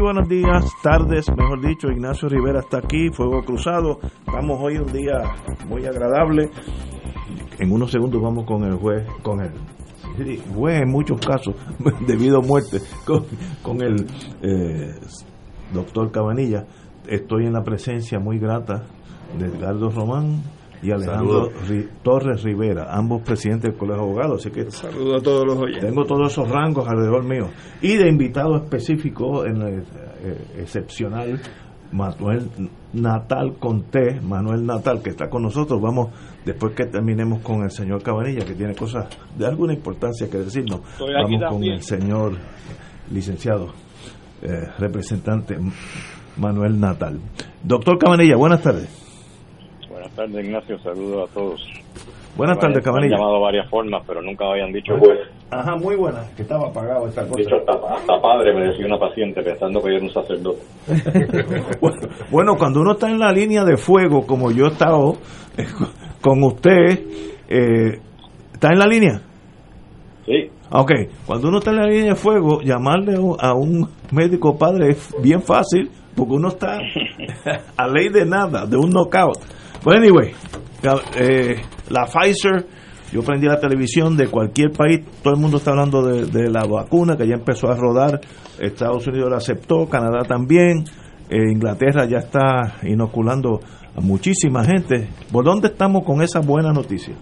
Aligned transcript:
Buenos 0.00 0.30
días, 0.30 0.64
tardes, 0.82 1.30
mejor 1.36 1.60
dicho, 1.60 1.88
Ignacio 1.88 2.26
Rivera 2.26 2.60
está 2.60 2.78
aquí, 2.78 3.10
Fuego 3.10 3.44
Cruzado. 3.44 4.00
Estamos 4.26 4.58
hoy 4.58 4.78
un 4.78 4.90
día 4.90 5.20
muy 5.68 5.84
agradable. 5.84 6.48
En 7.58 7.70
unos 7.70 7.90
segundos 7.90 8.22
vamos 8.22 8.46
con 8.46 8.64
el 8.64 8.76
juez, 8.76 9.06
con 9.22 9.40
el 9.40 9.50
juez 10.54 10.80
en 10.80 10.88
muchos 10.88 11.20
casos, 11.20 11.54
debido 12.06 12.38
a 12.38 12.40
muerte, 12.40 12.78
con, 13.04 13.26
con 13.62 13.82
el 13.82 14.06
eh, 14.40 14.94
doctor 15.74 16.10
Cabanilla. 16.10 16.64
Estoy 17.06 17.44
en 17.44 17.52
la 17.52 17.62
presencia 17.62 18.18
muy 18.18 18.38
grata 18.38 18.84
de 19.38 19.46
Edgardo 19.48 19.90
Román, 19.90 20.42
y 20.82 20.90
Alejandro 20.90 21.50
Torres 22.02 22.42
Rivera, 22.42 22.88
ambos 22.90 23.22
presidentes 23.22 23.70
del 23.70 23.78
Colegio 23.78 24.02
de 24.02 24.08
Abogados. 24.08 24.40
Así 24.40 24.50
que 24.50 24.70
saludo 24.70 25.16
a 25.16 25.20
todos 25.20 25.46
los 25.46 25.58
oyentes. 25.58 25.88
Tengo 25.88 26.04
todos 26.04 26.32
esos 26.32 26.48
rangos 26.48 26.88
alrededor 26.88 27.24
mío. 27.24 27.48
Y 27.82 27.96
de 27.96 28.08
invitado 28.08 28.56
específico, 28.56 29.44
en 29.44 29.62
eh, 29.62 29.82
excepcional, 30.58 31.40
Manuel 31.92 32.48
Natal 32.92 33.54
Conté, 33.58 34.20
Manuel 34.20 34.64
Natal, 34.64 35.02
que 35.02 35.10
está 35.10 35.28
con 35.28 35.42
nosotros. 35.42 35.80
Vamos, 35.80 36.10
después 36.44 36.74
que 36.74 36.86
terminemos 36.86 37.40
con 37.42 37.62
el 37.62 37.70
señor 37.70 38.02
Cabanilla, 38.02 38.44
que 38.44 38.54
tiene 38.54 38.74
cosas 38.74 39.06
de 39.36 39.46
alguna 39.46 39.74
importancia 39.74 40.28
que 40.30 40.38
decirnos, 40.38 40.80
vamos 40.98 41.42
con 41.48 41.64
el 41.64 41.82
señor 41.82 42.32
licenciado, 43.10 43.68
eh, 44.42 44.68
representante 44.78 45.58
Manuel 46.36 46.78
Natal. 46.78 47.18
Doctor 47.62 47.98
Cabanilla, 47.98 48.36
buenas 48.36 48.62
tardes. 48.62 48.99
Buenas 50.16 50.32
tardes, 50.32 50.44
Ignacio. 50.44 50.78
Saludos 50.80 51.30
a 51.30 51.34
todos. 51.34 51.70
Buenas 52.36 52.58
tardes, 52.58 52.82
Cabanilla. 52.82 53.16
Han 53.16 53.20
llamado 53.20 53.40
varias 53.40 53.68
formas, 53.68 54.02
pero 54.06 54.22
nunca 54.22 54.46
habían 54.46 54.72
dicho 54.72 54.94
pues. 54.98 55.18
Ajá, 55.50 55.76
muy 55.76 55.96
buena, 55.96 56.22
que 56.36 56.42
estaba 56.42 56.68
apagado 56.68 57.06
esta 57.06 57.22
cosa. 57.26 57.36
Dicho, 57.36 57.56
hasta, 57.56 57.72
hasta, 57.72 58.20
padre 58.20 58.54
me 58.54 58.68
decía 58.68 58.86
una 58.86 58.98
paciente 58.98 59.42
pensando 59.42 59.82
que 59.82 59.90
yo 59.90 59.96
era 59.96 60.04
un 60.04 60.12
sacerdote. 60.12 60.60
bueno, 62.30 62.54
cuando 62.56 62.80
uno 62.80 62.92
está 62.92 63.10
en 63.10 63.18
la 63.18 63.32
línea 63.32 63.64
de 63.64 63.76
fuego, 63.76 64.26
como 64.26 64.50
yo 64.52 64.66
he 64.66 64.68
estado 64.68 65.14
con 66.20 66.42
usted, 66.44 67.00
eh, 67.48 67.98
¿está 68.52 68.68
en 68.72 68.78
la 68.78 68.86
línea? 68.86 69.20
Sí. 70.24 70.50
Ok, 70.70 70.92
cuando 71.26 71.48
uno 71.48 71.58
está 71.58 71.70
en 71.70 71.76
la 71.76 71.86
línea 71.86 72.10
de 72.10 72.16
fuego, 72.16 72.60
llamarle 72.62 73.16
a 73.40 73.54
un 73.54 73.88
médico 74.12 74.56
padre 74.56 74.90
es 74.90 75.14
bien 75.20 75.42
fácil, 75.42 75.90
porque 76.16 76.32
uno 76.32 76.48
está 76.48 76.78
a 77.76 77.88
ley 77.88 78.08
de 78.08 78.24
nada, 78.24 78.66
de 78.66 78.76
un 78.76 78.90
knockout. 78.90 79.59
Bueno, 79.82 80.02
anyway, 80.02 80.32
eh, 81.16 81.56
la 81.88 82.04
Pfizer, 82.04 82.66
yo 83.12 83.22
prendí 83.22 83.46
la 83.46 83.58
televisión 83.58 84.14
de 84.14 84.28
cualquier 84.28 84.72
país, 84.72 85.00
todo 85.22 85.32
el 85.32 85.40
mundo 85.40 85.56
está 85.56 85.70
hablando 85.70 86.02
de, 86.02 86.50
la 86.50 86.66
vacuna 86.66 87.16
que 87.16 87.26
ya 87.26 87.36
empezó 87.36 87.68
a 87.70 87.76
rodar, 87.76 88.20
Estados 88.58 89.06
Unidos 89.06 89.30
la 89.30 89.38
aceptó, 89.38 89.86
Canadá 89.86 90.24
también, 90.28 90.84
eh, 91.30 91.50
Inglaterra 91.50 92.04
ya 92.04 92.18
está 92.18 92.78
inoculando 92.82 93.60
a 93.96 94.00
muchísima 94.02 94.64
gente. 94.64 95.08
¿Por 95.32 95.46
dónde 95.46 95.68
estamos 95.68 96.04
con 96.04 96.20
esa 96.20 96.40
buena 96.40 96.74
noticia? 96.74 97.14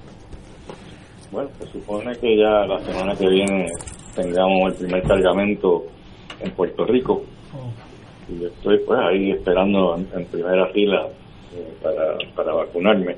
Bueno, 1.31 1.51
se 1.61 1.79
supone 1.79 2.11
que 2.17 2.39
ya 2.39 2.67
la 2.67 2.81
semana 2.81 3.15
que 3.15 3.29
viene 3.29 3.67
tengamos 4.17 4.73
el 4.73 4.87
primer 4.87 5.03
cargamento 5.05 5.85
en 6.41 6.51
Puerto 6.57 6.85
Rico. 6.87 7.23
Y 8.29 8.45
estoy 8.45 8.79
pues 8.85 8.99
ahí 8.99 9.31
esperando 9.31 9.95
en 9.97 10.25
primera 10.27 10.67
fila 10.73 11.09
para, 11.83 12.17
para 12.35 12.53
vacunarme. 12.53 13.17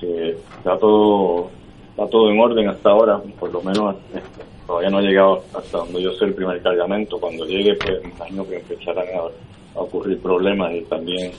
que 0.00 0.30
está 0.30 0.76
todo, 0.78 1.50
está 1.90 2.06
todo 2.08 2.30
en 2.30 2.40
orden 2.40 2.68
hasta 2.68 2.90
ahora, 2.90 3.20
por 3.38 3.52
lo 3.52 3.62
menos 3.62 3.96
este, 4.14 4.42
todavía 4.66 4.90
no 4.90 4.98
ha 4.98 5.02
llegado 5.02 5.44
hasta 5.54 5.78
donde 5.78 6.02
yo 6.02 6.12
sé 6.12 6.26
el 6.26 6.34
primer 6.34 6.60
cargamento. 6.62 7.18
Cuando 7.18 7.44
llegue, 7.46 7.74
pues 7.76 8.02
me 8.02 8.10
imagino 8.10 8.48
que 8.48 8.56
empezarán 8.56 9.06
a, 9.14 9.80
ocurrir 9.80 10.20
problemas 10.20 10.72
y 10.72 10.82
también 10.82 11.32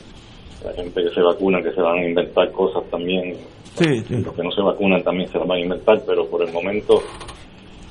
la 0.62 0.74
gente 0.74 1.02
que 1.02 1.10
se 1.10 1.22
vacuna, 1.22 1.64
que 1.64 1.72
se 1.72 1.80
van 1.80 2.00
a 2.00 2.06
inventar 2.06 2.52
cosas 2.52 2.84
también. 2.92 3.38
Los 3.80 4.34
que 4.34 4.44
no 4.44 4.52
se 4.52 4.62
vacunan 4.62 5.02
también 5.04 5.30
se 5.30 5.38
las 5.38 5.48
van 5.48 5.58
a 5.58 5.62
inventar, 5.62 6.02
pero 6.06 6.26
por 6.26 6.42
el 6.42 6.52
momento 6.52 7.02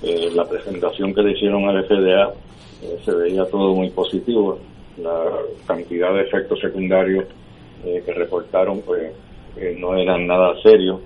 eh, 0.03 0.31
la 0.35 0.45
presentación 0.45 1.15
que 1.15 1.23
le 1.23 1.33
hicieron 1.33 1.67
al 1.67 1.83
FDA 1.87 2.31
eh, 2.83 2.99
se 3.03 3.15
veía 3.15 3.47
todo 3.47 3.75
muy 3.75 3.89
positivo. 3.89 4.59
La 4.99 5.31
cantidad 5.67 6.13
de 6.13 6.23
efectos 6.25 6.61
secundarios 6.61 7.25
eh, 7.85 8.03
que 8.05 8.13
reportaron 8.13 8.81
pues 8.81 9.13
no 9.79 9.95
eran 9.97 10.27
nada 10.27 10.55
serios. 10.63 11.01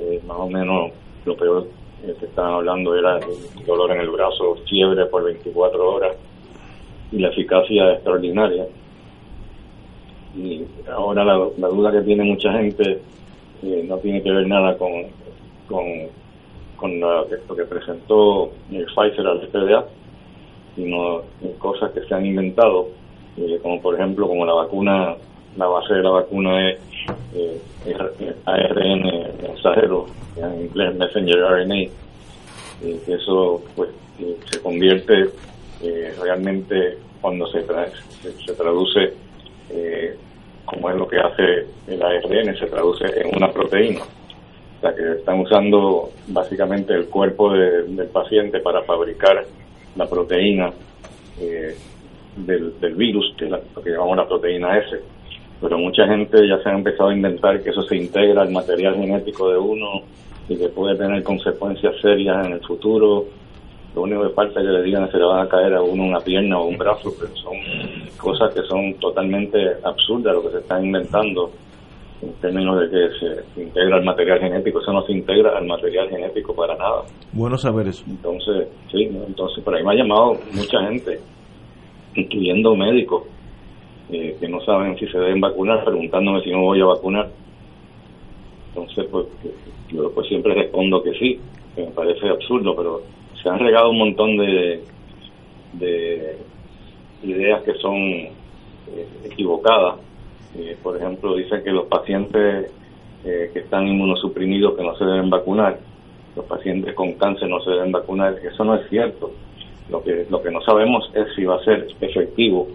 Eh, 0.00 0.20
más 0.26 0.38
o 0.38 0.48
menos 0.48 0.92
lo 1.24 1.36
peor 1.36 1.66
que 2.18 2.26
estaban 2.26 2.54
hablando 2.54 2.96
era 2.96 3.20
dolor 3.66 3.92
en 3.92 4.00
el 4.00 4.10
brazo, 4.10 4.56
fiebre 4.68 5.06
por 5.06 5.24
24 5.24 5.90
horas 5.90 6.16
y 7.10 7.18
la 7.18 7.28
eficacia 7.28 7.92
extraordinaria. 7.92 8.66
Y 10.36 10.64
ahora 10.90 11.24
la, 11.24 11.68
duda 11.68 11.92
que 11.92 12.00
tiene 12.02 12.24
mucha 12.24 12.52
gente 12.52 13.00
eh, 13.62 13.84
no 13.86 13.98
tiene 13.98 14.22
que 14.22 14.30
ver 14.30 14.46
nada 14.46 14.76
con, 14.78 14.90
con, 15.68 15.84
con 16.76 17.00
lo 17.00 17.28
que 17.28 17.64
presentó 17.64 18.50
Pfizer 18.68 19.26
al 19.26 19.48
FDA, 19.48 19.84
sino 20.74 21.22
cosas 21.58 21.92
que 21.92 22.02
se 22.02 22.14
han 22.14 22.24
inventado, 22.24 22.88
como 23.62 23.80
por 23.80 23.94
ejemplo 23.94 24.26
como 24.26 24.46
la 24.46 24.54
vacuna 24.54 25.16
la 25.56 25.66
base 25.66 25.94
de 25.94 26.02
la 26.02 26.10
vacuna 26.10 26.70
es 26.70 26.78
eh, 27.34 27.60
ARN 28.44 29.02
mensajero, 29.42 30.06
en 30.36 30.62
inglés 30.62 30.94
Messenger 30.94 31.38
RNA, 31.38 31.76
y 31.76 32.98
que 33.04 33.14
eso 33.14 33.62
pues 33.76 33.90
se 34.50 34.60
convierte 34.62 35.28
eh, 35.82 36.14
realmente 36.20 36.98
cuando 37.20 37.46
se, 37.48 37.64
se, 38.44 38.54
traduce 38.54 39.14
eh, 39.70 40.16
como 40.64 40.90
es 40.90 40.96
lo 40.96 41.06
que 41.06 41.18
hace 41.18 41.66
el 41.86 42.02
ARN, 42.02 42.56
se 42.58 42.66
traduce 42.66 43.04
en 43.20 43.36
una 43.36 43.50
proteína. 43.52 44.00
O 44.02 44.80
sea 44.80 44.94
que 44.94 45.12
están 45.12 45.40
usando 45.40 46.10
básicamente 46.28 46.92
el 46.92 47.06
cuerpo 47.06 47.52
del 47.52 48.08
paciente 48.08 48.58
para 48.60 48.82
fabricar 48.82 49.44
la 49.94 50.08
proteína 50.08 50.72
del, 52.36 52.80
del, 52.80 52.94
virus, 52.94 53.32
que 53.36 53.44
es 53.44 53.50
lo 53.50 53.82
que 53.82 53.90
llamamos 53.90 54.16
la 54.16 54.26
proteína 54.26 54.78
S 54.78 55.00
pero 55.62 55.78
mucha 55.78 56.06
gente 56.08 56.36
ya 56.48 56.60
se 56.60 56.68
ha 56.68 56.72
empezado 56.72 57.10
a 57.10 57.14
inventar 57.14 57.62
que 57.62 57.70
eso 57.70 57.82
se 57.82 57.96
integra 57.96 58.42
al 58.42 58.50
material 58.50 58.96
genético 58.96 59.48
de 59.48 59.56
uno 59.56 60.02
y 60.48 60.56
que 60.56 60.68
puede 60.68 60.96
tener 60.96 61.22
consecuencias 61.22 61.94
serias 62.02 62.44
en 62.44 62.54
el 62.54 62.60
futuro. 62.60 63.24
Lo 63.94 64.02
único 64.02 64.22
que 64.24 64.34
falta 64.34 64.60
es 64.60 64.66
que 64.66 64.72
le 64.72 64.82
digan 64.82 65.06
que 65.06 65.12
se 65.12 65.18
le 65.18 65.24
van 65.24 65.46
a 65.46 65.48
caer 65.48 65.74
a 65.74 65.82
uno 65.82 66.04
una 66.04 66.18
pierna 66.18 66.58
o 66.58 66.66
un 66.66 66.76
brazo, 66.76 67.12
pero 67.18 67.34
son 67.36 67.54
cosas 68.18 68.52
que 68.52 68.62
son 68.62 68.94
totalmente 68.94 69.58
absurdas 69.84 70.34
lo 70.34 70.42
que 70.42 70.50
se 70.50 70.58
están 70.58 70.84
inventando 70.84 71.52
en 72.22 72.32
términos 72.40 72.80
de 72.80 72.90
que 72.90 73.44
se 73.54 73.62
integra 73.62 73.96
al 73.98 74.04
material 74.04 74.40
genético. 74.40 74.80
Eso 74.80 74.92
no 74.92 75.06
se 75.06 75.12
integra 75.12 75.56
al 75.56 75.66
material 75.66 76.08
genético 76.08 76.56
para 76.56 76.74
nada. 76.76 77.02
Bueno 77.32 77.56
saber 77.56 77.86
eso. 77.86 78.02
Entonces, 78.08 78.66
sí, 78.90 79.04
entonces 79.04 79.62
por 79.62 79.76
ahí 79.76 79.84
me 79.84 79.92
ha 79.92 79.96
llamado 79.96 80.38
mucha 80.52 80.82
gente, 80.88 81.20
incluyendo 82.16 82.74
médicos, 82.74 83.24
eh, 84.12 84.36
que 84.38 84.46
no 84.46 84.60
saben 84.60 84.98
si 84.98 85.06
se 85.06 85.18
deben 85.18 85.40
vacunar, 85.40 85.82
preguntándome 85.84 86.42
si 86.42 86.50
no 86.50 86.60
voy 86.60 86.82
a 86.82 86.84
vacunar. 86.84 87.30
Entonces, 88.68 89.06
pues, 89.10 89.26
yo 89.90 90.12
pues 90.12 90.28
siempre 90.28 90.52
respondo 90.52 91.02
que 91.02 91.14
sí, 91.14 91.40
que 91.74 91.80
me 91.80 91.92
parece 91.92 92.28
absurdo, 92.28 92.76
pero 92.76 93.00
se 93.42 93.48
han 93.48 93.58
regado 93.58 93.88
un 93.88 93.98
montón 93.98 94.36
de, 94.36 94.84
de 95.72 96.36
ideas 97.22 97.62
que 97.62 97.72
son 97.74 97.96
eh, 97.96 98.32
equivocadas. 99.24 99.96
Eh, 100.58 100.76
por 100.82 100.94
ejemplo, 100.94 101.34
dicen 101.34 101.64
que 101.64 101.70
los 101.70 101.86
pacientes 101.86 102.70
que 103.22 103.60
están 103.60 103.86
inmunosuprimidos 103.86 104.74
que 104.76 104.82
no 104.82 104.96
se 104.96 105.04
deben 105.04 105.30
vacunar, 105.30 105.78
los 106.34 106.44
pacientes 106.44 106.92
con 106.92 107.12
cáncer 107.12 107.48
no 107.48 107.60
se 107.60 107.70
deben 107.70 107.92
vacunar. 107.92 108.36
Eso 108.44 108.64
no 108.64 108.74
es 108.74 108.88
cierto. 108.90 109.30
Lo 109.88 110.02
que, 110.02 110.26
lo 110.28 110.42
que 110.42 110.50
no 110.50 110.60
sabemos 110.60 111.08
es 111.14 111.32
si 111.36 111.44
va 111.44 111.54
a 111.54 111.64
ser 111.64 111.86
efectivo 112.00 112.66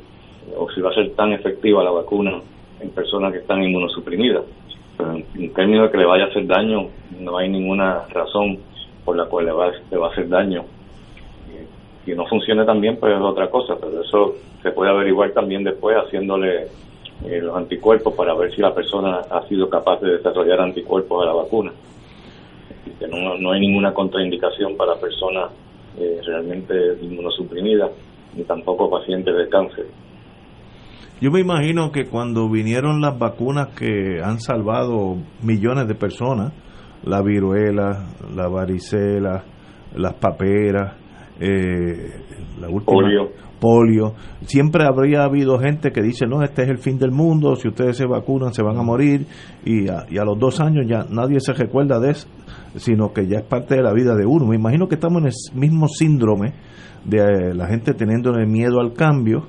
o 0.55 0.69
si 0.71 0.81
va 0.81 0.91
a 0.91 0.94
ser 0.94 1.11
tan 1.11 1.33
efectiva 1.33 1.83
la 1.83 1.91
vacuna 1.91 2.39
en 2.79 2.89
personas 2.91 3.31
que 3.31 3.39
están 3.39 3.63
inmunosuprimidas. 3.63 4.44
Pero 4.97 5.13
en, 5.13 5.53
términos 5.53 5.85
de 5.85 5.91
que 5.91 5.97
le 5.97 6.05
vaya 6.05 6.25
a 6.25 6.27
hacer 6.27 6.45
daño, 6.47 6.88
no 7.19 7.38
hay 7.38 7.49
ninguna 7.49 8.03
razón 8.09 8.59
por 9.05 9.15
la 9.15 9.25
cual 9.25 9.45
le 9.45 9.51
va, 9.51 9.71
le 9.91 9.97
va 9.97 10.07
a 10.07 10.11
hacer 10.11 10.27
daño. 10.27 10.63
Que 12.05 12.15
no 12.15 12.25
funcione 12.25 12.65
también, 12.65 12.97
pues 12.97 13.13
es 13.13 13.21
otra 13.21 13.49
cosa, 13.49 13.75
pero 13.79 14.01
eso 14.01 14.35
se 14.63 14.71
puede 14.71 14.91
averiguar 14.91 15.31
también 15.31 15.63
después 15.63 15.97
haciéndole 15.97 16.67
eh, 17.25 17.41
los 17.41 17.55
anticuerpos 17.55 18.13
para 18.13 18.33
ver 18.33 18.53
si 18.53 18.61
la 18.61 18.73
persona 18.73 19.21
ha 19.29 19.45
sido 19.47 19.69
capaz 19.69 19.99
de 20.01 20.17
desarrollar 20.17 20.61
anticuerpos 20.61 21.23
a 21.23 21.25
la 21.25 21.33
vacuna. 21.33 21.71
Que 22.97 23.07
no, 23.07 23.38
no 23.38 23.51
hay 23.51 23.59
ninguna 23.59 23.94
contraindicación 23.94 24.77
para 24.77 24.95
personas 24.95 25.51
eh, 25.99 26.21
realmente 26.23 26.97
inmunosuprimidas 27.01 27.91
ni 28.35 28.44
tampoco 28.44 28.89
pacientes 28.89 29.35
de 29.35 29.49
cáncer. 29.49 29.88
Yo 31.19 31.31
me 31.31 31.39
imagino 31.39 31.91
que 31.91 32.05
cuando 32.05 32.47
vinieron 32.47 33.01
las 33.01 33.17
vacunas 33.17 33.69
que 33.69 34.21
han 34.23 34.39
salvado 34.39 35.17
millones 35.41 35.87
de 35.87 35.95
personas, 35.95 36.53
la 37.03 37.23
viruela, 37.23 38.05
la 38.35 38.47
varicela, 38.47 39.43
las 39.95 40.13
paperas, 40.15 40.95
eh, 41.39 42.11
la 42.59 42.69
última, 42.69 42.85
Polio. 42.85 43.29
polio. 43.59 44.13
Siempre 44.41 44.85
habría 44.85 45.23
habido 45.23 45.57
gente 45.57 45.91
que 45.91 46.03
dice, 46.03 46.27
no, 46.27 46.43
este 46.43 46.63
es 46.63 46.69
el 46.69 46.77
fin 46.77 46.99
del 46.99 47.11
mundo, 47.11 47.55
si 47.55 47.67
ustedes 47.67 47.97
se 47.97 48.05
vacunan 48.05 48.53
se 48.53 48.61
van 48.61 48.77
a 48.77 48.83
morir, 48.83 49.25
y 49.65 49.89
a, 49.89 50.05
y 50.09 50.19
a 50.19 50.23
los 50.23 50.37
dos 50.37 50.59
años 50.59 50.85
ya 50.87 51.05
nadie 51.09 51.39
se 51.39 51.53
recuerda 51.53 51.99
de 51.99 52.11
eso, 52.11 52.27
sino 52.75 53.11
que 53.11 53.27
ya 53.27 53.39
es 53.39 53.45
parte 53.45 53.75
de 53.75 53.81
la 53.81 53.93
vida 53.93 54.15
de 54.15 54.25
uno. 54.27 54.45
Me 54.45 54.55
imagino 54.55 54.87
que 54.87 54.95
estamos 54.95 55.21
en 55.21 55.27
el 55.29 55.59
mismo 55.59 55.87
síndrome 55.87 56.53
de 57.05 57.17
eh, 57.17 57.53
la 57.55 57.67
gente 57.67 57.93
teniendo 57.93 58.33
miedo 58.45 58.79
al 58.79 58.93
cambio, 58.93 59.47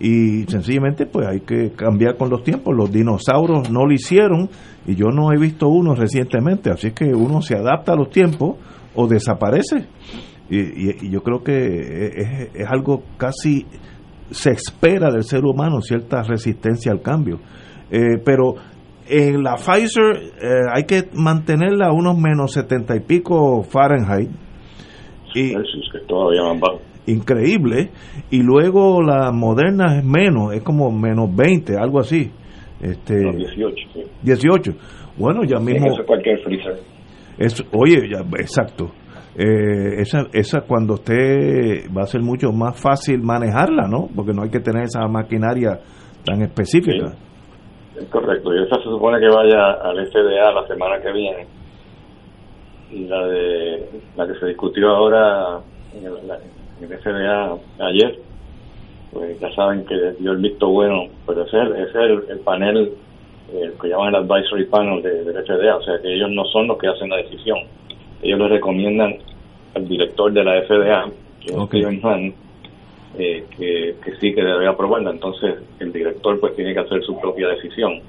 y 0.00 0.44
sencillamente 0.44 1.06
pues 1.06 1.28
hay 1.28 1.40
que 1.40 1.72
cambiar 1.72 2.16
con 2.16 2.30
los 2.30 2.42
tiempos. 2.42 2.74
Los 2.74 2.90
dinosaurios 2.90 3.70
no 3.70 3.86
lo 3.86 3.92
hicieron 3.92 4.48
y 4.86 4.94
yo 4.94 5.08
no 5.08 5.32
he 5.32 5.38
visto 5.38 5.68
uno 5.68 5.94
recientemente, 5.94 6.70
así 6.70 6.92
que 6.92 7.14
uno 7.14 7.42
se 7.42 7.56
adapta 7.56 7.92
a 7.92 7.96
los 7.96 8.10
tiempos 8.10 8.56
o 8.94 9.06
desaparece. 9.06 9.86
Y, 10.48 11.10
yo 11.10 11.22
creo 11.22 11.44
que 11.44 11.52
es, 11.52 12.50
es 12.54 12.66
algo 12.68 13.04
casi 13.16 13.66
se 14.30 14.50
espera 14.50 15.10
del 15.10 15.24
ser 15.24 15.44
humano 15.44 15.80
cierta 15.80 16.22
resistencia 16.22 16.92
al 16.92 17.02
cambio. 17.02 17.40
Eh, 17.90 18.18
pero 18.24 18.54
en 19.08 19.42
la 19.42 19.56
Pfizer 19.56 20.16
eh, 20.40 20.60
hay 20.72 20.84
que 20.84 21.08
mantenerla 21.14 21.88
a 21.88 21.92
unos 21.92 22.16
menos 22.16 22.52
70 22.52 22.96
y 22.96 23.00
pico 23.00 23.62
Fahrenheit. 23.62 24.30
Que 25.32 25.54
todavía 26.08 26.42
bajo. 26.60 26.89
Increíble 27.06 27.90
y 28.30 28.42
luego 28.42 29.02
la 29.02 29.30
moderna 29.32 29.98
es 29.98 30.04
menos 30.04 30.52
es 30.54 30.62
como 30.62 30.90
menos 30.90 31.34
20 31.34 31.76
algo 31.78 32.00
así 32.00 32.30
este 32.80 33.22
Los 33.22 33.36
18, 33.36 33.74
sí. 33.92 34.02
18 34.22 34.72
bueno 35.18 35.42
ya 35.44 35.58
mismo 35.58 35.86
Eso 35.88 36.00
es 36.00 36.06
cualquier 36.06 36.38
freezer. 36.42 36.78
es 37.38 37.64
oye 37.72 38.08
ya 38.10 38.20
exacto 38.38 38.90
Eh, 39.36 40.00
esa 40.02 40.26
esa 40.32 40.62
cuando 40.62 40.94
usted 40.94 41.86
va 41.96 42.02
a 42.02 42.06
ser 42.06 42.20
mucho 42.20 42.50
más 42.52 42.78
fácil 42.80 43.20
manejarla 43.22 43.86
no 43.88 44.08
porque 44.14 44.32
no 44.32 44.42
hay 44.42 44.50
que 44.50 44.60
tener 44.60 44.82
esa 44.84 45.06
maquinaria 45.08 45.78
tan 46.24 46.42
específica 46.42 47.14
Es 47.96 48.08
correcto, 48.08 48.52
y 48.54 48.62
esa 48.64 48.76
se 48.76 48.84
supone 48.90 49.18
que 49.20 49.28
vaya 49.28 49.72
al 49.82 49.96
FDA 50.06 50.52
la 50.52 50.66
semana 50.66 51.00
que 51.02 51.12
viene. 51.12 51.46
Y 52.92 53.04
la 53.06 53.26
de 53.26 53.88
la 54.16 54.26
que 54.26 54.34
se 54.40 54.46
discutió 54.46 54.88
ahora 54.88 55.60
en 55.94 56.04
el, 56.06 56.26
la- 56.26 56.38
en 56.80 56.92
el 56.92 56.98
FDA 56.98 57.56
ayer, 57.80 58.18
pues 59.12 59.38
ya 59.40 59.52
saben 59.54 59.84
que 59.84 59.94
dio 60.18 60.32
el 60.32 60.38
visto 60.38 60.68
bueno, 60.68 61.04
pero 61.26 61.42
ese 61.42 61.56
es, 61.58 61.62
el- 61.66 61.76
es 61.76 61.94
el, 61.94 62.30
el 62.30 62.38
panel 62.40 62.92
eh, 63.52 63.72
que 63.80 63.88
llaman 63.88 64.14
el 64.14 64.22
advisory 64.22 64.64
panel 64.66 65.02
de- 65.02 65.24
del 65.24 65.44
FDA, 65.44 65.76
o 65.76 65.82
sea 65.82 66.00
que 66.00 66.14
ellos 66.14 66.30
no 66.30 66.44
son 66.46 66.68
los 66.68 66.78
que 66.78 66.86
hacen 66.88 67.08
la 67.10 67.16
decisión. 67.16 67.58
Ellos 68.22 68.38
le 68.38 68.48
recomiendan 68.48 69.16
al 69.74 69.88
director 69.88 70.32
de 70.32 70.44
la 70.44 70.62
FDA, 70.62 71.06
que 71.40 71.52
es 71.52 71.56
Ok. 71.58 71.70
Steven 71.70 72.00
Hahn, 72.04 72.34
eh, 73.18 73.44
que, 73.56 73.96
que 74.04 74.16
sí 74.20 74.32
que 74.34 74.42
debe 74.42 74.68
aprobarla. 74.68 75.10
Entonces 75.10 75.56
el 75.80 75.92
director 75.92 76.38
pues 76.38 76.54
tiene 76.54 76.72
que 76.74 76.80
hacer 76.80 77.02
su 77.02 77.18
propia 77.20 77.48
decisión. 77.48 78.00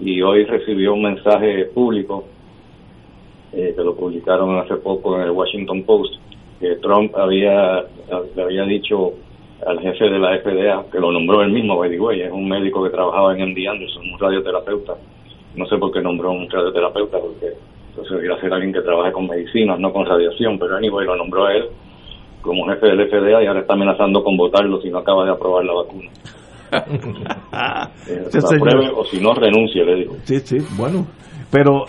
Y 0.00 0.20
hoy 0.22 0.44
recibió 0.44 0.94
un 0.94 1.02
mensaje 1.02 1.66
público 1.66 2.24
eh, 3.52 3.72
que 3.76 3.84
lo 3.84 3.94
publicaron 3.94 4.58
hace 4.58 4.74
poco 4.76 5.14
en 5.16 5.22
el 5.22 5.30
Washington 5.30 5.84
Post, 5.84 6.14
que 6.60 6.76
Trump 6.76 7.14
había, 7.16 7.84
le 8.34 8.42
había 8.42 8.64
dicho 8.64 9.12
al 9.66 9.80
jefe 9.80 10.04
de 10.04 10.18
la 10.18 10.38
FDA, 10.38 10.90
que 10.90 10.98
lo 10.98 11.10
nombró 11.10 11.42
él 11.42 11.52
mismo, 11.52 11.78
by 11.78 11.90
the 11.90 12.00
way, 12.00 12.20
es 12.20 12.32
un 12.32 12.48
médico 12.48 12.84
que 12.84 12.90
trabajaba 12.90 13.34
en 13.34 13.50
MD 13.50 13.66
Anderson, 13.66 14.02
un 14.12 14.18
radioterapeuta. 14.18 14.94
No 15.56 15.66
sé 15.66 15.78
por 15.78 15.92
qué 15.92 16.00
nombró 16.00 16.32
un 16.32 16.50
radioterapeuta, 16.50 17.18
porque 17.18 17.52
entonces 17.88 18.12
debería 18.12 18.40
ser 18.40 18.52
alguien 18.52 18.72
que 18.72 18.82
trabaje 18.82 19.12
con 19.12 19.26
medicinas, 19.26 19.78
no 19.78 19.92
con 19.92 20.04
radiación, 20.04 20.58
pero 20.58 20.76
anyway, 20.76 21.06
lo 21.06 21.16
nombró 21.16 21.46
a 21.46 21.54
él 21.54 21.64
como 22.42 22.66
jefe 22.66 22.86
del 22.86 23.08
FDA 23.08 23.42
y 23.42 23.46
ahora 23.46 23.60
está 23.60 23.72
amenazando 23.72 24.22
con 24.22 24.36
votarlo 24.36 24.80
si 24.82 24.90
no 24.90 24.98
acaba 24.98 25.24
de 25.24 25.32
aprobar 25.32 25.64
la 25.64 25.74
vacuna. 25.74 26.10
Eh, 28.08 28.24
señor. 28.30 28.68
apruebe 28.68 28.90
o 28.96 29.04
si 29.04 29.20
no 29.20 29.32
renuncie, 29.32 29.84
le 29.84 29.94
digo. 29.94 30.16
Sí, 30.24 30.40
sí, 30.40 30.56
bueno. 30.76 31.06
Pero 31.52 31.84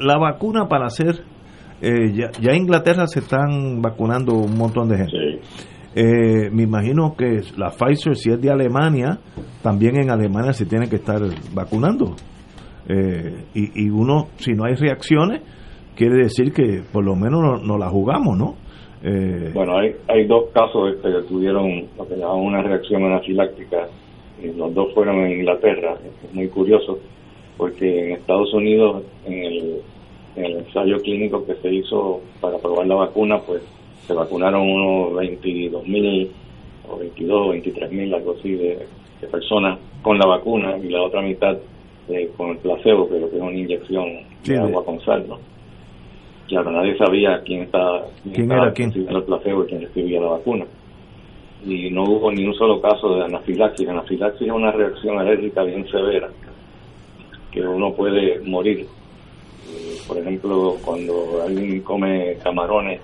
la 0.00 0.16
vacuna 0.16 0.66
para 0.66 0.86
hacer, 0.86 1.24
eh, 1.80 2.12
ya, 2.12 2.30
ya 2.40 2.52
en 2.52 2.62
Inglaterra 2.62 3.06
se 3.06 3.20
están 3.20 3.80
vacunando 3.80 4.34
un 4.34 4.56
montón 4.56 4.88
de 4.88 4.96
gente. 4.96 5.12
Sí. 5.12 5.66
Eh, 5.94 6.50
me 6.52 6.62
imagino 6.62 7.16
que 7.16 7.40
la 7.56 7.70
Pfizer, 7.70 8.16
si 8.16 8.30
es 8.30 8.40
de 8.40 8.50
Alemania, 8.50 9.18
también 9.62 9.96
en 9.96 10.10
Alemania 10.10 10.52
se 10.52 10.66
tiene 10.66 10.88
que 10.88 10.96
estar 10.96 11.20
vacunando. 11.52 12.14
Eh, 12.88 13.44
y, 13.54 13.86
y 13.86 13.90
uno, 13.90 14.28
si 14.36 14.52
no 14.52 14.64
hay 14.64 14.74
reacciones, 14.74 15.42
quiere 15.96 16.16
decir 16.16 16.52
que 16.52 16.82
por 16.92 17.04
lo 17.04 17.16
menos 17.16 17.40
no, 17.42 17.56
no 17.58 17.78
la 17.78 17.88
jugamos, 17.88 18.36
¿no? 18.38 18.54
Eh, 19.02 19.50
Bueno, 19.54 19.78
hay, 19.78 19.94
hay 20.08 20.26
dos 20.26 20.50
casos 20.52 20.94
este, 20.94 21.10
que 21.10 21.22
tuvieron 21.28 21.86
lo 21.96 22.06
que 22.06 22.16
llaman 22.16 22.38
una 22.40 22.62
reacción 22.62 23.02
anafiláctica 23.04 23.88
y 24.42 24.52
los 24.56 24.72
dos 24.74 24.92
fueron 24.94 25.16
en 25.26 25.40
Inglaterra. 25.40 25.96
Es 26.24 26.34
muy 26.34 26.48
curioso 26.48 26.98
porque 27.56 28.06
en 28.06 28.12
Estados 28.12 28.52
Unidos, 28.54 29.02
en 29.26 29.32
el, 29.34 29.80
el 30.36 30.52
ensayo 30.58 30.98
clínico 30.98 31.44
que 31.46 31.54
se 31.56 31.72
hizo 31.74 32.20
para 32.40 32.58
probar 32.58 32.86
la 32.86 32.94
vacuna, 32.96 33.38
pues 33.40 33.62
se 34.06 34.14
vacunaron 34.14 34.62
unos 34.68 35.14
22 35.16 35.86
mil 35.86 36.30
o 36.88 36.96
22 36.98 37.46
o 37.46 37.50
23 37.50 37.92
mil, 37.92 38.14
algo 38.14 38.34
así, 38.38 38.52
de, 38.52 38.86
de 39.20 39.26
personas 39.28 39.78
con 40.02 40.18
la 40.18 40.26
vacuna 40.26 40.76
y 40.78 40.88
la 40.88 41.02
otra 41.02 41.20
mitad 41.22 41.56
eh, 42.08 42.30
con 42.36 42.50
el 42.50 42.56
placebo, 42.58 43.08
que 43.08 43.20
lo 43.20 43.30
que 43.30 43.36
es 43.36 43.42
una 43.42 43.52
inyección 43.58 44.06
Sí, 44.42 44.52
de 44.52 44.58
agua 44.58 44.84
con 44.84 45.00
sal, 45.02 45.24
¿no? 45.28 45.38
Claro, 46.48 46.72
nadie 46.72 46.96
sabía 46.96 47.40
quién 47.44 47.62
estaba 47.62 48.06
¿Quién 48.24 48.42
estaba 48.42 48.62
era 48.64 48.72
quién? 48.72 48.88
recibiendo 48.88 49.18
el 49.18 49.24
placebo 49.24 49.64
y 49.64 49.66
quién 49.68 49.82
recibía 49.82 50.20
la 50.20 50.28
vacuna. 50.28 50.64
Y 51.64 51.90
no 51.90 52.04
hubo 52.04 52.32
ni 52.32 52.44
un 52.44 52.54
solo 52.54 52.80
caso 52.80 53.14
de 53.14 53.24
anafilaxis. 53.24 53.86
Anafilaxis 53.88 54.48
es 54.48 54.52
una 54.52 54.72
reacción 54.72 55.18
alérgica 55.18 55.62
bien 55.62 55.86
severa 55.88 56.28
que 57.52 57.60
uno 57.60 57.92
puede 57.92 58.40
morir. 58.40 58.86
Eh, 59.70 59.98
por 60.06 60.18
ejemplo, 60.18 60.76
cuando 60.84 61.42
alguien 61.46 61.80
come 61.82 62.36
camarones, 62.42 63.00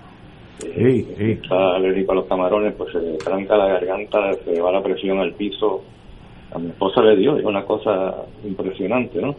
eh, 0.64 0.72
Sí, 0.76 1.14
sí. 1.16 1.30
está 1.32 1.76
alérgico 1.76 2.12
a 2.12 2.16
los 2.16 2.26
camarones, 2.26 2.74
pues 2.76 2.92
se 2.92 3.00
le 3.00 3.12
tranca 3.18 3.56
la 3.56 3.68
garganta, 3.68 4.34
se 4.44 4.52
le 4.52 4.60
va 4.60 4.72
la 4.72 4.82
presión 4.82 5.18
al 5.18 5.32
piso. 5.34 5.82
A 6.52 6.58
mi 6.58 6.68
esposa 6.68 7.02
le 7.02 7.16
dio, 7.16 7.36
es 7.36 7.44
una 7.44 7.64
cosa 7.64 8.24
impresionante, 8.44 9.20
¿no? 9.20 9.34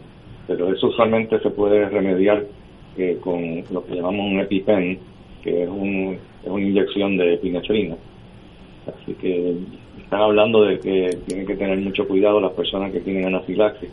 Pero 0.47 0.71
eso 0.73 0.87
usualmente 0.87 1.39
se 1.39 1.49
puede 1.49 1.89
remediar 1.89 2.43
eh, 2.97 3.17
con 3.21 3.63
lo 3.71 3.85
que 3.85 3.95
llamamos 3.95 4.31
un 4.31 4.39
EpiPen, 4.39 4.99
que 5.43 5.63
es, 5.63 5.69
un, 5.69 6.17
es 6.43 6.49
una 6.49 6.63
inyección 6.63 7.17
de 7.17 7.33
epinefrina. 7.35 7.95
Así 8.87 9.13
que 9.15 9.55
están 10.01 10.21
hablando 10.21 10.63
de 10.63 10.79
que 10.79 11.17
tienen 11.27 11.45
que 11.45 11.55
tener 11.55 11.77
mucho 11.79 12.07
cuidado 12.07 12.39
las 12.39 12.53
personas 12.53 12.91
que 12.91 13.01
tienen 13.01 13.25
anafilaxis. 13.25 13.89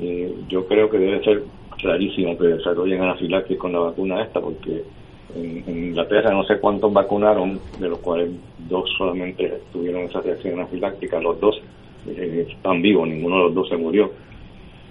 Eh, 0.00 0.34
yo 0.48 0.66
creo 0.66 0.90
que 0.90 0.98
debe 0.98 1.22
ser 1.22 1.42
clarísimo 1.78 2.36
que 2.38 2.46
desarrollen 2.48 3.02
anafilaxis 3.02 3.58
con 3.58 3.72
la 3.72 3.80
vacuna 3.80 4.22
esta, 4.22 4.40
porque 4.40 4.82
en, 5.36 5.64
en 5.66 5.84
Inglaterra 5.88 6.30
no 6.32 6.44
sé 6.44 6.58
cuántos 6.60 6.92
vacunaron, 6.92 7.58
de 7.80 7.88
los 7.88 7.98
cuales 7.98 8.30
dos 8.68 8.84
solamente 8.96 9.52
tuvieron 9.72 10.02
esa 10.04 10.20
reacción 10.20 10.60
anafiláctica, 10.60 11.20
los 11.20 11.40
dos 11.40 11.56
eh, 12.06 12.46
están 12.50 12.80
vivos, 12.82 13.08
ninguno 13.08 13.36
de 13.38 13.42
los 13.44 13.54
dos 13.54 13.68
se 13.68 13.76
murió. 13.76 14.10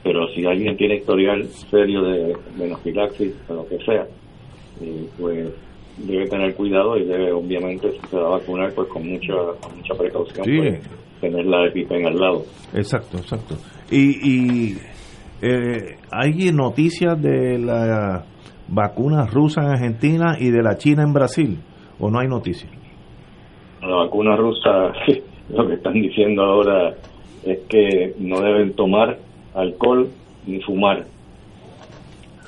Pero 0.03 0.27
si 0.29 0.45
alguien 0.45 0.75
tiene 0.75 0.97
historial 0.97 1.45
serio 1.71 2.01
de, 2.01 2.35
de 2.57 2.65
anafilaxis 2.65 3.33
o 3.47 3.53
lo 3.53 3.67
que 3.67 3.77
sea, 3.85 4.05
eh, 4.81 5.07
pues 5.17 5.49
debe 5.97 6.27
tener 6.27 6.53
cuidado 6.55 6.97
y 6.97 7.05
debe 7.05 7.31
obviamente 7.31 7.91
si 7.91 8.07
se 8.07 8.17
va 8.17 8.27
a 8.27 8.39
vacunar 8.39 8.73
pues 8.73 8.87
con 8.89 9.07
mucha 9.07 9.33
con 9.61 9.77
mucha 9.77 9.93
precaución 9.93 10.43
Sí. 10.45 10.57
pues, 10.57 10.81
tener 11.21 11.45
la 11.45 11.67
EpiPen 11.67 12.07
al 12.07 12.17
lado. 12.17 12.43
Exacto, 12.73 13.17
exacto. 13.17 13.55
Y, 13.91 14.09
y 14.27 14.77
eh, 15.43 15.97
hay 16.12 16.51
noticias 16.53 17.21
de 17.21 17.59
la 17.59 18.23
vacuna 18.67 19.25
rusa 19.25 19.62
en 19.62 19.67
Argentina 19.71 20.35
y 20.39 20.50
de 20.50 20.63
la 20.63 20.77
China 20.77 21.03
en 21.03 21.13
Brasil, 21.13 21.59
o 22.00 22.09
no 22.09 22.19
hay 22.19 22.27
noticias. 22.27 22.71
La 23.81 23.95
vacuna 23.95 24.35
rusa, 24.38 24.93
lo 25.50 25.67
que 25.67 25.73
están 25.75 25.93
diciendo 25.93 26.43
ahora 26.43 26.93
es 27.45 27.59
que 27.67 28.13
no 28.19 28.39
deben 28.39 28.73
tomar 28.73 29.17
alcohol 29.53 30.07
ni 30.47 30.62
fumar 30.62 31.03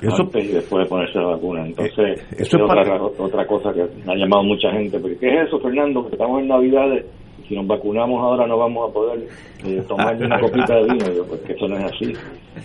Eso, 0.00 0.22
antes 0.22 0.44
y 0.44 0.52
después 0.52 0.84
de 0.84 0.88
ponerse 0.90 1.18
la 1.18 1.26
vacuna. 1.26 1.66
Entonces, 1.66 2.20
Eh, 2.20 2.36
eso 2.38 2.56
es 2.56 2.62
otra, 2.62 2.82
para- 2.82 3.02
otra 3.02 3.46
cosa 3.46 3.72
que 3.72 3.82
me 4.06 4.12
ha 4.12 4.16
llamado 4.16 4.42
mucha 4.44 4.70
gente. 4.72 4.98
Porque, 4.98 5.16
¿Qué 5.18 5.26
es 5.28 5.48
eso, 5.48 5.58
Fernando? 5.60 6.04
Que 6.06 6.12
estamos 6.12 6.40
en 6.42 6.48
Navidades, 6.48 7.06
si 7.48 7.54
nos 7.54 7.66
vacunamos 7.66 8.22
ahora 8.22 8.46
no 8.46 8.58
vamos 8.58 8.90
a 8.90 8.92
poder 8.92 9.28
eh, 9.64 9.82
tomar 9.86 10.16
una 10.16 10.40
copita 10.40 10.76
de 10.76 10.84
vino. 10.84 11.12
Yo, 11.12 11.26
pues 11.26 11.40
que 11.42 11.52
eso 11.52 11.68
no 11.68 11.78
es 11.78 11.84
así. 11.84 12.12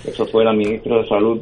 Eso 0.06 0.26
fue 0.28 0.46
la 0.46 0.54
ministra 0.54 0.98
de 0.98 1.08
Salud 1.08 1.42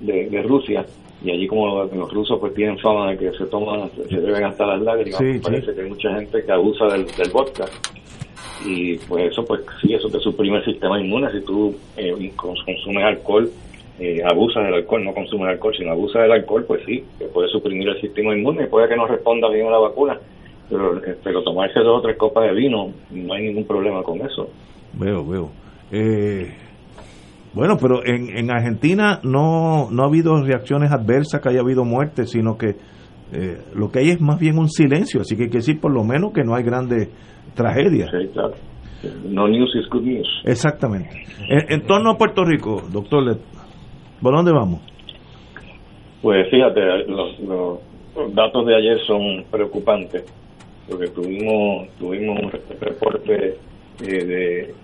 de, 0.00 0.42
Rusia 0.42 0.84
y 1.24 1.30
allí 1.30 1.46
como 1.48 1.84
los, 1.84 2.12
rusos 2.12 2.38
pues 2.38 2.54
tienen 2.54 2.78
fama 2.78 3.10
de 3.10 3.18
que 3.18 3.32
se 3.32 3.46
toman, 3.46 3.90
se, 4.08 4.20
deben 4.20 4.44
hasta 4.44 4.66
las 4.66 4.82
lágrimas, 4.82 5.20
parece 5.42 5.74
que 5.74 5.80
hay 5.80 5.88
mucha 5.88 6.14
gente 6.14 6.44
que 6.44 6.52
abusa 6.52 6.86
del, 6.86 7.06
del 7.06 7.30
vodka. 7.30 7.64
Y 8.64 8.96
pues 8.98 9.32
eso 9.32 9.44
pues 9.44 9.62
sí, 9.80 9.94
eso 9.94 10.08
te 10.08 10.18
suprime 10.20 10.58
el 10.58 10.64
sistema 10.64 11.00
inmune. 11.00 11.30
Si 11.32 11.40
tú 11.40 11.74
eh, 11.96 12.32
consumes 12.36 13.04
alcohol 13.04 13.50
eh, 14.00 14.22
abusas 14.24 14.64
del 14.64 14.74
alcohol, 14.74 15.04
no 15.04 15.12
consumes 15.12 15.48
alcohol, 15.48 15.74
sino 15.76 15.90
abusas 15.90 16.22
del 16.22 16.32
alcohol, 16.32 16.64
pues 16.64 16.82
sí, 16.86 17.02
que 17.18 17.24
puede 17.26 17.48
suprimir 17.48 17.88
el 17.88 18.00
sistema 18.00 18.36
inmune, 18.36 18.68
puede 18.68 18.88
que 18.88 18.96
no 18.96 19.08
responda 19.08 19.48
bien 19.48 19.66
a 19.66 19.70
la 19.70 19.78
vacuna, 19.78 20.18
pero, 20.68 21.00
pero 21.22 21.42
tomarse 21.42 21.80
dos 21.80 21.98
o 21.98 22.02
tres 22.02 22.16
copas 22.16 22.44
de 22.44 22.54
vino, 22.54 22.92
no 23.10 23.34
hay 23.34 23.48
ningún 23.48 23.64
problema 23.64 24.02
con 24.02 24.20
eso. 24.20 24.48
Veo, 24.94 25.26
veo. 25.26 25.50
Eh, 25.90 26.52
bueno, 27.54 27.76
pero 27.80 28.04
en, 28.04 28.36
en 28.36 28.50
Argentina 28.50 29.20
no, 29.22 29.90
no 29.90 30.02
ha 30.02 30.06
habido 30.06 30.42
reacciones 30.42 30.92
adversas, 30.92 31.40
que 31.40 31.48
haya 31.48 31.60
habido 31.60 31.84
muerte, 31.84 32.26
sino 32.26 32.56
que 32.56 32.76
eh, 33.32 33.58
lo 33.74 33.90
que 33.90 33.98
hay 34.00 34.10
es 34.10 34.20
más 34.20 34.38
bien 34.38 34.58
un 34.58 34.68
silencio, 34.68 35.20
así 35.20 35.36
que 35.36 35.44
hay 35.44 35.50
que 35.50 35.58
decir 35.58 35.80
por 35.80 35.92
lo 35.92 36.02
menos 36.02 36.32
que 36.32 36.44
no 36.44 36.54
hay 36.54 36.62
grandes 36.62 37.08
tragedias. 37.54 38.10
Sí, 38.10 38.28
claro. 38.32 38.54
No 39.24 39.46
news 39.46 39.74
is 39.76 39.88
good 39.90 40.02
news. 40.02 40.28
Exactamente. 40.44 41.24
En, 41.48 41.86
torno 41.86 42.12
a 42.12 42.18
Puerto 42.18 42.44
Rico, 42.44 42.82
doctor, 42.90 43.38
¿por 44.20 44.34
dónde 44.34 44.50
vamos? 44.52 44.80
Pues 46.22 46.50
fíjate, 46.50 46.80
los, 47.06 47.38
los, 47.40 47.78
datos 48.34 48.66
de 48.66 48.74
ayer 48.74 48.98
son 49.06 49.44
preocupantes, 49.50 50.24
porque 50.88 51.08
tuvimos 51.08 51.88
tuvimos 51.98 52.40
un 52.40 52.50
reporte 52.80 53.56
eh, 54.02 54.24
de 54.24 54.74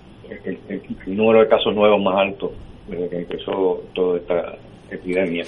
el, 0.45 1.17
número 1.17 1.41
de 1.41 1.49
casos 1.49 1.75
nuevos 1.75 2.03
más 2.03 2.17
alto 2.17 2.53
desde 2.89 3.09
que 3.09 3.17
empezó 3.17 3.83
toda 3.95 4.19
esta 4.19 4.57
epidemia. 4.91 5.45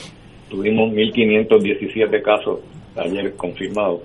Tuvimos 0.48 0.90
1.517 0.92 2.22
casos 2.22 2.60
ayer 2.96 3.34
confirmados. 3.34 4.00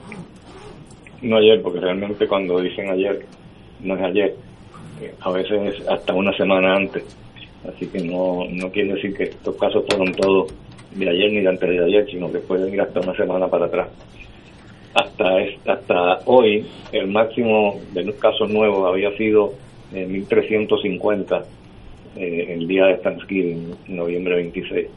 No 1.22 1.38
ayer, 1.38 1.62
porque 1.62 1.80
realmente 1.80 2.28
cuando 2.28 2.60
dicen 2.60 2.90
ayer, 2.90 3.24
no 3.82 3.96
es 3.96 4.02
ayer. 4.02 4.36
Eh, 5.02 5.14
a 5.22 5.32
veces 5.32 5.76
es 5.76 5.88
hasta 5.88 6.14
una 6.14 6.36
semana 6.36 6.76
antes. 6.76 7.04
Así 7.68 7.86
que 7.88 8.00
no, 8.00 8.46
no 8.50 8.72
quiere 8.72 8.96
decir 8.96 9.14
que 9.16 9.24
estos 9.24 9.56
casos 9.56 9.86
fueron 9.88 10.14
todos 10.14 10.52
de 10.96 11.08
ayer 11.08 11.32
ni 11.32 11.42
de 11.42 11.50
antes 11.50 11.70
de 11.70 11.84
ayer, 11.84 12.08
sino 12.10 12.32
que 12.32 12.40
pueden 12.40 12.74
ir 12.74 12.82
hasta 12.82 13.00
una 13.00 13.16
semana 13.16 13.48
para 13.48 13.68
atrás. 13.68 13.88
Hasta, 14.94 15.38
hasta 15.68 16.20
hoy, 16.26 16.66
el 16.92 17.08
máximo 17.08 17.80
de 17.94 18.04
los 18.04 18.16
casos 18.16 18.50
nuevos 18.50 18.90
había 18.90 19.16
sido 19.16 19.54
1350 19.92 21.46
eh, 22.18 22.46
el 22.50 22.68
día 22.68 22.88
de 22.88 22.96
Thanksgiving, 22.96 23.76
noviembre 23.88 24.36
26. 24.36 24.88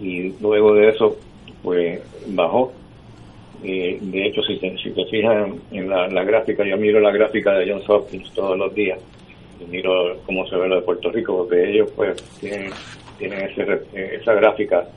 Y 0.00 0.32
luego 0.40 0.74
de 0.74 0.88
eso, 0.88 1.16
pues 1.62 2.00
bajó. 2.28 2.72
Eh, 3.62 3.98
de 4.00 4.26
hecho, 4.26 4.42
si 4.42 4.56
te, 4.58 4.78
si 4.78 4.90
te 4.92 5.04
fijas 5.06 5.50
en 5.70 5.90
la, 5.90 6.24
gráfica, 6.24 6.64
yo 6.64 6.78
miro 6.78 7.00
la 7.00 7.10
gráfica 7.10 7.52
de 7.52 7.70
Johns 7.70 7.88
Hopkins 7.90 8.32
todos 8.32 8.56
los 8.56 8.74
días 8.74 8.98
y 9.60 9.64
miro 9.70 10.16
cómo 10.24 10.46
se 10.46 10.56
ve 10.56 10.68
lo 10.68 10.76
de 10.76 10.82
Puerto 10.82 11.10
Rico, 11.10 11.36
porque 11.36 11.70
ellos 11.70 11.90
pues 11.94 12.22
tienen, 12.40 12.70
tienen 13.18 13.50
esa 13.92 14.32
gráfica 14.32 14.88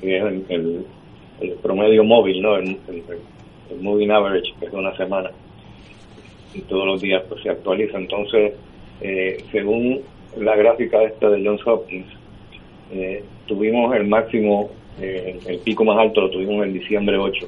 que 0.00 0.16
es 0.16 0.24
el, 0.48 0.84
promedio 1.62 2.04
móvil, 2.04 2.42
¿no? 2.42 2.56
El, 2.56 2.78
el 2.88 3.80
moving 3.80 4.10
average, 4.10 4.52
que 4.58 4.66
es 4.66 4.72
de 4.72 4.78
una 4.78 4.96
semana 4.96 5.30
y 6.54 6.60
todos 6.62 6.86
los 6.86 7.00
días 7.00 7.22
pues 7.28 7.42
se 7.42 7.50
actualiza. 7.50 7.98
Entonces, 7.98 8.54
eh, 9.00 9.44
según 9.52 10.00
la 10.36 10.56
gráfica 10.56 11.02
esta 11.02 11.28
de 11.30 11.44
Johns 11.46 11.66
Hopkins, 11.66 12.06
eh, 12.92 13.22
tuvimos 13.46 13.94
el 13.94 14.06
máximo, 14.06 14.70
eh, 15.00 15.38
el 15.46 15.58
pico 15.58 15.84
más 15.84 15.98
alto 15.98 16.22
lo 16.22 16.30
tuvimos 16.30 16.64
en 16.64 16.72
diciembre 16.72 17.16
8, 17.16 17.46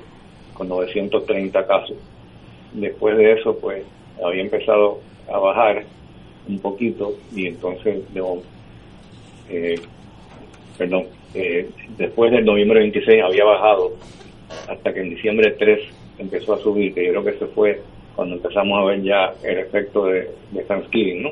con 0.55 0.69
930 0.69 1.67
casos. 1.67 1.97
Después 2.73 3.17
de 3.17 3.33
eso, 3.33 3.59
pues, 3.59 3.85
había 4.25 4.43
empezado 4.43 5.01
a 5.33 5.39
bajar 5.39 5.85
un 6.49 6.59
poquito 6.59 7.15
y 7.35 7.47
entonces, 7.47 8.03
perdón, 10.79 11.07
después 11.97 12.33
del 12.33 12.45
noviembre 12.45 12.81
26 12.81 13.23
había 13.23 13.45
bajado 13.45 13.93
hasta 14.69 14.93
que 14.93 15.01
en 15.01 15.11
diciembre 15.11 15.55
3 15.59 15.81
empezó 16.19 16.55
a 16.55 16.59
subir, 16.59 16.95
que 16.95 17.07
yo 17.07 17.11
creo 17.11 17.25
que 17.25 17.39
se 17.39 17.47
fue 17.47 17.81
cuando 18.15 18.37
empezamos 18.37 18.79
a 18.79 18.85
ver 18.85 19.03
ya 19.03 19.33
el 19.43 19.59
efecto 19.59 20.07
de, 20.07 20.29
Thanksgiving, 20.67 21.23
¿no? 21.23 21.31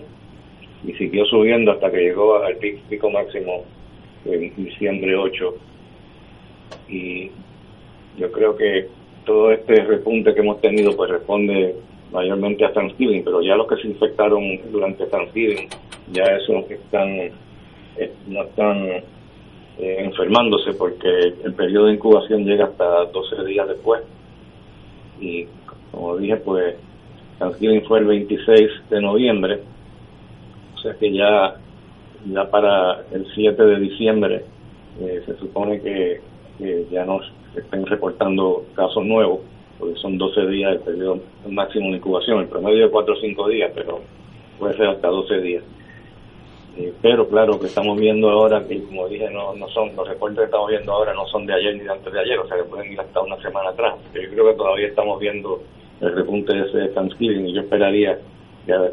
Y 0.86 0.94
siguió 0.94 1.24
subiendo 1.26 1.72
hasta 1.72 1.90
que 1.90 1.98
llegó 1.98 2.42
al 2.42 2.56
pico, 2.56 3.10
máximo 3.10 3.64
en 4.24 4.54
diciembre 4.56 5.16
8. 5.16 5.54
Y 6.88 7.30
yo 8.16 8.30
creo 8.32 8.56
que 8.56 8.86
todo 9.24 9.50
este 9.50 9.84
repunte 9.84 10.32
que 10.32 10.40
hemos 10.40 10.60
tenido 10.60 10.96
pues 10.96 11.10
responde 11.10 11.74
mayormente 12.12 12.64
a 12.64 12.72
Thanksgiving, 12.72 13.24
pero 13.24 13.42
ya 13.42 13.56
los 13.56 13.66
que 13.66 13.76
se 13.76 13.88
infectaron 13.88 14.42
durante 14.70 15.06
Thanksgiving, 15.06 15.68
ya 16.12 16.24
esos 16.24 16.70
están, 16.70 17.08
eh, 17.10 18.12
no 18.28 18.44
están 18.44 19.02
eh, 19.78 19.96
enfermándose 20.00 20.72
porque 20.72 21.08
el 21.44 21.54
periodo 21.54 21.86
de 21.86 21.94
incubación 21.94 22.44
llega 22.44 22.64
hasta 22.64 23.04
12 23.06 23.44
días 23.44 23.68
después. 23.68 24.02
Y 25.20 25.46
como 25.92 26.16
dije, 26.16 26.36
pues 26.36 26.76
Thanksgiving 27.38 27.84
fue 27.84 28.00
el 28.00 28.06
26 28.06 28.70
de 28.90 29.00
noviembre, 29.00 29.60
o 30.74 30.78
sea 30.78 30.94
que 30.94 31.12
ya, 31.12 31.54
ya 32.26 32.50
para 32.50 33.04
el 33.12 33.26
7 33.34 33.62
de 33.62 33.78
diciembre 33.78 34.44
eh, 35.00 35.22
se 35.24 35.36
supone 35.36 35.80
que, 35.80 36.20
ya 36.90 37.04
no 37.04 37.20
se 37.54 37.60
estén 37.60 37.86
reportando 37.86 38.64
casos 38.74 39.04
nuevos, 39.04 39.40
porque 39.78 39.94
son 40.00 40.18
12 40.18 40.46
días 40.48 40.72
el 40.72 40.80
periodo 40.80 41.20
máximo 41.48 41.90
de 41.90 41.98
incubación, 41.98 42.40
el 42.40 42.48
promedio 42.48 42.86
de 42.86 42.90
4 42.90 43.14
o 43.14 43.16
5 43.16 43.48
días, 43.48 43.70
pero 43.76 44.00
puede 44.58 44.76
ser 44.76 44.88
hasta 44.88 45.06
12 45.06 45.40
días. 45.40 45.62
Eh, 46.78 46.92
pero 47.02 47.28
claro, 47.28 47.58
que 47.58 47.66
estamos 47.66 47.98
viendo 47.98 48.30
ahora, 48.30 48.64
que 48.64 48.80
como 48.84 49.08
dije, 49.08 49.28
no, 49.30 49.52
no 49.56 49.68
son, 49.68 49.96
los 49.96 50.06
reportes 50.06 50.38
que 50.38 50.44
estamos 50.44 50.68
viendo 50.68 50.92
ahora 50.92 51.12
no 51.12 51.26
son 51.26 51.44
de 51.44 51.54
ayer 51.54 51.74
ni 51.74 51.82
de 51.82 51.90
antes 51.90 52.12
de 52.12 52.20
ayer, 52.20 52.38
o 52.38 52.46
sea 52.46 52.56
que 52.56 52.64
pueden 52.64 52.92
ir 52.92 53.00
hasta 53.00 53.20
una 53.20 53.36
semana 53.42 53.70
atrás. 53.70 53.96
Pero 54.12 54.28
yo 54.28 54.34
creo 54.34 54.52
que 54.52 54.58
todavía 54.58 54.86
estamos 54.86 55.18
viendo 55.18 55.60
el 56.00 56.14
repunte 56.14 56.54
de 56.54 56.68
ese 56.68 56.94
Thanksgiving 56.94 57.48
y 57.48 57.54
yo 57.54 57.62
esperaría 57.62 58.16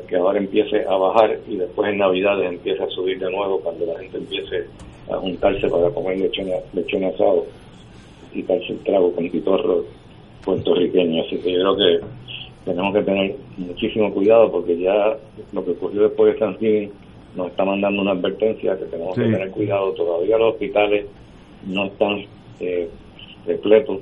que, 0.08 0.16
ahora 0.16 0.40
empiece 0.40 0.84
a 0.88 0.96
bajar 0.96 1.38
y 1.48 1.58
después 1.58 1.92
en 1.92 2.00
Navidades 2.00 2.50
empiece 2.50 2.82
a 2.82 2.90
subir 2.90 3.20
de 3.20 3.30
nuevo 3.30 3.60
cuando 3.60 3.86
la 3.86 4.00
gente 4.00 4.18
empiece 4.18 4.66
a 5.12 5.18
juntarse 5.18 5.68
para 5.68 5.90
comer 5.92 6.18
lechón, 6.18 6.48
lechón 6.74 7.04
asado 7.04 7.46
y 8.34 8.42
darse 8.42 8.74
el 8.74 8.80
trago 8.80 9.14
con 9.14 9.30
pitorro 9.30 9.86
puertorriqueño. 10.44 11.22
Así 11.22 11.38
que 11.38 11.52
yo 11.52 11.60
creo 11.60 11.78
que 11.78 12.06
tenemos 12.66 12.96
que 12.96 13.04
tener 13.04 13.36
muchísimo 13.58 14.12
cuidado 14.12 14.52
porque 14.52 14.76
ya 14.80 15.16
lo 15.54 15.64
que 15.64 15.72
ocurrió 15.72 16.04
después 16.04 16.34
de 16.34 16.40
Thanksgiving 16.40 17.05
nos 17.36 17.48
está 17.48 17.66
mandando 17.66 18.02
una 18.02 18.12
advertencia 18.12 18.78
que 18.78 18.86
tenemos 18.86 19.16
que 19.16 19.24
tener 19.24 19.52
cuidado. 19.52 19.92
Todavía 19.94 20.38
los 20.38 20.54
hospitales 20.54 21.06
no 21.66 21.86
están 21.86 22.26
eh, 22.60 22.90
repletos 23.46 24.00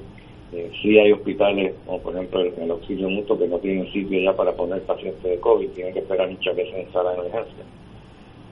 eh, 0.56 0.72
sí 0.84 1.00
hay 1.00 1.12
hospitales, 1.12 1.74
como 1.84 2.00
por 2.00 2.14
ejemplo 2.14 2.42
el, 2.42 2.70
auxilio 2.70 3.10
mutuo, 3.10 3.40
que 3.40 3.48
no 3.48 3.58
tienen 3.58 3.92
sitio 3.92 4.20
ya 4.20 4.36
para 4.36 4.52
poner 4.52 4.84
pacientes 4.84 5.24
de 5.24 5.40
COVID, 5.40 5.70
tienen 5.70 5.94
que 5.94 6.00
esperar 6.00 6.30
muchas 6.30 6.56
veces 6.56 6.76
en 6.76 6.92
sala 6.94 7.12
de 7.12 7.20
emergencia. 7.22 7.64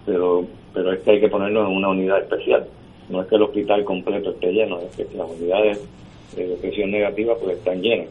Pero, 0.08 0.46
pero 0.74 0.94
es 0.94 1.02
que 1.02 1.12
hay 1.12 1.20
que 1.20 1.30
ponerlo 1.30 1.62
en 1.62 1.78
una 1.78 1.90
unidad 1.90 2.20
especial. 2.22 2.66
No 3.08 3.22
es 3.22 3.28
que 3.28 3.36
el 3.36 3.44
hospital 3.44 3.84
completo 3.84 4.32
esté 4.32 4.52
lleno, 4.52 4.80
es 4.80 4.96
que 4.96 5.16
las 5.16 5.30
unidades 5.30 5.88
de 6.36 6.58
presión 6.60 6.90
negativa 6.90 7.36
pues 7.36 7.58
están 7.58 7.84
llenas. 7.84 8.08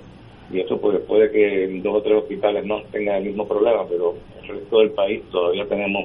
Y 0.52 0.60
eso 0.60 0.80
pues 0.80 1.00
puede 1.00 1.32
que 1.32 1.80
dos 1.82 1.96
o 1.96 2.02
tres 2.02 2.18
hospitales 2.18 2.64
no 2.64 2.82
tengan 2.92 3.16
el 3.16 3.24
mismo 3.24 3.48
problema, 3.48 3.86
pero 3.88 4.14
el 4.40 4.48
resto 4.48 4.78
del 4.78 4.90
país 4.90 5.22
todavía 5.32 5.66
tenemos 5.66 6.04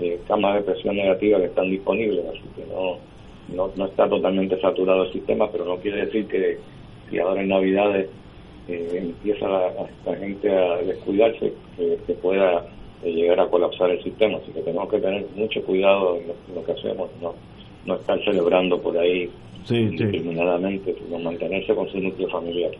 eh, 0.00 0.20
camas 0.26 0.56
de 0.56 0.72
presión 0.72 0.96
negativa 0.96 1.38
que 1.38 1.46
están 1.46 1.70
disponibles, 1.70 2.24
así 2.26 2.42
que 2.56 2.64
no, 2.66 2.98
no, 3.54 3.72
no 3.76 3.86
está 3.86 4.08
totalmente 4.08 4.60
saturado 4.60 5.04
el 5.04 5.12
sistema, 5.12 5.50
pero 5.50 5.64
no 5.64 5.76
quiere 5.76 6.06
decir 6.06 6.26
que 6.26 6.58
y 7.10 7.18
ahora 7.18 7.40
en 7.40 7.48
Navidades 7.48 8.08
eh, 8.68 8.90
empieza 8.94 9.48
la, 9.48 10.16
gente 10.16 10.54
a 10.54 10.76
descuidarse, 10.78 11.52
que, 11.76 12.12
pueda 12.14 12.66
eh, 13.02 13.12
llegar 13.12 13.40
a 13.40 13.48
colapsar 13.48 13.90
el 13.90 14.02
sistema. 14.02 14.38
Así 14.38 14.52
que 14.52 14.60
tenemos 14.60 14.90
que 14.90 14.98
tener 14.98 15.26
mucho 15.34 15.62
cuidado 15.62 16.16
en 16.16 16.54
lo, 16.54 16.64
que 16.64 16.72
hacemos, 16.72 17.08
no, 17.22 17.34
no 17.86 17.94
estar 17.94 18.22
celebrando 18.24 18.80
por 18.80 18.96
ahí 18.98 19.30
sí, 19.68 19.96
sino 19.96 21.18
mantenerse 21.18 21.74
con 21.74 21.88
su 21.88 21.98
núcleo 21.98 22.28
familiar. 22.28 22.70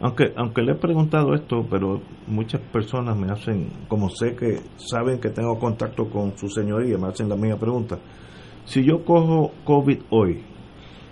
Aunque, 0.00 0.32
aunque 0.36 0.62
le 0.62 0.72
he 0.72 0.74
preguntado 0.76 1.34
esto, 1.34 1.66
pero 1.68 2.00
muchas 2.28 2.60
personas 2.60 3.16
me 3.16 3.32
hacen, 3.32 3.68
como 3.88 4.08
sé 4.08 4.36
que 4.36 4.58
saben 4.76 5.18
que 5.18 5.30
tengo 5.30 5.58
contacto 5.58 6.08
con 6.08 6.36
su 6.38 6.48
señoría, 6.48 6.96
me 6.98 7.08
hacen 7.08 7.28
la 7.28 7.36
misma 7.36 7.58
pregunta. 7.58 7.98
Si 8.64 8.84
yo 8.84 9.04
cojo 9.04 9.52
COVID 9.64 9.98
hoy, 10.10 10.42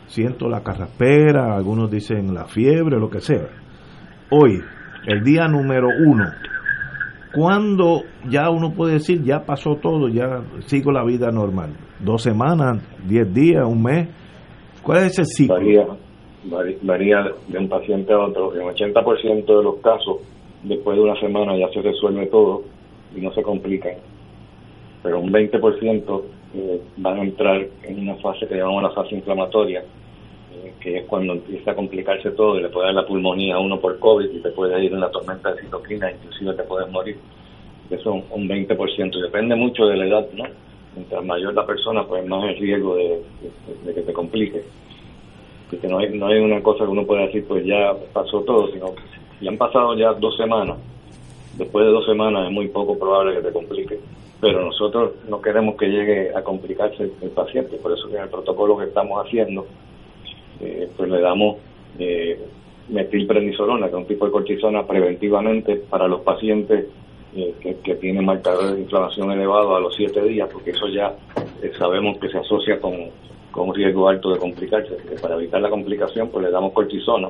siento 0.06 0.48
la 0.48 0.62
carraspera, 0.62 1.56
algunos 1.56 1.90
dicen 1.90 2.32
la 2.32 2.44
fiebre, 2.44 3.00
lo 3.00 3.10
que 3.10 3.20
sea. 3.20 3.48
Hoy, 4.30 4.60
el 5.08 5.24
día 5.24 5.48
número 5.48 5.88
uno, 6.06 6.26
¿Cuándo 7.36 8.04
ya 8.30 8.48
uno 8.48 8.72
puede 8.72 8.94
decir, 8.94 9.22
ya 9.22 9.44
pasó 9.44 9.76
todo, 9.76 10.08
ya 10.08 10.40
sigo 10.60 10.90
la 10.90 11.04
vida 11.04 11.30
normal? 11.30 11.76
¿Dos 12.00 12.22
semanas, 12.22 12.82
diez 13.06 13.30
días, 13.34 13.62
un 13.66 13.82
mes? 13.82 14.08
¿Cuál 14.86 14.98
es 14.98 15.18
ese 15.18 15.24
ciclo? 15.24 15.56
Varía, 15.56 16.76
varía 16.82 17.32
de 17.48 17.58
un 17.58 17.68
paciente 17.68 18.12
a 18.12 18.20
otro. 18.20 18.54
En 18.54 18.62
80% 18.62 19.44
de 19.44 19.62
los 19.64 19.76
casos, 19.80 20.18
después 20.62 20.96
de 20.96 21.02
una 21.02 21.18
semana 21.18 21.58
ya 21.58 21.68
se 21.70 21.82
resuelve 21.82 22.26
todo 22.26 22.62
y 23.16 23.20
no 23.20 23.32
se 23.34 23.42
complican. 23.42 23.94
Pero 25.02 25.18
un 25.18 25.32
20% 25.32 26.22
eh, 26.54 26.80
van 26.98 27.18
a 27.18 27.22
entrar 27.24 27.66
en 27.82 27.98
una 27.98 28.14
fase 28.16 28.46
que 28.46 28.54
llamamos 28.54 28.84
la 28.84 28.90
fase 28.90 29.16
inflamatoria, 29.16 29.80
eh, 29.80 30.72
que 30.78 30.98
es 30.98 31.04
cuando 31.06 31.32
empieza 31.32 31.72
a 31.72 31.74
complicarse 31.74 32.30
todo 32.30 32.56
y 32.56 32.62
le 32.62 32.68
puede 32.68 32.86
dar 32.86 32.94
la 32.94 33.06
pulmonía 33.06 33.56
a 33.56 33.58
uno 33.58 33.80
por 33.80 33.98
COVID 33.98 34.30
y 34.30 34.40
te 34.40 34.50
puede 34.50 34.84
ir 34.84 34.92
en 34.92 35.00
la 35.00 35.10
tormenta 35.10 35.52
de 35.52 35.62
citoquina, 35.62 36.12
inclusive 36.12 36.54
te 36.54 36.62
puedes 36.62 36.88
morir. 36.92 37.18
Eso 37.90 38.14
es 38.14 38.24
un 38.30 38.48
20%. 38.48 39.18
Y 39.18 39.22
depende 39.22 39.56
mucho 39.56 39.86
de 39.86 39.96
la 39.96 40.06
edad, 40.06 40.28
¿no? 40.32 40.44
Mientras 40.96 41.24
mayor 41.24 41.54
la 41.54 41.66
persona, 41.66 42.04
pues 42.04 42.26
más 42.26 42.44
el 42.44 42.56
riesgo 42.56 42.96
de, 42.96 43.22
que 43.94 44.00
te 44.00 44.12
complique. 44.12 44.64
Porque 45.70 45.86
no 45.88 45.98
hay, 45.98 46.16
no 46.16 46.26
hay 46.26 46.38
una 46.38 46.62
cosa 46.62 46.84
que 46.84 46.90
uno 46.90 47.06
pueda 47.06 47.26
decir, 47.26 47.44
pues 47.46 47.64
ya 47.64 47.94
pasó 48.12 48.40
todo, 48.42 48.68
sino 48.72 48.94
que 48.94 49.02
si 49.38 49.46
han 49.46 49.58
pasado 49.58 49.94
ya 49.94 50.12
dos 50.14 50.36
semanas, 50.36 50.78
después 51.58 51.84
de 51.84 51.92
dos 51.92 52.06
semanas 52.06 52.46
es 52.46 52.52
muy 52.52 52.68
poco 52.68 52.98
probable 52.98 53.36
que 53.36 53.42
te 53.42 53.52
complique 53.52 53.98
pero 54.40 54.64
nosotros 54.64 55.12
no 55.28 55.40
queremos 55.40 55.76
que 55.76 55.86
llegue 55.86 56.34
a 56.34 56.42
complicarse 56.42 57.10
el 57.20 57.30
paciente, 57.30 57.76
por 57.76 57.92
eso 57.92 58.08
que 58.08 58.16
en 58.16 58.24
el 58.24 58.28
protocolo 58.28 58.76
que 58.76 58.84
estamos 58.84 59.24
haciendo, 59.24 59.66
eh, 60.60 60.88
pues 60.96 61.10
le 61.10 61.20
damos 61.20 61.56
eh, 61.98 62.38
metilprednisolona, 62.88 63.86
que 63.86 63.92
es 63.92 63.98
un 63.98 64.06
tipo 64.06 64.26
de 64.26 64.32
cortisona 64.32 64.86
preventivamente 64.86 65.76
para 65.76 66.06
los 66.06 66.20
pacientes 66.20 66.86
eh, 67.36 67.76
que, 67.82 67.94
tienen 67.96 68.24
marcadores 68.24 68.72
de 68.74 68.80
inflamación 68.80 69.32
elevado 69.32 69.76
a 69.76 69.80
los 69.80 69.94
siete 69.94 70.22
días, 70.22 70.48
porque 70.52 70.70
eso 70.70 70.88
ya 70.88 71.14
eh, 71.62 71.72
sabemos 71.78 72.18
que 72.18 72.28
se 72.28 72.38
asocia 72.38 72.80
con, 72.80 72.94
con 73.50 73.68
un 73.68 73.74
riesgo 73.74 74.08
alto 74.08 74.32
de 74.32 74.38
complicarse. 74.38 74.96
que 74.96 75.16
para 75.16 75.36
evitar 75.36 75.60
la 75.60 75.70
complicación, 75.70 76.28
pues 76.28 76.44
le 76.44 76.50
damos 76.50 76.72
cortisona. 76.72 77.28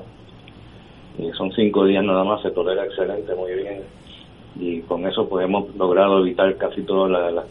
Y 1.18 1.30
son 1.32 1.50
cinco 1.52 1.84
días 1.84 2.04
nada 2.04 2.24
más, 2.24 2.42
se 2.42 2.50
tolera 2.50 2.84
excelente, 2.84 3.34
muy 3.34 3.54
bien 3.54 3.82
y 4.58 4.80
con 4.82 5.06
eso 5.06 5.28
pues 5.28 5.44
hemos 5.44 5.74
logrado 5.76 6.20
evitar 6.20 6.56
casi 6.56 6.82
toda 6.82 7.08
la, 7.08 7.44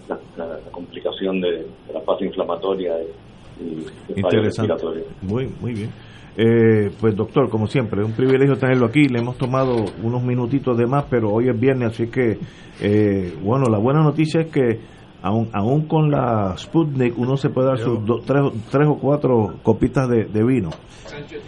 complicación 0.71 1.39
de, 1.39 1.65
la 1.93 2.01
fase 2.01 2.25
inflamatoria 2.25 2.95
y, 3.01 3.85
Interesante. 4.15 4.73
Muy, 5.21 5.49
muy 5.61 5.73
bien. 5.73 5.89
Eh, 6.37 6.91
pues 6.99 7.15
doctor, 7.15 7.49
como 7.49 7.67
siempre, 7.67 8.01
es 8.01 8.07
un 8.07 8.13
privilegio 8.13 8.57
tenerlo 8.57 8.87
aquí. 8.87 9.07
Le 9.07 9.19
hemos 9.19 9.37
tomado 9.37 9.85
unos 10.03 10.23
minutitos 10.23 10.77
de 10.77 10.85
más, 10.85 11.05
pero 11.09 11.29
hoy 11.29 11.49
es 11.49 11.59
viernes, 11.59 11.91
así 11.91 12.07
que, 12.07 12.37
eh, 12.81 13.33
bueno, 13.41 13.65
la 13.69 13.77
buena 13.77 14.01
noticia 14.01 14.41
es 14.41 14.47
que 14.47 14.79
aún, 15.21 15.49
aún 15.53 15.87
con 15.87 16.11
la 16.11 16.55
Sputnik 16.57 17.17
uno 17.17 17.37
se 17.37 17.49
puede 17.49 17.69
dar 17.69 17.79
sus 17.79 17.99
tres, 18.25 18.43
tres, 18.69 18.87
o 18.87 18.97
cuatro 18.97 19.55
copitas 19.63 20.09
de, 20.09 20.43
vino. 20.43 20.69
Sánchez 21.05 21.41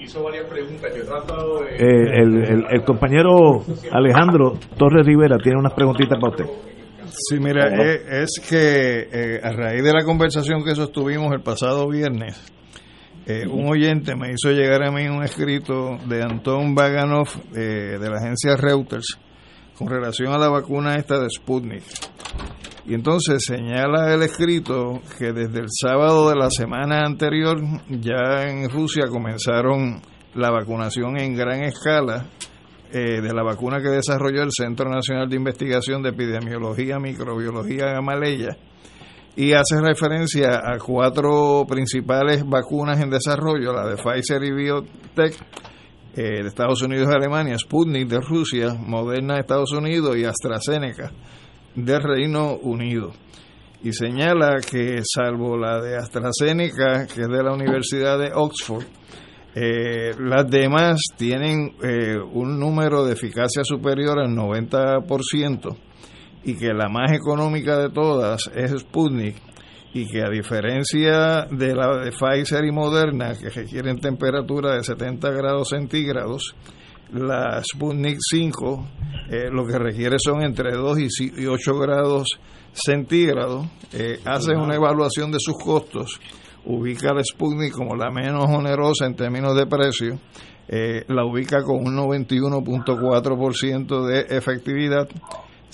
hizo 0.00 0.22
varias 0.24 0.46
preguntas. 0.46 0.90
Eh, 1.78 2.20
el, 2.20 2.66
el, 2.70 2.84
compañero 2.84 3.62
Alejandro 3.92 4.54
Torres 4.76 5.06
Rivera 5.06 5.38
tiene 5.38 5.58
unas 5.58 5.72
preguntitas 5.72 6.18
para 6.20 6.30
usted. 6.30 6.46
Sí, 7.16 7.38
mira, 7.38 7.68
es, 7.68 8.40
que 8.48 9.08
eh, 9.12 9.40
a 9.42 9.52
raíz 9.52 9.84
de 9.84 9.92
la 9.92 10.04
conversación 10.04 10.64
que 10.64 10.74
sostuvimos 10.74 11.32
el 11.32 11.42
pasado 11.42 11.88
viernes, 11.88 12.52
eh, 13.26 13.46
un 13.46 13.68
oyente 13.68 14.14
me 14.16 14.32
hizo 14.32 14.50
llegar 14.50 14.82
a 14.82 14.90
mí 14.90 15.08
un 15.08 15.22
escrito 15.22 15.96
de 16.06 16.22
Anton 16.22 16.74
Vaganov 16.74 17.28
de 17.52 17.98
la 17.98 18.18
agencia 18.18 18.56
Reuters 18.56 19.18
con 19.76 19.88
relación 19.88 20.32
a 20.32 20.38
la 20.38 20.48
vacuna 20.48 20.96
esta 20.96 21.18
de 21.18 21.28
Sputnik. 21.30 21.82
Y 22.86 22.94
entonces 22.94 23.42
señala 23.46 24.12
el 24.12 24.22
escrito 24.22 25.00
que 25.18 25.32
desde 25.32 25.60
el 25.60 25.68
sábado 25.70 26.28
de 26.28 26.36
la 26.36 26.50
semana 26.50 27.00
anterior 27.06 27.58
ya 27.88 28.42
en 28.46 28.68
Rusia 28.68 29.06
comenzaron 29.08 30.02
la 30.34 30.50
vacunación 30.50 31.18
en 31.18 31.34
gran 31.34 31.62
escala 31.62 32.26
eh, 32.92 33.22
de 33.22 33.32
la 33.32 33.42
vacuna 33.42 33.80
que 33.80 33.88
desarrolló 33.88 34.42
el 34.42 34.52
Centro 34.52 34.90
Nacional 34.90 35.28
de 35.28 35.36
Investigación 35.36 36.02
de 36.02 36.10
Epidemiología, 36.10 36.98
Microbiología 36.98 37.86
Gamaleya 37.86 38.56
y 39.36 39.52
hace 39.52 39.80
referencia 39.80 40.60
a 40.64 40.78
cuatro 40.78 41.64
principales 41.68 42.44
vacunas 42.46 43.00
en 43.00 43.10
desarrollo, 43.10 43.72
la 43.72 43.86
de 43.86 43.96
Pfizer 43.96 44.42
y 44.44 44.52
BioTech 44.52 45.34
eh, 46.16 46.42
de 46.42 46.48
Estados 46.48 46.82
Unidos 46.82 47.08
y 47.10 47.16
Alemania, 47.16 47.58
Sputnik 47.58 48.08
de 48.08 48.20
Rusia, 48.20 48.74
Moderna 48.74 49.34
de 49.34 49.40
Estados 49.40 49.72
Unidos 49.72 50.16
y 50.16 50.24
AstraZeneca 50.24 51.10
del 51.74 52.00
Reino 52.00 52.54
Unido. 52.56 53.12
Y 53.82 53.92
señala 53.92 54.60
que 54.60 55.02
salvo 55.02 55.58
la 55.58 55.80
de 55.80 55.96
AstraZeneca, 55.96 57.06
que 57.06 57.22
es 57.22 57.28
de 57.28 57.42
la 57.42 57.52
Universidad 57.52 58.18
de 58.18 58.30
Oxford, 58.32 58.84
eh, 59.56 60.12
las 60.18 60.48
demás 60.48 61.00
tienen 61.16 61.74
eh, 61.82 62.16
un 62.16 62.58
número 62.58 63.04
de 63.04 63.12
eficacia 63.12 63.62
superior 63.64 64.18
al 64.18 64.30
90% 64.30 65.76
y 66.44 66.54
que 66.54 66.72
la 66.72 66.88
más 66.88 67.12
económica 67.12 67.78
de 67.78 67.90
todas 67.90 68.50
es 68.54 68.72
Sputnik 68.72 69.36
y 69.92 70.10
que 70.10 70.22
a 70.22 70.28
diferencia 70.28 71.46
de 71.50 71.74
la 71.74 71.98
de 71.98 72.10
Pfizer 72.10 72.64
y 72.64 72.72
Moderna, 72.72 73.34
que 73.34 73.48
requieren 73.48 74.00
temperatura 74.00 74.74
de 74.74 74.82
70 74.82 75.30
grados 75.30 75.68
centígrados, 75.68 76.56
la 77.12 77.62
Sputnik 77.62 78.18
5 78.20 78.88
eh, 79.30 79.48
lo 79.50 79.66
que 79.66 79.78
requiere 79.78 80.18
son 80.18 80.42
entre 80.42 80.72
2 80.72 80.98
y 80.98 81.08
8 81.46 81.78
grados 81.78 82.28
centígrados, 82.72 83.66
eh, 83.92 84.18
hace 84.24 84.56
una 84.56 84.74
evaluación 84.74 85.30
de 85.30 85.38
sus 85.38 85.56
costos, 85.56 86.20
ubica 86.66 87.14
la 87.14 87.22
Sputnik 87.24 87.72
como 87.72 87.96
la 87.96 88.10
menos 88.10 88.50
onerosa 88.50 89.06
en 89.06 89.14
términos 89.14 89.56
de 89.56 89.66
precio, 89.66 90.18
eh, 90.68 91.04
la 91.08 91.24
ubica 91.24 91.62
con 91.62 91.86
un 91.86 91.96
91.4% 91.96 94.06
de 94.06 94.26
efectividad, 94.36 95.08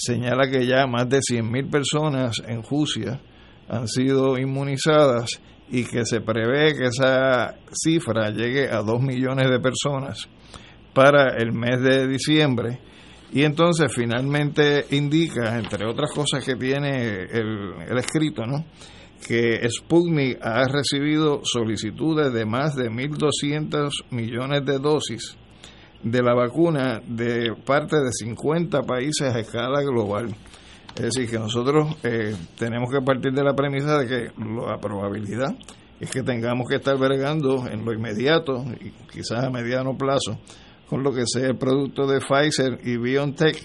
señala 0.00 0.50
que 0.50 0.66
ya 0.66 0.86
más 0.86 1.08
de 1.08 1.18
100.000 1.18 1.70
personas 1.70 2.36
en 2.46 2.62
Rusia 2.62 3.20
han 3.68 3.86
sido 3.86 4.38
inmunizadas 4.38 5.40
y 5.70 5.84
que 5.84 6.04
se 6.04 6.20
prevé 6.20 6.74
que 6.74 6.86
esa 6.86 7.54
cifra 7.72 8.30
llegue 8.30 8.68
a 8.68 8.82
2 8.82 9.00
millones 9.00 9.48
de 9.48 9.60
personas 9.60 10.28
para 10.92 11.36
el 11.36 11.52
mes 11.52 11.80
de 11.80 12.08
diciembre. 12.08 12.80
Y 13.32 13.44
entonces 13.44 13.92
finalmente 13.94 14.86
indica, 14.90 15.56
entre 15.56 15.86
otras 15.86 16.10
cosas 16.12 16.44
que 16.44 16.56
tiene 16.56 17.26
el, 17.30 17.96
escrito, 17.96 18.44
¿no? 18.44 18.64
que 19.24 19.60
Sputnik 19.68 20.38
ha 20.42 20.66
recibido 20.66 21.42
solicitudes 21.44 22.32
de 22.32 22.46
más 22.46 22.74
de 22.74 22.90
1.200 22.90 23.90
millones 24.10 24.64
de 24.64 24.78
dosis 24.78 25.36
de 26.02 26.22
la 26.22 26.34
vacuna 26.34 27.00
de 27.06 27.54
parte 27.64 27.96
de 27.96 28.10
50 28.12 28.82
países 28.82 29.34
a 29.34 29.38
escala 29.38 29.82
global. 29.82 30.34
Es 30.94 31.02
decir, 31.02 31.30
que 31.30 31.38
nosotros 31.38 31.96
eh, 32.02 32.34
tenemos 32.58 32.90
que 32.90 33.00
partir 33.00 33.32
de 33.32 33.44
la 33.44 33.54
premisa 33.54 33.98
de 33.98 34.06
que 34.06 34.32
la 34.38 34.78
probabilidad 34.78 35.54
es 36.00 36.10
que 36.10 36.22
tengamos 36.22 36.68
que 36.68 36.76
estar 36.76 36.96
bregando 36.96 37.66
en 37.68 37.84
lo 37.84 37.92
inmediato 37.92 38.64
y 38.80 38.90
quizás 39.12 39.44
a 39.44 39.50
mediano 39.50 39.96
plazo 39.96 40.38
con 40.88 41.02
lo 41.04 41.12
que 41.12 41.22
sea 41.26 41.46
el 41.46 41.56
producto 41.56 42.06
de 42.06 42.20
Pfizer 42.20 42.80
y 42.82 42.96
BioNTech, 42.96 43.56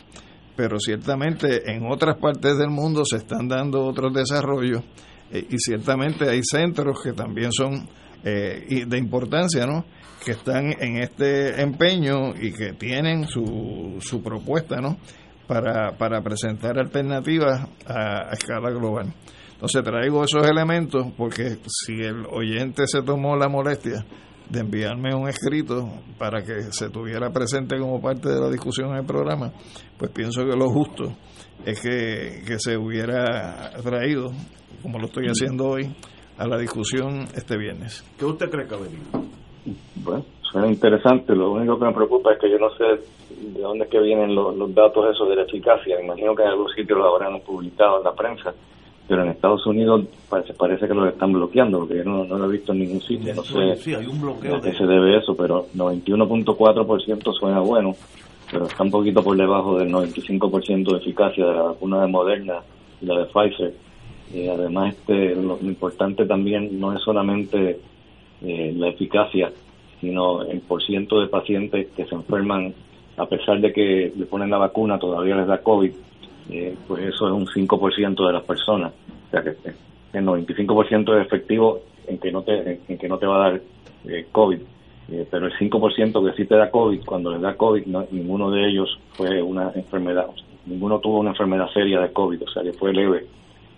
pero 0.56 0.80
ciertamente 0.80 1.72
en 1.72 1.90
otras 1.90 2.18
partes 2.18 2.58
del 2.58 2.70
mundo 2.70 3.04
se 3.04 3.18
están 3.18 3.48
dando 3.48 3.84
otros 3.84 4.14
desarrollos 4.14 4.84
eh, 5.32 5.48
y 5.50 5.58
ciertamente 5.58 6.30
hay 6.30 6.42
centros 6.44 7.02
que 7.02 7.14
también 7.14 7.52
son 7.52 7.88
eh, 8.24 8.86
de 8.86 8.98
importancia, 8.98 9.66
¿no? 9.66 9.86
Que 10.26 10.32
están 10.32 10.74
en 10.82 10.98
este 10.98 11.62
empeño 11.62 12.34
y 12.36 12.52
que 12.52 12.74
tienen 12.74 13.28
su, 13.28 13.98
su 14.02 14.24
propuesta, 14.24 14.82
¿no? 14.82 14.98
Para, 15.48 15.96
para 15.96 16.22
presentar 16.22 16.80
alternativas 16.80 17.70
a, 17.86 18.32
escala 18.32 18.72
global. 18.72 19.14
Entonces 19.54 19.84
traigo 19.84 20.24
esos 20.24 20.46
elementos 20.48 21.06
porque 21.16 21.60
si 21.68 21.94
el 22.02 22.26
oyente 22.26 22.88
se 22.88 23.04
tomó 23.04 23.38
la 23.38 23.48
molestia 23.48 24.04
de 24.50 24.60
enviarme 24.60 25.14
un 25.14 25.30
escrito 25.30 25.88
para 26.18 26.44
que 26.44 26.72
se 26.72 26.90
tuviera 26.90 27.30
presente 27.30 27.78
como 27.78 28.02
parte 28.02 28.30
de 28.30 28.42
la 28.42 28.50
discusión 28.50 28.90
en 28.90 28.98
el 28.98 29.06
programa, 29.06 29.54
pues 29.98 30.10
pienso 30.12 30.42
que 30.42 30.58
lo 30.58 30.70
justo 30.70 31.16
es 31.64 31.80
que, 31.80 32.58
se 32.58 32.78
hubiera 32.78 33.72
traído, 33.84 34.32
como 34.82 34.98
lo 34.98 35.06
estoy 35.06 35.28
haciendo 35.28 35.68
hoy, 35.68 35.96
a 36.38 36.48
la 36.48 36.58
discusión 36.58 37.28
este 37.36 37.58
viernes. 37.58 38.04
¿Qué 38.18 38.26
usted 38.26 38.50
cree, 38.50 38.68
Cabello? 38.68 39.00
Bueno, 39.96 40.26
suena 40.42 40.68
interesante. 40.68 41.36
Lo 41.36 41.52
único 41.52 41.80
que 41.80 41.86
me 41.86 41.94
preocupa 41.94 42.34
es 42.34 42.40
que 42.40 42.50
yo 42.50 42.60
no 42.60 42.70
sé 42.72 42.84
de 42.84 43.62
dónde 43.62 43.86
es 43.86 43.90
que 43.90 44.00
vienen 44.00 44.36
los, 44.36 44.56
los 44.56 44.74
datos 44.74 45.14
esos 45.14 45.28
de 45.30 45.36
la 45.36 45.44
eficacia. 45.44 45.98
Me 45.98 46.06
imagino 46.06 46.36
que 46.36 46.44
en 46.44 46.50
algún 46.50 46.70
sitio 46.70 46.96
lo 46.96 47.16
habrán 47.16 47.40
publicado 47.42 47.98
en 47.98 48.04
la 48.04 48.14
prensa 48.14 48.54
pero 49.08 49.24
en 49.24 49.30
Estados 49.30 49.66
Unidos 49.68 50.06
parece, 50.30 50.54
parece 50.54 50.88
que 50.88 50.94
lo 50.94 51.08
están 51.08 51.32
bloqueando, 51.32 51.80
porque 51.80 51.98
yo 51.98 52.04
no, 52.04 52.24
lo 52.24 52.46
he 52.46 52.52
visto 52.52 52.72
en 52.72 52.80
ningún 52.80 53.02
sitio, 53.02 53.36
no 53.36 53.44
sé 53.44 53.76
sí, 53.78 53.94
hay 53.94 54.06
un 54.06 54.20
bloqueo 54.20 54.56
a 54.56 54.62
qué 54.62 54.74
se 54.74 54.86
debe 54.86 55.18
eso, 55.18 55.36
pero 55.36 55.68
91.4% 55.76 57.34
suena 57.34 57.60
bueno, 57.60 57.96
pero 58.52 58.66
está 58.66 58.84
un 58.84 58.92
poquito 58.92 59.24
por 59.24 59.38
debajo 59.38 59.78
del 59.78 59.92
95% 59.92 60.92
de 60.92 60.98
eficacia 60.98 61.46
de 61.46 61.54
la 61.54 61.62
vacuna 61.62 62.02
de 62.02 62.08
Moderna 62.08 62.56
y 63.02 63.06
la 63.06 63.20
de 63.20 63.26
Pfizer. 63.26 63.74
y 64.34 64.48
además, 64.48 64.96
este, 64.96 65.36
lo 65.36 65.60
importante 65.62 66.26
también 66.26 66.80
no 66.80 66.94
es 66.94 67.02
solamente 67.04 67.80
eh, 68.42 68.74
la 68.76 68.90
eficacia, 68.90 69.52
sino 70.02 70.44
el 70.44 70.62
porciento 70.62 71.20
de 71.20 71.28
pacientes 71.28 71.88
que 71.96 72.06
se 72.06 72.16
enferman 72.16 72.74
a 73.18 73.26
pesar 73.28 73.60
de 73.62 73.72
que 73.72 74.12
le 74.16 74.26
ponen 74.26 74.50
la 74.50 74.58
vacuna, 74.58 75.00
todavía 75.00 75.36
les 75.36 75.48
da 75.48 75.60
COVID, 75.60 75.92
eh, 76.52 76.76
pues 76.88 77.04
eso 77.04 77.28
es 77.28 77.34
un 77.34 77.48
5% 77.48 78.28
de 78.28 78.34
las 78.34 78.44
personas. 78.44 78.94
O 79.28 79.32
sea 79.32 79.42
que 79.42 79.56
el 80.14 80.26
95% 80.26 81.20
es 81.20 81.26
efectivo 81.26 81.82
en 82.08 82.18
que 82.20 82.32
no 82.32 82.44
te, 82.44 82.82
en 82.88 82.98
que 82.98 83.08
no 83.08 83.18
te 83.18 83.26
va 83.26 83.36
a 83.36 83.50
dar 83.50 83.62
eh, 84.08 84.28
COVID. 84.32 84.60
Eh, 85.12 85.28
pero 85.30 85.46
el 85.46 85.54
5% 85.54 86.26
que 86.26 86.36
sí 86.36 86.48
te 86.48 86.56
da 86.56 86.72
COVID, 86.72 87.06
cuando 87.06 87.32
les 87.32 87.42
da 87.42 87.56
COVID, 87.56 87.86
ninguno 88.12 88.50
de 88.50 88.68
ellos 88.68 89.00
fue 89.12 89.42
una 89.42 89.72
enfermedad, 89.76 90.26
ninguno 90.66 91.00
tuvo 91.00 91.20
una 91.20 91.30
enfermedad 91.30 91.70
seria 91.72 92.00
de 92.00 92.12
COVID, 92.12 92.42
o 92.42 92.50
sea 92.50 92.64
que 92.64 92.74
fue 92.74 92.92
leve, 92.92 93.28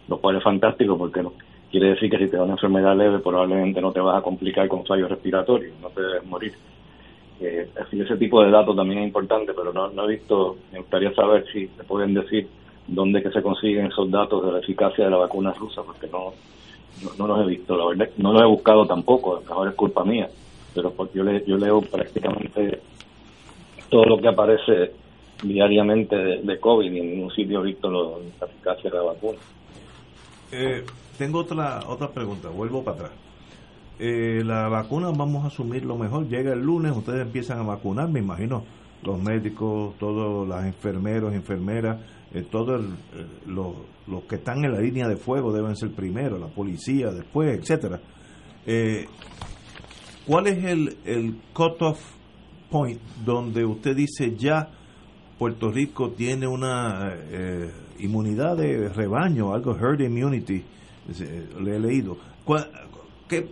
lo 0.07 0.19
cual 0.19 0.37
es 0.37 0.43
fantástico 0.43 0.97
porque 0.97 1.21
no, 1.21 1.33
quiere 1.71 1.89
decir 1.89 2.09
que 2.09 2.17
si 2.17 2.27
te 2.27 2.37
da 2.37 2.43
una 2.43 2.53
enfermedad 2.53 2.95
leve 2.95 3.19
probablemente 3.19 3.81
no 3.81 3.91
te 3.91 3.99
vas 3.99 4.17
a 4.17 4.21
complicar 4.21 4.67
con 4.67 4.85
fallos 4.85 5.09
respiratorios, 5.09 5.73
no 5.81 5.89
te 5.89 6.01
debes 6.01 6.25
morir. 6.25 6.53
Eh, 7.39 7.69
así 7.79 8.01
ese 8.01 8.17
tipo 8.17 8.41
de 8.43 8.49
datos 8.49 8.75
también 8.75 8.99
es 9.01 9.07
importante, 9.07 9.53
pero 9.53 9.71
no, 9.71 9.89
no 9.89 10.05
he 10.05 10.15
visto, 10.15 10.57
me 10.71 10.79
gustaría 10.79 11.13
saber 11.13 11.45
si 11.51 11.67
te 11.67 11.83
pueden 11.83 12.13
decir 12.13 12.47
dónde 12.87 13.21
que 13.21 13.31
se 13.31 13.41
consiguen 13.41 13.87
esos 13.87 14.09
datos 14.09 14.45
de 14.45 14.51
la 14.53 14.59
eficacia 14.59 15.05
de 15.05 15.11
la 15.11 15.17
vacuna 15.17 15.53
rusa, 15.53 15.83
porque 15.83 16.07
no, 16.07 16.33
no, 17.17 17.27
los 17.27 17.45
he 17.45 17.49
visto, 17.49 17.77
la 17.77 17.85
verdad, 17.85 18.09
no 18.17 18.33
los 18.33 18.41
he 18.41 18.45
buscado 18.45 18.85
tampoco, 18.87 19.37
a 19.37 19.39
lo 19.41 19.45
mejor 19.45 19.67
es 19.67 19.75
culpa 19.75 20.03
mía, 20.03 20.29
pero 20.73 20.91
porque 20.91 21.19
yo, 21.19 21.23
le, 21.23 21.43
yo 21.45 21.57
leo 21.57 21.81
prácticamente 21.81 22.81
todo 23.89 24.05
lo 24.05 24.17
que 24.17 24.27
aparece 24.29 24.91
diariamente 25.43 26.15
de, 26.15 26.59
COVID 26.59 26.91
y 26.91 26.99
en 26.99 27.11
ningún 27.11 27.31
sitio 27.31 27.61
he 27.61 27.67
visto 27.67 27.89
la 27.89 28.45
eficacia 28.47 28.89
de 28.89 28.97
la 28.97 29.03
vacuna. 29.03 29.37
Eh, 30.51 30.83
tengo 31.17 31.39
otra 31.39 31.81
otra 31.87 32.09
pregunta, 32.09 32.49
vuelvo 32.49 32.83
para 32.83 32.97
atrás. 32.97 33.11
Eh, 33.99 34.43
la 34.45 34.69
vacuna, 34.69 35.09
vamos 35.09 35.43
a 35.43 35.47
asumir 35.47 35.83
lo 35.83 35.97
mejor, 35.97 36.27
llega 36.27 36.53
el 36.53 36.59
lunes, 36.59 36.95
ustedes 36.95 37.21
empiezan 37.21 37.59
a 37.59 37.63
vacunar, 37.63 38.09
me 38.09 38.19
imagino, 38.19 38.63
los 39.03 39.21
médicos, 39.21 39.95
todos 39.97 40.47
los 40.47 40.63
enfermeros, 40.63 41.33
enfermeras, 41.33 41.99
eh, 42.33 42.45
todos 42.49 42.83
eh, 42.83 43.25
los, 43.45 43.75
que 44.27 44.35
están 44.35 44.63
en 44.65 44.73
la 44.73 44.79
línea 44.79 45.07
de 45.07 45.17
fuego 45.17 45.53
deben 45.53 45.75
ser 45.75 45.91
primero, 45.91 46.37
la 46.37 46.47
policía 46.47 47.11
después, 47.11 47.57
etcétera. 47.57 47.99
Eh, 48.65 49.05
¿Cuál 50.25 50.47
es 50.47 50.63
el, 50.65 50.97
el 51.05 51.37
cut-off 51.53 51.99
point 52.69 52.99
donde 53.23 53.63
usted 53.63 53.95
dice 53.95 54.35
ya 54.35 54.69
Puerto 55.39 55.71
Rico 55.71 56.11
tiene 56.11 56.47
una 56.47 57.15
inmunidad 57.99 58.57
de 58.57 58.89
rebaño, 58.89 59.53
algo 59.53 59.73
herd 59.73 60.01
immunity? 60.01 60.65
Le 61.59 61.75
he 61.75 61.79
leído. 61.79 62.17
¿Qué, 63.27 63.47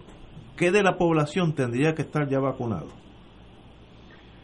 ¿Qué 0.57 0.71
de 0.71 0.83
la 0.83 0.97
población 0.97 1.53
tendría 1.53 1.95
que 1.95 2.01
estar 2.01 2.27
ya 2.27 2.39
vacunado? 2.39 3.05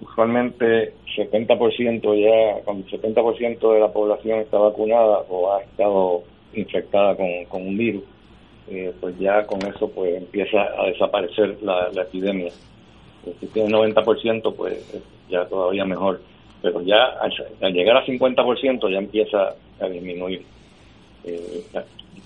usualmente 0.01 0.93
70% 1.15 2.01
ya, 2.19 2.63
cuando 2.63 2.85
el 2.85 3.01
70% 3.01 3.73
de 3.73 3.79
la 3.79 3.91
población 3.91 4.39
está 4.39 4.57
vacunada 4.57 5.23
o 5.29 5.53
ha 5.53 5.61
estado 5.61 6.23
infectada 6.53 7.15
con, 7.15 7.61
un 7.61 7.77
virus, 7.77 8.03
eh, 8.69 8.93
pues 8.99 9.17
ya 9.19 9.45
con 9.45 9.59
eso 9.65 9.89
pues 9.89 10.15
empieza 10.15 10.61
a 10.61 10.87
desaparecer 10.87 11.57
la, 11.61 11.89
epidemia. 12.01 12.51
Eh, 13.25 13.33
si 13.39 13.47
tiene 13.47 13.69
90%, 13.69 14.55
pues 14.55 15.03
ya 15.29 15.45
todavía 15.45 15.85
mejor. 15.85 16.21
Pero 16.61 16.81
ya 16.81 17.03
al, 17.19 17.73
llegar 17.73 17.97
a 17.97 18.05
50% 18.05 18.91
ya 18.91 18.97
empieza 18.97 19.55
a 19.79 19.87
disminuir 19.87 20.43
eh, 21.23 21.63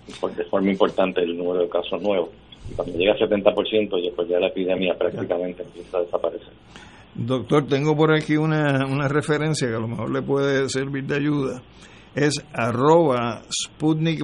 de 0.07 0.45
forma 0.45 0.71
importante 0.71 1.21
el 1.21 1.37
número 1.37 1.61
de 1.61 1.69
casos 1.69 2.01
nuevos. 2.01 2.29
Y 2.69 2.73
cuando 2.73 2.97
llega 2.97 3.13
a 3.13 3.17
70%, 3.17 4.03
ya, 4.03 4.15
pues 4.15 4.27
ya 4.27 4.39
la 4.39 4.47
epidemia 4.47 4.95
prácticamente 4.97 5.63
empieza 5.63 5.97
a 5.97 6.01
desaparecer. 6.01 6.53
Doctor, 7.15 7.67
tengo 7.67 7.95
por 7.95 8.13
aquí 8.13 8.35
una, 8.35 8.85
una 8.87 9.07
referencia 9.07 9.67
que 9.67 9.75
a 9.75 9.79
lo 9.79 9.87
mejor 9.87 10.11
le 10.11 10.21
puede 10.21 10.67
servir 10.69 11.05
de 11.05 11.15
ayuda. 11.15 11.61
Es 12.13 12.43
arroba 12.53 13.43
Sputnik. 13.49 14.21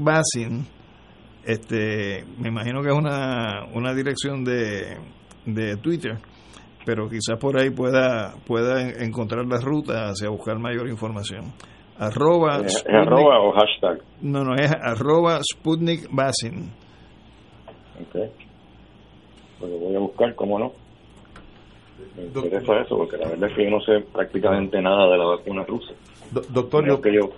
Este, 1.45 2.25
me 2.37 2.49
imagino 2.49 2.81
que 2.81 2.89
es 2.89 2.95
una, 2.95 3.65
una 3.73 3.93
dirección 3.93 4.43
de, 4.43 4.97
de 5.45 5.77
Twitter, 5.77 6.17
pero 6.85 7.09
quizás 7.09 7.37
por 7.39 7.59
ahí 7.59 7.69
pueda, 7.69 8.35
pueda 8.45 8.89
encontrar 9.03 9.45
la 9.45 9.59
ruta 9.59 10.09
hacia 10.09 10.29
buscar 10.29 10.59
mayor 10.59 10.87
información. 10.89 11.53
Arroba, 12.01 12.61
¿Es, 12.65 12.83
arroba 12.87 13.39
o 13.41 13.51
hashtag? 13.51 14.01
No, 14.23 14.43
no, 14.43 14.55
es 14.55 14.71
arroba 14.71 15.39
Sputnik 15.43 16.07
Basin. 16.09 16.71
Ok. 18.01 18.27
Pues 19.59 19.71
lo 19.71 19.77
voy 19.77 19.95
a 19.95 19.99
buscar, 19.99 20.33
¿cómo 20.33 20.57
no? 20.57 20.71
me 22.17 22.23
interesa 22.23 22.81
eso, 22.81 22.97
porque 22.97 23.17
la 23.17 23.29
verdad 23.29 23.51
es 23.51 23.55
que 23.55 23.63
yo 23.65 23.69
no 23.69 23.81
sé 23.81 23.99
prácticamente 24.11 24.81
nada 24.81 25.11
de 25.11 25.17
la 25.19 25.25
vacuna 25.25 25.63
rusa. 25.63 25.93
doctor, 26.49 26.87
no 26.87 26.99
que 26.99 27.13
yo 27.13 27.29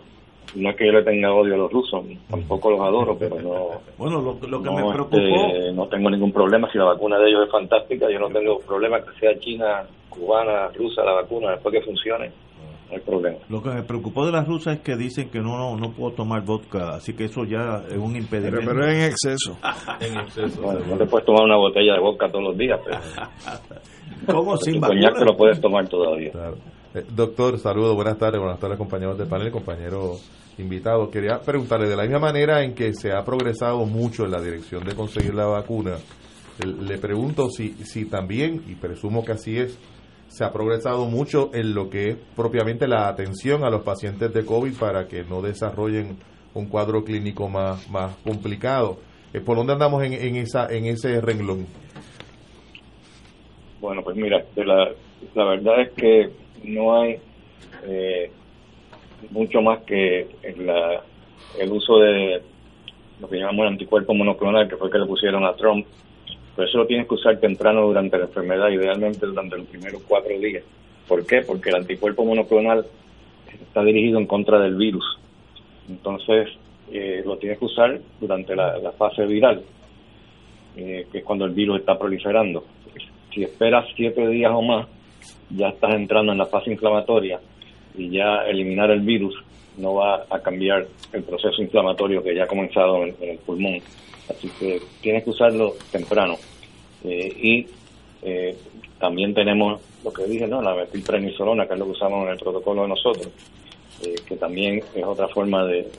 no 0.56 0.69
es 0.69 0.76
que 0.78 0.86
yo 0.86 0.93
le 0.93 1.04
tenga 1.04 1.34
odio 1.34 1.56
a 1.56 1.58
los 1.58 1.71
rusos, 1.71 2.06
tampoco 2.30 2.71
los 2.71 2.80
adoro, 2.80 3.17
pero 3.17 3.41
no. 3.41 3.82
Bueno, 3.97 4.21
lo, 4.21 4.39
que 4.39 4.47
me 4.47 4.82
este, 4.82 4.93
preocupó. 4.93 5.73
no 5.73 5.88
tengo 5.88 6.10
ningún 6.10 6.32
problema 6.32 6.71
si 6.71 6.78
la 6.78 6.86
vacuna 6.86 7.17
de 7.19 7.30
ellos 7.30 7.45
es 7.45 7.52
fantástica, 7.52 8.10
yo 8.10 8.19
no 8.19 8.30
tengo 8.30 8.60
problema 8.60 9.02
que 9.02 9.19
sea 9.19 9.38
china, 9.39 9.84
cubana, 10.10 10.69
rusa 10.69 11.04
la 11.04 11.13
vacuna, 11.13 11.52
después 11.52 11.73
que 11.73 11.82
funcione. 11.82 12.32
No 12.89 12.95
hay 12.95 13.01
problema. 13.01 13.37
Lo 13.49 13.61
que 13.61 13.69
me 13.69 13.83
preocupó 13.83 14.25
de 14.25 14.31
las 14.31 14.47
rusas 14.47 14.77
es 14.77 14.81
que 14.81 14.95
dicen 14.95 15.29
que 15.29 15.39
no, 15.39 15.75
no, 15.75 15.91
puedo 15.91 16.13
tomar 16.13 16.43
vodka, 16.43 16.95
así 16.95 17.13
que 17.13 17.25
eso 17.25 17.43
ya 17.43 17.83
es 17.89 17.97
un 17.97 18.15
impedimento. 18.15 18.61
Pero, 18.65 18.87
en 18.87 19.01
exceso. 19.01 19.57
en 19.99 20.19
exceso. 20.19 20.61
Bueno, 20.61 20.81
no 20.87 20.97
te 20.97 21.05
puedes 21.05 21.25
tomar 21.25 21.43
una 21.43 21.57
botella 21.57 21.93
de 21.93 21.99
vodka 21.99 22.29
todos 22.29 22.43
los 22.43 22.57
días, 22.57 22.79
pero. 22.83 22.99
¿Cómo 24.39 24.57
sin 24.57 24.79
coñac 24.79 25.17
te 25.17 25.25
lo 25.25 25.35
puedes 25.35 25.59
tomar 25.59 25.87
todavía. 25.87 26.31
Eh, 26.93 27.03
doctor, 27.09 27.57
saludos, 27.57 27.95
buenas 27.95 28.17
tardes, 28.17 28.39
buenas 28.39 28.59
tardes 28.59 28.77
compañeros 28.77 29.17
del 29.17 29.27
panel, 29.27 29.51
compañeros 29.51 30.29
invitados. 30.57 31.09
Quería 31.09 31.39
preguntarle, 31.39 31.89
de 31.89 31.95
la 31.95 32.03
misma 32.03 32.19
manera 32.19 32.63
en 32.63 32.73
que 32.75 32.93
se 32.93 33.11
ha 33.11 33.23
progresado 33.23 33.85
mucho 33.85 34.25
en 34.25 34.31
la 34.31 34.41
dirección 34.41 34.83
de 34.83 34.95
conseguir 34.95 35.33
la 35.33 35.45
vacuna, 35.45 35.97
le 36.63 36.97
pregunto 36.99 37.49
si, 37.49 37.73
si 37.83 38.05
también, 38.05 38.63
y 38.67 38.75
presumo 38.75 39.25
que 39.25 39.31
así 39.31 39.57
es, 39.57 39.77
se 40.33 40.43
ha 40.43 40.51
progresado 40.51 41.05
mucho 41.05 41.51
en 41.53 41.75
lo 41.75 41.91
que 41.91 42.09
es 42.09 42.17
propiamente 42.35 42.87
la 42.87 43.07
atención 43.07 43.63
a 43.63 43.69
los 43.69 43.83
pacientes 43.83 44.33
de 44.33 44.43
COVID 44.43 44.73
para 44.79 45.07
que 45.07 45.23
no 45.23 45.43
desarrollen 45.43 46.17
un 46.55 46.65
cuadro 46.69 47.03
clínico 47.03 47.47
más, 47.49 47.87
más 47.91 48.15
complicado. 48.23 48.97
Eh, 49.31 49.41
¿Por 49.41 49.57
dónde 49.57 49.73
andamos 49.73 50.03
en, 50.03 50.13
en, 50.13 50.35
esa, 50.37 50.73
en 50.73 50.85
ese 50.85 51.21
renglón? 51.21 51.67
Bueno, 53.79 54.01
pues 54.01 54.15
mira, 54.15 54.43
la, 54.55 54.89
la 55.35 55.45
verdad 55.45 55.81
es 55.81 55.91
que 55.91 56.29
no 56.63 56.99
hay 56.99 57.17
eh, 57.85 58.31
mucho 59.29 59.61
más 59.61 59.83
que 59.83 60.29
la, 60.57 61.03
el 61.59 61.71
uso 61.71 61.99
de 61.99 62.41
lo 63.21 63.29
que 63.29 63.37
llamamos 63.37 63.67
el 63.67 63.73
anticuerpo 63.73 64.15
monoclonal, 64.15 64.67
que 64.67 64.77
fue 64.77 64.87
el 64.87 64.93
que 64.93 64.99
le 64.99 65.05
pusieron 65.05 65.45
a 65.45 65.53
Trump. 65.53 65.85
Pero 66.55 66.67
eso 66.67 66.77
lo 66.77 66.85
tienes 66.85 67.07
que 67.07 67.15
usar 67.15 67.39
temprano 67.39 67.81
durante 67.81 68.17
la 68.17 68.25
enfermedad, 68.25 68.69
idealmente 68.69 69.25
durante 69.25 69.57
los 69.57 69.67
primeros 69.67 70.03
cuatro 70.07 70.37
días. 70.37 70.63
¿Por 71.07 71.25
qué? 71.25 71.41
Porque 71.41 71.69
el 71.69 71.75
anticuerpo 71.75 72.25
monoclonal 72.25 72.85
está 73.51 73.83
dirigido 73.83 74.19
en 74.19 74.27
contra 74.27 74.59
del 74.59 74.75
virus. 74.75 75.05
Entonces, 75.89 76.49
eh, 76.91 77.23
lo 77.25 77.37
tienes 77.37 77.59
que 77.59 77.65
usar 77.65 77.99
durante 78.19 78.55
la, 78.55 78.91
fase 78.97 79.25
viral, 79.25 79.63
eh, 80.77 81.07
que 81.11 81.17
es 81.19 81.23
cuando 81.23 81.45
el 81.45 81.51
virus 81.51 81.79
está 81.79 81.97
proliferando 81.97 82.63
si 83.33 83.43
esperas 83.43 83.85
siete 83.95 84.27
días 84.27 84.51
o 84.53 84.61
más, 84.61 84.87
ya 85.49 85.69
estás 85.69 85.93
entrando 85.95 86.31
en 86.31 86.37
la 86.37 86.45
fase 86.45 86.71
inflamatoria 86.71 87.39
y 87.95 88.09
ya 88.09 88.45
eliminar 88.47 88.91
el 88.91 89.01
virus 89.01 89.35
no 89.77 89.95
va 89.95 90.25
a 90.29 90.39
cambiar 90.39 90.85
el 91.11 91.23
proceso 91.23 91.61
inflamatorio 91.61 92.23
que 92.23 92.35
ya 92.35 92.43
ha 92.43 92.47
comenzado 92.47 93.03
en, 93.03 93.15
el 93.21 93.37
pulmón. 93.39 93.79
Así 94.29 94.49
que 94.59 94.81
tienes 95.01 95.23
que 95.23 95.29
usarlo 95.29 95.75
temprano. 95.91 96.38
Eh, 97.03 97.33
y 97.41 97.67
eh, 98.21 98.55
también 98.99 99.33
tenemos 99.33 99.81
lo 100.03 100.13
que 100.13 100.25
dije, 100.25 100.47
¿no? 100.47 100.62
la 100.62 100.75
metilprednisolona, 100.75 101.67
que 101.67 101.73
es 101.73 101.79
lo 101.79 101.86
que 101.86 101.91
usamos 101.91 102.25
en 102.25 102.33
el 102.33 102.39
protocolo 102.39 102.83
de 102.83 102.88
nosotros, 102.89 103.29
eh, 104.05 104.15
que 104.25 104.36
también 104.38 104.81
es 104.95 105.03
otra 105.03 105.27
forma 105.27 105.65
de, 105.65 105.89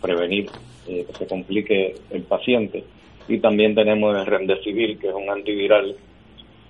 prevenir 0.00 0.50
que 0.86 1.06
se 1.16 1.26
complique 1.26 1.94
el 2.10 2.22
paciente. 2.22 2.82
Y 3.28 3.38
también 3.38 3.76
tenemos 3.76 4.16
el 4.16 4.26
remdesivir, 4.26 4.98
que 4.98 5.08
es 5.08 5.14
un 5.14 5.30
antiviral 5.30 5.94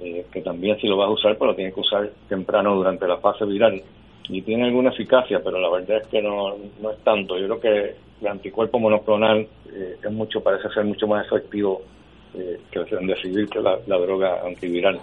eh, 0.02 0.24
que 0.32 0.40
también 0.40 0.78
si 0.80 0.86
lo 0.86 0.96
vas 0.96 1.08
a 1.08 1.12
usar, 1.12 1.36
pues 1.36 1.50
lo 1.50 1.54
tienes 1.54 1.74
que 1.74 1.80
usar 1.80 2.10
temprano 2.28 2.74
durante 2.74 3.06
la 3.06 3.18
fase 3.18 3.44
viral. 3.44 3.82
Y 4.28 4.40
tiene 4.42 4.64
alguna 4.64 4.90
eficacia, 4.90 5.42
pero 5.44 5.60
la 5.60 5.68
verdad 5.68 5.98
es 5.98 6.06
que 6.06 6.22
no, 6.22 6.56
no 6.80 6.90
es 6.90 6.98
tanto. 7.04 7.38
Yo 7.38 7.46
creo 7.46 7.60
que 7.60 7.94
el 8.20 8.26
anticuerpo 8.28 8.78
monoclonal 8.78 9.46
eh, 9.72 9.96
es 10.02 10.12
mucho, 10.12 10.42
parece 10.42 10.68
ser 10.70 10.84
mucho 10.84 11.06
más 11.06 11.26
efectivo 11.26 11.82
eh, 12.34 12.60
que 12.70 12.78
el 12.78 13.48
que 13.48 13.60
la, 13.60 13.98
droga 13.98 14.42
antiviral. 14.46 14.98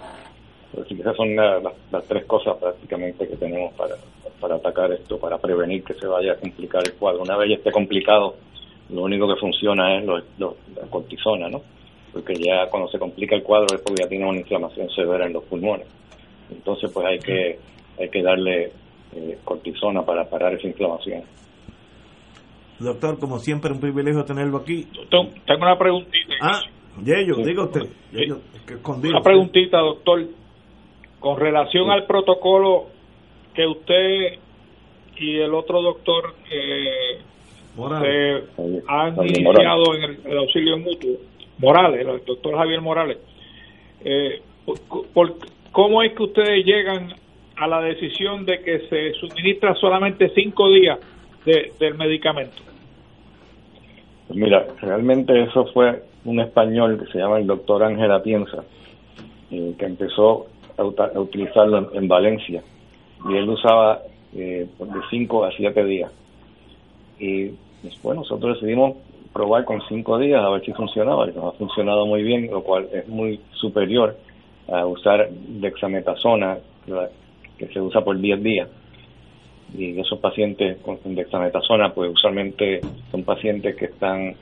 Así 0.80 1.00
esas 1.00 1.16
son 1.16 1.34
las, 1.34 2.06
tres 2.06 2.24
cosas 2.26 2.56
prácticamente 2.58 3.26
que 3.26 3.36
tenemos 3.36 3.72
para, 3.74 3.96
para 4.40 4.56
atacar 4.56 4.92
esto, 4.92 5.18
para 5.18 5.38
prevenir 5.38 5.82
que 5.82 5.94
se 5.94 6.06
vaya 6.06 6.32
a 6.32 6.36
complicar 6.36 6.82
el 6.84 6.94
cuadro. 6.94 7.22
Una 7.22 7.36
vez 7.36 7.50
ya 7.50 7.56
esté 7.56 7.72
complicado, 7.72 8.36
lo 8.90 9.02
único 9.02 9.26
que 9.28 9.40
funciona 9.40 9.98
es 9.98 10.04
la 10.06 10.52
cortisona, 10.90 11.48
¿no? 11.48 11.62
Porque 12.12 12.34
ya 12.34 12.68
cuando 12.70 12.88
se 12.88 12.98
complica 12.98 13.34
el 13.34 13.42
cuadro 13.42 13.76
es 13.76 13.82
porque 13.82 14.02
ya 14.02 14.08
tiene 14.08 14.26
una 14.26 14.38
inflamación 14.38 14.88
severa 14.90 15.26
en 15.26 15.32
los 15.32 15.44
pulmones. 15.44 15.86
Entonces, 16.50 16.90
pues 16.92 17.06
hay 17.06 17.18
que, 17.18 17.58
hay 17.98 18.08
que 18.08 18.22
darle 18.22 18.72
eh, 19.14 19.38
cortisona 19.44 20.02
para 20.02 20.24
parar 20.24 20.54
esa 20.54 20.66
inflamación. 20.66 21.22
Doctor, 22.78 23.18
como 23.18 23.38
siempre, 23.38 23.72
un 23.72 23.80
privilegio 23.80 24.24
tenerlo 24.24 24.58
aquí. 24.58 24.86
Tengo 25.10 25.30
una 25.60 25.78
preguntita. 25.78 26.34
Ah, 26.40 26.60
Yello, 27.04 27.36
diga 27.36 27.64
usted. 27.64 27.88
una 28.84 29.20
preguntita, 29.22 29.78
doctor. 29.78 30.26
Con 31.18 31.40
relación 31.40 31.90
al 31.90 32.06
protocolo 32.06 32.86
que 33.52 33.66
usted 33.66 34.38
y 35.16 35.36
el 35.38 35.52
otro 35.52 35.82
doctor 35.82 36.34
eh, 36.48 37.18
han 38.86 39.16
iniciado 39.26 39.94
en 39.94 40.20
el, 40.24 40.38
auxilio 40.38 40.78
mutuo, 40.78 41.16
Morales, 41.58 42.06
el 42.06 42.24
doctor 42.24 42.56
Javier 42.56 42.80
Morales, 42.80 43.18
eh, 44.04 44.40
por, 45.12 45.34
¿cómo 45.72 46.04
es 46.04 46.12
que 46.12 46.22
ustedes 46.22 46.64
llegan 46.64 47.14
a 47.56 47.66
la 47.66 47.80
decisión 47.80 48.44
de 48.46 48.60
que 48.60 48.80
se 48.88 49.12
suministra 49.14 49.74
solamente 49.74 50.30
cinco 50.36 50.70
días 50.70 50.98
del 51.78 51.94
medicamento? 51.94 52.62
Pues 54.26 54.38
mira, 54.38 54.66
realmente 54.80 55.42
eso 55.42 55.66
fue 55.72 56.02
un 56.24 56.40
español 56.40 56.98
que 56.98 57.10
se 57.10 57.18
llama 57.18 57.38
el 57.38 57.46
doctor 57.46 57.82
Ángel 57.82 58.12
Atienza, 58.12 58.62
eh, 59.50 59.74
que 59.78 59.86
empezó 59.86 60.46
a, 60.76 60.84
utilizarlo 61.18 61.92
en, 61.94 62.08
Valencia. 62.08 62.62
Y 63.28 63.36
él 63.36 63.48
usaba 63.48 64.02
eh, 64.34 64.68
de 64.78 65.00
5 65.10 65.44
a 65.44 65.52
7 65.52 65.84
días. 65.84 66.12
Y 67.18 67.52
después 67.82 68.16
nosotros 68.16 68.60
decidimos 68.60 68.96
probar 69.32 69.64
con 69.64 69.80
5 69.88 70.18
días 70.18 70.44
a 70.44 70.50
ver 70.50 70.64
si 70.64 70.72
funcionaba. 70.72 71.28
Y 71.28 71.32
nos 71.32 71.54
ha 71.54 71.58
funcionado 71.58 72.04
muy 72.04 72.22
bien, 72.22 72.50
lo 72.50 72.62
cual 72.62 72.88
es 72.92 73.08
muy 73.08 73.40
superior 73.52 74.16
a 74.70 74.84
usar 74.84 75.30
dexametasona, 75.30 76.58
que 77.56 77.66
se 77.68 77.80
usa 77.80 78.02
por 78.02 78.18
10 78.18 78.42
días. 78.42 78.68
Y 79.76 79.98
esos 80.00 80.18
pacientes 80.18 80.78
con 80.78 80.98
dexametasona, 81.04 81.92
pues 81.92 82.10
usualmente 82.12 82.80
son 83.10 83.22
pacientes 83.24 83.76
que 83.76 83.86
están 83.86 84.34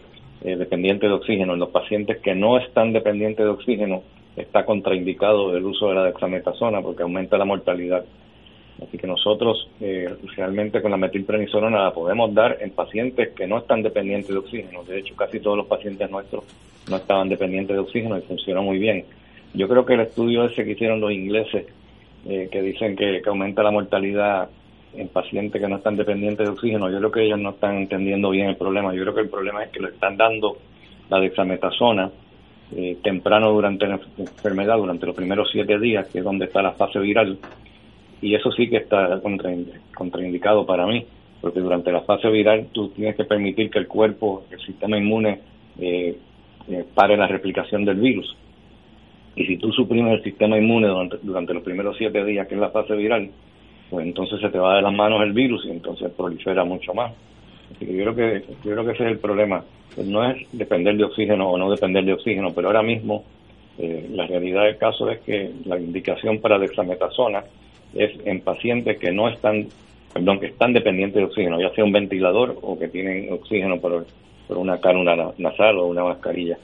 eh, 0.42 0.56
dependientes 0.56 1.08
de 1.08 1.14
oxígeno. 1.14 1.56
los 1.56 1.70
pacientes 1.70 2.18
que 2.18 2.34
no 2.34 2.58
están 2.58 2.92
dependientes 2.92 3.44
de 3.44 3.50
oxígeno, 3.50 4.02
está 4.36 4.64
contraindicado 4.64 5.56
el 5.56 5.64
uso 5.64 5.88
de 5.88 5.94
la 5.94 6.04
dexametasona 6.04 6.82
porque 6.82 7.02
aumenta 7.02 7.38
la 7.38 7.44
mortalidad. 7.44 8.04
Así 8.82 8.98
que 8.98 9.06
nosotros 9.06 9.70
eh, 9.80 10.14
realmente 10.36 10.82
con 10.82 10.90
la 10.90 10.98
metilprednisolona 10.98 11.84
la 11.84 11.94
podemos 11.94 12.34
dar 12.34 12.58
en 12.60 12.70
pacientes 12.72 13.30
que 13.30 13.46
no 13.46 13.58
están 13.58 13.82
dependientes 13.82 14.28
de 14.28 14.36
oxígeno. 14.36 14.84
De 14.84 14.98
hecho, 14.98 15.16
casi 15.16 15.40
todos 15.40 15.56
los 15.56 15.66
pacientes 15.66 16.10
nuestros 16.10 16.44
no 16.90 16.96
estaban 16.96 17.28
dependientes 17.28 17.74
de 17.74 17.80
oxígeno 17.80 18.18
y 18.18 18.22
funcionó 18.22 18.62
muy 18.62 18.78
bien. 18.78 19.04
Yo 19.54 19.68
creo 19.68 19.86
que 19.86 19.94
el 19.94 20.00
estudio 20.00 20.44
ese 20.44 20.64
que 20.64 20.72
hicieron 20.72 21.00
los 21.00 21.10
ingleses, 21.10 21.66
eh, 22.28 22.48
que 22.52 22.60
dicen 22.60 22.94
que, 22.96 23.22
aumenta 23.26 23.62
la 23.62 23.70
mortalidad 23.70 24.50
en 24.94 25.08
pacientes 25.08 25.60
que 25.60 25.68
no 25.68 25.76
están 25.76 25.96
dependientes 25.96 26.46
de 26.46 26.52
oxígeno, 26.52 26.90
yo 26.90 26.98
creo 26.98 27.10
que 27.12 27.24
ellos 27.24 27.38
no 27.38 27.50
están 27.50 27.76
entendiendo 27.76 28.30
bien 28.30 28.48
el 28.48 28.56
problema. 28.56 28.94
Yo 28.94 29.02
creo 29.02 29.14
que 29.14 29.20
el 29.22 29.28
problema 29.28 29.62
es 29.64 29.70
que 29.70 29.80
le 29.80 29.88
están 29.88 30.16
dando 30.16 30.56
la 31.08 31.20
dexametasona 31.20 32.10
eh, 32.74 32.98
temprano 33.02 33.52
durante 33.52 33.86
la 33.86 34.00
enfermedad, 34.18 34.76
durante 34.76 35.06
los 35.06 35.14
primeros 35.14 35.48
siete 35.52 35.78
días, 35.78 36.06
que 36.08 36.18
es 36.18 36.24
donde 36.24 36.46
está 36.46 36.62
la 36.62 36.72
fase 36.72 36.98
viral, 36.98 37.38
y 38.20 38.34
eso 38.34 38.50
sí 38.52 38.68
que 38.68 38.78
está 38.78 39.20
contraindicado 39.94 40.66
para 40.66 40.86
mí, 40.86 41.04
porque 41.40 41.60
durante 41.60 41.92
la 41.92 42.00
fase 42.00 42.28
viral 42.28 42.68
tú 42.72 42.88
tienes 42.88 43.16
que 43.16 43.24
permitir 43.24 43.70
que 43.70 43.78
el 43.78 43.86
cuerpo, 43.86 44.44
el 44.50 44.58
sistema 44.60 44.98
inmune, 44.98 45.40
eh, 45.78 46.16
eh, 46.68 46.84
pare 46.94 47.16
la 47.16 47.28
replicación 47.28 47.84
del 47.84 47.98
virus. 47.98 48.36
Y 49.36 49.44
si 49.44 49.58
tú 49.58 49.70
suprimes 49.70 50.14
el 50.14 50.24
sistema 50.24 50.58
inmune 50.58 50.88
durante, 50.88 51.18
durante 51.22 51.54
los 51.54 51.62
primeros 51.62 51.96
siete 51.98 52.24
días, 52.24 52.48
que 52.48 52.54
es 52.54 52.60
la 52.60 52.70
fase 52.70 52.96
viral, 52.96 53.30
pues 53.90 54.06
entonces 54.06 54.40
se 54.40 54.48
te 54.48 54.58
va 54.58 54.76
de 54.76 54.82
las 54.82 54.92
manos 54.92 55.22
el 55.22 55.32
virus 55.32 55.64
y 55.66 55.70
entonces 55.70 56.10
prolifera 56.16 56.64
mucho 56.64 56.92
más. 56.94 57.12
Así 57.74 57.86
que 57.86 57.94
yo 57.94 58.02
creo 58.04 58.14
que, 58.14 58.44
yo 58.64 58.72
creo 58.72 58.84
que 58.84 58.92
ese 58.92 59.04
es 59.04 59.10
el 59.12 59.18
problema. 59.18 59.64
Pues 59.94 60.06
no 60.06 60.28
es 60.28 60.36
depender 60.52 60.96
de 60.96 61.04
oxígeno 61.04 61.50
o 61.50 61.58
no 61.58 61.70
depender 61.70 62.04
de 62.04 62.12
oxígeno, 62.12 62.52
pero 62.54 62.68
ahora 62.68 62.82
mismo 62.82 63.24
eh, 63.78 64.08
la 64.10 64.26
realidad 64.26 64.64
del 64.64 64.78
caso 64.78 65.10
es 65.10 65.20
que 65.20 65.50
la 65.64 65.78
indicación 65.78 66.40
para 66.40 66.58
dexametasona 66.58 67.44
es 67.94 68.12
en 68.24 68.40
pacientes 68.40 68.98
que 68.98 69.12
no 69.12 69.28
están, 69.28 69.66
perdón, 70.12 70.40
que 70.40 70.46
están 70.46 70.72
dependientes 70.72 71.16
de 71.16 71.24
oxígeno, 71.24 71.60
ya 71.60 71.74
sea 71.74 71.84
un 71.84 71.92
ventilador 71.92 72.58
o 72.62 72.78
que 72.78 72.88
tienen 72.88 73.32
oxígeno 73.32 73.78
por, 73.80 74.06
por 74.48 74.58
una 74.58 74.78
cánula 74.80 75.32
nasal 75.38 75.78
o 75.78 75.86
una 75.86 76.04
mascarilla. 76.04 76.58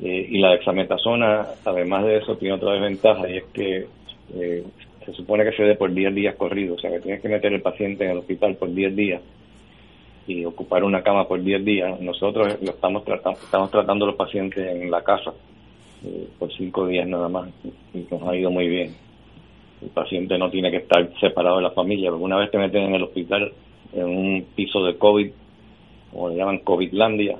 Eh, 0.00 0.28
y 0.30 0.38
la 0.38 0.50
dexametasona, 0.50 1.46
además 1.64 2.04
de 2.04 2.18
eso, 2.18 2.36
tiene 2.36 2.54
otra 2.54 2.72
desventaja 2.72 3.28
y 3.28 3.38
es 3.38 3.44
que 3.52 3.86
eh, 4.34 4.64
se 5.08 5.14
supone 5.14 5.42
que 5.42 5.56
se 5.56 5.62
dé 5.62 5.74
por 5.74 5.92
10 5.92 6.14
días 6.14 6.36
corridos, 6.36 6.78
o 6.78 6.80
sea 6.80 6.90
que 6.90 7.00
tienes 7.00 7.22
que 7.22 7.30
meter 7.30 7.50
el 7.50 7.62
paciente 7.62 8.04
en 8.04 8.10
el 8.10 8.18
hospital 8.18 8.56
por 8.56 8.72
10 8.72 8.94
días 8.94 9.22
y 10.26 10.44
ocupar 10.44 10.84
una 10.84 11.02
cama 11.02 11.26
por 11.26 11.42
10 11.42 11.64
días. 11.64 11.98
Nosotros 11.98 12.58
lo 12.60 12.70
estamos 12.70 13.04
tratando, 13.04 13.40
estamos 13.40 13.70
tratando 13.70 14.04
a 14.04 14.08
los 14.08 14.16
pacientes 14.16 14.58
en 14.58 14.90
la 14.90 15.02
casa 15.02 15.32
eh, 16.04 16.28
por 16.38 16.52
5 16.52 16.86
días 16.88 17.08
nada 17.08 17.30
más 17.30 17.48
y 17.64 18.06
nos 18.10 18.22
ha 18.22 18.36
ido 18.36 18.50
muy 18.50 18.68
bien. 18.68 18.94
El 19.80 19.88
paciente 19.88 20.36
no 20.36 20.50
tiene 20.50 20.70
que 20.70 20.78
estar 20.78 21.08
separado 21.20 21.56
de 21.56 21.62
la 21.62 21.70
familia, 21.70 22.10
porque 22.10 22.24
una 22.24 22.36
vez 22.36 22.50
te 22.50 22.58
meten 22.58 22.82
en 22.82 22.94
el 22.96 23.04
hospital 23.04 23.50
en 23.94 24.04
un 24.04 24.46
piso 24.54 24.84
de 24.84 24.98
COVID, 24.98 25.30
como 26.10 26.28
le 26.28 26.36
llaman 26.36 26.58
COVIDlandia, 26.58 27.38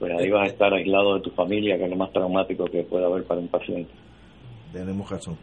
pues 0.00 0.12
ahí 0.18 0.30
vas 0.30 0.48
a 0.48 0.52
estar 0.52 0.74
aislado 0.74 1.14
de 1.14 1.20
tu 1.20 1.30
familia, 1.30 1.76
que 1.76 1.84
es 1.84 1.90
lo 1.90 1.96
más 1.96 2.10
traumático 2.10 2.64
que 2.64 2.82
puede 2.82 3.04
haber 3.04 3.22
para 3.24 3.38
un 3.38 3.48
paciente. 3.48 3.92
Tenemos 4.72 5.08
razón. 5.08 5.36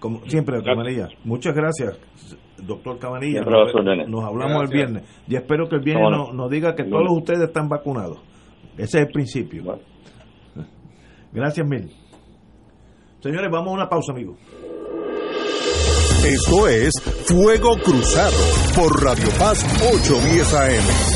Como 0.00 0.20
siempre, 0.26 0.62
Cabanilla, 0.62 1.08
muchas 1.24 1.54
gracias, 1.54 1.98
doctor 2.58 2.98
Cabanilla. 2.98 3.42
Nos, 4.06 4.24
hablamos 4.24 4.62
el 4.64 4.68
viernes. 4.68 5.04
Y 5.26 5.36
espero 5.36 5.68
que 5.68 5.76
el 5.76 5.82
viernes 5.82 6.10
nos, 6.32 6.50
diga 6.50 6.74
que 6.74 6.84
todos 6.84 7.10
ustedes 7.10 7.40
están 7.40 7.68
vacunados. 7.68 8.18
Ese 8.76 8.98
es 8.98 9.06
el 9.06 9.12
principio. 9.12 9.78
Gracias 11.32 11.66
mil. 11.66 11.90
Señores, 13.20 13.50
vamos 13.50 13.68
a 13.68 13.72
una 13.72 13.88
pausa, 13.88 14.12
amigos. 14.12 14.36
Esto 16.24 16.68
es 16.68 16.92
Fuego 17.26 17.76
Cruzado 17.84 18.36
por 18.74 19.02
Radio 19.02 19.28
Paz 19.38 19.64
810 19.80 20.54
AM. 20.54 21.15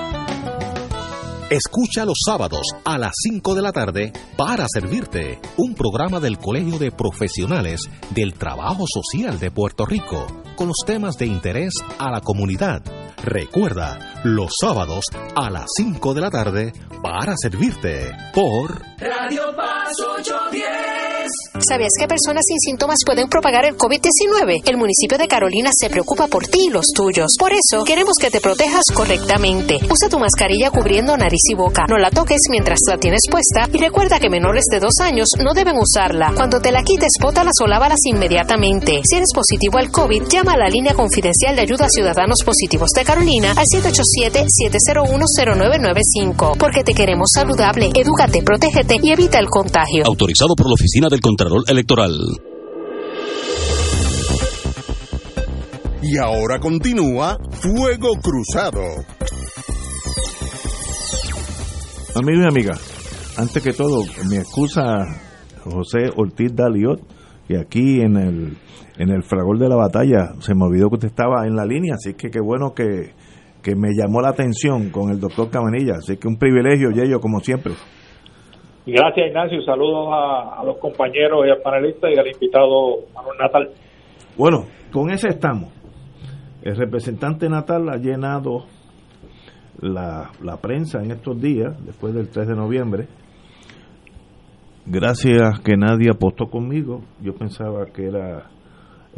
Escucha 1.50 2.06
los 2.06 2.20
sábados 2.26 2.68
a 2.86 2.98
las 2.98 3.12
5 3.22 3.56
de 3.56 3.62
la 3.62 3.74
tarde 3.74 4.14
para 4.38 4.66
servirte 4.68 5.42
un 5.58 5.76
programa 5.76 6.22
del 6.22 6.38
Colegio 6.38 6.80
de 6.80 6.92
Profesionales 6.92 7.82
del 8.12 8.34
Trabajo 8.34 8.86
Social 8.88 9.40
de 9.40 9.52
Puerto 9.52 9.86
Rico 9.86 10.26
con 10.56 10.68
los 10.68 10.78
temas 10.86 11.18
de 11.18 11.26
interés 11.26 11.74
a 12.00 12.12
la 12.12 12.22
comunidad. 12.22 12.82
Recuerda, 13.23 14.21
los 14.23 14.51
sábados 14.62 15.06
a 15.36 15.49
las 15.49 15.65
5 15.75 16.13
de 16.13 16.21
la 16.21 16.30
tarde 16.32 16.73
para 17.01 17.36
servirte 17.36 18.12
por 18.34 18.82
Radio 18.99 19.56
Paz 19.56 19.93
810. 20.19 21.08
¿Sabías 21.60 21.91
que 21.99 22.08
personas 22.08 22.43
sin 22.47 22.60
síntomas 22.60 22.99
pueden 23.06 23.27
propagar 23.27 23.65
el 23.65 23.75
COVID-19? 23.75 24.62
El 24.65 24.77
municipio 24.77 25.17
de 25.17 25.27
Carolina 25.27 25.71
se 25.73 25.89
preocupa 25.89 26.27
por 26.27 26.47
ti 26.47 26.67
y 26.67 26.69
los 26.69 26.88
tuyos. 26.95 27.36
Por 27.39 27.51
eso, 27.51 27.84
queremos 27.84 28.17
que 28.19 28.30
te 28.30 28.39
protejas 28.39 28.86
correctamente. 28.93 29.80
Usa 29.89 30.08
tu 30.10 30.19
mascarilla 30.19 30.69
cubriendo 30.69 31.17
nariz 31.17 31.41
y 31.49 31.56
boca. 31.56 31.86
No 31.89 31.97
la 31.97 32.12
toques 32.12 32.41
mientras 32.49 32.80
la 32.88 32.97
tienes 32.97 33.21
puesta 33.30 33.67
y 33.73 33.77
recuerda 33.80 34.19
que 34.19 34.30
menores 34.30 34.65
de 34.71 34.80
dos 34.80 34.99
años 35.01 35.30
no 35.43 35.53
deben 35.53 35.75
usarla. 35.77 36.32
Cuando 36.36 36.62
te 36.62 36.71
la 36.71 36.84
quites, 36.84 37.13
bótalas 37.21 37.56
o 37.62 37.67
lávalas 37.67 37.99
inmediatamente. 38.06 39.01
Si 39.03 39.15
eres 39.15 39.34
positivo 39.34 39.80
al 39.80 39.91
COVID, 39.91 40.27
llama 40.27 40.53
a 40.53 40.58
la 40.58 40.69
línea 40.69 40.93
confidencial 40.93 41.56
de 41.56 41.63
ayuda 41.63 41.86
a 41.86 41.89
ciudadanos 41.89 42.43
positivos 42.45 42.91
de 42.91 43.03
Carolina 43.08 43.54
al 43.56 43.65
787-701-0995. 43.65 46.58
Porque 46.58 46.84
te 46.84 46.93
queremos 46.93 47.32
saludable. 47.34 47.89
Edúcate, 47.96 48.43
protégete 48.43 48.98
y 49.02 49.12
evita 49.12 49.39
el 49.39 49.48
contagio. 49.48 50.06
Autorizado 50.06 50.54
por 50.56 50.67
la 50.67 50.74
Oficina 50.74 51.08
del 51.10 51.22
Contralor 51.22 51.63
Electoral. 51.70 52.12
Y 56.04 56.17
ahora 56.17 56.60
continúa 56.60 57.38
Fuego 57.52 58.20
Cruzado. 58.22 58.82
Amigos 62.15 62.43
y 62.43 62.48
amigas, 62.48 62.82
antes 63.38 63.63
que 63.63 63.72
todo, 63.74 64.04
mi 64.30 64.38
excusa 64.38 65.06
José 65.63 66.12
Ortiz 66.15 66.54
Daliot, 66.54 67.02
que 67.48 67.58
aquí 67.60 68.02
en 68.02 68.17
el, 68.17 68.58
en 68.98 69.10
el 69.10 69.24
fragor 69.24 69.60
de 69.60 69.70
la 69.70 69.76
batalla 69.76 70.34
se 70.40 70.56
me 70.56 70.66
olvidó 70.66 70.90
que 70.90 70.96
usted 70.96 71.08
estaba 71.10 71.46
en 71.46 71.56
la 71.56 71.66
línea, 71.66 71.96
así 71.96 72.16
que 72.16 72.30
qué 72.30 72.40
bueno 72.40 72.74
que, 72.74 73.12
que 73.62 73.76
me 73.76 73.90
llamó 73.94 74.22
la 74.22 74.30
atención 74.30 74.90
con 74.90 75.12
el 75.12 75.20
doctor 75.20 75.50
Cabanilla, 75.50 75.96
así 75.98 76.18
que 76.18 76.28
un 76.28 76.38
privilegio, 76.38 76.90
Yello, 76.92 77.20
como 77.20 77.40
siempre. 77.40 77.74
Gracias, 78.86 79.28
Ignacio. 79.28 79.62
Saludos 79.64 80.08
a, 80.14 80.62
a, 80.62 80.64
los 80.64 80.78
compañeros 80.78 81.46
y 81.46 81.50
al 81.50 81.62
panelista 81.62 82.10
y 82.10 82.18
al 82.18 82.28
invitado 82.28 83.00
Manuel 83.14 83.38
Natal. 83.38 83.70
Bueno, 84.38 84.66
con 84.92 85.10
ese 85.10 85.28
estamos. 85.28 85.74
El 86.62 86.76
representante 86.78 87.50
Natal 87.50 87.90
ha 87.90 87.98
llenado 87.98 88.66
la, 89.82 90.32
la 90.42 90.58
prensa 90.58 91.04
en 91.04 91.12
estos 91.12 91.40
días, 91.40 91.76
después 91.86 92.14
del 92.14 92.30
3 92.30 92.48
de 92.48 92.56
noviembre. 92.56 93.08
Gracias 94.86 95.60
que 95.60 95.76
nadie 95.76 96.10
apostó 96.10 96.46
conmigo. 96.46 97.02
Yo 97.22 97.34
pensaba 97.34 97.88
que 97.88 98.08
era 98.08 98.46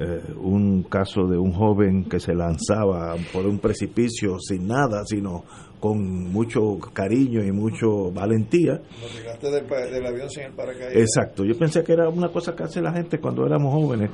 eh, 0.01 0.33
un 0.41 0.83
caso 0.83 1.27
de 1.27 1.37
un 1.37 1.51
joven 1.51 2.05
que 2.05 2.21
se 2.21 2.33
lanzaba 2.33 3.15
por 3.33 3.45
un 3.45 3.59
precipicio 3.59 4.39
sin 4.39 4.65
nada, 4.65 5.03
sino 5.03 5.43
con 5.77 6.31
mucho 6.31 6.77
cariño 6.93 7.43
y 7.43 7.51
mucho 7.51 8.09
valentía. 8.09 8.79
llegaste 9.13 9.51
del, 9.51 9.67
del, 9.67 10.05
avión 10.05 10.29
sin 10.29 10.43
el 10.43 10.53
paracaídas. 10.53 10.95
Exacto, 10.95 11.43
yo 11.43 11.57
pensé 11.59 11.83
que 11.83 11.91
era 11.91 12.07
una 12.07 12.29
cosa 12.29 12.55
que 12.55 12.63
hace 12.63 12.81
la 12.81 12.93
gente 12.93 13.19
cuando 13.19 13.45
éramos 13.45 13.73
jóvenes, 13.73 14.11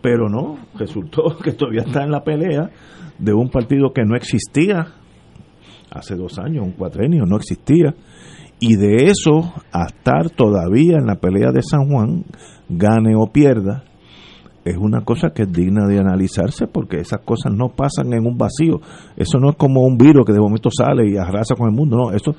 pero 0.00 0.30
no, 0.30 0.56
resultó 0.78 1.36
que 1.44 1.52
todavía 1.52 1.82
está 1.82 2.04
en 2.04 2.10
la 2.10 2.24
pelea 2.24 2.70
de 3.18 3.34
un 3.34 3.50
partido 3.50 3.92
que 3.92 4.04
no 4.06 4.16
existía 4.16 4.94
hace 5.90 6.14
dos 6.14 6.38
años, 6.38 6.64
un 6.64 6.72
cuatrenio, 6.72 7.26
no 7.26 7.36
existía, 7.36 7.94
y 8.58 8.76
de 8.76 9.10
eso 9.10 9.52
a 9.72 9.84
estar 9.88 10.30
todavía 10.30 10.96
en 10.96 11.06
la 11.06 11.16
pelea 11.16 11.52
de 11.52 11.62
San 11.62 11.86
Juan, 11.90 12.24
gane 12.70 13.14
o 13.14 13.30
pierda, 13.30 13.84
es 14.64 14.76
una 14.76 15.04
cosa 15.04 15.30
que 15.30 15.42
es 15.42 15.52
digna 15.52 15.86
de 15.86 15.98
analizarse 15.98 16.66
porque 16.66 16.98
esas 16.98 17.20
cosas 17.20 17.52
no 17.52 17.70
pasan 17.70 18.12
en 18.12 18.26
un 18.26 18.38
vacío. 18.38 18.80
Eso 19.16 19.38
no 19.38 19.50
es 19.50 19.56
como 19.56 19.82
un 19.82 19.96
virus 19.96 20.24
que 20.24 20.32
de 20.32 20.40
momento 20.40 20.70
sale 20.70 21.10
y 21.10 21.16
arrasa 21.16 21.54
con 21.56 21.68
el 21.68 21.74
mundo. 21.74 21.96
No, 21.96 22.12
eso 22.12 22.34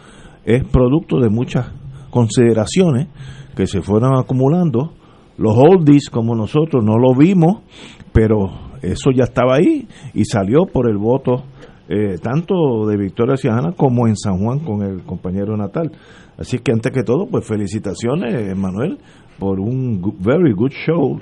es 0.46 0.64
producto 0.66 1.20
de 1.20 1.30
muchas 1.30 1.70
consideraciones 2.10 3.08
que 3.56 3.68
se 3.68 3.82
fueron 3.82 4.18
acumulando. 4.18 4.94
Los 5.38 5.58
oldies 5.58 6.10
como 6.10 6.36
nosotros 6.36 6.84
no 6.84 6.98
lo 6.98 7.16
vimos, 7.18 7.64
pero 8.14 8.52
eso 8.82 9.12
ya 9.14 9.24
estaba 9.24 9.56
ahí 9.56 9.88
y 10.14 10.26
salió 10.26 10.66
por 10.72 10.90
el 10.90 10.98
voto 10.98 11.44
eh, 11.90 12.18
tanto 12.22 12.86
de 12.88 12.98
Victoria 12.98 13.36
Ciudadana 13.36 13.74
como 13.76 14.08
en 14.08 14.16
San 14.16 14.38
Juan 14.38 14.60
con 14.60 14.84
el 14.84 15.04
compañero 15.04 15.58
Natal. 15.58 15.92
Así 16.38 16.60
que 16.60 16.72
antes 16.72 16.92
que 16.92 17.04
todo, 17.04 17.28
pues 17.30 17.46
felicitaciones, 17.46 18.56
Manuel, 18.58 18.98
por 19.38 19.60
un 19.60 20.02
very 20.20 20.54
good 20.54 20.72
show 20.72 21.20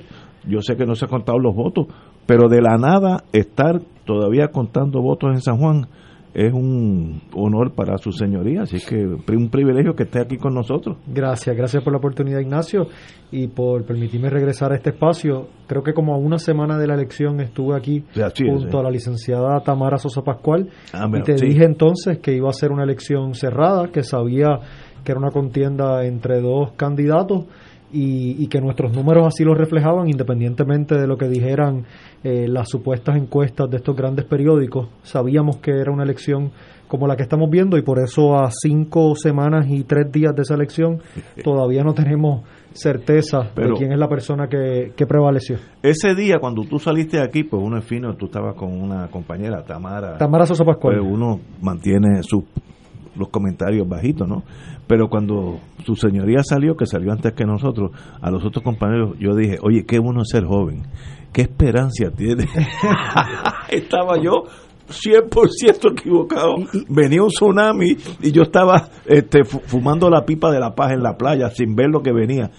yo 0.48 0.60
sé 0.60 0.76
que 0.76 0.86
no 0.86 0.94
se 0.94 1.04
han 1.04 1.10
contado 1.10 1.38
los 1.38 1.54
votos, 1.54 1.86
pero 2.26 2.48
de 2.48 2.60
la 2.60 2.76
nada 2.76 3.24
estar 3.32 3.80
todavía 4.04 4.48
contando 4.48 5.00
votos 5.00 5.30
en 5.32 5.40
San 5.40 5.58
Juan 5.58 5.86
es 6.34 6.52
un 6.52 7.20
honor 7.34 7.74
para 7.74 7.98
su 7.98 8.10
señoría, 8.10 8.62
así 8.62 8.78
que 8.78 8.96
un 9.36 9.50
privilegio 9.50 9.94
que 9.94 10.04
esté 10.04 10.20
aquí 10.20 10.38
con 10.38 10.54
nosotros. 10.54 10.96
Gracias, 11.06 11.54
gracias 11.54 11.84
por 11.84 11.92
la 11.92 11.98
oportunidad 11.98 12.40
Ignacio 12.40 12.86
y 13.30 13.48
por 13.48 13.84
permitirme 13.84 14.30
regresar 14.30 14.72
a 14.72 14.76
este 14.76 14.90
espacio. 14.90 15.48
Creo 15.66 15.82
que 15.82 15.92
como 15.92 16.14
a 16.14 16.16
una 16.18 16.38
semana 16.38 16.78
de 16.78 16.86
la 16.86 16.94
elección 16.94 17.40
estuve 17.40 17.76
aquí 17.76 18.04
sí, 18.34 18.44
junto 18.48 18.70
sí. 18.70 18.76
a 18.78 18.82
la 18.82 18.90
licenciada 18.90 19.60
Tamara 19.62 19.98
Sosa 19.98 20.22
Pascual 20.22 20.70
Ah, 20.94 21.06
y 21.14 21.22
te 21.22 21.36
sí. 21.36 21.46
dije 21.46 21.64
entonces 21.64 22.18
que 22.20 22.34
iba 22.34 22.48
a 22.48 22.52
ser 22.54 22.72
una 22.72 22.84
elección 22.84 23.34
cerrada, 23.34 23.88
que 23.88 24.02
sabía 24.02 24.58
que 25.04 25.12
era 25.12 25.18
una 25.20 25.30
contienda 25.32 26.04
entre 26.06 26.40
dos 26.40 26.72
candidatos 26.76 27.44
y, 27.92 28.42
y 28.42 28.46
que 28.48 28.60
nuestros 28.60 28.94
números 28.96 29.26
así 29.26 29.44
lo 29.44 29.54
reflejaban, 29.54 30.08
independientemente 30.08 30.96
de 30.98 31.06
lo 31.06 31.16
que 31.16 31.28
dijeran 31.28 31.84
eh, 32.24 32.46
las 32.48 32.68
supuestas 32.68 33.16
encuestas 33.16 33.68
de 33.70 33.76
estos 33.76 33.94
grandes 33.96 34.24
periódicos. 34.24 34.88
Sabíamos 35.02 35.58
que 35.58 35.72
era 35.72 35.92
una 35.92 36.02
elección 36.04 36.50
como 36.88 37.06
la 37.06 37.16
que 37.16 37.22
estamos 37.22 37.48
viendo 37.50 37.78
y 37.78 37.82
por 37.82 37.98
eso 37.98 38.34
a 38.36 38.50
cinco 38.50 39.14
semanas 39.16 39.66
y 39.70 39.84
tres 39.84 40.12
días 40.12 40.34
de 40.34 40.42
esa 40.42 40.54
elección 40.54 41.00
todavía 41.44 41.82
no 41.82 41.94
tenemos 41.94 42.42
certeza 42.72 43.50
Pero- 43.54 43.68
de 43.68 43.74
quién 43.74 43.92
es 43.92 43.98
la 43.98 44.08
persona 44.08 44.46
que, 44.48 44.92
que 44.96 45.06
prevaleció. 45.06 45.56
Ese 45.82 46.14
día, 46.14 46.38
cuando 46.40 46.64
tú 46.64 46.78
saliste 46.78 47.16
de 47.18 47.24
aquí, 47.24 47.44
pues 47.44 47.62
uno 47.62 47.78
es 47.78 47.84
fino, 47.84 48.14
tú 48.16 48.26
estabas 48.26 48.54
con 48.56 48.72
una 48.78 49.08
compañera, 49.08 49.62
Tamara. 49.62 50.16
Tamara 50.18 50.46
Sosa 50.46 50.64
Pascual. 50.64 50.96
Pues 50.98 51.06
uno 51.12 51.40
mantiene 51.60 52.22
sus 52.22 52.44
los 53.16 53.28
comentarios 53.28 53.88
bajitos, 53.88 54.26
¿no? 54.28 54.42
Pero 54.86 55.08
cuando 55.08 55.58
su 55.84 55.94
señoría 55.94 56.42
salió, 56.42 56.76
que 56.76 56.86
salió 56.86 57.12
antes 57.12 57.32
que 57.34 57.44
nosotros, 57.44 57.90
a 58.20 58.30
los 58.30 58.44
otros 58.44 58.62
compañeros, 58.64 59.16
yo 59.18 59.34
dije, 59.34 59.58
oye, 59.62 59.84
qué 59.86 59.98
bueno 59.98 60.24
ser 60.24 60.44
joven, 60.44 60.82
qué 61.32 61.42
esperanza 61.42 62.10
tiene. 62.16 62.46
estaba 63.70 64.16
yo 64.22 64.44
100% 64.88 65.92
equivocado. 65.92 66.54
Venía 66.88 67.22
un 67.22 67.28
tsunami 67.28 67.96
y 68.20 68.32
yo 68.32 68.42
estaba 68.42 68.88
este, 69.06 69.44
fu- 69.44 69.60
fumando 69.64 70.10
la 70.10 70.24
pipa 70.24 70.50
de 70.50 70.60
la 70.60 70.74
paz 70.74 70.92
en 70.92 71.02
la 71.02 71.16
playa 71.16 71.48
sin 71.50 71.74
ver 71.74 71.88
lo 71.90 72.02
que 72.02 72.12
venía. 72.12 72.50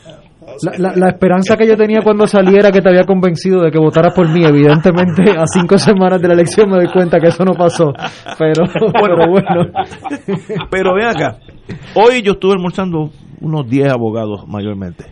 La, 0.64 0.78
la- 0.78 0.96
la 0.96 1.10
esperanza 1.10 1.56
que 1.58 1.68
yo 1.68 1.76
tenía 1.78 2.02
cuando 2.02 2.28
saliera 2.28 2.72
que 2.72 2.82
te 2.82 2.90
había 2.90 3.04
convencido 3.06 3.62
de 3.62 3.72
que 3.72 3.80
votaras 3.80 4.14
por 4.14 4.30
mí, 4.30 4.44
evidentemente 4.46 5.32
a 5.38 5.46
cinco 5.48 5.78
semanas 5.78 6.22
de 6.22 6.28
la 6.28 6.34
elección 6.36 6.70
me 6.70 6.78
doy 6.78 6.88
cuenta 6.92 7.20
que 7.20 7.28
eso 7.28 7.44
no 7.44 7.54
pasó. 7.54 7.92
Pero 8.38 8.66
bueno, 9.00 9.16
pero 9.18 9.32
bueno. 9.32 9.72
Pero 10.70 10.94
ven 10.96 11.06
acá, 11.08 11.38
hoy 11.96 12.22
yo 12.22 12.34
estuve 12.34 12.54
almorzando 12.54 13.10
unos 13.42 13.68
10 13.70 13.90
abogados 13.92 14.48
mayormente, 14.48 15.06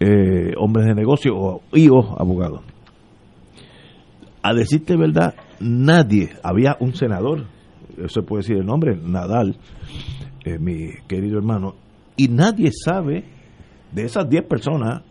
eh, 0.00 0.52
hombres 0.58 0.86
de 0.86 0.94
negocio 0.94 1.36
o 1.36 1.60
hijos 1.74 2.06
abogados. 2.18 2.60
A 4.42 4.54
decirte 4.54 4.96
verdad, 4.96 5.34
nadie, 5.60 6.30
había 6.42 6.76
un 6.80 6.94
senador, 6.94 7.46
eso 7.98 8.20
se 8.20 8.22
puede 8.22 8.42
decir 8.42 8.56
el 8.58 8.66
nombre, 8.66 8.96
Nadal, 8.96 9.56
eh, 10.44 10.58
mi 10.58 10.90
querido 11.08 11.38
hermano, 11.38 11.74
y 12.16 12.28
nadie 12.28 12.70
sabe 12.72 13.24
de 13.96 14.04
esas 14.04 14.28
10 14.28 14.44
personas 14.44 15.02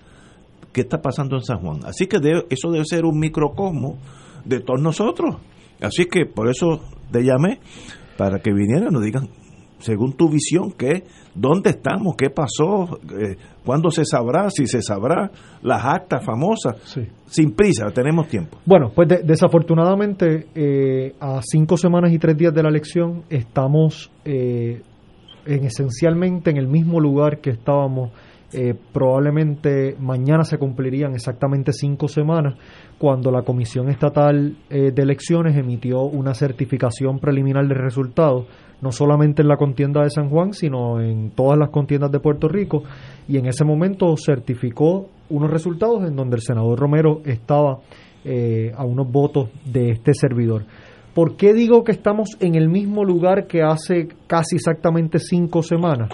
qué 0.72 0.82
está 0.82 1.02
pasando 1.02 1.36
en 1.36 1.42
San 1.42 1.58
Juan. 1.58 1.80
Así 1.86 2.06
que 2.06 2.18
eso 2.50 2.72
debe 2.72 2.86
ser 2.86 3.04
un 3.04 3.20
microcosmo 3.20 3.98
de 4.46 4.60
todos 4.60 4.80
nosotros. 4.80 5.38
Así 5.82 6.06
que 6.06 6.26
por 6.28 6.50
eso 6.50 6.82
te 7.12 7.24
llamé 7.24 7.60
para 8.16 8.40
que 8.40 8.54
vinieran 8.54 8.90
y 8.90 8.94
nos 8.94 9.04
digan, 9.04 9.28
según 9.80 10.14
tu 10.14 10.30
visión, 10.30 10.72
qué, 10.78 11.04
dónde 11.34 11.72
estamos, 11.72 12.16
qué 12.16 12.30
pasó, 12.30 13.00
eh, 13.20 13.38
cuándo 13.66 13.90
se 13.90 14.06
sabrá, 14.06 14.52
si 14.52 14.68
se 14.68 14.84
sabrá, 14.84 15.32
las 15.64 15.84
actas 15.84 16.24
famosas. 16.24 16.76
Sin 17.26 17.54
prisa, 17.54 17.88
tenemos 17.92 18.28
tiempo. 18.28 18.60
Bueno, 18.68 18.92
pues 18.94 19.08
desafortunadamente 19.26 20.46
eh, 20.54 21.16
a 21.20 21.42
cinco 21.42 21.76
semanas 21.76 22.14
y 22.14 22.20
tres 22.20 22.38
días 22.38 22.54
de 22.54 22.62
la 22.62 22.70
elección 22.70 23.24
estamos 23.32 24.12
eh, 24.26 24.84
en, 25.48 25.64
esencialmente 25.64 26.52
en 26.52 26.58
el 26.58 26.68
mismo 26.68 27.00
lugar 27.00 27.40
que 27.40 27.50
estábamos. 27.50 28.12
Probablemente 28.94 29.96
mañana 30.00 30.44
se 30.44 30.58
cumplirían 30.58 31.14
exactamente 31.14 31.74
cinco 31.74 32.08
semanas 32.08 32.56
cuando 32.98 33.32
la 33.32 33.42
Comisión 33.42 33.90
Estatal 33.90 34.56
de 34.70 35.02
Elecciones 35.02 35.58
emitió 35.58 36.04
una 36.04 36.34
certificación 36.34 37.20
preliminar 37.20 37.68
de 37.68 37.74
resultados 37.74 38.46
no 38.82 38.92
solamente 38.92 39.42
en 39.42 39.48
la 39.48 39.58
contienda 39.58 40.04
de 40.04 40.10
San 40.10 40.30
Juan, 40.30 40.54
sino 40.54 41.02
en 41.02 41.32
todas 41.32 41.58
las 41.58 41.70
contiendas 41.70 42.12
de 42.12 42.20
Puerto 42.20 42.48
Rico, 42.48 42.84
y 43.28 43.38
en 43.38 43.48
ese 43.48 43.64
momento 43.64 44.14
certificó 44.18 45.10
unos 45.30 45.50
resultados 45.50 46.08
en 46.08 46.16
donde 46.16 46.36
el 46.36 46.42
senador 46.42 46.80
Romero 46.80 47.22
estaba 47.26 47.80
eh, 48.24 48.72
a 48.76 48.86
unos 48.86 49.12
votos 49.12 49.50
de 49.66 49.92
este 49.92 50.14
servidor. 50.14 50.66
¿Por 51.14 51.38
qué 51.38 51.54
digo 51.54 51.84
que 51.84 51.94
estamos 51.94 52.30
en 52.40 52.56
el 52.56 52.70
mismo 52.70 53.06
lugar 53.06 53.48
que 53.48 53.62
hace 53.64 54.10
casi 54.28 54.58
exactamente 54.58 55.20
cinco 55.20 55.64
semanas? 55.64 56.10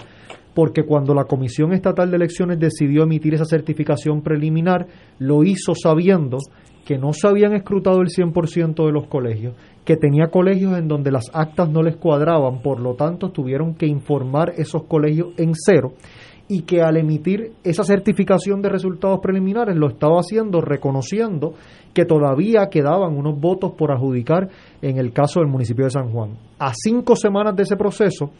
Porque 0.54 0.84
cuando 0.84 1.14
la 1.14 1.24
Comisión 1.24 1.72
Estatal 1.72 2.10
de 2.10 2.16
Elecciones 2.16 2.58
decidió 2.58 3.04
emitir 3.04 3.34
esa 3.34 3.44
certificación 3.44 4.22
preliminar, 4.22 4.86
lo 5.18 5.44
hizo 5.44 5.74
sabiendo 5.74 6.38
que 6.84 6.98
no 6.98 7.12
se 7.12 7.28
habían 7.28 7.54
escrutado 7.54 8.00
el 8.00 8.08
100% 8.08 8.86
de 8.86 8.92
los 8.92 9.06
colegios, 9.06 9.54
que 9.84 9.96
tenía 9.96 10.28
colegios 10.28 10.76
en 10.76 10.88
donde 10.88 11.12
las 11.12 11.30
actas 11.32 11.68
no 11.70 11.82
les 11.82 11.96
cuadraban, 11.96 12.60
por 12.60 12.80
lo 12.80 12.94
tanto 12.94 13.30
tuvieron 13.30 13.74
que 13.74 13.86
informar 13.86 14.52
esos 14.56 14.84
colegios 14.84 15.28
en 15.38 15.52
cero 15.54 15.94
y 16.48 16.62
que 16.62 16.82
al 16.82 16.96
emitir 16.96 17.52
esa 17.64 17.84
certificación 17.84 18.60
de 18.60 18.68
resultados 18.68 19.20
preliminares 19.20 19.76
lo 19.76 19.88
estaba 19.88 20.18
haciendo 20.18 20.60
reconociendo 20.60 21.54
que 21.94 22.04
todavía 22.04 22.68
quedaban 22.68 23.16
unos 23.16 23.38
votos 23.40 23.72
por 23.72 23.92
adjudicar 23.92 24.48
en 24.82 24.98
el 24.98 25.12
caso 25.12 25.40
del 25.40 25.48
municipio 25.48 25.84
de 25.84 25.92
San 25.92 26.10
Juan. 26.10 26.36
A 26.58 26.72
cinco 26.74 27.16
semanas 27.16 27.54
de 27.56 27.62
ese 27.62 27.76
proceso 27.76 28.32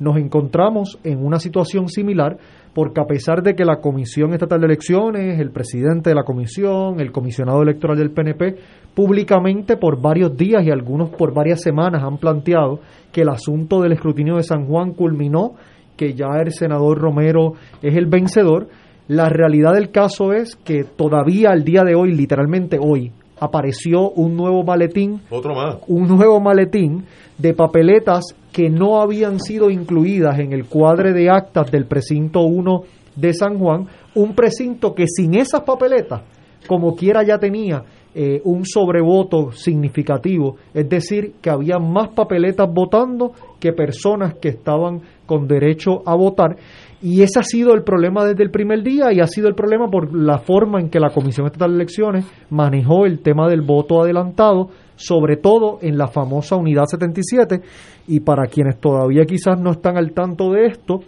nos 0.00 0.16
encontramos 0.16 0.98
en 1.04 1.24
una 1.24 1.38
situación 1.38 1.88
similar 1.88 2.38
porque 2.74 3.00
a 3.00 3.04
pesar 3.04 3.42
de 3.42 3.54
que 3.54 3.64
la 3.64 3.80
Comisión 3.80 4.32
Estatal 4.32 4.60
de 4.60 4.66
Elecciones, 4.66 5.38
el 5.38 5.50
presidente 5.50 6.10
de 6.10 6.16
la 6.16 6.24
comisión, 6.24 7.00
el 7.00 7.12
comisionado 7.12 7.62
electoral 7.62 7.98
del 7.98 8.10
PNP, 8.10 8.56
públicamente 8.94 9.76
por 9.76 10.00
varios 10.00 10.36
días 10.36 10.64
y 10.64 10.70
algunos 10.70 11.10
por 11.10 11.34
varias 11.34 11.60
semanas 11.60 12.02
han 12.02 12.18
planteado 12.18 12.80
que 13.12 13.22
el 13.22 13.28
asunto 13.28 13.80
del 13.80 13.92
escrutinio 13.92 14.36
de 14.36 14.42
San 14.42 14.66
Juan 14.66 14.92
culminó, 14.92 15.54
que 15.96 16.14
ya 16.14 16.28
el 16.40 16.52
senador 16.52 16.98
Romero 16.98 17.54
es 17.82 17.96
el 17.96 18.06
vencedor, 18.06 18.68
la 19.08 19.28
realidad 19.28 19.74
del 19.74 19.90
caso 19.90 20.32
es 20.32 20.56
que 20.56 20.84
todavía 20.84 21.50
al 21.50 21.64
día 21.64 21.82
de 21.82 21.96
hoy, 21.96 22.12
literalmente 22.12 22.78
hoy, 22.80 23.12
apareció 23.40 24.10
un 24.10 24.36
nuevo 24.36 24.62
maletín, 24.62 25.22
otro 25.30 25.54
más, 25.54 25.78
un 25.88 26.06
nuevo 26.06 26.38
maletín 26.40 27.04
de 27.38 27.54
papeletas 27.54 28.36
que 28.52 28.68
no 28.68 29.00
habían 29.00 29.40
sido 29.40 29.70
incluidas 29.70 30.38
en 30.38 30.52
el 30.52 30.66
cuadre 30.66 31.12
de 31.12 31.30
actas 31.30 31.70
del 31.70 31.86
precinto 31.86 32.42
1 32.42 32.82
de 33.16 33.32
San 33.32 33.58
Juan, 33.58 33.86
un 34.14 34.34
precinto 34.34 34.94
que 34.94 35.06
sin 35.06 35.34
esas 35.34 35.62
papeletas, 35.62 36.22
como 36.66 36.94
quiera 36.94 37.22
ya 37.22 37.38
tenía 37.38 37.82
eh, 38.12 38.40
un 38.44 38.66
sobrevoto 38.66 39.52
significativo, 39.52 40.56
es 40.74 40.88
decir, 40.88 41.34
que 41.40 41.48
había 41.48 41.78
más 41.78 42.08
papeletas 42.08 42.68
votando 42.72 43.32
que 43.60 43.72
personas 43.72 44.34
que 44.34 44.48
estaban 44.48 45.00
con 45.26 45.46
derecho 45.46 46.02
a 46.04 46.16
votar. 46.16 46.56
Y 47.02 47.22
ese 47.22 47.40
ha 47.40 47.42
sido 47.42 47.72
el 47.74 47.82
problema 47.82 48.26
desde 48.26 48.42
el 48.42 48.50
primer 48.50 48.82
día 48.82 49.10
y 49.12 49.20
ha 49.20 49.26
sido 49.26 49.48
el 49.48 49.54
problema 49.54 49.88
por 49.88 50.14
la 50.14 50.38
forma 50.38 50.80
en 50.80 50.90
que 50.90 51.00
la 51.00 51.10
Comisión 51.10 51.46
Estatal 51.46 51.70
de 51.70 51.76
Elecciones 51.76 52.26
manejó 52.50 53.06
el 53.06 53.20
tema 53.20 53.48
del 53.48 53.62
voto 53.62 54.02
adelantado, 54.02 54.68
sobre 54.96 55.36
todo 55.36 55.78
en 55.80 55.96
la 55.96 56.08
famosa 56.08 56.56
Unidad 56.56 56.84
77. 56.84 57.62
Y 58.08 58.20
para 58.20 58.46
quienes 58.48 58.78
todavía 58.78 59.24
quizás 59.24 59.58
no 59.58 59.70
están 59.70 59.96
al 59.96 60.12
tanto 60.12 60.52
de 60.52 60.66
esto, 60.66 61.00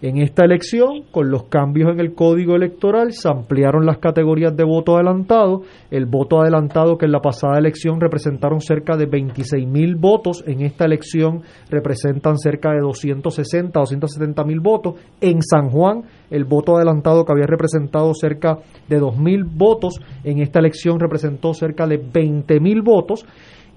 en 0.00 0.18
esta 0.18 0.44
elección, 0.44 1.02
con 1.10 1.28
los 1.28 1.44
cambios 1.44 1.90
en 1.90 1.98
el 1.98 2.14
código 2.14 2.54
electoral, 2.54 3.12
se 3.12 3.28
ampliaron 3.28 3.84
las 3.84 3.98
categorías 3.98 4.56
de 4.56 4.62
voto 4.62 4.94
adelantado. 4.94 5.62
El 5.90 6.06
voto 6.06 6.40
adelantado 6.40 6.96
que 6.96 7.06
en 7.06 7.12
la 7.12 7.20
pasada 7.20 7.58
elección 7.58 8.00
representaron 8.00 8.60
cerca 8.60 8.96
de 8.96 9.06
26 9.06 9.66
mil 9.66 9.96
votos, 9.96 10.44
en 10.46 10.60
esta 10.60 10.84
elección 10.84 11.42
representan 11.68 12.38
cerca 12.38 12.70
de 12.70 12.80
260, 12.80 13.76
270 13.76 14.44
mil 14.44 14.60
votos. 14.60 14.94
En 15.20 15.42
San 15.42 15.68
Juan, 15.68 16.04
el 16.30 16.44
voto 16.44 16.76
adelantado 16.76 17.24
que 17.24 17.32
había 17.32 17.46
representado 17.46 18.14
cerca 18.14 18.58
de 18.88 18.98
2 19.00 19.18
mil 19.18 19.42
votos, 19.42 20.00
en 20.22 20.38
esta 20.38 20.60
elección 20.60 21.00
representó 21.00 21.54
cerca 21.54 21.88
de 21.88 21.96
20 21.96 22.60
mil 22.60 22.82
votos. 22.82 23.26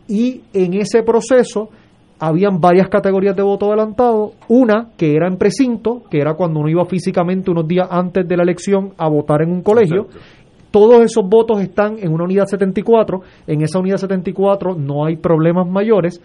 Y 0.08 0.42
en 0.54 0.74
ese 0.76 1.02
proceso, 1.02 1.70
habían 2.22 2.62
varias 2.62 2.88
categorías 2.88 3.36
de 3.36 3.42
voto 3.42 3.66
adelantado, 3.66 4.34
una 4.48 4.90
que 4.96 5.16
era 5.16 5.28
en 5.28 5.38
precinto, 5.38 6.04
que 6.08 6.20
era 6.20 6.36
cuando 6.36 6.60
uno 6.60 6.70
iba 6.70 6.86
físicamente 6.86 7.50
unos 7.50 7.68
días 7.68 7.88
antes 7.90 8.28
de 8.28 8.38
la 8.38 8.44
elección 8.44 8.94
a 8.96 9.10
votar 9.10 9.42
en 9.42 9.52
un 9.52 9.64
colegio. 9.64 10.06
Todos 10.70 11.04
esos 11.04 11.28
votos 11.28 11.60
están 11.62 11.98
en 11.98 12.14
una 12.14 12.26
unidad 12.26 12.46
74, 12.46 13.22
en 13.48 13.64
esa 13.64 13.80
unidad 13.80 13.98
74 13.98 14.76
no 14.76 15.04
hay 15.04 15.18
problemas 15.18 15.68
mayores. 15.68 16.22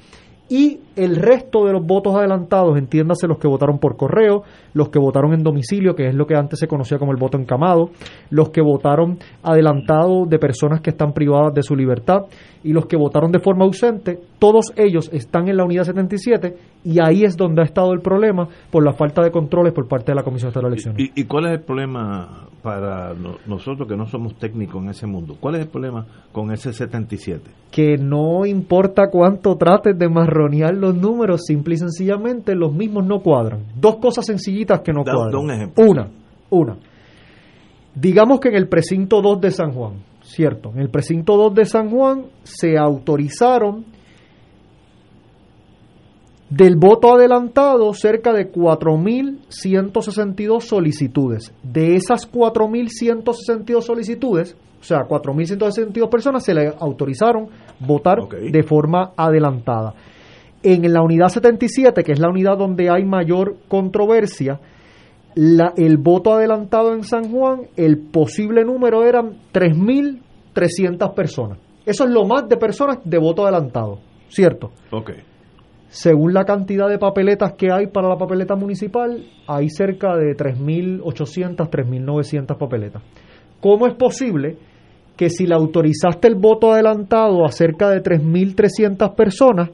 Y 0.48 0.78
el 0.94 1.16
resto 1.16 1.64
de 1.64 1.72
los 1.72 1.84
votos 1.84 2.14
adelantados, 2.14 2.78
entiéndase 2.78 3.26
los 3.26 3.38
que 3.38 3.48
votaron 3.48 3.80
por 3.80 3.96
correo, 3.96 4.44
los 4.74 4.90
que 4.90 5.00
votaron 5.00 5.32
en 5.32 5.42
domicilio, 5.42 5.96
que 5.96 6.06
es 6.06 6.14
lo 6.14 6.26
que 6.26 6.36
antes 6.36 6.60
se 6.60 6.68
conocía 6.68 6.98
como 6.98 7.10
el 7.10 7.18
voto 7.18 7.36
encamado, 7.36 7.90
los 8.30 8.50
que 8.50 8.60
votaron 8.60 9.18
adelantado 9.42 10.24
de 10.26 10.38
personas 10.38 10.82
que 10.82 10.90
están 10.90 11.12
privadas 11.12 11.52
de 11.52 11.62
su 11.62 11.74
libertad 11.74 12.26
y 12.66 12.72
los 12.72 12.86
que 12.86 12.96
votaron 12.96 13.30
de 13.30 13.38
forma 13.38 13.64
ausente, 13.64 14.18
todos 14.40 14.72
ellos 14.76 15.08
están 15.12 15.46
en 15.46 15.56
la 15.56 15.64
unidad 15.64 15.84
77 15.84 16.56
y 16.82 16.98
ahí 16.98 17.22
es 17.22 17.36
donde 17.36 17.62
ha 17.62 17.64
estado 17.64 17.92
el 17.92 18.00
problema 18.00 18.48
por 18.72 18.84
la 18.84 18.92
falta 18.92 19.22
de 19.22 19.30
controles 19.30 19.72
por 19.72 19.86
parte 19.86 20.10
de 20.10 20.16
la 20.16 20.24
Comisión 20.24 20.52
de 20.52 20.60
Elecciones. 20.60 21.10
¿Y, 21.14 21.24
cuál 21.26 21.46
es 21.46 21.52
el 21.52 21.60
problema 21.60 22.48
para 22.62 23.14
nosotros 23.46 23.86
que 23.86 23.96
no 23.96 24.06
somos 24.06 24.34
técnicos 24.34 24.82
en 24.82 24.90
ese 24.90 25.06
mundo? 25.06 25.36
¿Cuál 25.38 25.54
es 25.54 25.60
el 25.62 25.68
problema 25.68 26.04
con 26.32 26.50
ese 26.50 26.72
77? 26.72 27.48
Que 27.70 27.96
no 27.98 28.44
importa 28.44 29.10
cuánto 29.12 29.54
trates 29.54 29.96
de 29.96 30.08
marronear 30.08 30.74
los 30.74 30.96
números, 30.96 31.42
simple 31.46 31.74
y 31.74 31.78
sencillamente 31.78 32.56
los 32.56 32.72
mismos 32.72 33.06
no 33.06 33.20
cuadran. 33.20 33.60
Dos 33.80 33.98
cosas 33.98 34.26
sencillitas 34.26 34.80
que 34.80 34.92
no 34.92 35.04
cuadran. 35.04 35.70
Una, 35.76 36.08
una. 36.50 36.76
Digamos 37.94 38.40
que 38.40 38.48
en 38.48 38.56
el 38.56 38.68
precinto 38.68 39.22
2 39.22 39.40
de 39.40 39.50
San 39.52 39.70
Juan, 39.70 39.92
cierto, 40.28 40.72
en 40.74 40.80
el 40.80 40.90
precinto 40.90 41.36
2 41.36 41.54
de 41.54 41.64
San 41.64 41.90
Juan 41.90 42.24
se 42.42 42.76
autorizaron 42.76 43.84
del 46.48 46.76
voto 46.76 47.12
adelantado 47.14 47.92
cerca 47.92 48.32
de 48.32 48.52
4.162 48.52 50.60
solicitudes. 50.60 51.52
De 51.62 51.96
esas 51.96 52.30
4.162 52.30 53.82
solicitudes, 53.82 54.56
o 54.80 54.84
sea, 54.84 55.08
4.162 55.08 56.08
personas 56.08 56.44
se 56.44 56.54
le 56.54 56.72
autorizaron 56.78 57.48
votar 57.80 58.28
de 58.28 58.62
forma 58.62 59.10
adelantada. 59.16 59.94
En 60.62 60.92
la 60.92 61.02
unidad 61.02 61.28
77, 61.28 62.04
que 62.04 62.12
es 62.12 62.20
la 62.20 62.30
unidad 62.30 62.56
donde 62.56 62.88
hay 62.90 63.04
mayor 63.04 63.56
controversia, 63.68 64.60
la, 65.36 65.74
el 65.76 65.98
voto 65.98 66.32
adelantado 66.32 66.94
en 66.94 67.04
San 67.04 67.30
Juan, 67.30 67.68
el 67.76 67.98
posible 67.98 68.64
número 68.64 69.04
eran 69.04 69.36
3.300 69.52 71.14
personas. 71.14 71.58
Eso 71.84 72.04
es 72.04 72.10
lo 72.10 72.24
más 72.24 72.48
de 72.48 72.56
personas 72.56 72.98
de 73.04 73.18
voto 73.18 73.42
adelantado, 73.44 73.98
¿cierto? 74.28 74.72
Ok. 74.90 75.10
Según 75.88 76.32
la 76.32 76.44
cantidad 76.44 76.88
de 76.88 76.98
papeletas 76.98 77.52
que 77.52 77.70
hay 77.70 77.86
para 77.88 78.08
la 78.08 78.16
papeleta 78.16 78.56
municipal, 78.56 79.24
hay 79.46 79.68
cerca 79.68 80.16
de 80.16 80.34
3.800, 80.34 81.68
3.900 81.68 82.58
papeletas. 82.58 83.02
¿Cómo 83.60 83.86
es 83.86 83.94
posible 83.94 84.56
que 85.16 85.28
si 85.28 85.46
le 85.46 85.54
autorizaste 85.54 86.28
el 86.28 86.34
voto 86.34 86.72
adelantado 86.72 87.44
a 87.44 87.52
cerca 87.52 87.90
de 87.90 88.02
3.300 88.02 89.14
personas, 89.14 89.70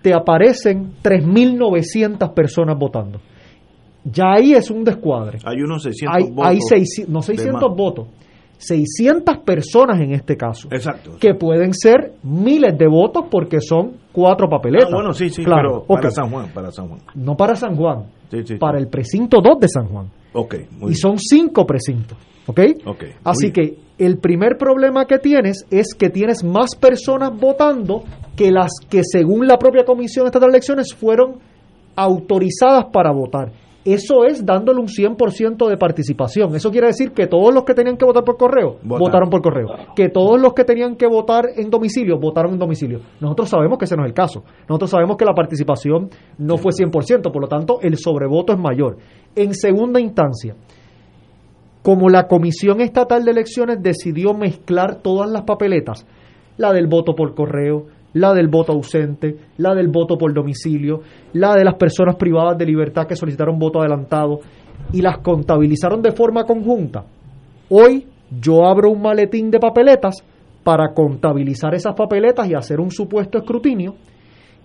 te 0.00 0.14
aparecen 0.14 0.92
3.900 1.02 2.32
personas 2.34 2.78
votando? 2.78 3.20
Ya 4.04 4.32
ahí 4.36 4.52
es 4.52 4.70
un 4.70 4.84
descuadre. 4.84 5.38
Hay 5.44 5.60
unos 5.62 5.82
600 5.82 6.16
hay, 6.16 6.30
votos. 6.30 6.46
Hay 6.46 7.06
no 7.08 7.22
600 7.22 7.76
votos. 7.76 8.08
600 8.58 9.38
personas 9.38 10.00
en 10.00 10.12
este 10.12 10.36
caso. 10.36 10.68
Exacto. 10.70 11.16
Que 11.20 11.34
pueden 11.34 11.74
ser 11.74 12.14
miles 12.22 12.78
de 12.78 12.86
votos 12.86 13.24
porque 13.30 13.60
son 13.60 13.94
cuatro 14.12 14.48
papeletas. 14.48 14.88
Ah, 14.92 14.94
bueno, 14.96 15.12
sí, 15.12 15.30
sí, 15.30 15.42
claro. 15.42 15.84
pero 15.86 16.00
para 16.00 16.10
San 16.10 16.30
Juan, 16.30 16.52
para 16.52 16.70
San 16.70 16.88
Juan. 16.88 17.00
No 17.16 17.36
para 17.36 17.56
San 17.56 17.74
Juan, 17.76 18.04
Sí, 18.30 18.38
sí, 18.38 18.46
sí. 18.46 18.56
para 18.56 18.78
el 18.78 18.88
precinto 18.88 19.38
2 19.42 19.58
de 19.60 19.68
San 19.68 19.86
Juan. 19.88 20.06
Ok, 20.32 20.54
muy 20.78 20.92
y 20.92 20.94
son 20.94 21.18
cinco 21.18 21.66
precintos. 21.66 22.16
¿Ok? 22.46 22.60
Ok, 22.86 23.04
Así 23.24 23.50
que 23.52 23.78
el 23.98 24.18
primer 24.18 24.56
problema 24.56 25.06
que 25.06 25.18
tienes 25.18 25.64
es 25.70 25.94
que 25.94 26.08
tienes 26.10 26.42
más 26.42 26.74
personas 26.74 27.30
votando 27.38 28.02
que 28.36 28.50
las 28.50 28.70
que 28.88 29.02
según 29.04 29.46
la 29.46 29.58
propia 29.58 29.84
Comisión 29.84 30.26
Estatal 30.26 30.50
de 30.50 30.56
Elecciones 30.56 30.94
fueron 30.94 31.36
autorizadas 31.94 32.86
para 32.92 33.12
votar. 33.12 33.52
Eso 33.84 34.24
es 34.24 34.46
dándole 34.46 34.80
un 34.80 34.86
100% 34.86 35.68
de 35.68 35.76
participación. 35.76 36.54
Eso 36.54 36.70
quiere 36.70 36.86
decir 36.86 37.10
que 37.10 37.26
todos 37.26 37.52
los 37.52 37.64
que 37.64 37.74
tenían 37.74 37.96
que 37.96 38.04
votar 38.04 38.22
por 38.22 38.36
correo 38.36 38.76
Votaron. 38.82 38.98
votaron 38.98 39.30
por 39.30 39.42
correo. 39.42 39.68
Que 39.96 40.08
todos 40.08 40.40
los 40.40 40.52
que 40.54 40.62
tenían 40.62 40.94
que 40.94 41.06
votar 41.08 41.46
en 41.56 41.68
domicilio 41.68 42.18
votaron 42.18 42.52
en 42.52 42.58
domicilio. 42.60 43.00
Nosotros 43.20 43.48
sabemos 43.48 43.78
que 43.78 43.86
ese 43.86 43.96
no 43.96 44.04
es 44.04 44.08
el 44.08 44.14
caso. 44.14 44.44
Nosotros 44.68 44.90
sabemos 44.90 45.16
que 45.16 45.24
la 45.24 45.34
participación 45.34 46.10
no 46.38 46.58
fue 46.58 46.70
100%, 46.70 47.32
por 47.32 47.42
lo 47.42 47.48
tanto 47.48 47.80
el 47.82 47.96
sobrevoto 47.96 48.52
es 48.52 48.58
mayor. 48.58 48.98
En 49.34 49.52
segunda 49.52 50.00
instancia, 50.00 50.54
como 51.82 52.08
la 52.08 52.28
Comisión 52.28 52.80
Estatal 52.80 53.24
de 53.24 53.32
Elecciones 53.32 53.82
decidió 53.82 54.32
mezclar 54.34 55.02
todas 55.02 55.28
las 55.28 55.42
papeletas, 55.42 56.06
la 56.56 56.72
del 56.72 56.86
voto 56.86 57.14
por 57.16 57.34
correo, 57.34 57.86
la 58.14 58.32
del 58.34 58.48
voto 58.48 58.72
ausente, 58.72 59.36
la 59.58 59.74
del 59.74 59.88
voto 59.88 60.16
por 60.16 60.32
domicilio, 60.32 61.00
la 61.34 61.54
de 61.54 61.64
las 61.64 61.74
personas 61.74 62.16
privadas 62.16 62.58
de 62.58 62.66
libertad 62.66 63.06
que 63.06 63.16
solicitaron 63.16 63.58
voto 63.58 63.80
adelantado 63.80 64.40
y 64.92 65.00
las 65.00 65.18
contabilizaron 65.18 66.02
de 66.02 66.12
forma 66.12 66.44
conjunta. 66.44 67.04
Hoy 67.70 68.06
yo 68.40 68.66
abro 68.66 68.90
un 68.90 69.02
maletín 69.02 69.50
de 69.50 69.58
papeletas 69.58 70.24
para 70.62 70.92
contabilizar 70.94 71.74
esas 71.74 71.94
papeletas 71.94 72.48
y 72.48 72.54
hacer 72.54 72.80
un 72.80 72.90
supuesto 72.90 73.38
escrutinio 73.38 73.94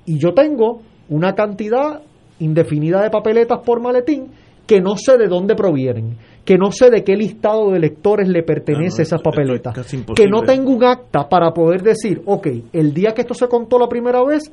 y 0.06 0.18
yo 0.20 0.34
tengo 0.34 0.82
una 1.10 1.34
cantidad 1.34 2.02
indefinida 2.40 3.02
de 3.02 3.10
papeletas 3.10 3.60
por 3.66 3.82
maletín 3.82 4.28
que 4.66 4.82
no 4.82 4.98
sé 4.98 5.18
de 5.18 5.28
dónde 5.28 5.56
provienen, 5.56 6.18
que 6.48 6.58
no 6.58 6.72
sé 6.72 6.90
de 6.90 7.04
qué 7.04 7.18
listado 7.18 7.72
de 7.72 7.78
electores 7.78 8.30
le 8.30 8.42
pertenece 8.42 9.02
esas 9.02 9.22
papeletas, 9.22 9.76
casi 9.76 10.02
que 10.16 10.28
no 10.28 10.44
tengo 10.44 10.72
un 10.72 10.82
acta 10.82 11.28
para 11.28 11.52
poder 11.52 11.84
decir, 11.84 12.22
ok, 12.26 12.48
el 12.72 12.94
día 12.94 13.14
que 13.14 13.20
esto 13.20 13.34
se 13.34 13.50
contó 13.50 13.78
la 13.78 13.90
primera 13.90 14.24
vez, 14.24 14.50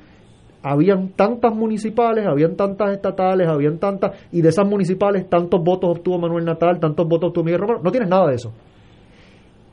habían 0.60 1.10
tantas 1.10 1.54
municipales, 1.54 2.26
habían 2.26 2.56
tantas 2.56 2.94
estatales, 2.94 3.46
habían 3.46 3.78
tantas, 3.78 4.10
y 4.32 4.42
de 4.42 4.48
esas 4.48 4.66
municipales 4.66 5.30
tantos 5.30 5.62
votos 5.62 5.98
obtuvo 5.98 6.18
Manuel 6.18 6.44
Natal, 6.44 6.80
tantos 6.80 7.06
votos 7.06 7.28
obtuvo 7.28 7.44
Miguel 7.44 7.60
Romero, 7.60 7.80
no 7.80 7.92
tienes 7.92 8.10
nada 8.10 8.26
de 8.26 8.34
eso. 8.34 8.52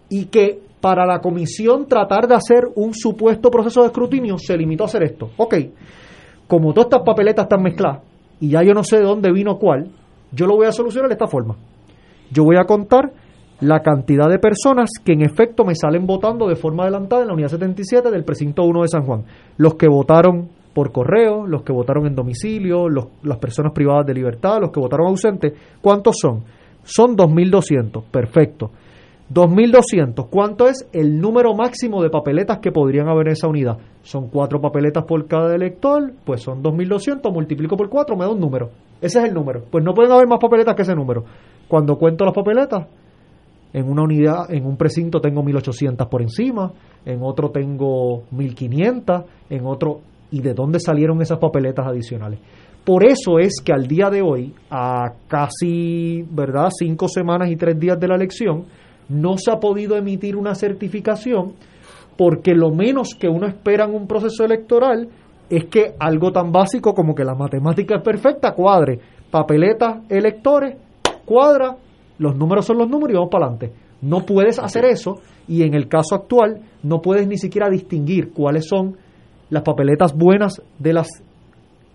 Y 0.07 0.25
que 0.25 0.59
para 0.79 1.07
la 1.07 1.21
comisión 1.21 1.87
tratar 1.87 2.27
de 2.27 2.35
hacer 2.35 2.67
un 2.75 2.93
supuesto 2.93 3.49
proceso 3.49 3.81
de 3.81 3.87
escrutinio 3.87 4.37
se 4.37 4.55
limitó 4.55 4.83
a 4.83 4.85
hacer 4.85 5.01
esto. 5.01 5.31
Ok, 5.37 5.55
como 6.47 6.71
todas 6.71 6.85
estas 6.85 7.01
papeletas 7.03 7.45
están 7.45 7.63
mezcladas 7.63 8.03
y 8.39 8.49
ya 8.49 8.61
yo 8.61 8.75
no 8.75 8.83
sé 8.83 8.97
de 8.97 9.05
dónde 9.05 9.31
vino 9.31 9.57
cuál, 9.57 9.89
yo 10.31 10.45
lo 10.45 10.55
voy 10.55 10.67
a 10.67 10.71
solucionar 10.71 11.09
de 11.09 11.15
esta 11.15 11.25
forma. 11.25 11.55
Yo 12.31 12.43
voy 12.43 12.55
a 12.57 12.65
contar 12.65 13.11
la 13.59 13.81
cantidad 13.81 14.27
de 14.29 14.39
personas 14.39 14.89
que 15.03 15.13
en 15.13 15.21
efecto 15.21 15.63
me 15.63 15.75
salen 15.75 16.07
votando 16.07 16.47
de 16.47 16.55
forma 16.55 16.83
adelantada 16.83 17.21
en 17.21 17.27
la 17.27 17.33
unidad 17.33 17.49
77 17.49 18.09
del 18.09 18.23
precinto 18.23 18.63
1 18.63 18.81
de 18.81 18.87
San 18.87 19.03
Juan. 19.05 19.23
Los 19.57 19.75
que 19.75 19.87
votaron 19.87 20.49
por 20.73 20.91
correo, 20.91 21.45
los 21.45 21.61
que 21.63 21.73
votaron 21.73 22.07
en 22.07 22.15
domicilio, 22.15 22.89
los- 22.89 23.07
las 23.23 23.37
personas 23.37 23.73
privadas 23.73 24.05
de 24.07 24.13
libertad, 24.13 24.59
los 24.61 24.71
que 24.71 24.79
votaron 24.79 25.07
ausentes. 25.07 25.53
¿Cuántos 25.81 26.15
son? 26.19 26.43
Son 26.83 27.15
2.200. 27.15 28.03
Perfecto. 28.09 28.71
2.200. 29.33 30.27
¿Cuánto 30.29 30.67
es 30.67 30.87
el 30.91 31.19
número 31.19 31.53
máximo 31.53 32.01
de 32.01 32.09
papeletas 32.09 32.59
que 32.59 32.71
podrían 32.71 33.07
haber 33.07 33.27
en 33.27 33.33
esa 33.33 33.47
unidad? 33.47 33.77
Son 34.01 34.27
cuatro 34.29 34.59
papeletas 34.59 35.03
por 35.05 35.25
cada 35.27 35.55
elector, 35.55 36.11
pues 36.25 36.41
son 36.41 36.61
2.200, 36.61 37.31
multiplico 37.31 37.77
por 37.77 37.89
cuatro, 37.89 38.15
me 38.17 38.25
da 38.25 38.31
un 38.31 38.39
número. 38.39 38.69
Ese 39.01 39.19
es 39.19 39.25
el 39.25 39.33
número. 39.33 39.61
Pues 39.71 39.83
no 39.85 39.93
pueden 39.93 40.11
haber 40.11 40.27
más 40.27 40.39
papeletas 40.39 40.75
que 40.75 40.81
ese 40.81 40.95
número. 40.95 41.23
Cuando 41.71 41.95
cuento 41.95 42.25
las 42.25 42.33
papeletas, 42.33 42.85
en 43.71 43.89
una 43.89 44.03
unidad, 44.03 44.53
en 44.53 44.65
un 44.65 44.75
precinto 44.75 45.21
tengo 45.21 45.41
1800 45.41 46.05
por 46.09 46.21
encima, 46.21 46.69
en 47.05 47.23
otro 47.23 47.49
tengo 47.49 48.23
1500, 48.31 49.21
en 49.49 49.65
otro 49.65 50.01
¿y 50.31 50.41
de 50.41 50.53
dónde 50.53 50.81
salieron 50.81 51.21
esas 51.21 51.39
papeletas 51.39 51.87
adicionales? 51.87 52.41
Por 52.83 53.05
eso 53.05 53.39
es 53.39 53.61
que 53.63 53.71
al 53.71 53.87
día 53.87 54.09
de 54.09 54.21
hoy, 54.21 54.53
a 54.69 55.13
casi, 55.29 56.25
¿verdad?, 56.29 56.67
cinco 56.77 57.07
semanas 57.07 57.49
y 57.49 57.55
tres 57.55 57.79
días 57.79 57.97
de 57.97 58.07
la 58.09 58.15
elección, 58.15 58.65
no 59.07 59.37
se 59.37 59.49
ha 59.49 59.57
podido 59.61 59.95
emitir 59.95 60.35
una 60.35 60.55
certificación 60.55 61.53
porque 62.17 62.53
lo 62.53 62.71
menos 62.71 63.15
que 63.15 63.29
uno 63.29 63.47
espera 63.47 63.85
en 63.85 63.95
un 63.95 64.07
proceso 64.07 64.43
electoral 64.43 65.07
es 65.49 65.67
que 65.67 65.93
algo 65.97 66.33
tan 66.33 66.51
básico 66.51 66.93
como 66.93 67.15
que 67.15 67.23
la 67.23 67.33
matemática 67.33 67.95
es 67.95 68.03
perfecta 68.03 68.51
cuadre, 68.55 68.99
papeletas, 69.31 70.01
electores, 70.09 70.75
cuadra, 71.31 71.77
los 72.17 72.35
números 72.35 72.65
son 72.65 72.77
los 72.77 72.89
números 72.89 73.13
y 73.13 73.15
vamos 73.15 73.29
para 73.31 73.45
adelante. 73.45 73.73
No 74.01 74.25
puedes 74.25 74.59
hacer 74.59 74.83
eso 74.83 75.21
y 75.47 75.63
en 75.63 75.73
el 75.73 75.87
caso 75.87 76.15
actual 76.15 76.61
no 76.83 77.01
puedes 77.01 77.25
ni 77.25 77.37
siquiera 77.37 77.69
distinguir 77.69 78.33
cuáles 78.33 78.67
son 78.67 78.97
las 79.49 79.63
papeletas 79.63 80.13
buenas 80.13 80.61
de 80.77 80.91
las 80.91 81.07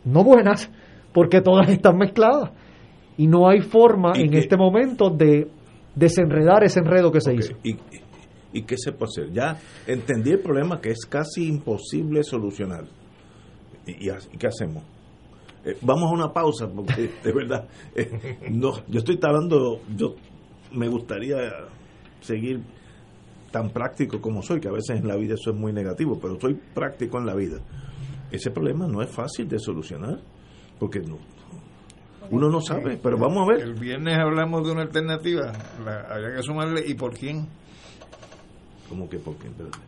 no 0.05 0.25
buenas 0.25 0.71
porque 1.13 1.43
todas 1.43 1.69
están 1.69 1.99
mezcladas 1.99 2.51
y 3.19 3.27
no 3.27 3.47
hay 3.47 3.61
forma 3.61 4.13
¿Y 4.17 4.23
en 4.23 4.35
este 4.35 4.57
momento 4.57 5.11
de 5.11 5.49
desenredar 5.95 6.65
ese 6.65 6.81
enredo 6.81 7.13
que 7.13 7.21
se 7.21 7.35
hizo. 7.35 7.53
¿Y, 7.63 7.77
y, 8.53 8.63
qué 8.63 8.77
se 8.79 8.93
puede 8.93 9.11
hacer? 9.11 9.33
Ya 9.33 9.59
entendí 9.87 10.31
el 10.31 10.41
problema 10.41 10.81
que 10.81 10.91
es 10.91 11.05
casi 11.07 11.47
imposible 11.47 12.23
solucionar. 12.23 12.85
¿Y, 13.87 14.09
y 14.09 14.39
qué 14.39 14.47
hacemos? 14.47 14.83
Eh, 15.67 15.77
vamos 15.83 16.05
a 16.05 16.15
una 16.15 16.33
pausa 16.33 16.69
porque 16.69 17.11
de 17.25 17.33
verdad 17.33 17.67
eh, 17.95 18.39
no 18.51 18.73
yo 18.87 19.01
estoy 19.01 19.19
hablando 19.21 19.81
yo 19.97 20.15
me 20.73 20.89
gustaría 20.89 21.37
seguir 22.21 22.61
tan 23.51 23.71
práctico 23.71 24.21
como 24.21 24.43
soy 24.43 24.61
que 24.61 24.69
a 24.69 24.73
veces 24.73 25.01
en 25.01 25.09
la 25.09 25.17
vida 25.17 25.35
eso 25.35 25.51
es 25.51 25.57
muy 25.57 25.73
negativo 25.73 26.21
pero 26.23 26.39
soy 26.41 26.55
práctico 26.55 27.19
en 27.19 27.27
la 27.27 27.35
vida 27.35 27.59
ese 28.31 28.53
problema 28.53 28.87
no 28.87 29.03
es 29.03 29.11
fácil 29.11 29.49
de 29.49 29.59
solucionar 29.59 30.21
porque 30.79 31.01
no, 31.01 31.19
uno 32.31 32.49
no 32.49 32.61
sabe 32.61 32.97
pero 33.03 33.19
vamos 33.19 33.49
a 33.49 33.53
ver 33.53 33.63
El 33.63 33.75
viernes 33.75 34.17
hablamos 34.19 34.65
de 34.65 34.73
una 34.73 34.83
alternativa, 34.83 35.53
la, 35.85 36.01
había 36.03 36.37
que 36.37 36.43
sumarle, 36.43 36.85
¿y 36.87 36.95
por 36.95 37.13
quién? 37.15 37.49
como 38.89 39.09
que 39.09 39.19
porque 39.19 39.49
espérate. 39.49 39.79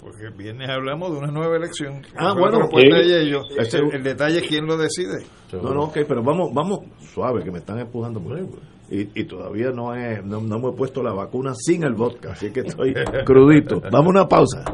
Porque 0.00 0.24
el 0.24 0.32
viernes 0.32 0.68
hablamos 0.70 1.12
de 1.12 1.18
una 1.18 1.30
nueva 1.30 1.56
elección. 1.56 2.02
Ah, 2.16 2.32
bueno, 2.32 2.68
sí. 2.70 3.76
el, 3.76 3.94
el 3.94 4.02
detalle 4.02 4.38
es 4.38 4.48
quién 4.48 4.66
lo 4.66 4.76
decide. 4.76 5.26
No, 5.52 5.74
no, 5.74 5.82
ok, 5.84 5.98
pero 6.08 6.22
vamos, 6.22 6.50
vamos 6.54 6.80
suave, 7.12 7.44
que 7.44 7.50
me 7.50 7.58
están 7.58 7.78
empujando 7.78 8.20
por 8.20 8.36
ahí. 8.36 8.46
Y, 8.90 9.20
y 9.20 9.24
todavía 9.24 9.70
no, 9.70 9.94
he, 9.94 10.22
no, 10.22 10.40
no 10.40 10.58
me 10.58 10.70
he 10.70 10.72
puesto 10.72 11.02
la 11.02 11.12
vacuna 11.12 11.54
sin 11.54 11.84
el 11.84 11.94
vodka, 11.94 12.32
así 12.32 12.50
que 12.50 12.60
estoy 12.60 12.94
crudito. 13.24 13.80
Vamos 13.90 14.06
a 14.06 14.20
una 14.20 14.28
pausa. 14.28 14.64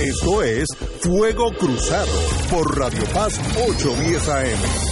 Esto 0.00 0.42
es 0.42 0.66
Fuego 1.00 1.52
Cruzado 1.52 2.10
por 2.50 2.76
Radio 2.76 3.02
Paz 3.14 3.38
810 3.68 4.28
AM. 4.28 4.91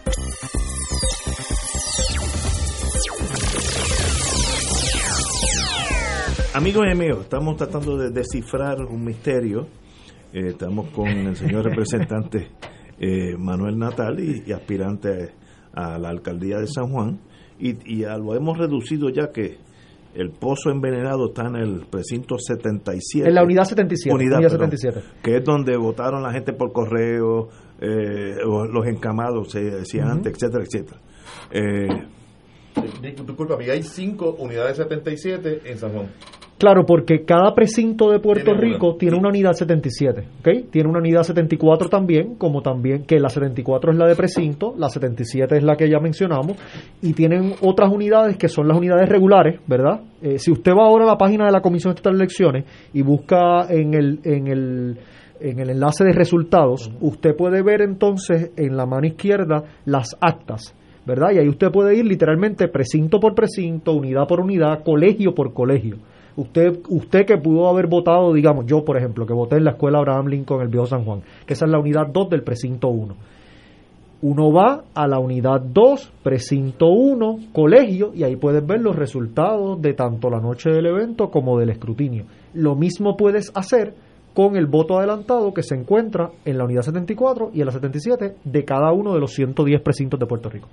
Amigos 6.53 6.85
y 6.85 6.91
amigos, 6.91 7.21
estamos 7.21 7.55
tratando 7.55 7.95
de 7.97 8.09
descifrar 8.09 8.81
un 8.81 9.05
misterio. 9.05 9.67
Eh, 10.33 10.49
estamos 10.49 10.89
con 10.89 11.07
el 11.07 11.35
señor 11.37 11.63
representante 11.63 12.49
eh, 12.99 13.37
Manuel 13.37 13.77
Natal 13.77 14.19
y, 14.19 14.51
aspirante 14.51 15.29
a 15.73 15.97
la 15.97 16.09
alcaldía 16.09 16.57
de 16.57 16.67
San 16.67 16.91
Juan. 16.91 17.21
Y, 17.57 18.01
ya 18.01 18.17
lo 18.17 18.35
hemos 18.35 18.57
reducido 18.57 19.07
ya 19.07 19.31
que 19.31 19.59
el 20.13 20.31
pozo 20.31 20.71
envenenado 20.71 21.29
está 21.29 21.47
en 21.47 21.55
el 21.55 21.85
precinto 21.89 22.37
77. 22.37 23.29
En 23.29 23.33
la 23.33 23.43
unidad 23.45 23.63
77. 23.63 24.13
Unidad, 24.13 24.41
77. 24.41 24.99
Que 25.23 25.37
es 25.37 25.43
donde 25.45 25.77
votaron 25.77 26.21
la 26.21 26.33
gente 26.33 26.51
por 26.51 26.73
correo, 26.73 27.47
eh, 27.79 28.35
los 28.43 28.85
encamados, 28.87 29.51
se 29.51 29.61
decía 29.61 30.03
antes, 30.03 30.33
etcétera, 30.33 30.65
etcétera. 30.65 30.99
Eh, 31.49 31.87
Disculpa, 33.01 33.57
hay 33.57 33.83
cinco 33.83 34.35
unidades 34.39 34.77
77 34.77 35.61
en 35.65 35.77
San 35.77 35.91
Juan. 35.93 36.09
Claro, 36.61 36.85
porque 36.85 37.25
cada 37.25 37.55
precinto 37.55 38.11
de 38.11 38.19
Puerto 38.19 38.53
Rico 38.53 38.95
tiene 38.95 39.17
una 39.17 39.29
unidad 39.29 39.53
77, 39.53 40.27
¿ok? 40.41 40.69
Tiene 40.69 40.89
una 40.89 40.99
unidad 40.99 41.23
74 41.23 41.89
también, 41.89 42.35
como 42.35 42.61
también 42.61 43.03
que 43.03 43.19
la 43.19 43.29
74 43.29 43.93
es 43.93 43.97
la 43.97 44.05
de 44.05 44.15
precinto, 44.15 44.75
la 44.77 44.87
77 44.87 45.57
es 45.57 45.63
la 45.63 45.75
que 45.75 45.89
ya 45.89 45.99
mencionamos, 45.99 46.57
y 47.01 47.13
tienen 47.13 47.55
otras 47.63 47.91
unidades 47.91 48.37
que 48.37 48.47
son 48.47 48.67
las 48.67 48.77
unidades 48.77 49.09
regulares, 49.09 49.59
¿verdad? 49.65 50.01
Eh, 50.21 50.37
si 50.37 50.51
usted 50.51 50.73
va 50.73 50.85
ahora 50.85 51.05
a 51.05 51.07
la 51.07 51.17
página 51.17 51.47
de 51.47 51.51
la 51.51 51.61
Comisión 51.61 51.95
Estatal 51.95 52.13
de 52.13 52.25
Elecciones 52.25 52.65
y 52.93 53.01
busca 53.01 53.65
en 53.67 53.95
el, 53.95 54.19
en 54.23 54.45
el, 54.45 54.99
en 55.39 55.59
el 55.61 55.69
enlace 55.71 56.03
de 56.03 56.13
resultados, 56.13 56.91
usted 57.01 57.35
puede 57.35 57.63
ver 57.63 57.81
entonces 57.81 58.51
en 58.55 58.77
la 58.77 58.85
mano 58.85 59.07
izquierda 59.07 59.63
las 59.85 60.15
actas 60.21 60.75
¿verdad? 61.03 61.31
Y 61.33 61.39
ahí 61.39 61.49
usted 61.49 61.71
puede 61.71 61.97
ir 61.97 62.05
literalmente 62.05 62.67
precinto 62.67 63.19
por 63.19 63.33
precinto, 63.33 63.93
unidad 63.93 64.27
por 64.27 64.39
unidad, 64.39 64.83
colegio 64.83 65.33
por 65.33 65.51
colegio. 65.51 65.97
Usted, 66.35 66.79
usted 66.89 67.25
que 67.25 67.37
pudo 67.37 67.67
haber 67.67 67.87
votado, 67.87 68.33
digamos, 68.33 68.65
yo 68.65 68.83
por 68.85 68.97
ejemplo, 68.97 69.25
que 69.25 69.33
voté 69.33 69.57
en 69.57 69.65
la 69.65 69.71
escuela 69.71 69.99
Abraham 69.99 70.27
Lincoln 70.27 70.59
en 70.59 70.65
el 70.65 70.71
Viejo 70.71 70.85
San 70.85 71.03
Juan, 71.03 71.21
que 71.45 71.53
esa 71.53 71.65
es 71.65 71.71
la 71.71 71.79
unidad 71.79 72.07
2 72.07 72.29
del 72.29 72.43
precinto 72.43 72.87
1. 72.87 73.15
Uno 74.23 74.53
va 74.53 74.83
a 74.93 75.07
la 75.07 75.17
unidad 75.17 75.61
2, 75.61 76.13
precinto 76.21 76.87
1, 76.89 77.39
colegio, 77.51 78.11
y 78.13 78.23
ahí 78.23 78.35
puedes 78.35 78.65
ver 78.65 78.79
los 78.79 78.95
resultados 78.95 79.81
de 79.81 79.93
tanto 79.93 80.29
la 80.29 80.39
noche 80.39 80.69
del 80.69 80.85
evento 80.85 81.31
como 81.31 81.57
del 81.57 81.71
escrutinio. 81.71 82.25
Lo 82.53 82.75
mismo 82.75 83.17
puedes 83.17 83.51
hacer 83.55 83.95
con 84.33 84.55
el 84.55 84.67
voto 84.67 84.97
adelantado 84.97 85.53
que 85.53 85.63
se 85.63 85.75
encuentra 85.75 86.29
en 86.45 86.57
la 86.57 86.65
unidad 86.65 86.83
74 86.83 87.51
y 87.53 87.61
en 87.61 87.65
la 87.65 87.71
77 87.71 88.35
de 88.43 88.63
cada 88.63 88.91
uno 88.93 89.13
de 89.13 89.19
los 89.19 89.33
110 89.33 89.81
precintos 89.81 90.19
de 90.19 90.25
Puerto 90.25 90.49
Rico. 90.49 90.67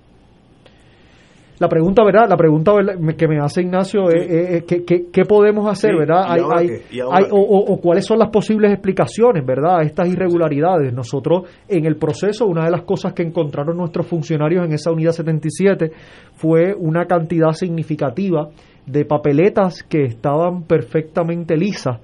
La 1.61 1.69
pregunta, 1.69 2.05
¿verdad? 2.05 2.29
La 2.29 2.37
pregunta 2.37 2.73
que 3.17 3.27
me 3.27 3.39
hace 3.41 3.63
Ignacio 3.63 4.11
es, 4.11 4.63
¿qué, 4.65 5.25
podemos 5.29 5.69
hacer, 5.69 5.97
verdad? 5.97 6.25
Hay, 6.29 7.25
o, 7.33 7.81
cuáles 7.81 8.07
son 8.07 8.21
las 8.21 8.31
posibles 8.31 8.71
explicaciones, 8.73 9.45
verdad, 9.45 9.81
a 9.81 9.83
estas 9.83 10.09
irregularidades. 10.09 10.93
Nosotros, 10.93 11.49
en 11.67 11.85
el 11.85 11.97
proceso, 11.97 12.47
una 12.47 12.65
de 12.65 12.71
las 12.71 12.83
cosas 12.83 13.13
que 13.13 13.25
encontraron 13.25 13.77
nuestros 13.77 14.07
funcionarios 14.07 14.65
en 14.65 14.73
esa 14.73 14.93
unidad 14.93 15.11
77 15.11 15.91
fue 16.35 16.75
una 16.79 17.07
cantidad 17.07 17.51
significativa 17.51 18.51
de 18.87 19.05
papeletas 19.05 19.83
que 19.83 20.05
estaban 20.05 20.63
perfectamente 20.63 21.57
lisas, 21.57 21.99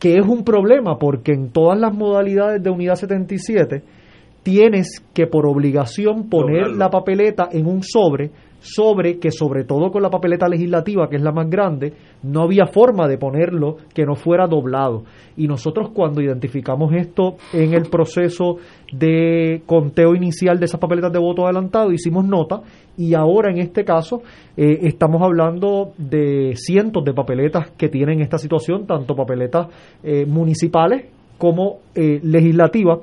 que 0.00 0.14
es 0.14 0.26
un 0.26 0.42
problema 0.42 0.98
porque 0.98 1.32
en 1.32 1.50
todas 1.52 1.78
las 1.78 1.94
modalidades 1.94 2.62
de 2.62 2.70
unidad 2.70 2.96
77 2.96 3.82
tienes 4.48 5.04
que 5.12 5.26
por 5.26 5.46
obligación 5.46 6.30
poner 6.30 6.68
la 6.68 6.88
papeleta 6.88 7.50
en 7.52 7.66
un 7.66 7.82
sobre 7.82 8.30
sobre 8.60 9.18
que 9.18 9.30
sobre 9.30 9.64
todo 9.64 9.90
con 9.90 10.00
la 10.00 10.08
papeleta 10.08 10.48
legislativa 10.48 11.06
que 11.10 11.16
es 11.16 11.22
la 11.22 11.32
más 11.32 11.50
grande 11.50 11.92
no 12.22 12.44
había 12.44 12.66
forma 12.66 13.06
de 13.06 13.18
ponerlo 13.18 13.76
que 13.92 14.06
no 14.06 14.14
fuera 14.16 14.46
doblado. 14.46 15.04
Y 15.36 15.46
nosotros 15.46 15.90
cuando 15.92 16.22
identificamos 16.22 16.94
esto 16.94 17.36
en 17.52 17.74
el 17.74 17.90
proceso 17.90 18.56
de 18.90 19.60
conteo 19.66 20.14
inicial 20.14 20.58
de 20.58 20.64
esas 20.64 20.80
papeletas 20.80 21.12
de 21.12 21.18
voto 21.18 21.44
adelantado 21.44 21.92
hicimos 21.92 22.24
nota 22.24 22.62
y 22.96 23.12
ahora 23.12 23.50
en 23.50 23.58
este 23.58 23.84
caso 23.84 24.22
eh, 24.56 24.78
estamos 24.84 25.20
hablando 25.20 25.92
de 25.98 26.54
cientos 26.56 27.04
de 27.04 27.12
papeletas 27.12 27.70
que 27.72 27.90
tienen 27.90 28.22
esta 28.22 28.38
situación 28.38 28.86
tanto 28.86 29.14
papeletas 29.14 29.66
eh, 30.02 30.24
municipales 30.24 31.04
como 31.36 31.80
eh, 31.94 32.18
legislativas 32.22 33.00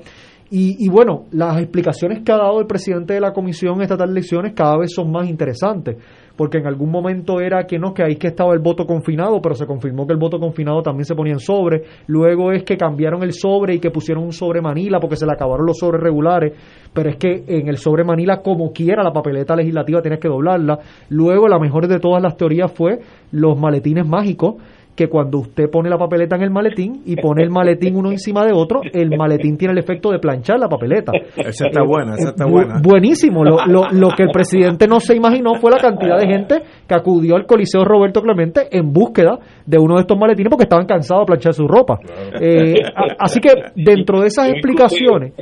y, 0.58 0.88
bueno, 0.88 1.26
las 1.32 1.60
explicaciones 1.60 2.24
que 2.24 2.32
ha 2.32 2.38
dado 2.38 2.62
el 2.62 2.66
presidente 2.66 3.14
de 3.14 3.20
la 3.20 3.34
Comisión 3.34 3.82
Estatal 3.82 4.08
de 4.08 4.14
Elecciones 4.14 4.53
cada 4.53 4.78
vez 4.78 4.93
son 4.95 5.12
más 5.12 5.28
interesantes, 5.28 5.97
porque 6.38 6.60
en 6.60 6.66
algún 6.66 6.89
momento 6.89 7.41
era 7.41 7.66
que 7.66 7.78
no, 7.78 7.93
que 7.93 8.03
ahí 8.03 8.16
que 8.16 8.28
estaba 8.28 8.53
el 8.53 8.60
voto 8.60 8.86
confinado, 8.86 9.41
pero 9.41 9.53
se 9.56 9.66
confirmó 9.66 10.08
que 10.08 10.14
el 10.14 10.20
voto 10.20 10.39
confinado 10.39 10.82
también 10.82 11.03
se 11.03 11.14
ponía 11.14 11.34
en 11.34 11.39
sobre, 11.39 11.84
luego 12.08 12.53
es 12.53 12.64
que 12.64 12.78
cambiaron 12.78 13.22
el 13.24 13.34
sobre 13.34 13.76
y 13.76 13.80
que 13.80 13.91
pusieron 13.91 14.24
un 14.24 14.32
sobre 14.32 14.62
Manila 14.62 15.01
porque 15.01 15.18
se 15.18 15.26
le 15.26 15.34
acabaron 15.34 15.66
los 15.66 15.78
sobres 15.78 16.01
regulares, 16.01 16.53
pero 16.93 17.10
es 17.10 17.18
que 17.18 17.43
en 17.47 17.68
el 17.68 17.76
sobre 17.76 18.06
Manila 18.06 18.41
como 18.41 18.72
quiera 18.72 19.03
la 19.03 19.12
papeleta 19.12 19.58
legislativa 19.58 20.01
tienes 20.01 20.22
que 20.22 20.30
doblarla, 20.30 20.80
luego 21.10 21.49
la 21.49 21.60
mejor 21.60 21.89
de 21.89 21.99
todas 21.99 22.24
las 22.24 22.38
teorías 22.38 22.72
fue 22.72 22.99
los 23.32 23.60
maletines 23.60 24.08
mágicos, 24.08 24.56
que 24.96 25.08
cuando 25.10 25.39
usted 25.39 25.70
pone 25.70 25.89
la 25.89 25.98
papeleta 25.98 26.36
en 26.38 26.43
el 26.43 26.52
maletín 26.52 27.02
y 27.06 27.16
pone 27.18 27.43
el 27.43 27.50
maletín 27.50 27.98
uno 27.98 28.12
encima 28.12 28.46
de 28.46 28.54
otro, 28.54 28.82
el 28.93 29.16
maletín 29.18 29.58
tiene 29.58 29.74
el 29.74 29.80
efecto 29.80 30.10
de 30.10 30.20
planchar 30.20 30.58
la 30.58 30.70
papeleta. 30.70 31.12
Esa 31.36 31.68
está 31.68 31.84
buena, 31.84 32.16
esa 32.16 32.30
está 32.30 32.46
buena. 32.46 32.80
buenísimo. 32.82 33.43
Lo, 33.43 33.66
lo, 33.66 33.89
lo, 33.91 34.10
que 34.10 34.24
el 34.24 34.30
presidente 34.32 34.88
no 34.88 35.00
se 35.00 35.16
imaginó 35.16 35.56
fue 35.56 35.72
la 35.72 35.78
cantidad 35.78 36.18
de 36.18 36.28
gente 36.28 36.62
que 36.88 36.96
acudió 36.96 37.36
al 37.36 37.46
Coliseo 37.46 37.84
Roberto 37.84 38.22
Clemente 38.22 38.68
en 38.72 38.93
búsqueda 38.93 39.38
de 39.66 39.78
uno 39.78 39.96
de 39.96 40.02
estos 40.02 40.18
maletines 40.18 40.50
porque 40.50 40.64
estaban 40.64 40.86
cansados 40.86 41.24
de 41.24 41.26
planchar 41.26 41.54
su 41.54 41.68
ropa. 41.68 42.00
Eh, 42.39 42.76
así 43.20 43.41
que 43.41 43.50
dentro 43.76 44.22
de 44.22 44.28
esas 44.28 44.50
explicaciones, 44.50 45.34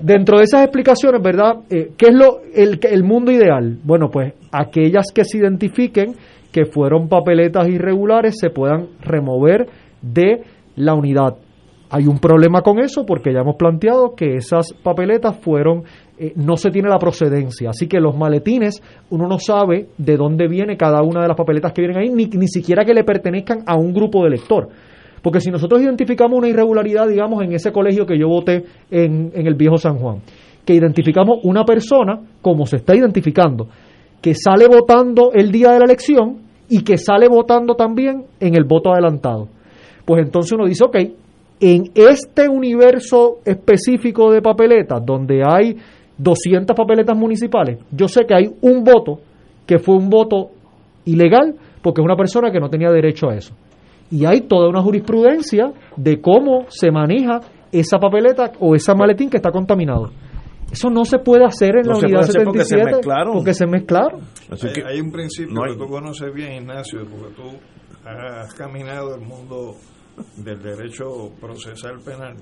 dentro 0.00 0.38
de 0.38 0.44
esas 0.44 0.62
explicaciones, 0.62 1.22
¿verdad? 1.22 1.56
Eh, 1.70 1.92
¿Qué 1.96 2.06
es 2.08 2.14
lo 2.14 2.40
el, 2.54 2.78
el 2.82 3.04
mundo 3.04 3.32
ideal? 3.32 3.78
Bueno, 3.82 4.10
pues 4.10 4.34
aquellas 4.52 5.06
que 5.14 5.24
se 5.24 5.38
identifiquen 5.38 6.14
que 6.56 6.64
fueron 6.64 7.10
papeletas 7.10 7.68
irregulares 7.68 8.36
se 8.40 8.48
puedan 8.48 8.86
remover 9.02 9.68
de 10.00 10.42
la 10.76 10.94
unidad. 10.94 11.36
Hay 11.90 12.06
un 12.06 12.18
problema 12.18 12.62
con 12.62 12.78
eso 12.78 13.04
porque 13.04 13.30
ya 13.30 13.40
hemos 13.40 13.56
planteado 13.56 14.14
que 14.16 14.36
esas 14.36 14.72
papeletas 14.72 15.36
fueron, 15.36 15.82
eh, 16.16 16.32
no 16.34 16.56
se 16.56 16.70
tiene 16.70 16.88
la 16.88 16.98
procedencia, 16.98 17.68
así 17.68 17.86
que 17.86 18.00
los 18.00 18.16
maletines 18.16 18.82
uno 19.10 19.28
no 19.28 19.38
sabe 19.38 19.88
de 19.98 20.16
dónde 20.16 20.48
viene 20.48 20.78
cada 20.78 21.02
una 21.02 21.20
de 21.20 21.28
las 21.28 21.36
papeletas 21.36 21.74
que 21.74 21.82
vienen 21.82 21.98
ahí, 21.98 22.08
ni, 22.08 22.24
ni 22.24 22.48
siquiera 22.48 22.86
que 22.86 22.94
le 22.94 23.04
pertenezcan 23.04 23.58
a 23.66 23.76
un 23.76 23.92
grupo 23.92 24.24
de 24.24 24.30
lector. 24.30 24.70
Porque 25.20 25.40
si 25.40 25.50
nosotros 25.50 25.82
identificamos 25.82 26.38
una 26.38 26.48
irregularidad, 26.48 27.06
digamos, 27.06 27.44
en 27.44 27.52
ese 27.52 27.70
colegio 27.70 28.06
que 28.06 28.18
yo 28.18 28.28
voté 28.28 28.64
en, 28.90 29.30
en 29.34 29.46
el 29.46 29.56
viejo 29.56 29.76
San 29.76 29.98
Juan, 29.98 30.22
que 30.64 30.72
identificamos 30.72 31.40
una 31.42 31.66
persona, 31.66 32.18
como 32.40 32.64
se 32.64 32.76
está 32.76 32.96
identificando, 32.96 33.68
que 34.22 34.32
sale 34.34 34.66
votando 34.68 35.32
el 35.34 35.52
día 35.52 35.72
de 35.72 35.80
la 35.80 35.84
elección 35.84 36.45
y 36.68 36.82
que 36.82 36.96
sale 36.96 37.28
votando 37.28 37.74
también 37.74 38.24
en 38.40 38.56
el 38.56 38.64
voto 38.64 38.92
adelantado. 38.92 39.48
Pues 40.04 40.24
entonces 40.24 40.52
uno 40.52 40.66
dice, 40.66 40.84
ok, 40.84 40.96
en 41.60 41.90
este 41.94 42.48
universo 42.48 43.38
específico 43.44 44.30
de 44.30 44.42
papeletas, 44.42 45.04
donde 45.04 45.42
hay 45.44 45.76
200 46.18 46.76
papeletas 46.76 47.16
municipales, 47.16 47.78
yo 47.90 48.08
sé 48.08 48.24
que 48.26 48.34
hay 48.34 48.50
un 48.60 48.84
voto 48.84 49.20
que 49.66 49.78
fue 49.78 49.96
un 49.96 50.08
voto 50.08 50.50
ilegal 51.04 51.54
porque 51.82 52.00
es 52.00 52.04
una 52.04 52.16
persona 52.16 52.50
que 52.50 52.60
no 52.60 52.68
tenía 52.68 52.90
derecho 52.90 53.30
a 53.30 53.36
eso. 53.36 53.54
Y 54.10 54.24
hay 54.24 54.42
toda 54.42 54.68
una 54.68 54.82
jurisprudencia 54.82 55.72
de 55.96 56.20
cómo 56.20 56.66
se 56.68 56.90
maneja 56.90 57.40
esa 57.72 57.98
papeleta 57.98 58.52
o 58.60 58.74
esa 58.74 58.94
maletín 58.94 59.28
que 59.28 59.36
está 59.36 59.50
contaminado. 59.50 60.10
Eso 60.70 60.90
no 60.90 61.04
se 61.04 61.18
puede 61.18 61.44
hacer 61.44 61.76
en 61.76 61.88
la 61.88 61.96
unidad 61.96 62.22
77 62.22 62.44
porque 62.44 62.64
se 62.64 62.76
mezclaron. 62.84 63.34
Porque 63.34 63.54
se 63.54 63.66
mezclaron. 63.66 64.20
Hay, 64.86 65.00
un 65.00 65.12
principio 65.12 65.62
que 65.62 65.76
tú 65.76 65.86
conoces 65.86 66.32
bien, 66.34 66.62
Ignacio, 66.62 67.06
porque 67.08 67.34
tú 67.34 67.50
has 68.04 68.52
caminado 68.54 69.14
el 69.14 69.20
mundo 69.20 69.76
del 70.36 70.62
derecho 70.62 71.30
procesal 71.40 72.00
penal, 72.04 72.36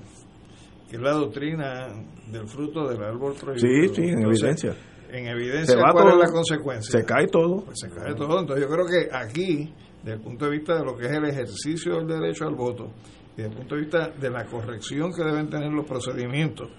que 0.89 0.95
es 0.95 1.01
la 1.01 1.11
doctrina 1.11 1.87
del 2.31 2.47
fruto 2.47 2.87
del 2.87 3.03
árbol 3.03 3.33
prohibido. 3.39 3.93
Sí, 3.93 3.95
sí, 3.95 4.09
en 4.09 4.23
evidencia. 4.23 4.75
En 5.11 5.27
evidencia, 5.27 5.75
¿cuál 5.91 6.09
es 6.09 6.17
la 6.17 6.31
consecuencia? 6.31 6.99
Se 6.99 7.05
cae 7.05 7.27
todo. 7.27 7.63
Pues 7.63 7.79
se 7.79 7.89
cae 7.89 8.15
todo. 8.15 8.39
Entonces 8.39 8.65
yo 8.65 8.71
creo 8.71 8.85
que 8.85 9.15
aquí, 9.15 9.73
desde 10.03 10.17
el 10.17 10.21
punto 10.21 10.45
de 10.45 10.51
vista 10.51 10.75
de 10.75 10.83
lo 10.83 10.97
que 10.97 11.05
es 11.05 11.11
el 11.11 11.25
ejercicio 11.25 11.97
del 11.97 12.07
derecho 12.07 12.45
al 12.45 12.55
voto, 12.55 12.91
y 13.33 13.41
desde 13.41 13.51
el 13.51 13.57
punto 13.57 13.75
de 13.75 13.81
vista 13.81 14.09
de 14.09 14.29
la 14.29 14.45
corrección 14.45 15.11
que 15.13 15.23
deben 15.23 15.49
tener 15.49 15.71
los 15.71 15.85
procedimientos, 15.85 16.69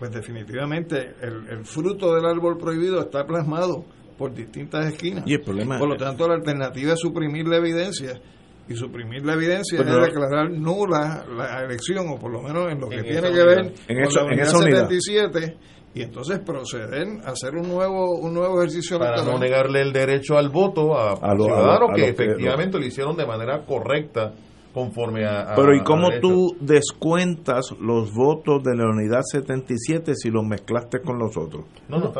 pues 0.00 0.12
definitivamente 0.12 1.12
el, 1.20 1.46
el 1.50 1.64
fruto 1.66 2.14
del 2.14 2.24
árbol 2.24 2.56
prohibido 2.56 3.02
está 3.02 3.26
plasmado 3.26 3.84
por 4.16 4.32
distintas 4.32 4.86
esquinas. 4.86 5.24
Y 5.26 5.34
el 5.34 5.42
problema 5.42 5.78
por 5.78 5.90
lo 5.90 5.96
tanto, 5.96 6.26
la 6.26 6.36
alternativa 6.36 6.94
es 6.94 7.00
suprimir 7.00 7.46
la 7.46 7.58
evidencia. 7.58 8.18
Y 8.66 8.76
suprimir 8.76 9.26
la 9.26 9.34
evidencia 9.34 9.78
es 9.78 9.84
declarar 9.84 10.50
nula 10.52 11.26
la 11.36 11.64
elección, 11.66 12.08
o 12.08 12.18
por 12.18 12.32
lo 12.32 12.40
menos 12.40 12.72
en 12.72 12.80
lo 12.80 12.88
que 12.88 13.02
tiene 13.02 13.30
que 13.30 13.44
ver 13.44 13.74
en 13.88 14.04
con 14.04 14.14
la 14.14 14.24
unidad 14.24 14.88
77, 14.88 15.56
y 15.92 16.02
entonces 16.02 16.38
proceder 16.38 17.06
a 17.26 17.32
hacer 17.32 17.54
un 17.56 17.68
nuevo 17.68 18.20
un 18.20 18.32
nuevo 18.32 18.62
ejercicio 18.62 18.98
para 18.98 19.22
no 19.22 19.38
negarle 19.38 19.82
el 19.82 19.92
derecho 19.92 20.38
al 20.38 20.48
voto 20.48 20.96
a, 20.96 21.34
los 21.34 21.46
ciudadanos 21.46 21.90
que 21.94 22.08
efectivamente 22.08 22.78
lo 22.78 22.86
hicieron 22.86 23.16
de 23.16 23.26
manera 23.26 23.66
correcta 23.66 24.32
conforme 24.72 25.26
a... 25.26 25.54
Pero 25.54 25.74
¿y 25.74 25.82
cómo 25.82 26.08
tú 26.20 26.56
descuentas 26.60 27.74
los 27.80 28.12
votos 28.14 28.62
de 28.62 28.76
la 28.76 28.88
unidad 28.88 29.20
77 29.22 30.14
si 30.14 30.30
los 30.30 30.44
mezclaste 30.44 31.00
con 31.00 31.18
los 31.18 31.36
otros? 31.36 31.64
No, 31.88 31.98
no, 31.98 32.12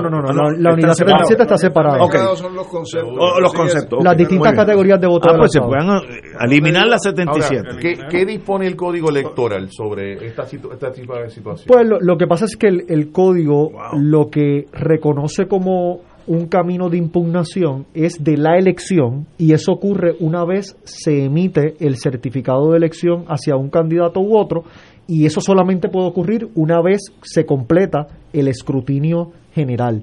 no, 0.00 0.10
no, 0.10 0.20
no, 0.20 0.50
la, 0.52 0.72
unidad 0.72 0.94
77 0.94 1.42
está 1.42 1.56
separada. 1.56 2.02
Okay. 2.04 2.20
son 2.34 2.54
los 2.54 2.66
conceptos. 2.66 3.14
Oh, 3.18 3.40
los 3.40 3.52
conceptos. 3.52 4.02
Las 4.02 4.16
distintas 4.16 4.54
categorías 4.54 5.00
de 5.00 5.06
votos. 5.06 5.32
Ah, 5.34 5.38
pues 5.38 5.52
se 5.52 5.60
pueden 5.60 5.88
eliminar 6.40 6.86
la 6.86 6.98
77. 6.98 7.76
¿qué, 7.80 7.98
¿qué, 8.08 8.24
dispone 8.24 8.66
el 8.66 8.76
código 8.76 9.10
electoral 9.10 9.68
sobre 9.70 10.26
esta, 10.26 10.42
esta 10.42 10.90
tipo 10.90 11.16
de 11.16 11.30
situación? 11.30 11.66
Pues 11.66 11.86
lo, 11.86 11.98
lo, 12.00 12.16
que 12.16 12.26
pasa 12.26 12.44
es 12.44 12.56
que 12.56 12.68
el, 12.68 12.84
el 12.88 13.10
código 13.10 13.70
lo 13.94 14.28
que 14.30 14.66
reconoce 14.72 15.46
como 15.46 16.00
un 16.26 16.46
camino 16.46 16.88
de 16.88 16.98
impugnación 16.98 17.86
es 17.94 18.22
de 18.22 18.36
la 18.36 18.58
elección 18.58 19.26
y 19.38 19.52
eso 19.52 19.72
ocurre 19.72 20.16
una 20.20 20.44
vez 20.44 20.76
se 20.84 21.24
emite 21.24 21.74
el 21.80 21.96
certificado 21.96 22.70
de 22.70 22.78
elección 22.78 23.24
hacia 23.28 23.56
un 23.56 23.70
candidato 23.70 24.20
u 24.20 24.36
otro 24.36 24.64
y 25.06 25.26
eso 25.26 25.40
solamente 25.40 25.88
puede 25.88 26.08
ocurrir 26.08 26.48
una 26.54 26.82
vez 26.82 27.00
se 27.22 27.46
completa 27.46 28.08
el 28.32 28.48
escrutinio 28.48 29.32
general. 29.52 30.02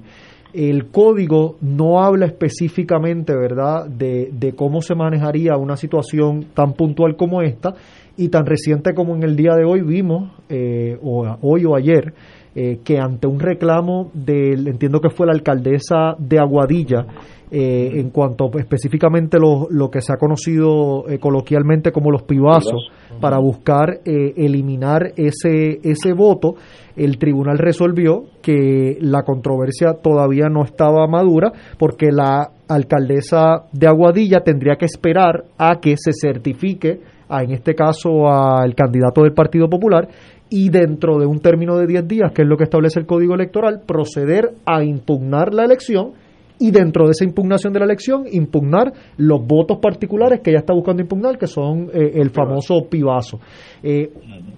El 0.54 0.86
código 0.90 1.56
no 1.60 2.02
habla 2.02 2.26
específicamente, 2.26 3.34
¿verdad?, 3.34 3.88
de, 3.88 4.30
de 4.32 4.54
cómo 4.54 4.82
se 4.82 4.94
manejaría 4.94 5.56
una 5.56 5.76
situación 5.76 6.46
tan 6.54 6.74
puntual 6.74 7.16
como 7.16 7.42
esta 7.42 7.74
y 8.16 8.28
tan 8.28 8.46
reciente 8.46 8.94
como 8.94 9.16
en 9.16 9.24
el 9.24 9.36
día 9.36 9.54
de 9.56 9.64
hoy 9.64 9.82
vimos, 9.82 10.30
eh, 10.48 10.96
o 11.02 11.26
hoy 11.42 11.64
o 11.64 11.74
ayer, 11.74 12.14
eh, 12.56 12.78
que 12.84 12.98
ante 12.98 13.26
un 13.26 13.40
reclamo 13.40 14.10
del, 14.14 14.68
entiendo 14.68 15.00
que 15.00 15.10
fue 15.10 15.26
la 15.26 15.32
alcaldesa 15.32 16.14
de 16.18 16.38
Aguadilla, 16.38 17.04
eh, 17.50 17.90
en 17.94 18.10
cuanto 18.10 18.48
específicamente 18.58 19.38
lo, 19.38 19.66
lo, 19.70 19.90
que 19.90 20.00
se 20.00 20.12
ha 20.12 20.16
conocido 20.16 21.08
eh, 21.08 21.18
coloquialmente 21.18 21.90
como 21.90 22.10
los 22.10 22.22
pibazos, 22.22 22.90
para 23.20 23.38
buscar 23.38 24.00
eliminar 24.04 25.12
ese, 25.16 25.78
ese 25.82 26.12
voto, 26.12 26.56
el 26.96 27.16
tribunal 27.16 27.58
resolvió 27.58 28.24
que 28.42 28.98
la 29.00 29.22
controversia 29.22 29.94
todavía 30.02 30.48
no 30.48 30.64
estaba 30.64 31.06
madura 31.06 31.52
porque 31.78 32.10
la 32.10 32.50
alcaldesa 32.68 33.64
de 33.72 33.86
Aguadilla 33.86 34.40
tendría 34.40 34.76
que 34.76 34.86
esperar 34.86 35.44
a 35.58 35.80
que 35.80 35.96
se 35.96 36.12
certifique, 36.12 37.00
a, 37.28 37.42
en 37.42 37.52
este 37.52 37.74
caso 37.74 38.28
al 38.28 38.74
candidato 38.74 39.22
del 39.22 39.32
Partido 39.32 39.68
Popular, 39.68 40.08
y 40.50 40.68
dentro 40.68 41.18
de 41.18 41.26
un 41.26 41.40
término 41.40 41.76
de 41.76 41.86
10 41.86 42.06
días, 42.06 42.32
que 42.32 42.42
es 42.42 42.48
lo 42.48 42.56
que 42.56 42.64
establece 42.64 43.00
el 43.00 43.06
Código 43.06 43.34
Electoral, 43.34 43.82
proceder 43.86 44.54
a 44.66 44.84
impugnar 44.84 45.52
la 45.54 45.64
elección 45.64 46.12
y 46.58 46.70
dentro 46.70 47.06
de 47.06 47.10
esa 47.10 47.24
impugnación 47.24 47.72
de 47.72 47.80
la 47.80 47.84
elección 47.84 48.24
impugnar 48.30 48.92
los 49.16 49.44
votos 49.44 49.78
particulares 49.78 50.40
que 50.40 50.50
ella 50.50 50.60
está 50.60 50.72
buscando 50.72 51.02
impugnar, 51.02 51.36
que 51.36 51.46
son 51.46 51.90
eh, 51.92 52.12
el 52.14 52.30
famoso 52.30 52.86
pibazo. 52.88 53.40
Eh, 53.82 54.12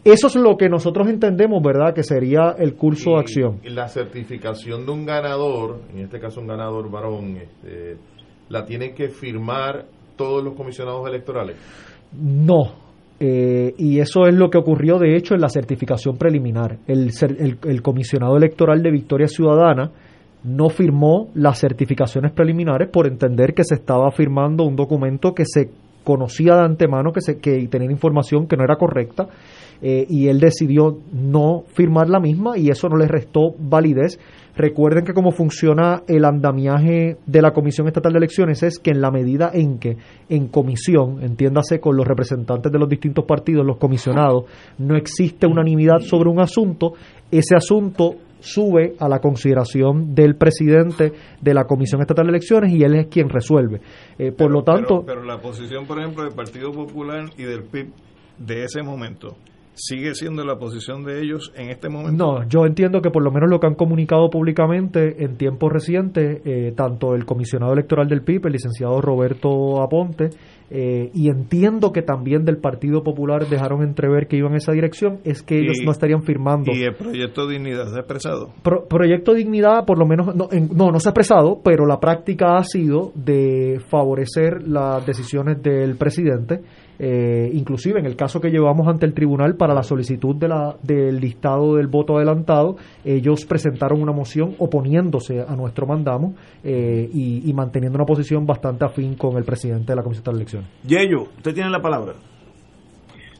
eso 0.05 0.27
es 0.27 0.37
lo 0.37 0.57
que 0.57 0.69
nosotros 0.69 1.09
entendemos, 1.09 1.63
¿verdad?, 1.63 1.95
que 1.95 2.03
sería 2.03 2.55
el 2.59 2.75
curso 2.75 3.13
de 3.13 3.21
acción. 3.21 3.61
La 3.65 3.89
certificación 3.89 4.85
de 4.85 4.93
un 4.93 5.07
ganador, 5.07 5.81
en 5.93 6.01
este 6.01 6.21
caso 6.21 6.41
un 6.41 6.47
ganador 6.47 6.91
varón, 6.91 7.39
este, 7.39 7.97
¿la 8.51 8.65
tienen 8.65 8.95
que 8.95 9.09
firmar 9.09 9.87
todos 10.17 10.45
los 10.45 10.55
comisionados 10.55 11.09
electorales? 11.09 11.57
No, 12.13 12.86
eh, 13.19 13.75
y 13.79 13.99
eso 14.01 14.27
es 14.27 14.35
lo 14.35 14.51
que 14.51 14.59
ocurrió, 14.59 14.99
de 14.99 15.17
hecho, 15.17 15.35
en 15.35 15.41
la 15.41 15.49
certificación 15.49 16.17
preliminar. 16.17 16.79
El, 16.87 17.83
comisionado 17.83 18.37
electoral 18.37 18.83
de 18.83 18.91
Victoria 18.91 19.27
Ciudadana 19.27 19.91
no 20.45 20.69
firmó 20.69 21.31
las 21.35 21.59
certificaciones 21.59 22.33
preliminares 22.33 22.89
por 22.89 23.07
entender 23.07 23.55
que 23.55 23.65
se 23.65 23.77
estaba 23.77 24.11
firmando 24.11 24.65
un 24.65 24.77
documento 24.77 25.35
que 25.35 25.45
se 25.47 25.71
conocía 26.05 26.55
de 26.55 26.65
antemano 26.65 27.11
que, 27.13 27.21
se, 27.21 27.39
que 27.39 27.67
tenía 27.67 27.91
información 27.91 28.47
que 28.47 28.57
no 28.57 28.63
era 28.63 28.77
correcta 28.77 29.27
eh, 29.83 30.07
y 30.09 30.29
él 30.29 30.39
decidió 30.39 30.99
no 31.13 31.65
firmar 31.75 32.09
la 32.09 32.21
misma 32.21 32.57
y 32.57 32.69
eso 32.69 32.89
no 32.89 32.97
le 32.97 33.09
restó 33.09 33.55
validez. 33.59 34.21
Recuerden 34.57 35.05
que 35.05 35.13
cómo 35.13 35.33
funciona 35.33 36.03
el 36.09 36.25
andamiaje 36.25 37.19
de 37.27 37.43
la 37.43 37.53
Comisión 37.53 37.89
Estatal 37.89 38.13
de 38.13 38.19
Elecciones 38.19 38.63
es 38.63 38.79
que 38.79 38.91
en 38.91 39.03
la 39.03 39.11
medida 39.11 39.51
en 39.53 39.79
que 39.79 39.99
en 40.31 40.49
comisión, 40.49 41.23
entiéndase 41.23 41.79
con 41.79 41.95
los 41.95 42.07
representantes 42.07 42.73
de 42.73 42.79
los 42.79 42.89
distintos 42.89 43.27
partidos, 43.27 43.67
los 43.67 43.77
comisionados, 43.77 44.45
no 44.79 44.97
existe 44.97 45.47
unanimidad 45.47 45.99
sobre 46.01 46.31
un 46.31 46.41
asunto, 46.41 46.95
ese 47.31 47.55
asunto 47.55 48.15
sube 48.41 48.95
a 48.99 49.11
la 49.11 49.19
consideración 49.19 50.15
del 50.15 50.37
presidente 50.37 51.13
de 51.39 51.55
la 51.55 51.65
Comisión 51.65 52.01
Estatal 52.01 52.25
de 52.25 52.31
Elecciones 52.31 52.73
y 52.73 52.83
él 52.83 52.95
es 52.95 53.09
quien 53.09 53.29
resuelve. 53.29 53.83
Eh, 54.19 54.33
por 54.33 54.51
lo 54.51 54.63
tanto... 54.63 55.05
pero 55.07 55.23
la 55.23 55.39
posición, 55.39 55.87
por 55.87 55.99
ejemplo, 55.99 56.25
del 56.25 56.33
Partido 56.33 56.73
Popular 56.73 57.27
y 57.37 57.43
del 57.43 57.65
PIB 57.65 57.93
de 58.39 58.65
ese 58.65 58.83
momento 58.83 59.37
sigue 59.77 60.15
siendo 60.15 60.45
la 60.45 60.59
posición 60.59 61.05
de 61.05 61.21
ellos 61.21 61.53
en 61.55 61.71
este 61.71 61.89
momento? 61.89 62.17
No, 62.17 62.49
yo 62.49 62.67
entiendo 62.67 63.03
que 63.03 63.11
por 63.11 63.23
lo 63.23 63.31
menos 63.31 63.49
lo 63.51 63.61
que 63.61 63.67
han 63.67 63.75
comunicado 63.75 64.29
públicamente 64.31 65.23
en 65.23 65.37
tiempos 65.37 65.73
recientes, 65.73 66.41
eh, 66.45 66.73
tanto 66.75 67.15
el 67.15 67.25
comisionado 67.25 67.73
electoral 67.73 68.09
del 68.09 68.23
PIB, 68.23 68.47
el 68.47 68.53
licenciado 68.53 69.01
Roberto 69.01 69.83
Aponte, 69.83 70.31
eh, 70.69 71.11
y 71.15 71.29
entiendo 71.29 71.93
que 71.93 72.03
también 72.03 72.45
del 72.45 72.57
Partido 72.57 73.05
Popular 73.05 73.47
dejaron 73.47 73.83
entrever 73.83 74.27
que 74.27 74.37
iban 74.37 74.53
en 74.53 74.57
esa 74.57 74.73
dirección, 74.73 75.21
es 75.23 75.43
que 75.43 75.61
ellos 75.61 75.77
no 75.85 75.93
estarían 75.93 76.25
firmando. 76.25 76.73
¿Y 76.75 76.83
el 76.83 76.95
Proyecto 76.95 77.47
Dignidad 77.47 77.87
se 77.87 77.97
ha 77.97 78.01
expresado? 78.01 78.51
proyecto 78.89 79.35
Dignidad, 79.35 79.85
por 79.85 79.99
lo 79.99 80.07
menos, 80.07 80.35
no, 80.35 80.49
no, 80.51 80.91
no 80.91 80.99
se 80.99 81.09
ha 81.09 81.11
expresado, 81.11 81.61
pero 81.63 81.87
la 81.87 82.01
práctica 82.01 82.57
ha 82.57 82.65
sido 82.65 83.13
de 83.15 83.81
favorecer 83.89 84.67
las 84.67 85.07
decisiones 85.07 85.63
del 85.63 85.97
presidente 85.97 86.63
eh, 86.99 87.51
inclusive 87.53 88.01
en 88.01 88.07
el 88.07 88.17
caso 88.17 88.41
que 88.41 88.51
llevamos 88.51 88.89
ante 88.89 89.07
el 89.07 89.15
tribunal 89.15 89.57
para 89.57 89.75
la 89.75 89.83
solicitud 89.83 90.37
de 90.37 90.49
la, 90.49 90.77
del 90.83 91.21
listado 91.21 91.77
del 91.77 91.87
voto 91.89 92.17
adelantado, 92.17 92.77
ellos 93.05 93.45
presentaron 93.47 94.01
una 94.01 94.13
moción 94.13 94.55
oponiéndose 94.59 95.41
a 95.41 95.55
nuestro 95.57 95.87
mandamo 95.87 96.35
eh, 96.65 97.09
y, 97.13 97.53
manteniendo 97.53 97.97
una 97.97 98.07
posición 98.07 98.47
bastante 98.47 98.85
afín 98.85 99.15
con 99.15 99.37
el 99.37 99.45
presidente 99.45 99.93
de 99.93 99.97
la 99.97 100.03
Comisión 100.03 100.25
de 100.25 100.31
Elecciones. 100.33 100.69
Yello, 100.87 101.23
usted 101.37 101.55
tiene 101.55 101.71
la 101.71 101.81
palabra. 101.81 102.13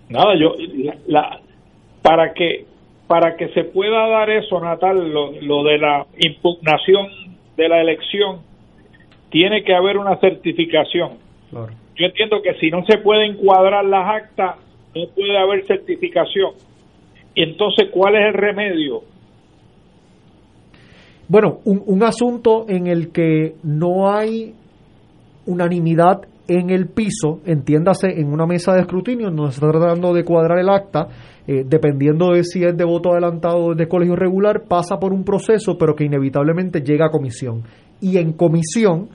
Nada, 0.09 0.35
yo 0.39 0.55
la, 1.07 1.41
para 2.03 2.33
que 2.33 2.65
para 3.07 3.37
que 3.37 3.49
se 3.51 3.65
pueda 3.65 4.09
dar 4.09 4.31
eso, 4.31 4.59
Natal, 4.61 5.13
lo, 5.13 5.31
lo 5.41 5.63
de 5.63 5.79
la 5.79 6.07
impugnación 6.19 7.07
de 7.57 7.69
la 7.69 7.81
elección, 7.81 8.41
tiene 9.31 9.63
que 9.63 9.75
haber 9.75 9.97
una 9.99 10.17
certificación. 10.17 11.19
Yo 11.99 12.07
entiendo 12.07 12.43
que 12.43 12.55
si 12.61 12.71
no 12.71 12.85
se 12.85 12.99
pueden 12.99 13.33
encuadrar 13.33 13.85
las 13.85 14.23
actas, 14.23 14.57
no 14.95 15.07
puede 15.15 15.39
haber 15.39 15.67
certificación. 15.67 16.53
Entonces, 17.35 17.89
¿cuál 17.93 18.17
es 18.17 18.27
el 18.29 18.35
remedio? 18.35 19.03
Bueno, 21.29 21.59
un, 21.65 21.83
un 21.87 22.03
asunto 22.03 22.67
en 22.69 22.87
el 22.87 23.13
que 23.13 23.55
no 23.63 24.11
hay 24.11 24.55
unanimidad 25.47 26.23
en 26.49 26.71
el 26.71 26.87
piso, 26.89 27.41
entiéndase 27.45 28.21
en 28.21 28.33
una 28.33 28.47
mesa 28.47 28.75
de 28.75 28.81
escrutinio, 28.81 29.31
no 29.31 29.49
está 29.49 29.69
tratando 29.71 30.15
de 30.15 30.25
cuadrar 30.25 30.59
el 30.59 30.69
acta, 30.69 31.09
eh, 31.47 31.65
dependiendo 31.67 32.33
de 32.33 32.45
si 32.45 32.65
es 32.65 32.77
de 32.77 32.85
voto 32.85 33.13
adelantado 33.13 33.59
o 33.59 33.75
de 33.75 33.89
colegio 33.89 34.17
regular, 34.17 34.65
pasa 34.69 34.99
por 34.99 35.13
un 35.13 35.25
proceso, 35.25 35.77
pero 35.79 35.95
que 35.95 36.05
inevitablemente 36.05 36.83
llega 36.83 37.07
a 37.07 37.11
comisión. 37.11 37.63
Y 38.01 38.19
en 38.19 38.33
comisión, 38.33 39.09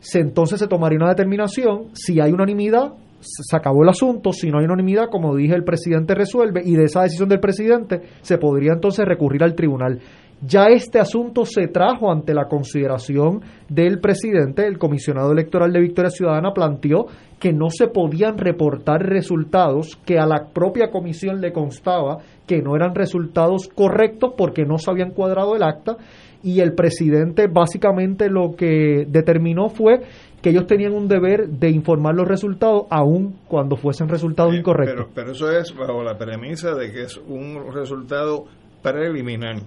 se, 0.00 0.20
entonces 0.20 0.58
se 0.58 0.66
tomaría 0.66 0.98
una 0.98 1.10
determinación, 1.10 1.88
si 1.92 2.20
hay 2.20 2.32
unanimidad, 2.32 2.94
se 3.20 3.56
acabó 3.56 3.82
el 3.82 3.90
asunto, 3.90 4.32
si 4.32 4.50
no 4.50 4.58
hay 4.58 4.64
unanimidad, 4.64 5.08
como 5.10 5.36
dije, 5.36 5.54
el 5.54 5.64
presidente 5.64 6.14
resuelve 6.14 6.62
y 6.64 6.74
de 6.74 6.84
esa 6.84 7.02
decisión 7.02 7.28
del 7.28 7.40
presidente 7.40 8.00
se 8.22 8.38
podría 8.38 8.72
entonces 8.72 9.04
recurrir 9.04 9.42
al 9.44 9.54
tribunal. 9.54 10.00
Ya 10.42 10.68
este 10.68 10.98
asunto 10.98 11.44
se 11.44 11.66
trajo 11.66 12.10
ante 12.10 12.32
la 12.32 12.46
consideración 12.46 13.42
del 13.68 14.00
presidente, 14.00 14.66
el 14.66 14.78
comisionado 14.78 15.32
electoral 15.32 15.70
de 15.70 15.80
Victoria 15.80 16.10
Ciudadana 16.10 16.54
planteó 16.54 17.08
que 17.38 17.52
no 17.52 17.68
se 17.68 17.88
podían 17.88 18.38
reportar 18.38 19.02
resultados 19.02 19.98
que 20.06 20.18
a 20.18 20.24
la 20.24 20.48
propia 20.54 20.90
comisión 20.90 21.42
le 21.42 21.52
constaba 21.52 22.20
que 22.46 22.62
no 22.62 22.74
eran 22.74 22.94
resultados 22.94 23.68
correctos 23.68 24.32
porque 24.36 24.64
no 24.64 24.78
se 24.78 24.90
habían 24.90 25.10
cuadrado 25.10 25.56
el 25.56 25.62
acta 25.62 25.98
y 26.42 26.60
el 26.60 26.74
presidente 26.74 27.46
básicamente 27.46 28.28
lo 28.28 28.54
que 28.56 29.06
determinó 29.08 29.68
fue 29.68 30.00
que 30.42 30.50
ellos 30.50 30.66
tenían 30.66 30.94
un 30.94 31.06
deber 31.06 31.48
de 31.48 31.70
informar 31.70 32.14
los 32.14 32.26
resultados 32.26 32.84
aun 32.90 33.36
cuando 33.46 33.76
fuesen 33.76 34.08
resultados 34.08 34.54
incorrectos. 34.54 35.08
Pero, 35.14 35.14
pero 35.14 35.32
eso 35.32 35.50
es 35.50 35.74
bajo 35.74 36.02
la 36.02 36.16
premisa 36.16 36.74
de 36.74 36.90
que 36.90 37.02
es 37.02 37.18
un 37.18 37.72
resultado 37.72 38.44
preliminar. 38.82 39.62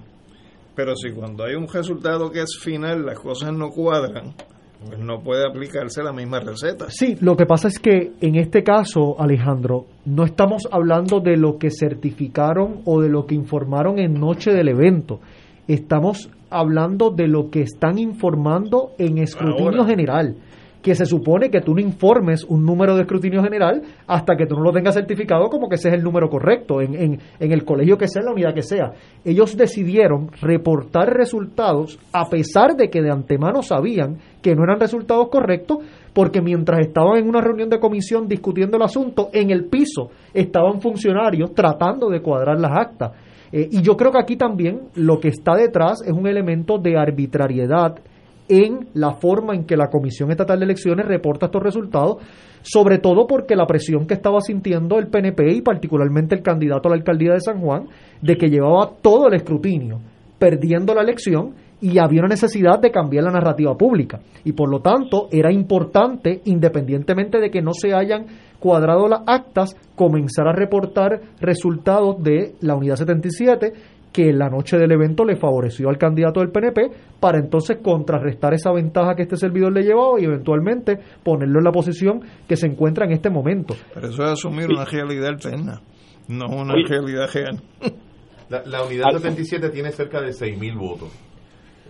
Pero 0.75 0.95
si 0.95 1.11
cuando 1.11 1.43
hay 1.43 1.55
un 1.55 1.67
resultado 1.67 2.31
que 2.31 2.41
es 2.41 2.57
final 2.59 3.05
las 3.05 3.19
cosas 3.19 3.53
no 3.53 3.69
cuadran, 3.69 4.33
pues 4.85 4.99
no 4.99 5.21
puede 5.21 5.45
aplicarse 5.47 6.03
la 6.03 6.11
misma 6.11 6.39
receta. 6.39 6.87
Sí, 6.89 7.15
lo 7.21 7.37
que 7.37 7.45
pasa 7.45 7.67
es 7.67 7.79
que 7.79 8.13
en 8.21 8.35
este 8.35 8.63
caso, 8.63 9.19
Alejandro, 9.19 9.85
no 10.05 10.23
estamos 10.23 10.67
hablando 10.71 11.19
de 11.19 11.37
lo 11.37 11.57
que 11.57 11.69
certificaron 11.69 12.81
o 12.85 13.01
de 13.01 13.09
lo 13.09 13.25
que 13.25 13.35
informaron 13.35 13.99
en 13.99 14.15
noche 14.15 14.51
del 14.51 14.69
evento. 14.69 15.19
Estamos 15.67 16.29
hablando 16.53 17.09
de 17.09 17.27
lo 17.27 17.49
que 17.49 17.61
están 17.61 17.97
informando 17.97 18.91
en 18.97 19.17
escrutinio 19.17 19.85
general 19.85 20.35
que 20.83 20.93
se 20.93 21.05
supone 21.05 21.49
que 21.49 21.61
tú 21.61 21.73
no 21.73 21.79
informes 21.79 22.43
un 22.43 22.63
número 22.65 22.95
de 22.95 23.03
escrutinio 23.03 23.41
general 23.41 23.81
hasta 24.05 24.35
que 24.35 24.45
tú 24.45 24.55
no 24.55 24.63
lo 24.63 24.73
tengas 24.73 24.93
certificado 24.93 25.47
como 25.49 25.69
que 25.69 25.75
ese 25.75 25.87
es 25.87 25.93
el 25.95 26.03
número 26.03 26.29
correcto, 26.29 26.81
en, 26.81 26.93
en, 26.93 27.19
en 27.39 27.51
el 27.51 27.63
colegio 27.63 27.97
que 27.97 28.09
sea, 28.09 28.19
en 28.19 28.25
la 28.25 28.33
unidad 28.33 28.53
que 28.53 28.61
sea. 28.61 28.91
Ellos 29.23 29.55
decidieron 29.55 30.29
reportar 30.41 31.13
resultados 31.13 31.97
a 32.11 32.25
pesar 32.29 32.75
de 32.75 32.89
que 32.89 33.01
de 33.01 33.11
antemano 33.11 33.63
sabían 33.63 34.17
que 34.41 34.55
no 34.55 34.63
eran 34.63 34.79
resultados 34.79 35.29
correctos, 35.29 35.77
porque 36.13 36.41
mientras 36.41 36.81
estaban 36.81 37.17
en 37.17 37.29
una 37.29 37.39
reunión 37.39 37.69
de 37.69 37.79
comisión 37.79 38.27
discutiendo 38.27 38.75
el 38.75 38.83
asunto, 38.83 39.29
en 39.31 39.51
el 39.51 39.65
piso 39.65 40.09
estaban 40.33 40.81
funcionarios 40.81 41.53
tratando 41.53 42.09
de 42.09 42.21
cuadrar 42.21 42.59
las 42.59 42.71
actas. 42.77 43.11
Eh, 43.55 43.69
y 43.71 43.83
yo 43.83 43.95
creo 43.95 44.11
que 44.11 44.19
aquí 44.19 44.35
también 44.35 44.89
lo 44.95 45.19
que 45.19 45.27
está 45.27 45.55
detrás 45.55 46.01
es 46.03 46.11
un 46.11 46.25
elemento 46.25 46.79
de 46.79 46.97
arbitrariedad 46.97 47.99
en 48.49 48.87
la 48.95 49.11
forma 49.13 49.53
en 49.53 49.65
que 49.65 49.77
la 49.77 49.91
Comisión 49.91 50.31
Estatal 50.31 50.57
de 50.57 50.65
Elecciones 50.65 51.05
reporta 51.05 51.45
estos 51.45 51.61
resultados, 51.61 52.17
sobre 52.63 52.97
todo 52.97 53.27
porque 53.27 53.55
la 53.55 53.67
presión 53.67 54.07
que 54.07 54.15
estaba 54.15 54.41
sintiendo 54.41 54.97
el 54.97 55.07
PNP 55.07 55.53
y 55.53 55.61
particularmente 55.61 56.33
el 56.33 56.41
candidato 56.41 56.87
a 56.87 56.91
la 56.91 56.97
alcaldía 56.97 57.33
de 57.33 57.41
San 57.41 57.61
Juan, 57.61 57.87
de 58.23 58.37
que 58.37 58.49
llevaba 58.49 58.91
todo 59.01 59.27
el 59.27 59.35
escrutinio, 59.35 59.99
perdiendo 60.39 60.95
la 60.95 61.03
elección 61.03 61.53
y 61.83 61.99
había 61.99 62.21
una 62.21 62.29
necesidad 62.29 62.79
de 62.79 62.91
cambiar 62.91 63.25
la 63.25 63.31
narrativa 63.31 63.75
pública. 63.75 64.21
Y 64.45 64.53
por 64.53 64.69
lo 64.69 64.79
tanto 64.79 65.27
era 65.33 65.51
importante, 65.51 66.39
independientemente 66.45 67.41
de 67.41 67.51
que 67.51 67.61
no 67.61 67.73
se 67.73 67.93
hayan 67.93 68.25
cuadrado 68.57 69.09
las 69.09 69.23
actas, 69.27 69.75
comenzar 69.93 70.47
a 70.47 70.53
reportar 70.53 71.19
resultados 71.41 72.23
de 72.23 72.55
la 72.61 72.75
unidad 72.75 72.95
77 72.95 73.73
que 74.13 74.31
la 74.31 74.47
noche 74.47 74.77
del 74.77 74.93
evento 74.93 75.25
le 75.25 75.35
favoreció 75.35 75.89
al 75.89 75.97
candidato 75.97 76.39
del 76.39 76.51
PNP 76.51 76.89
para 77.19 77.37
entonces 77.39 77.79
contrarrestar 77.83 78.53
esa 78.53 78.71
ventaja 78.71 79.15
que 79.15 79.23
este 79.23 79.35
servidor 79.35 79.73
le 79.73 79.83
llevaba 79.83 80.21
y 80.21 80.23
eventualmente 80.23 80.99
ponerlo 81.21 81.59
en 81.59 81.65
la 81.65 81.71
posición 81.73 82.21
que 82.47 82.55
se 82.55 82.67
encuentra 82.67 83.05
en 83.05 83.11
este 83.11 83.29
momento. 83.29 83.75
Pero 83.93 84.07
eso 84.07 84.23
es 84.23 84.29
asumir 84.29 84.67
una 84.69 84.85
realidad 84.85 85.27
alterna, 85.27 85.81
no 86.29 86.45
una 86.47 86.75
realidad 86.87 87.27
real. 87.33 87.61
La, 88.49 88.83
unidad 88.83 89.11
77 89.11 89.69
tiene 89.69 89.91
cerca 89.91 90.21
de 90.21 90.29
6.000 90.29 90.77
votos. 90.77 91.09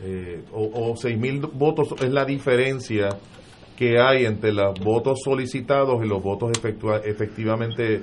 Eh, 0.01 0.43
o, 0.51 0.63
o 0.63 0.95
6.000 0.95 1.51
votos 1.53 1.93
es 2.01 2.11
la 2.11 2.25
diferencia 2.25 3.09
que 3.77 3.99
hay 3.99 4.25
entre 4.25 4.51
los 4.53 4.79
votos 4.79 5.19
solicitados 5.23 6.03
y 6.03 6.07
los 6.07 6.21
votos 6.21 6.51
efectivamente 7.05 8.01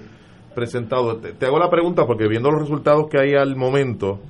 presentado. 0.54 1.18
Te, 1.18 1.46
hago 1.46 1.58
la 1.58 1.68
pregunta 1.70 2.06
porque 2.06 2.28
viendo 2.28 2.50
los 2.50 2.62
resultados 2.62 3.08
que 3.10 3.18
hay 3.18 3.34
al 3.34 3.56
momento, 3.56 4.20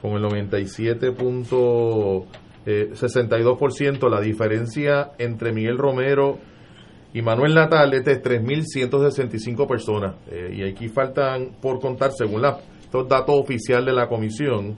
con 0.00 0.12
el 0.12 0.22
97.62%, 0.24 2.26
eh, 2.66 2.92
la 4.10 4.20
diferencia 4.20 5.12
entre 5.18 5.52
Miguel 5.52 5.78
Romero 5.78 6.38
y 7.12 7.22
Manuel 7.22 7.54
Natal 7.54 7.94
es 7.94 8.04
de 8.04 8.22
3.165 8.22 9.66
personas. 9.66 10.14
Eh, 10.30 10.54
y 10.56 10.62
aquí 10.64 10.88
faltan 10.88 11.56
por 11.60 11.80
contar, 11.80 12.12
según 12.12 12.42
la, 12.42 12.60
estos 12.80 13.08
datos 13.08 13.34
oficiales 13.38 13.86
de 13.86 13.92
la 13.92 14.08
comisión, 14.08 14.76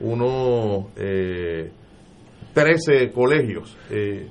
unos 0.00 0.86
eh, 0.96 1.70
13 2.54 3.10
colegios. 3.12 3.76
Eh, 3.90 4.28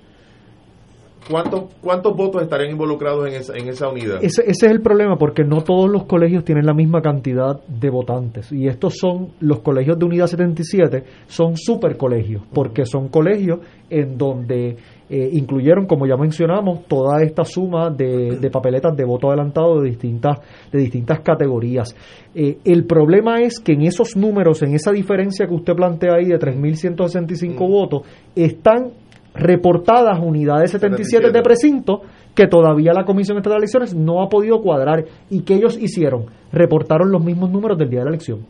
¿Cuántos, 1.30 1.74
¿Cuántos 1.82 2.16
votos 2.16 2.44
estarían 2.44 2.72
involucrados 2.72 3.28
en 3.28 3.34
esa, 3.34 3.56
en 3.58 3.68
esa 3.68 3.90
unidad? 3.90 4.24
Ese, 4.24 4.44
es 4.48 4.62
el 4.62 4.82
problema, 4.82 5.18
porque 5.18 5.44
no 5.44 5.64
todos 5.64 5.90
los 5.90 6.06
colegios 6.06 6.44
tienen 6.44 6.68
la 6.68 6.74
misma 6.74 7.02
cantidad 7.02 7.66
de 7.66 7.90
votantes. 7.90 8.52
Y 8.52 8.68
estos 8.68 8.98
son, 9.00 9.30
los 9.40 9.62
colegios 9.62 9.98
de 9.98 10.06
Unidad 10.06 10.28
77, 10.28 11.04
son 11.28 11.58
super 11.58 11.98
colegios, 11.98 12.44
porque 12.54 12.86
son 12.86 13.08
colegios 13.08 13.60
en 13.90 14.18
donde 14.20 14.78
eh, 15.10 15.30
incluyeron, 15.34 15.86
como 15.86 16.08
ya 16.08 16.18
mencionamos, 16.18 16.86
toda 16.88 17.22
esta 17.22 17.44
suma 17.44 17.90
de, 17.90 18.38
de, 18.40 18.50
papeletas 18.50 18.96
de 18.96 19.06
voto 19.06 19.28
adelantado 19.28 19.82
de 19.82 19.90
distintas, 19.90 20.40
de 20.72 20.80
distintas 20.80 21.20
categorías. 21.20 21.96
Eh, 22.34 22.58
el 22.66 22.86
problema 22.86 23.42
es 23.42 23.60
que 23.60 23.74
en 23.74 23.84
esos 23.84 24.16
números, 24.16 24.64
en 24.64 24.74
esa 24.74 24.92
diferencia 24.92 25.48
que 25.48 25.54
usted 25.54 25.74
plantea 25.76 26.16
ahí 26.16 26.26
de 26.26 26.40
3.165 26.40 27.56
votos, 27.58 28.02
están 28.36 28.94
reportadas 29.36 30.20
unidades 30.20 30.72
77, 30.72 31.32
de 31.32 31.42
precinto 31.42 32.02
que 32.34 32.48
todavía 32.48 32.94
la 32.94 33.06
Comisión 33.06 33.38
Estatal 33.38 33.60
de 33.60 33.66
Elecciones 33.66 33.94
no 33.94 34.24
ha 34.24 34.30
podido 34.30 34.62
cuadrar 34.62 35.06
y 35.30 35.42
que 35.42 35.56
ellos 35.56 35.78
hicieron, 35.78 36.26
reportaron 36.52 37.12
los 37.12 37.24
mismos 37.24 37.52
números 37.52 37.78
del 37.78 37.90
día 37.90 38.00
de 38.00 38.06
la 38.06 38.12
elección. 38.12 38.46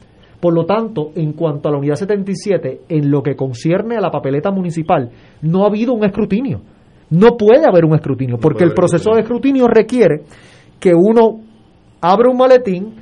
Por 0.45 0.53
lo 0.53 0.63
tanto, 0.67 1.09
en 1.15 1.33
cuanto 1.33 1.67
a 1.67 1.71
la 1.71 1.79
unidad 1.79 1.95
77, 1.95 2.81
en 2.87 3.09
lo 3.09 3.23
que 3.23 3.35
concierne 3.35 3.97
a 3.97 3.99
la 3.99 4.11
papeleta 4.11 4.51
municipal, 4.51 5.09
no 5.41 5.63
ha 5.63 5.69
habido 5.69 5.91
un 5.91 6.05
escrutinio. 6.05 6.61
No 7.09 7.35
puede 7.35 7.65
haber 7.67 7.83
un 7.83 7.95
escrutinio, 7.95 8.37
porque 8.37 8.63
el 8.63 8.75
proceso 8.75 9.15
de 9.15 9.21
escrutinio 9.21 9.67
requiere 9.67 10.21
que 10.79 10.93
uno 10.93 11.39
abra 11.99 12.29
un 12.29 12.37
maletín, 12.37 12.93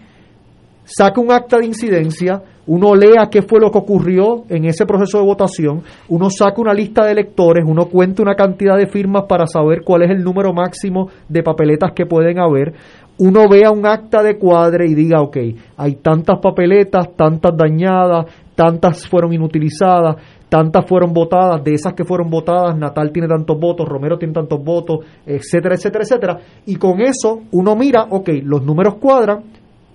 saque 0.85 1.19
un 1.19 1.33
acta 1.33 1.57
de 1.57 1.65
incidencia, 1.65 2.41
uno 2.65 2.95
lea 2.95 3.27
qué 3.29 3.41
fue 3.41 3.59
lo 3.59 3.71
que 3.71 3.79
ocurrió 3.79 4.45
en 4.47 4.63
ese 4.63 4.85
proceso 4.85 5.17
de 5.17 5.25
votación, 5.25 5.81
uno 6.07 6.29
saca 6.29 6.61
una 6.61 6.73
lista 6.73 7.03
de 7.03 7.11
electores, 7.11 7.65
uno 7.67 7.87
cuenta 7.87 8.21
una 8.21 8.35
cantidad 8.35 8.77
de 8.77 8.87
firmas 8.87 9.25
para 9.27 9.47
saber 9.47 9.81
cuál 9.83 10.03
es 10.03 10.11
el 10.11 10.23
número 10.23 10.53
máximo 10.53 11.09
de 11.27 11.43
papeletas 11.43 11.91
que 11.93 12.05
pueden 12.05 12.39
haber, 12.39 12.73
uno 13.23 13.47
vea 13.47 13.71
un 13.71 13.85
acta 13.85 14.21
de 14.21 14.37
cuadre 14.37 14.85
y 14.85 14.93
diga, 14.93 15.21
ok, 15.21 15.37
hay 15.77 15.95
tantas 15.95 16.39
papeletas, 16.41 17.15
tantas 17.15 17.55
dañadas, 17.55 18.25
tantas 18.53 19.07
fueron 19.07 19.31
inutilizadas, 19.31 20.17
tantas 20.49 20.85
fueron 20.85 21.13
votadas, 21.13 21.63
de 21.63 21.73
esas 21.73 21.93
que 21.93 22.03
fueron 22.03 22.29
votadas, 22.29 22.77
Natal 22.77 23.13
tiene 23.13 23.29
tantos 23.29 23.57
votos, 23.57 23.87
Romero 23.87 24.17
tiene 24.17 24.33
tantos 24.33 24.61
votos, 24.61 25.05
etcétera, 25.25 25.75
etcétera, 25.75 26.03
etcétera, 26.03 26.39
y 26.65 26.75
con 26.75 26.99
eso 26.99 27.43
uno 27.53 27.77
mira, 27.77 28.07
ok, 28.09 28.27
los 28.43 28.61
números 28.61 28.95
cuadran, 28.95 29.43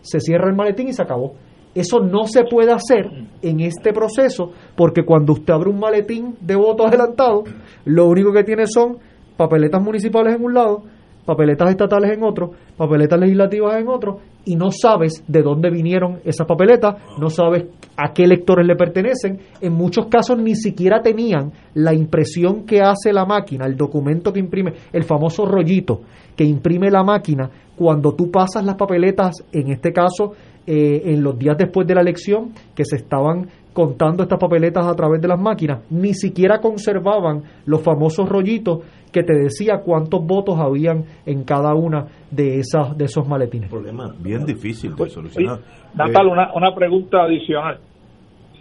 se 0.00 0.20
cierra 0.20 0.48
el 0.48 0.56
maletín 0.56 0.88
y 0.88 0.94
se 0.94 1.02
acabó. 1.02 1.34
Eso 1.74 2.00
no 2.00 2.24
se 2.24 2.44
puede 2.44 2.72
hacer 2.72 3.10
en 3.42 3.60
este 3.60 3.92
proceso 3.92 4.52
porque 4.74 5.04
cuando 5.04 5.34
usted 5.34 5.52
abre 5.52 5.68
un 5.68 5.78
maletín 5.78 6.34
de 6.40 6.56
votos 6.56 6.86
adelantados, 6.86 7.42
lo 7.84 8.06
único 8.06 8.32
que 8.32 8.42
tiene 8.42 8.66
son 8.66 8.96
papeletas 9.36 9.82
municipales 9.82 10.34
en 10.34 10.44
un 10.44 10.54
lado 10.54 10.82
papeletas 11.28 11.68
estatales 11.68 12.16
en 12.16 12.22
otro, 12.22 12.52
papeletas 12.74 13.20
legislativas 13.20 13.78
en 13.78 13.88
otro, 13.88 14.18
y 14.46 14.56
no 14.56 14.70
sabes 14.70 15.22
de 15.28 15.42
dónde 15.42 15.68
vinieron 15.68 16.20
esas 16.24 16.46
papeletas, 16.46 16.96
no 17.20 17.28
sabes 17.28 17.66
a 17.98 18.14
qué 18.14 18.24
electores 18.24 18.66
le 18.66 18.76
pertenecen. 18.76 19.38
En 19.60 19.74
muchos 19.74 20.06
casos 20.06 20.38
ni 20.38 20.54
siquiera 20.54 21.02
tenían 21.02 21.52
la 21.74 21.92
impresión 21.92 22.64
que 22.64 22.80
hace 22.80 23.12
la 23.12 23.26
máquina, 23.26 23.66
el 23.66 23.76
documento 23.76 24.32
que 24.32 24.40
imprime, 24.40 24.72
el 24.90 25.04
famoso 25.04 25.44
rollito 25.44 26.00
que 26.34 26.44
imprime 26.44 26.90
la 26.90 27.04
máquina 27.04 27.50
cuando 27.76 28.14
tú 28.14 28.30
pasas 28.30 28.64
las 28.64 28.76
papeletas, 28.76 29.44
en 29.52 29.70
este 29.70 29.92
caso, 29.92 30.32
eh, 30.66 31.12
en 31.12 31.22
los 31.22 31.38
días 31.38 31.58
después 31.58 31.86
de 31.86 31.94
la 31.94 32.00
elección, 32.00 32.52
que 32.74 32.86
se 32.86 32.96
estaban 32.96 33.48
contando 33.78 34.24
estas 34.24 34.40
papeletas 34.40 34.84
a 34.88 34.94
través 34.96 35.22
de 35.22 35.28
las 35.28 35.38
máquinas, 35.38 35.88
ni 35.88 36.12
siquiera 36.12 36.58
conservaban 36.58 37.44
los 37.64 37.80
famosos 37.80 38.28
rollitos 38.28 38.80
que 39.12 39.22
te 39.22 39.32
decía 39.34 39.82
cuántos 39.84 40.26
votos 40.26 40.58
habían 40.58 41.04
en 41.24 41.44
cada 41.44 41.76
una 41.76 42.08
de 42.28 42.58
esas 42.58 42.98
de 42.98 43.04
esos 43.04 43.28
maletines. 43.28 43.70
Problema 43.70 44.12
bien 44.18 44.44
difícil 44.44 44.96
de 44.96 45.08
solucionar. 45.08 45.60
Natal, 45.94 46.26
eh, 46.26 46.28
una, 46.32 46.52
una 46.54 46.74
pregunta 46.74 47.22
adicional. 47.22 47.78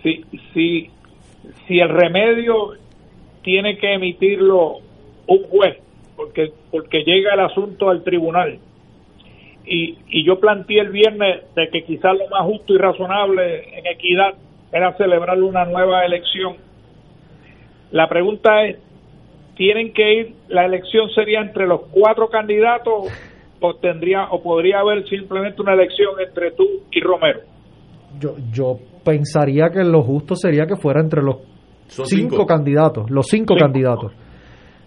Si, 0.04 0.24
si, 0.54 0.92
si 1.68 1.80
el 1.80 1.90
remedio 1.90 2.74
tiene 3.42 3.80
que 3.80 3.96
emitirlo 3.96 4.76
un 5.26 5.44
juez, 5.50 5.80
porque, 6.16 6.52
porque 6.70 7.00
llega 7.00 7.34
el 7.34 7.40
asunto 7.40 7.90
al 7.90 8.04
tribunal, 8.04 8.60
y, 9.66 9.98
y 10.10 10.24
yo 10.24 10.40
planteé 10.40 10.82
el 10.82 10.92
viernes 10.92 11.42
de 11.56 11.70
que 11.70 11.82
quizás 11.86 12.16
lo 12.16 12.30
más 12.30 12.46
justo 12.46 12.76
y 12.76 12.78
razonable 12.78 13.80
en 13.80 13.88
equidad 13.88 14.36
era 14.72 14.96
celebrar 14.98 15.42
una 15.42 15.66
nueva 15.66 16.06
elección. 16.06 16.56
La 17.92 18.08
pregunta 18.10 18.66
es, 18.66 18.78
¿tienen 19.56 19.94
que 19.94 20.14
ir, 20.14 20.36
la 20.50 20.66
elección 20.66 21.10
sería 21.12 21.42
entre 21.42 21.68
los 21.68 21.82
cuatro 21.92 22.28
candidatos 22.30 23.08
o 23.60 23.76
tendría 23.76 24.26
o 24.30 24.42
podría 24.42 24.80
haber 24.80 25.08
simplemente 25.08 25.62
una 25.62 25.74
elección 25.74 26.20
entre 26.26 26.52
tú 26.52 26.66
y 26.92 27.02
Romero? 27.02 27.40
Yo, 28.20 28.36
yo 28.52 28.78
pensaría 29.04 29.70
que 29.70 29.84
lo 29.84 30.02
justo 30.02 30.36
sería 30.36 30.66
que 30.66 30.76
fuera 30.76 31.02
entre 31.02 31.22
los 31.22 31.38
cinco, 31.88 32.46
candidatos, 32.46 33.10
los 33.10 33.28
cinco, 33.28 33.56
candidatos. 33.56 34.12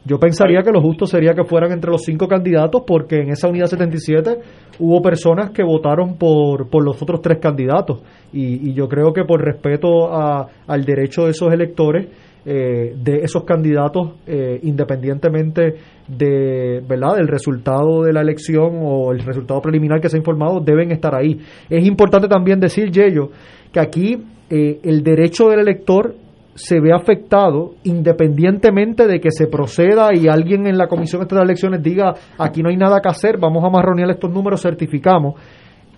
Yo 0.04 0.18
pensaría 0.18 0.62
que 0.62 0.70
lo 0.70 0.80
justo 0.80 1.04
sería 1.04 1.34
que 1.34 1.44
fueran 1.44 1.72
entre 1.72 1.90
los 1.90 2.02
cinco 2.02 2.26
candidatos 2.26 2.82
porque 2.86 3.16
en 3.16 3.30
esa 3.30 3.48
unidad 3.48 3.66
77 3.66 4.38
hubo 4.78 5.02
personas 5.02 5.50
que 5.50 5.62
votaron 5.62 6.16
por, 6.16 6.70
por 6.70 6.82
los 6.82 7.00
otros 7.02 7.20
tres 7.20 7.38
candidatos 7.38 8.00
y, 8.32 8.72
yo 8.72 8.88
creo 8.88 9.12
que 9.12 9.24
por 9.24 9.44
respeto 9.44 10.10
al 10.12 10.84
derecho 10.84 11.24
de 11.24 11.30
esos 11.32 11.52
electores, 11.52 12.08
eh, 12.46 12.94
de 12.96 13.18
esos 13.18 13.44
candidatos, 13.44 14.14
eh, 14.26 14.58
independientemente 14.62 15.74
de, 16.08 16.82
¿verdad? 16.88 17.16
del 17.16 17.28
resultado 17.28 18.02
de 18.02 18.14
la 18.14 18.22
elección 18.22 18.78
o 18.80 19.12
el 19.12 19.20
resultado 19.20 19.60
preliminar 19.60 20.00
que 20.00 20.08
se 20.08 20.16
ha 20.16 20.18
informado, 20.18 20.60
deben 20.60 20.90
estar 20.90 21.14
ahí. 21.14 21.38
Es 21.68 21.84
importante 21.84 22.28
también 22.28 22.58
decir, 22.58 22.90
Yello, 22.90 23.30
que 23.70 23.80
aquí 23.80 24.16
eh, 24.48 24.80
el 24.82 25.02
derecho 25.02 25.50
del 25.50 25.60
elector 25.60 26.14
se 26.54 26.80
ve 26.80 26.92
afectado 26.92 27.74
independientemente 27.84 29.06
de 29.06 29.20
que 29.20 29.30
se 29.30 29.46
proceda 29.46 30.14
y 30.14 30.28
alguien 30.28 30.66
en 30.66 30.76
la 30.76 30.88
Comisión 30.88 31.26
de 31.26 31.40
Elecciones 31.40 31.82
diga 31.82 32.14
aquí 32.38 32.62
no 32.62 32.70
hay 32.70 32.76
nada 32.76 33.00
que 33.00 33.08
hacer, 33.08 33.38
vamos 33.38 33.64
a 33.64 33.70
marronear 33.70 34.10
estos 34.10 34.30
números, 34.30 34.62
certificamos. 34.62 35.34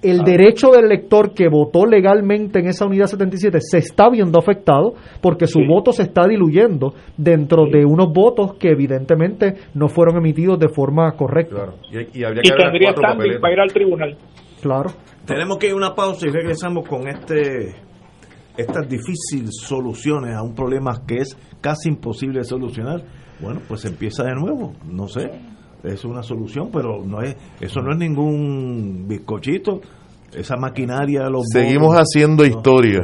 El 0.03 0.25
derecho 0.25 0.73
del 0.73 0.87
elector 0.87 1.33
que 1.33 1.49
votó 1.49 1.87
legalmente 1.87 2.59
en 2.59 2.67
esa 2.67 2.87
unidad 2.87 3.07
77 3.07 3.59
se 3.61 3.79
está 3.79 4.11
viendo 4.11 4.37
afectado 4.37 4.95
porque 5.21 5.47
su 5.47 5.61
voto 5.61 5.93
se 5.93 6.03
está 6.03 6.27
diluyendo 6.27 6.95
dentro 7.17 7.67
de 7.71 7.85
unos 7.85 8.13
votos 8.13 8.55
que 8.59 8.71
evidentemente 8.71 9.55
no 9.75 9.87
fueron 9.87 10.17
emitidos 10.17 10.59
de 10.59 10.69
forma 10.69 11.13
correcta. 11.13 11.75
Y, 11.89 12.21
tendría 12.21 12.93
también 12.95 13.41
para 13.41 13.53
ir 13.53 13.61
al 13.61 13.73
tribunal. 13.73 14.17
Claro. 14.61 14.91
Tenemos 15.25 15.59
que 15.59 15.69
ir 15.69 15.73
a 15.73 15.77
una 15.77 15.95
pausa 15.95 16.27
y 16.27 16.31
regresamos 16.31 16.89
con 16.89 17.07
este 17.07 17.77
estas 18.57 18.89
difíciles 18.89 19.57
soluciones 19.61 20.35
a 20.35 20.43
un 20.43 20.55
problema 20.55 21.03
que 21.07 21.19
es 21.19 21.37
casi 21.61 21.89
imposible 21.89 22.41
de 22.41 22.45
solucionar, 22.45 23.03
bueno, 23.41 23.61
pues 23.67 23.85
empieza 23.85 24.25
de 24.25 24.35
nuevo, 24.35 24.75
no 24.87 25.09
sé, 25.09 25.31
es 25.83 26.05
una 26.05 26.23
solución, 26.23 26.71
pero 26.73 27.05
no 27.05 27.23
es 27.23 27.37
eso 27.61 27.81
no 27.81 27.93
es 27.93 27.99
ningún 27.99 29.07
bizcochito, 29.09 29.81
esa 30.33 30.57
maquinaria 30.57 31.29
los 31.29 31.45
Seguimos 31.53 31.95
haciendo 31.95 32.45
historia. 32.45 33.01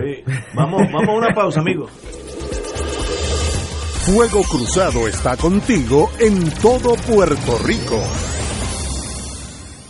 Vamos, 0.54 0.82
vamos 0.92 1.08
a 1.08 1.16
una 1.16 1.34
pausa, 1.34 1.60
amigos. 1.60 1.90
Fuego 4.08 4.40
Cruzado 4.50 5.06
está 5.06 5.36
contigo 5.36 6.08
en 6.18 6.50
todo 6.62 6.94
Puerto 7.06 7.58
Rico. 7.66 8.00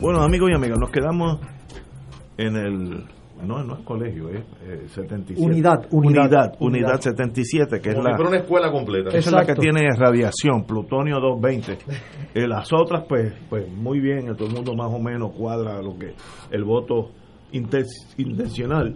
Bueno, 0.00 0.22
amigos 0.22 0.50
y 0.50 0.54
amigas, 0.54 0.78
nos 0.78 0.90
quedamos 0.90 1.38
en 2.36 2.56
el. 2.56 3.04
No, 3.46 3.64
no 3.64 3.74
es 3.78 3.80
colegio, 3.84 4.28
es 4.28 4.40
eh, 4.62 4.84
77. 4.88 5.40
Unidad, 5.40 5.86
unidad, 5.90 6.24
unidad, 6.26 6.52
unidad, 6.60 6.60
unidad. 6.60 7.00
77, 7.00 7.80
que 7.80 7.88
es 7.90 7.94
la, 7.96 8.16
una 8.20 8.36
escuela 8.36 8.70
completa. 8.70 9.08
esa 9.10 9.18
es 9.18 9.32
la 9.32 9.46
que 9.46 9.54
tiene 9.54 9.88
radiación, 9.96 10.64
plutonio 10.66 11.18
220. 11.20 11.78
Eh, 12.34 12.46
las 12.46 12.70
otras, 12.72 13.04
pues, 13.08 13.32
pues 13.48 13.66
muy 13.72 13.98
bien, 13.98 14.26
todo 14.36 14.46
el 14.48 14.54
mundo 14.54 14.74
más 14.74 14.92
o 14.92 14.98
menos 14.98 15.32
cuadra 15.32 15.80
lo 15.80 15.96
que 15.98 16.12
el 16.50 16.64
voto 16.64 17.12
inten- 17.52 17.86
intencional. 18.18 18.94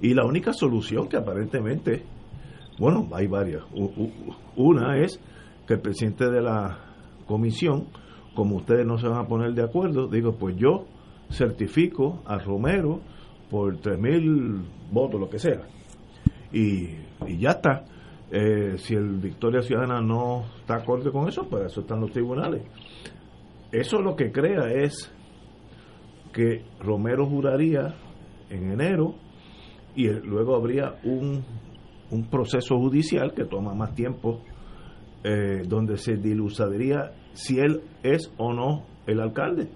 Y 0.00 0.14
la 0.14 0.24
única 0.24 0.52
solución 0.52 1.08
que 1.08 1.16
aparentemente, 1.16 2.04
bueno, 2.78 3.08
hay 3.12 3.26
varias. 3.26 3.64
Una 4.54 4.96
es 4.98 5.20
que 5.66 5.74
el 5.74 5.80
presidente 5.80 6.30
de 6.30 6.40
la 6.40 6.78
comisión, 7.26 7.86
como 8.36 8.56
ustedes 8.56 8.86
no 8.86 8.98
se 8.98 9.08
van 9.08 9.18
a 9.18 9.26
poner 9.26 9.54
de 9.54 9.64
acuerdo, 9.64 10.06
digo, 10.06 10.36
pues 10.36 10.56
yo 10.56 10.84
certifico 11.30 12.22
a 12.26 12.38
Romero 12.38 13.00
por 13.50 13.80
3.000 13.80 14.62
votos, 14.92 15.18
lo 15.18 15.28
que 15.28 15.38
sea. 15.40 15.62
Y, 16.52 16.90
ya 17.38 17.50
está. 17.50 17.84
Eh, 18.30 18.74
si 18.78 18.94
el 18.94 19.16
Victoria 19.18 19.62
Ciudadana 19.62 20.00
no 20.00 20.44
está 20.60 20.76
acorde 20.76 21.10
con 21.10 21.28
eso, 21.28 21.48
pues 21.48 21.66
eso 21.66 21.80
están 21.80 22.00
los 22.00 22.12
tribunales. 22.12 22.62
Eso 23.72 24.00
lo 24.00 24.14
que 24.14 24.30
crea 24.30 24.70
es 24.70 25.10
que 26.32 26.62
Romero 26.80 27.26
juraría 27.26 27.94
en 28.50 28.70
enero 28.72 29.14
y 29.94 30.08
luego 30.08 30.54
habría 30.54 30.96
un, 31.04 31.42
un 32.10 32.24
proceso 32.28 32.76
judicial 32.76 33.32
que 33.32 33.44
toma 33.44 33.74
más 33.74 33.94
tiempo, 33.94 34.42
eh, 35.28 35.64
donde 35.66 35.96
se 35.96 36.14
dilucidaría 36.16 37.10
si 37.32 37.58
él 37.58 37.82
es 38.04 38.30
o 38.36 38.52
no 38.52 38.84
el 39.08 39.18
alcalde, 39.18 39.66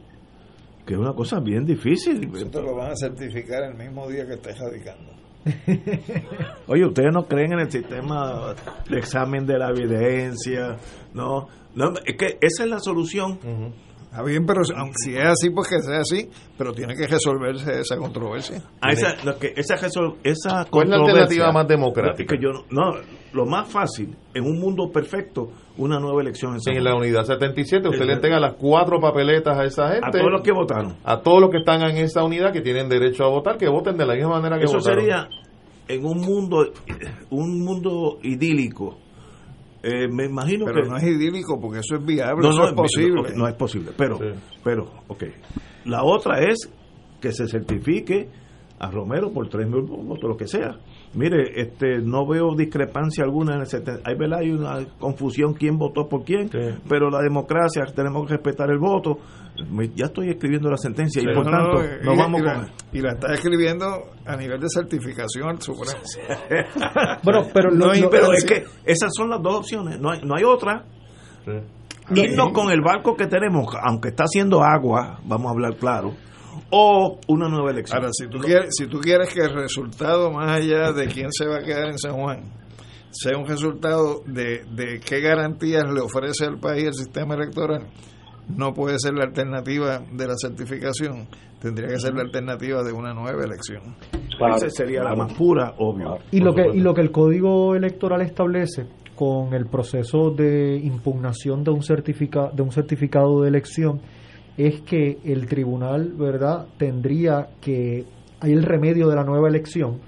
que 0.87 0.95
es 0.95 1.01
una 1.01 1.13
cosa 1.13 1.41
bien 1.41 1.65
difícil. 1.67 2.31
Te 2.31 2.63
lo 2.63 2.77
van 2.77 2.93
a 2.93 2.95
certificar 2.95 3.65
el 3.65 3.75
mismo 3.75 4.09
día 4.09 4.25
que 4.29 4.35
estés 4.35 4.57
radicando. 4.61 5.11
Oye, 6.69 6.87
ustedes 6.87 7.13
no 7.13 7.27
creen 7.27 7.55
en 7.55 7.59
el 7.59 7.71
sistema 7.73 8.55
de 8.89 8.97
examen 8.97 9.45
de 9.45 9.59
la 9.59 9.71
evidencia, 9.71 10.77
no, 11.15 11.49
no 11.75 11.95
es 12.07 12.17
que 12.17 12.39
esa 12.41 12.63
es 12.63 12.71
la 12.71 12.79
solución. 12.79 13.41
Está 14.11 14.25
bien, 14.25 14.45
pero 14.45 14.63
aunque 14.77 14.95
si 15.05 15.15
es 15.15 15.25
así, 15.25 15.51
pues 15.51 15.69
que 15.69 15.81
sea 15.83 16.01
así, 16.01 16.29
pero 16.59 16.73
tiene 16.73 16.97
que 16.97 17.07
resolverse 17.07 17.79
esa 17.81 17.97
controversia. 17.97 18.61
Ah, 18.81 18.91
esa, 18.91 19.15
lo 19.25 19.39
que, 19.39 19.53
esa, 19.57 19.77
resol- 19.77 20.17
esa 20.25 20.65
¿Cuál 20.69 20.87
es 20.87 20.91
la 20.91 20.97
alternativa 20.97 21.53
más 21.53 21.69
democrática? 21.69 22.35
Que 22.37 22.43
yo, 22.43 22.51
no, 22.71 22.95
lo 23.33 23.47
más 23.47 23.69
fácil, 23.69 24.17
en 24.35 24.45
un 24.45 24.59
mundo 24.59 24.91
perfecto, 24.93 25.53
una 25.79 26.01
nueva 26.01 26.23
elección 26.23 26.55
en 26.55 26.61
San 26.61 26.75
En 26.77 26.83
la 26.83 26.97
unidad 26.97 27.23
77, 27.25 27.89
usted 27.89 28.05
le 28.05 28.15
entrega 28.15 28.41
las 28.41 28.55
cuatro 28.55 28.99
papeletas 29.01 29.57
a 29.57 29.65
esa 29.65 29.89
gente. 29.93 30.09
A 30.09 30.11
todos 30.11 30.33
los 30.33 30.43
que 30.43 30.51
votaron. 30.53 30.97
A 31.05 31.21
todos 31.21 31.41
los 31.41 31.51
que 31.51 31.59
están 31.59 31.81
en 31.83 31.97
esa 31.99 32.25
unidad 32.25 32.53
que 32.53 32.63
tienen 32.63 32.89
derecho 32.89 33.23
a 33.25 33.29
votar, 33.29 33.59
que 33.59 33.69
voten 33.69 33.97
de 33.97 34.07
la 34.07 34.15
misma 34.15 34.41
manera 34.41 34.59
que 34.59 34.65
Eso 34.65 34.79
votaron. 34.79 35.01
sería 35.05 35.29
en 35.87 36.05
un 36.05 36.21
mundo, 36.21 36.73
un 37.31 37.61
mundo 37.65 38.19
idílico. 38.25 38.99
Eh, 39.83 40.09
me 40.09 40.27
imagino 40.27 40.67
Pero 40.67 40.83
que 40.83 40.89
no 40.89 40.97
es 40.97 41.03
idílico 41.05 41.59
porque 41.61 41.79
eso 41.79 41.97
es 41.97 42.05
viable, 42.05 42.47
No, 42.49 42.67
es 42.67 42.73
posible. 42.75 43.33
No, 43.35 43.49
es 43.49 43.55
posible, 43.55 43.93
pero, 43.97 44.19
pero, 44.63 44.85
ok. 45.09 45.25
La 45.87 46.03
otra 46.05 46.41
es 46.41 46.71
que 47.21 47.33
se 47.33 47.47
certifique 47.49 48.29
a 48.79 48.91
Romero 48.91 49.31
por 49.33 49.49
tres 49.49 49.69
mil 49.69 49.83
votos, 49.83 50.23
lo 50.29 50.37
que 50.37 50.47
sea. 50.47 50.77
Mire, 51.15 51.61
este, 51.61 51.99
no 51.99 52.27
veo 52.27 52.55
discrepancia 52.55 53.25
alguna 53.25 53.55
en 53.55 53.61
el 53.63 53.67
seten- 53.67 54.01
Hay, 54.05 54.15
¿verdad? 54.17 54.39
Hay 54.41 54.51
una 54.53 54.85
confusión 54.99 55.55
quién 55.55 55.77
votó 55.77 56.09
por 56.09 56.25
quién, 56.25 56.49
pero 56.89 57.11
la 57.11 57.21
democracia, 57.21 57.85
tenemos 57.95 58.27
que 58.27 58.35
respetar 58.35 58.71
el 58.71 58.79
voto. 58.79 59.19
Ya 59.95 60.07
estoy 60.07 60.31
escribiendo 60.31 60.71
la 60.71 60.77
sentencia 60.77 61.23
y 61.23 61.27
por 61.27 61.45
No, 61.45 61.51
tanto, 61.51 62.05
no, 62.05 62.17
vamos 62.17 62.41
y 62.41 62.45
la, 62.45 62.55
con 62.55 62.71
y 62.93 63.01
la 63.01 63.13
está 63.13 63.33
escribiendo 63.33 63.87
a 64.27 64.37
nivel 64.37 64.61
de 64.61 64.69
certificación 64.69 65.49
al 65.49 65.61
Supremo. 65.61 66.01
Bueno, 67.23 67.47
pero 67.53 67.71
no, 67.71 67.91
pero 68.11 68.33
es 68.33 68.45
que 68.45 68.65
esas 68.85 69.11
son 69.15 69.31
las 69.31 69.43
dos 69.43 69.59
opciones, 69.59 70.01
no 70.01 70.11
hay, 70.11 70.21
no 70.23 70.35
hay 70.37 70.45
otra. 70.45 70.85
Irnos 72.15 72.53
con 72.53 72.71
el 72.71 72.81
barco 72.81 73.15
que 73.15 73.27
tenemos, 73.27 73.67
aunque 73.83 74.09
está 74.09 74.25
haciendo 74.25 74.63
agua, 74.63 75.21
vamos 75.25 75.47
a 75.47 75.51
hablar 75.51 75.77
claro, 75.77 76.15
o 76.71 77.21
una 77.29 77.49
nueva 77.49 77.71
elección. 77.71 77.99
Ahora, 77.99 78.11
si 78.13 78.29
tú, 78.29 78.39
quieres, 78.39 78.71
si 78.77 78.87
tú 78.87 78.99
quieres 79.01 79.33
que 79.33 79.41
el 79.41 79.55
resultado, 79.55 80.31
más 80.31 80.51
allá 80.51 80.93
de 80.93 81.07
quién 81.07 81.29
se 81.31 81.47
va 81.47 81.57
a 81.57 81.63
quedar 81.63 81.89
en 81.89 81.99
San 81.99 82.13
Juan, 82.13 82.43
sea 83.11 83.37
un 83.37 83.47
resultado 83.47 84.23
de, 84.27 84.65
de 84.73 85.01
qué 85.01 85.21
garantías 85.21 85.85
le 85.93 86.01
ofrece 86.01 86.45
al 86.47 86.59
país 86.59 86.85
el 86.85 86.95
sistema 86.95 87.35
electoral, 87.35 87.89
no 88.57 88.73
puede 88.73 88.99
ser 88.99 89.15
la 89.15 89.25
alternativa 89.25 90.01
de 90.13 90.27
la 90.27 90.35
certificación, 90.37 91.27
tendría 91.61 91.89
que 91.89 91.99
ser 91.99 92.15
la 92.15 92.23
alternativa 92.23 92.83
de 92.83 92.93
una 92.93 93.13
nueva 93.13 93.45
elección. 93.45 93.97
Esa 94.57 94.71
sería 94.71 95.03
la 95.03 95.15
más 95.15 95.33
pura, 95.35 95.75
obvio. 95.79 96.19
Y 96.31 96.41
lo 96.41 96.55
que 96.55 96.69
y 96.73 96.81
lo 96.81 96.95
que 96.95 97.03
el 97.03 97.11
Código 97.11 97.75
Electoral 97.75 98.23
establece 98.23 98.87
con 99.15 99.53
el 99.53 99.67
proceso 99.67 100.31
de 100.31 100.79
impugnación 100.83 101.63
de 101.63 101.71
un 101.71 101.83
certificado 101.83 102.51
de 102.55 102.63
un 102.63 102.73
certificado 102.73 103.43
de 103.43 103.49
elección 103.49 104.01
es 104.57 104.81
que 104.83 105.19
el 105.25 105.47
tribunal, 105.47 106.13
¿verdad?, 106.19 106.67
tendría 106.77 107.49
que 107.61 108.05
hay 108.41 108.53
el 108.53 108.63
remedio 108.63 109.09
de 109.09 109.17
la 109.17 109.25
nueva 109.25 109.49
elección 109.49 110.01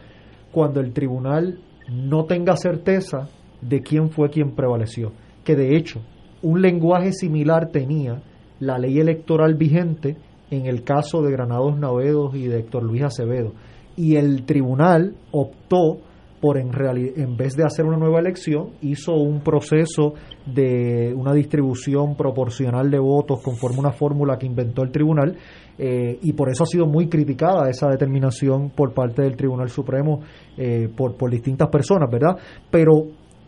cuando 0.50 0.80
el 0.80 0.92
tribunal 0.92 1.58
no 1.90 2.24
tenga 2.24 2.56
certeza 2.56 3.28
de 3.60 3.82
quién 3.82 4.10
fue 4.10 4.30
quien 4.30 4.54
prevaleció, 4.54 5.12
que 5.44 5.56
de 5.56 5.76
hecho 5.76 6.00
un 6.42 6.60
lenguaje 6.60 7.12
similar 7.12 7.70
tenía 7.70 8.22
la 8.62 8.78
ley 8.78 8.98
electoral 9.00 9.54
vigente 9.54 10.16
en 10.50 10.66
el 10.66 10.84
caso 10.84 11.22
de 11.22 11.32
Granados 11.32 11.78
Navedos 11.78 12.34
y 12.34 12.46
de 12.46 12.60
Héctor 12.60 12.82
Luis 12.84 13.02
Acevedo 13.02 13.52
y 13.96 14.16
el 14.16 14.44
tribunal 14.44 15.14
optó 15.32 15.98
por 16.40 16.58
en, 16.58 16.70
en 17.16 17.36
vez 17.36 17.54
de 17.54 17.62
hacer 17.64 17.84
una 17.84 17.96
nueva 17.98 18.18
elección, 18.18 18.70
hizo 18.82 19.12
un 19.14 19.40
proceso 19.42 20.14
de 20.44 21.14
una 21.16 21.32
distribución 21.32 22.16
proporcional 22.16 22.90
de 22.90 22.98
votos 22.98 23.40
conforme 23.44 23.78
una 23.78 23.92
fórmula 23.92 24.38
que 24.38 24.46
inventó 24.46 24.82
el 24.82 24.90
tribunal 24.90 25.36
eh, 25.78 26.18
y 26.20 26.32
por 26.32 26.48
eso 26.50 26.64
ha 26.64 26.66
sido 26.66 26.86
muy 26.86 27.08
criticada 27.08 27.70
esa 27.70 27.88
determinación 27.88 28.70
por 28.70 28.92
parte 28.92 29.22
del 29.22 29.36
Tribunal 29.36 29.68
Supremo 29.68 30.20
eh, 30.56 30.88
por, 30.96 31.16
por 31.16 31.30
distintas 31.30 31.68
personas, 31.68 32.10
¿verdad? 32.10 32.36
Pero 32.70 33.06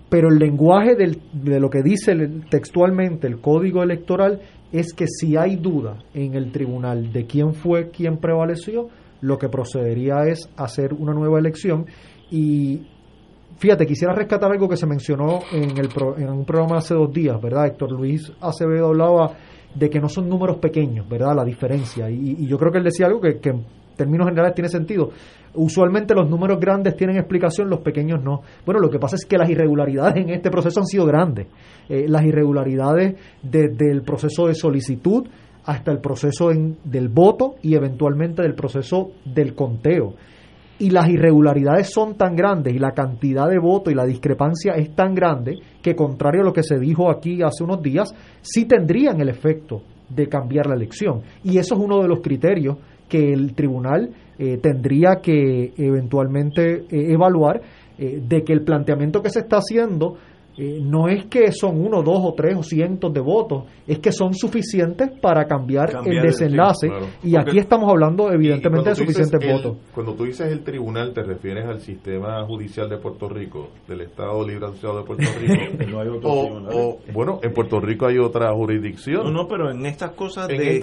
pero 0.08 0.28
el 0.28 0.38
lenguaje 0.38 0.94
del- 0.94 1.20
de 1.32 1.58
lo 1.58 1.68
que 1.68 1.82
dice 1.82 2.12
textualmente 2.48 3.26
el 3.26 3.40
código 3.40 3.82
electoral 3.82 4.38
es 4.74 4.92
que 4.92 5.06
si 5.06 5.36
hay 5.36 5.56
duda 5.56 5.98
en 6.12 6.34
el 6.34 6.52
tribunal 6.52 7.12
de 7.12 7.26
quién 7.26 7.54
fue 7.54 7.90
quien 7.90 8.18
prevaleció, 8.18 8.88
lo 9.20 9.38
que 9.38 9.48
procedería 9.48 10.24
es 10.26 10.50
hacer 10.56 10.92
una 10.92 11.14
nueva 11.14 11.38
elección 11.38 11.86
y 12.30 12.86
fíjate, 13.56 13.86
quisiera 13.86 14.12
rescatar 14.14 14.50
algo 14.50 14.68
que 14.68 14.76
se 14.76 14.86
mencionó 14.86 15.40
en, 15.52 15.78
el 15.78 15.88
pro- 15.88 16.18
en 16.18 16.28
un 16.28 16.44
programa 16.44 16.78
hace 16.78 16.94
dos 16.94 17.12
días, 17.12 17.40
¿verdad? 17.40 17.66
Héctor 17.66 17.92
Luis 17.92 18.30
Acevedo 18.40 18.88
hablaba 18.88 19.36
de 19.74 19.88
que 19.88 20.00
no 20.00 20.08
son 20.08 20.28
números 20.28 20.58
pequeños, 20.58 21.08
¿verdad? 21.08 21.34
La 21.36 21.44
diferencia. 21.44 22.10
Y, 22.10 22.36
y 22.40 22.46
yo 22.46 22.58
creo 22.58 22.70
que 22.72 22.78
él 22.78 22.84
decía 22.84 23.06
algo 23.06 23.20
que, 23.20 23.38
que 23.38 23.54
términos 23.94 24.26
generales 24.28 24.54
tiene 24.54 24.68
sentido. 24.68 25.10
Usualmente 25.54 26.14
los 26.14 26.28
números 26.28 26.58
grandes 26.60 26.96
tienen 26.96 27.16
explicación, 27.16 27.68
los 27.70 27.80
pequeños 27.80 28.22
no. 28.22 28.42
Bueno, 28.64 28.80
lo 28.80 28.90
que 28.90 28.98
pasa 28.98 29.16
es 29.16 29.24
que 29.24 29.38
las 29.38 29.48
irregularidades 29.48 30.24
en 30.24 30.30
este 30.30 30.50
proceso 30.50 30.80
han 30.80 30.86
sido 30.86 31.06
grandes. 31.06 31.46
Eh, 31.88 32.06
las 32.08 32.24
irregularidades 32.24 33.14
desde 33.42 33.90
el 33.90 34.02
proceso 34.02 34.46
de 34.46 34.54
solicitud 34.54 35.26
hasta 35.64 35.90
el 35.92 35.98
proceso 35.98 36.50
del 36.84 37.08
voto 37.08 37.54
y 37.62 37.74
eventualmente 37.74 38.42
del 38.42 38.54
proceso 38.54 39.12
del 39.24 39.54
conteo. 39.54 40.14
Y 40.78 40.90
las 40.90 41.08
irregularidades 41.08 41.90
son 41.90 42.16
tan 42.16 42.34
grandes 42.34 42.74
y 42.74 42.78
la 42.78 42.90
cantidad 42.90 43.48
de 43.48 43.58
votos 43.58 43.92
y 43.92 43.96
la 43.96 44.04
discrepancia 44.04 44.72
es 44.74 44.94
tan 44.94 45.14
grande 45.14 45.56
que, 45.80 45.94
contrario 45.94 46.42
a 46.42 46.44
lo 46.44 46.52
que 46.52 46.64
se 46.64 46.78
dijo 46.78 47.10
aquí 47.10 47.42
hace 47.42 47.62
unos 47.62 47.80
días, 47.80 48.12
sí 48.42 48.64
tendrían 48.64 49.20
el 49.20 49.28
efecto 49.28 49.82
de 50.08 50.28
cambiar 50.28 50.66
la 50.66 50.74
elección. 50.74 51.22
Y 51.44 51.58
eso 51.58 51.74
es 51.74 51.80
uno 51.80 52.02
de 52.02 52.08
los 52.08 52.20
criterios 52.20 52.76
que 53.08 53.32
el 53.32 53.54
tribunal 53.54 54.10
eh, 54.38 54.58
tendría 54.60 55.20
que 55.22 55.72
eventualmente 55.76 56.84
eh, 56.90 57.12
evaluar 57.12 57.60
eh, 57.98 58.20
de 58.26 58.42
que 58.42 58.52
el 58.52 58.62
planteamiento 58.62 59.22
que 59.22 59.30
se 59.30 59.40
está 59.40 59.58
haciendo 59.58 60.16
eh, 60.56 60.78
no 60.80 61.08
es 61.08 61.26
que 61.26 61.50
son 61.50 61.84
uno, 61.84 62.02
dos 62.02 62.20
o 62.22 62.32
tres 62.32 62.56
o 62.56 62.62
cientos 62.62 63.12
de 63.12 63.20
votos, 63.20 63.64
es 63.86 63.98
que 63.98 64.12
son 64.12 64.34
suficientes 64.34 65.10
para 65.20 65.46
cambiar, 65.46 65.90
el 66.04 66.22
desenlace. 66.22 66.88
Y 67.22 67.36
aquí 67.36 67.58
estamos 67.58 67.90
hablando 67.90 68.30
evidentemente 68.32 68.90
de 68.90 68.94
suficientes 68.94 69.40
votos. 69.52 69.78
Cuando 69.92 70.14
tú 70.14 70.24
dices 70.24 70.52
el 70.52 70.62
tribunal, 70.62 71.12
te 71.12 71.22
refieres 71.22 71.66
al 71.66 71.80
sistema 71.80 72.44
judicial 72.46 72.88
de 72.88 72.98
Puerto 72.98 73.28
Rico, 73.28 73.70
del 73.88 74.02
Estado 74.02 74.46
Libre 74.46 74.66
Asociado 74.66 74.98
de 74.98 75.04
Puerto 75.04 75.24
Rico. 75.40 75.54
no 75.90 76.00
hay 76.00 76.08
otro 76.08 76.30
o, 76.30 76.98
bueno, 77.12 77.40
en 77.42 77.52
Puerto 77.52 77.80
Rico 77.80 78.06
hay 78.06 78.18
otra 78.18 78.52
jurisdicción. 78.52 79.24
No, 79.24 79.30
no, 79.30 79.48
pero 79.48 79.70
en 79.70 79.84
estas 79.86 80.12
cosas 80.12 80.46
de, 80.48 80.80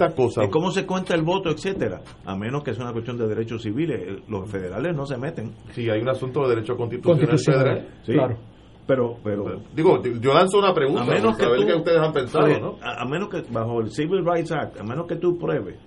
cómo 0.50 0.70
se 0.70 0.84
cuenta 0.84 1.14
el 1.14 1.22
voto, 1.22 1.50
etcétera, 1.50 2.02
a 2.24 2.36
menos 2.36 2.62
que 2.62 2.74
sea 2.74 2.84
una 2.84 2.92
cuestión 2.92 3.16
de 3.16 3.26
derechos 3.26 3.62
civiles, 3.62 4.02
eh, 4.02 4.22
los 4.28 4.50
federales 4.50 4.94
no 4.94 5.06
se 5.06 5.16
meten. 5.16 5.52
Sí, 5.70 5.88
hay 5.88 6.00
un 6.00 6.08
asunto 6.10 6.42
de 6.42 6.56
derecho 6.56 6.76
constitucional, 6.76 7.38
federal. 7.38 7.88
Claro 8.04 8.51
pero, 8.92 9.16
pero 9.24 9.62
digo, 9.74 10.02
yo 10.02 10.34
lanzo 10.34 10.58
una 10.58 10.74
pregunta, 10.74 11.02
a 11.02 11.06
menos 11.06 11.38
que 11.38 11.46
ustedes 11.46 11.98
han 11.98 12.12
pensado, 12.12 12.60
¿no? 12.60 12.76
A, 12.82 13.06
menos 13.06 13.30
que 13.30 13.42
bajo 13.50 13.80
el 13.80 13.90
Civil 13.90 14.22
Rights 14.22 14.52
Act, 14.52 14.78
a 14.80 14.84
menos 14.84 15.06
que 15.06 15.16
tú 15.16 15.38
pruebes 15.38 15.78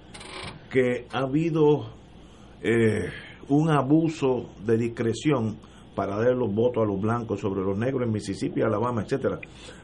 que 0.72 1.06
ha 1.14 1.20
habido 1.20 1.86
eh, 2.64 3.12
un 3.50 3.70
abuso 3.70 4.48
de 4.66 4.76
discreción 4.76 5.58
para 5.96 6.18
dar 6.18 6.36
los 6.36 6.52
votos 6.52 6.84
a 6.84 6.88
los 6.88 7.00
blancos 7.00 7.40
sobre 7.40 7.62
los 7.62 7.78
negros 7.78 8.08
en 8.08 8.12
Mississippi, 8.12 8.64
Alabama, 8.64 9.04
etcétera. 9.04 9.40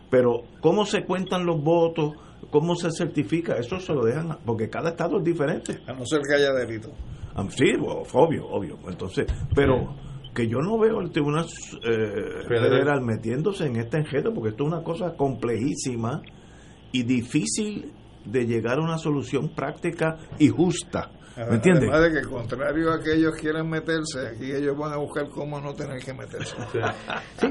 Pero 0.09 0.41
cómo 0.59 0.83
se 0.83 1.05
cuentan 1.05 1.45
los 1.45 1.63
votos, 1.63 2.15
cómo 2.49 2.75
se 2.75 2.89
certifica, 2.89 3.55
eso 3.55 3.79
se 3.79 3.93
lo 3.93 4.03
dejan, 4.03 4.35
porque 4.43 4.67
cada 4.67 4.89
estado 4.89 5.19
es 5.19 5.23
diferente. 5.23 5.77
A 5.85 5.93
no 5.93 6.07
ser 6.07 6.21
que 6.27 6.35
haya 6.35 6.53
delito. 6.53 6.89
Ah, 7.35 7.45
sí, 7.49 7.65
obvio, 8.13 8.47
obvio. 8.47 8.79
Entonces, 8.89 9.27
pero 9.55 9.93
que 10.33 10.47
yo 10.47 10.59
no 10.59 10.77
veo 10.79 11.01
el 11.01 11.11
Tribunal 11.11 11.45
eh, 11.83 12.43
Federal 12.47 13.01
metiéndose 13.01 13.65
en 13.65 13.77
este 13.77 13.97
enredo, 13.97 14.33
porque 14.33 14.49
esto 14.49 14.63
es 14.63 14.73
una 14.73 14.83
cosa 14.83 15.15
complejísima 15.15 16.21
y 16.91 17.03
difícil 17.03 17.91
de 18.25 18.45
llegar 18.45 18.79
a 18.79 18.83
una 18.83 18.97
solución 18.97 19.49
práctica 19.55 20.17
y 20.37 20.47
justa. 20.47 21.11
¿Me 21.37 21.55
entiendes? 21.55 21.89
Además 21.89 22.13
de 22.13 22.21
que, 22.21 22.27
contrario 22.27 22.91
a 22.91 22.99
que 22.99 23.13
ellos 23.13 23.33
quieran 23.39 23.69
meterse, 23.69 24.27
aquí 24.27 24.51
ellos 24.51 24.77
van 24.77 24.93
a 24.93 24.97
buscar 24.97 25.29
cómo 25.29 25.61
no 25.61 25.73
tener 25.73 25.99
que 26.03 26.13
meterse. 26.13 26.55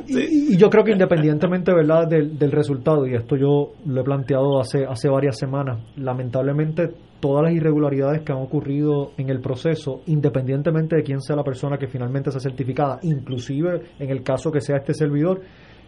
Y, 0.06 0.56
yo 0.56 0.68
creo 0.68 0.84
que 0.84 0.92
independientemente 0.92 1.72
¿verdad? 1.72 2.06
Del, 2.06 2.38
del, 2.38 2.52
resultado, 2.52 3.06
y 3.06 3.14
esto 3.14 3.36
yo 3.36 3.72
lo 3.86 4.00
he 4.00 4.04
planteado 4.04 4.60
hace, 4.60 4.84
hace 4.84 5.08
varias 5.08 5.38
semanas, 5.38 5.82
lamentablemente 5.96 6.94
todas 7.20 7.44
las 7.44 7.52
irregularidades 7.52 8.22
que 8.22 8.32
han 8.32 8.38
ocurrido 8.38 9.12
en 9.16 9.28
el 9.28 9.40
proceso, 9.40 10.02
independientemente 10.06 10.96
de 10.96 11.02
quién 11.02 11.20
sea 11.20 11.36
la 11.36 11.44
persona 11.44 11.78
que 11.78 11.86
finalmente 11.86 12.30
sea 12.30 12.40
certificada, 12.40 12.98
inclusive 13.02 13.82
en 13.98 14.10
el 14.10 14.22
caso 14.22 14.50
que 14.50 14.60
sea 14.60 14.78
este 14.78 14.94
servidor, 14.94 15.42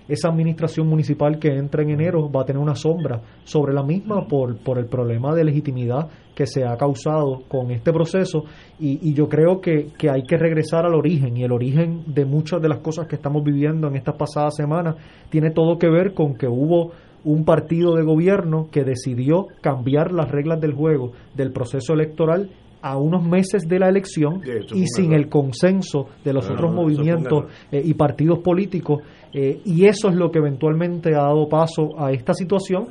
esa 0.08 0.28
administración 0.28 0.88
municipal 0.88 1.38
que 1.38 1.48
entra 1.48 1.82
en 1.82 1.90
enero 1.90 2.30
va 2.30 2.42
a 2.42 2.44
tener 2.44 2.60
una 2.60 2.74
sombra 2.74 3.20
sobre 3.44 3.72
la 3.72 3.82
misma 3.82 4.26
por, 4.26 4.58
por 4.58 4.78
el 4.78 4.86
problema 4.86 5.34
de 5.34 5.44
legitimidad 5.44 6.08
que 6.34 6.46
se 6.46 6.64
ha 6.64 6.76
causado 6.76 7.42
con 7.48 7.70
este 7.70 7.92
proceso. 7.92 8.44
Y, 8.80 9.10
y 9.10 9.14
yo 9.14 9.28
creo 9.28 9.60
que, 9.60 9.88
que, 9.96 10.10
hay 10.10 10.22
que 10.22 10.36
regresar 10.36 10.84
al 10.84 10.94
origen 10.94 11.36
y 11.36 11.44
el 11.44 11.52
origen 11.52 12.02
de 12.06 12.24
muchas 12.24 12.60
de 12.60 12.68
las 12.68 12.78
cosas 12.78 13.06
que 13.06 13.16
estamos 13.16 13.44
viviendo 13.44 13.88
en 13.88 13.96
estas 13.96 14.16
pasadas 14.16 14.56
semanas 14.56 14.96
tiene 15.30 15.50
todo 15.50 15.78
que 15.78 15.88
ver 15.88 16.14
con 16.14 16.34
que 16.34 16.48
hubo 16.48 16.92
un 17.24 17.44
partido 17.44 17.96
de 17.96 18.02
gobierno 18.02 18.68
que 18.70 18.84
decidió 18.84 19.46
cambiar 19.60 20.12
las 20.12 20.30
reglas 20.30 20.60
del 20.60 20.72
juego 20.72 21.12
del 21.34 21.52
proceso 21.52 21.92
electoral 21.92 22.50
a 22.82 22.96
unos 22.96 23.22
meses 23.22 23.68
de 23.68 23.78
la 23.78 23.88
elección 23.88 24.42
y 24.74 24.86
sin 24.88 25.12
el 25.12 25.28
consenso 25.28 26.08
de 26.24 26.32
los 26.32 26.50
otros 26.50 26.74
movimientos 26.74 27.44
eh, 27.70 27.80
y 27.84 27.94
partidos 27.94 28.40
políticos. 28.40 29.02
Eh, 29.32 29.60
y 29.64 29.86
eso 29.86 30.08
es 30.08 30.16
lo 30.16 30.30
que 30.30 30.38
eventualmente 30.38 31.10
ha 31.14 31.22
dado 31.22 31.48
paso 31.48 31.90
a 31.96 32.10
esta 32.10 32.34
situación 32.34 32.88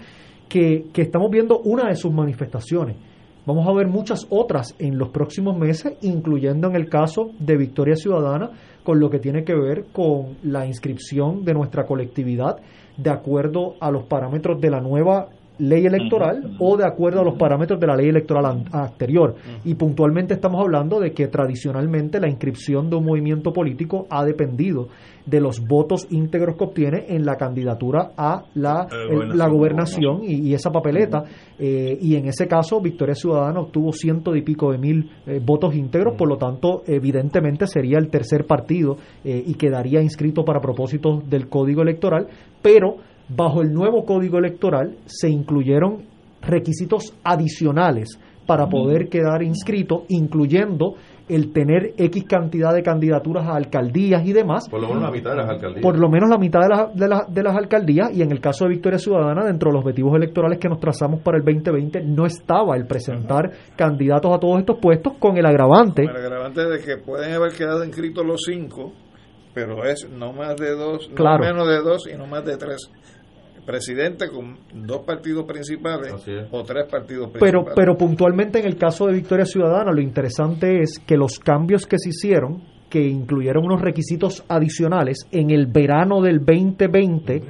que, 0.47 0.85
que 0.93 1.01
estamos 1.01 1.29
viendo 1.29 1.59
una 1.59 1.89
de 1.89 1.95
sus 1.95 2.11
manifestaciones. 2.13 2.95
Vamos 3.45 3.67
a 3.67 3.73
ver 3.73 3.87
muchas 3.87 4.27
otras 4.29 4.75
en 4.79 4.97
los 4.97 5.09
próximos 5.09 5.57
meses, 5.57 5.97
incluyendo 6.01 6.69
en 6.69 6.75
el 6.75 6.87
caso 6.87 7.31
de 7.39 7.57
Victoria 7.57 7.95
Ciudadana, 7.95 8.51
con 8.83 8.99
lo 8.99 9.09
que 9.09 9.19
tiene 9.19 9.43
que 9.43 9.55
ver 9.55 9.85
con 9.91 10.37
la 10.43 10.65
inscripción 10.65 11.43
de 11.43 11.53
nuestra 11.53 11.85
colectividad 11.85 12.57
de 12.97 13.09
acuerdo 13.09 13.76
a 13.80 13.91
los 13.91 14.03
parámetros 14.03 14.59
de 14.61 14.69
la 14.69 14.81
nueva 14.81 15.30
ley 15.61 15.85
electoral 15.85 16.55
o 16.59 16.75
de 16.75 16.85
acuerdo 16.85 17.21
a 17.21 17.23
los 17.23 17.38
parámetros 17.38 17.79
de 17.79 17.88
la 17.88 17.95
ley 17.95 18.09
electoral 18.09 18.65
anterior. 18.71 19.35
Y 19.63 19.75
puntualmente 19.75 20.33
estamos 20.33 20.61
hablando 20.61 20.99
de 20.99 21.11
que 21.11 21.27
tradicionalmente 21.27 22.19
la 22.19 22.27
inscripción 22.27 22.89
de 22.89 22.95
un 22.95 23.05
movimiento 23.05 23.53
político 23.53 24.07
ha 24.09 24.25
dependido 24.25 24.88
de 25.25 25.39
los 25.39 25.65
votos 25.65 26.07
íntegros 26.09 26.55
que 26.57 26.63
obtiene 26.63 27.05
en 27.09 27.25
la 27.25 27.35
candidatura 27.35 28.11
a 28.17 28.43
la, 28.55 28.88
la 29.33 29.47
gobernación 29.47 30.21
y, 30.23 30.53
esa 30.53 30.71
papeleta. 30.71 31.23
Eh, 31.59 31.97
y 32.01 32.15
en 32.15 32.25
ese 32.27 32.47
caso, 32.47 32.81
Victoria 32.81 33.15
Ciudadana 33.15 33.61
obtuvo 33.61 33.93
ciento 33.93 34.35
y 34.35 34.41
pico 34.41 34.71
de 34.71 34.77
mil 34.79 35.11
eh, 35.27 35.39
votos 35.43 35.75
íntegros, 35.75 36.15
por 36.17 36.27
lo 36.27 36.38
tanto, 36.38 36.81
evidentemente 36.88 37.67
sería 37.67 37.99
el 37.99 38.09
tercer 38.09 38.45
partido 38.45 38.97
eh, 39.23 39.43
y 39.45 39.53
quedaría 39.53 40.01
inscrito 40.01 40.43
para 40.43 40.59
propósitos 40.59 41.29
del 41.29 41.47
código 41.47 41.83
electoral, 41.83 42.27
pero 42.61 42.97
bajo 43.35 43.61
el 43.61 43.73
nuevo 43.73 44.05
código 44.05 44.37
electoral 44.37 44.97
se 45.05 45.29
incluyeron 45.29 46.03
requisitos 46.41 47.13
adicionales 47.23 48.19
para 48.47 48.67
poder 48.67 49.07
quedar 49.07 49.43
inscrito, 49.43 50.05
incluyendo 50.09 50.95
el 51.29 51.53
tener 51.53 51.93
X 51.97 52.25
cantidad 52.27 52.73
de 52.73 52.83
candidaturas 52.83 53.47
a 53.47 53.55
alcaldías 53.55 54.25
y 54.25 54.33
demás. 54.33 54.67
Por 54.67 54.81
lo 54.81 54.89
menos 54.89 55.03
la 55.03 55.11
mitad 55.11 55.29
de 55.31 55.37
las 55.37 55.49
alcaldías. 55.49 55.81
Por 55.81 55.99
lo 55.99 56.09
menos 56.09 56.29
la 56.29 56.37
mitad 56.37 56.59
de, 56.93 57.07
de, 57.29 57.43
las 57.43 57.55
alcaldías 57.55 58.11
y 58.13 58.21
en 58.21 58.31
el 58.31 58.41
caso 58.41 58.65
de 58.65 58.71
Victoria 58.71 58.99
Ciudadana, 58.99 59.45
dentro 59.45 59.69
de 59.69 59.75
los 59.75 59.85
objetivos 59.85 60.15
electorales 60.15 60.59
que 60.59 60.67
nos 60.67 60.81
trazamos 60.81 61.21
para 61.21 61.37
el 61.37 61.45
2020, 61.45 62.01
no 62.01 62.25
estaba 62.25 62.75
el 62.75 62.85
presentar 62.85 63.51
candidatos 63.77 64.35
a 64.35 64.39
todos 64.39 64.59
estos 64.59 64.79
puestos 64.81 65.13
con 65.19 65.37
el 65.37 65.45
agravante. 65.45 66.03
Con 66.03 66.17
el 66.17 66.25
agravante 66.25 66.65
de 66.65 66.79
que 66.79 66.97
pueden 66.97 67.31
haber 67.33 67.53
quedado 67.53 67.85
inscritos 67.85 68.25
los 68.25 68.41
cinco, 68.45 68.91
pero 69.53 69.85
es 69.85 70.09
no 70.09 70.33
más 70.33 70.57
de 70.57 70.71
dos, 70.71 71.09
no 71.17 71.37
menos 71.37 71.67
de 71.67 71.77
dos 71.77 72.09
y 72.13 72.17
no 72.17 72.27
más 72.27 72.43
de 72.43 72.57
tres 72.57 72.91
presidente 73.65 74.29
con 74.29 74.57
dos 74.73 75.01
partidos 75.05 75.45
principales 75.45 76.13
o 76.51 76.63
tres 76.63 76.85
partidos 76.89 77.29
principales. 77.29 77.39
Pero, 77.39 77.65
pero 77.75 77.97
puntualmente 77.97 78.59
en 78.59 78.65
el 78.65 78.77
caso 78.77 79.07
de 79.07 79.13
Victoria 79.13 79.45
Ciudadana, 79.45 79.91
lo 79.91 80.01
interesante 80.01 80.81
es 80.81 80.99
que 80.99 81.17
los 81.17 81.39
cambios 81.39 81.85
que 81.85 81.97
se 81.99 82.09
hicieron, 82.09 82.63
que 82.89 83.01
incluyeron 83.07 83.65
unos 83.65 83.81
requisitos 83.81 84.43
adicionales 84.47 85.27
en 85.31 85.51
el 85.51 85.67
verano 85.67 86.21
del 86.21 86.39
2020, 86.39 87.41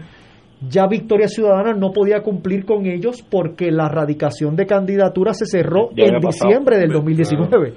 ya 0.69 0.87
Victoria 0.87 1.27
Ciudadana 1.27 1.73
no 1.73 1.91
podía 1.91 2.21
cumplir 2.21 2.65
con 2.65 2.85
ellos 2.85 3.23
porque 3.27 3.71
la 3.71 3.89
radicación 3.89 4.55
de 4.55 4.67
candidatura 4.67 5.33
se 5.33 5.45
cerró 5.45 5.89
en 5.95 6.19
diciembre 6.19 6.77
del 6.77 6.91
2019. 6.91 7.73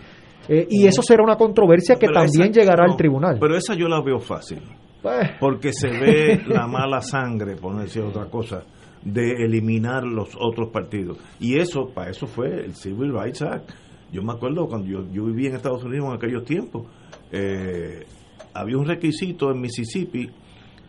Eh, 0.46 0.66
y 0.68 0.86
eso 0.86 1.00
será 1.02 1.22
una 1.22 1.36
controversia 1.36 1.96
que 1.96 2.08
también 2.08 2.52
llegará 2.52 2.84
al 2.84 2.96
tribunal. 2.96 3.38
Pero 3.40 3.56
esa 3.56 3.74
yo 3.74 3.88
la 3.88 4.02
veo 4.02 4.18
fácil. 4.20 4.60
Pues. 5.04 5.32
Porque 5.38 5.70
se 5.74 5.88
ve 5.88 6.40
la 6.48 6.66
mala 6.66 7.02
sangre, 7.02 7.56
por 7.56 7.74
no 7.74 7.82
decir 7.82 8.00
otra 8.00 8.24
cosa, 8.30 8.64
de 9.02 9.44
eliminar 9.44 10.02
los 10.02 10.34
otros 10.34 10.70
partidos. 10.70 11.18
Y 11.38 11.58
eso, 11.58 11.90
para 11.94 12.10
eso 12.10 12.26
fue 12.26 12.64
el 12.64 12.74
Civil 12.74 13.12
Rights 13.12 13.42
Act. 13.42 13.70
Yo 14.10 14.22
me 14.22 14.32
acuerdo 14.32 14.66
cuando 14.66 14.88
yo, 14.88 15.04
yo 15.12 15.26
vivía 15.26 15.50
en 15.50 15.56
Estados 15.56 15.84
Unidos 15.84 16.08
en 16.08 16.14
aquellos 16.14 16.46
tiempos, 16.46 16.86
eh, 17.32 18.06
había 18.54 18.78
un 18.78 18.86
requisito 18.86 19.50
en 19.50 19.60
Mississippi 19.60 20.30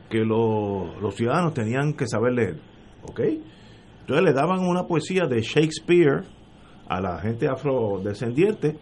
que 0.10 0.20
los, 0.20 0.96
los 1.02 1.14
ciudadanos 1.14 1.54
tenían 1.54 1.92
que 1.94 2.08
saber 2.08 2.36
leer. 2.36 2.60
¿Ok? 3.02 3.20
Entonces 4.00 4.24
le 4.24 4.32
daban 4.32 4.62
una 4.62 4.84
poesía 4.84 5.26
de 5.26 5.42
Shakespeare 5.42 6.24
a 6.88 7.02
la 7.02 7.20
gente 7.20 7.50
afrodescendiente 7.50 8.78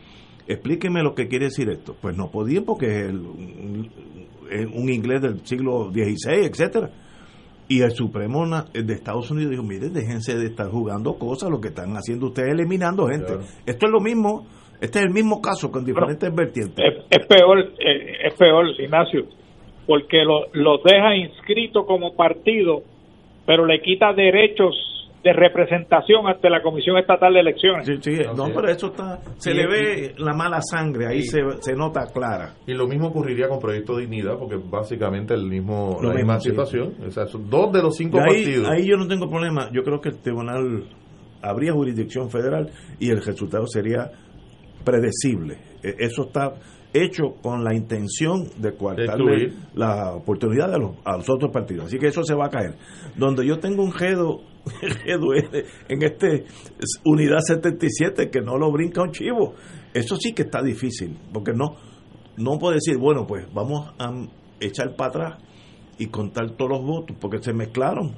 explíqueme 0.47 1.01
lo 1.03 1.15
que 1.15 1.27
quiere 1.27 1.45
decir 1.45 1.69
esto. 1.69 1.95
Pues 1.99 2.15
no 2.15 2.30
podían 2.30 2.65
porque 2.65 3.07
es 3.07 3.14
un, 4.74 4.90
inglés 4.90 5.22
del 5.22 5.45
siglo 5.45 5.91
XVI, 5.91 6.45
etcétera. 6.45 6.90
Y 7.68 7.82
el 7.82 7.91
Supremo 7.91 8.45
de 8.74 8.94
Estados 8.94 9.32
Unidos 9.32 9.52
dijo, 9.52 9.64
mire, 9.64 9.90
déjense 9.90 10.38
de 10.38 10.48
estar 10.48 10.70
jugando 10.70 11.18
cosas, 11.18 11.49
lo 11.49 11.61
que 11.61 11.70
están 11.70 11.94
haciendo 11.94 12.28
ustedes 12.28 12.53
eliminando 12.53 13.07
gente. 13.07 13.34
Esto 13.65 13.86
es 13.86 13.91
lo 13.91 13.99
mismo 13.99 14.45
Este 14.82 14.99
es 14.99 15.06
el 15.06 15.11
mismo 15.11 15.41
caso 15.41 15.72
con 15.72 15.86
diferentes 15.86 16.30
vertientes. 16.36 16.76
Es, 17.10 17.26
peor, 17.26 17.60
eh, 17.80 18.28
es 18.28 18.34
peor, 18.34 18.65
Ignacio, 18.78 19.26
porque 19.88 20.24
los 20.26 20.44
lo 20.53 20.78
deja 20.84 21.15
inscrito 21.15 21.86
como 21.86 22.15
partido, 22.15 22.84
pero 23.45 23.65
le 23.65 23.82
quita 23.82 24.14
derechos 24.14 25.02
de 25.24 25.32
representación 25.32 26.28
ante 26.28 26.50
la 26.50 26.62
Comisión 26.62 26.98
Estatal 26.98 27.34
de 27.34 27.40
Elecciones. 27.40 27.86
Sí, 27.86 27.98
sí, 28.02 28.22
no, 28.36 28.45
pero 28.54 28.68
eso 28.70 28.88
está, 28.88 29.20
se 29.38 29.54
le 29.54 29.68
ve 29.68 30.16
la 30.18 30.34
mala 30.34 30.60
sangre, 30.62 31.08
ahí 31.08 31.22
se, 31.22 31.40
se, 31.62 31.74
nota 31.74 32.08
clara. 32.14 32.56
Y 32.68 32.74
lo 32.74 32.88
mismo 32.88 33.08
ocurriría 33.08 33.48
con 33.48 33.60
Proyecto 33.60 33.98
Dignidad, 33.98 34.38
porque 34.38 34.58
básicamente 34.58 35.34
el 35.34 35.45
mismo, 35.45 35.98
la 36.02 36.14
misma 36.14 36.40
situación. 36.40 36.95
O 37.06 37.10
sea, 37.10 37.26
son 37.26 37.50
dos 37.50 37.72
de 37.72 37.82
los 37.82 37.95
cinco 37.95 38.20
ahí, 38.20 38.44
partidos. 38.44 38.70
Ahí 38.70 38.86
yo 38.86 38.98
no 38.98 39.08
tengo 39.08 39.30
problema, 39.30 39.70
yo 39.72 39.82
creo 39.84 40.02
que 40.02 40.10
el 40.10 40.22
tribunal 40.22 40.84
habría 41.41 41.72
jurisdicción 41.72 42.30
federal 42.30 42.70
y 43.00 43.10
el 43.10 43.24
resultado 43.24 43.66
sería 43.66 44.12
predecible. 44.84 45.58
E, 45.82 45.95
eso 46.00 46.24
está 46.24 46.54
hecho 46.94 47.36
con 47.41 47.64
la 47.64 47.74
intención 47.74 48.49
de 48.57 48.76
coartarle 48.76 49.52
la 49.74 50.14
oportunidad 50.14 50.72
de 50.72 50.80
los, 50.80 50.95
a 51.03 51.18
los 51.18 51.30
otros 51.30 51.52
partidos. 51.52 51.88
Así 51.88 51.98
que 51.98 52.07
eso 52.07 52.24
se 52.24 52.36
va 52.36 52.45
a 52.45 52.49
caer. 52.49 52.76
Donde 53.15 53.45
yo 53.45 53.60
tengo 53.60 53.84
un 53.84 53.91
gedo 53.91 54.41
en 55.90 56.03
este 56.03 56.45
unidad 57.03 57.40
77 57.40 58.30
que 58.30 58.41
no 58.41 58.57
lo 58.57 58.72
brinca 58.72 59.02
un 59.02 59.11
chivo. 59.11 59.56
Eso 59.94 60.15
sí 60.15 60.34
que 60.34 60.44
está 60.44 60.61
difícil, 60.61 61.18
porque 61.34 61.53
no, 61.53 61.76
no 62.38 62.57
puedo 62.57 62.74
decir, 62.74 62.98
bueno, 62.98 63.28
pues 63.28 63.45
vamos 63.53 63.94
a 63.99 64.11
echar 64.60 64.95
para 64.95 65.10
atrás 65.10 65.44
y 65.98 66.07
contar 66.07 66.52
todos 66.57 66.72
los 66.72 66.84
votos, 66.84 67.15
porque 67.20 67.41
se 67.41 67.53
mezclaron. 67.53 68.15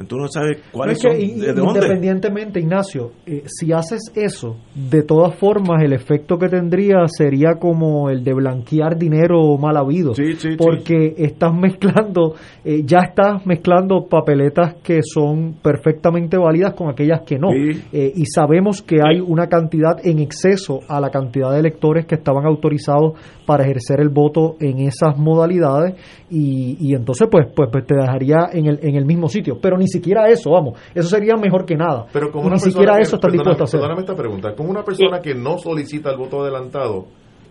Entonces 0.00 0.22
no 0.22 0.28
sabes 0.28 0.58
cuáles 0.72 0.98
son, 0.98 1.12
Independientemente, 1.20 2.58
Ignacio, 2.58 3.12
eh, 3.26 3.42
si 3.46 3.72
haces 3.72 4.10
eso, 4.14 4.56
de 4.74 5.02
todas 5.02 5.34
formas 5.34 5.82
el 5.82 5.92
efecto 5.92 6.38
que 6.38 6.48
tendría 6.48 7.06
sería 7.06 7.56
como 7.60 8.08
el 8.08 8.24
de 8.24 8.32
blanquear 8.32 8.96
dinero 8.98 9.56
mal 9.58 9.76
habido. 9.76 10.12
porque 10.58 11.14
estás 11.18 11.54
mezclando, 11.54 12.34
eh, 12.64 12.82
ya 12.84 13.00
estás 13.00 13.44
mezclando 13.46 14.06
papeletas 14.08 14.76
que 14.82 15.00
son 15.02 15.56
perfectamente 15.62 16.38
válidas 16.38 16.74
con 16.74 16.88
aquellas 16.88 17.22
que 17.26 17.38
no. 17.38 17.50
Eh, 17.52 18.12
y 18.14 18.24
sabemos 18.26 18.82
que 18.82 19.00
hay 19.04 19.20
una 19.20 19.48
cantidad 19.48 19.98
en 20.02 20.18
exceso 20.20 20.80
a 20.88 21.00
la 21.00 21.10
cantidad 21.10 21.52
de 21.52 21.60
electores 21.60 22.06
que 22.06 22.14
estaban 22.14 22.46
autorizados 22.46 23.18
para 23.46 23.64
ejercer 23.64 24.00
el 24.00 24.08
voto 24.08 24.56
en 24.60 24.80
esas 24.80 25.18
modalidades 25.18 25.94
y, 26.30 26.76
y 26.80 26.94
entonces 26.94 27.28
pues, 27.30 27.48
pues, 27.54 27.68
pues 27.70 27.84
te 27.84 27.94
dejaría 27.94 28.48
en 28.52 28.66
el, 28.66 28.78
en 28.82 28.96
el 28.96 29.04
mismo 29.04 29.28
sitio. 29.28 29.58
Pero 29.60 29.76
ni 29.76 29.88
siquiera 29.88 30.28
eso, 30.28 30.50
vamos, 30.50 30.78
eso 30.94 31.08
sería 31.08 31.36
mejor 31.36 31.64
que 31.64 31.76
nada. 31.76 32.06
Pero 32.12 32.30
como 32.30 32.48
ni 32.48 32.58
siquiera 32.58 32.98
eso 32.98 33.16
está 33.16 33.28
dispuesto 33.28 33.62
a 33.62 33.64
hacer. 33.64 33.80
Perdóname 33.80 34.02
esta 34.02 34.16
pregunta, 34.16 34.54
como 34.54 34.70
una 34.70 34.84
persona 34.84 35.20
que 35.20 35.34
no 35.34 35.58
solicita 35.58 36.10
el 36.10 36.16
voto 36.16 36.42
adelantado 36.42 37.06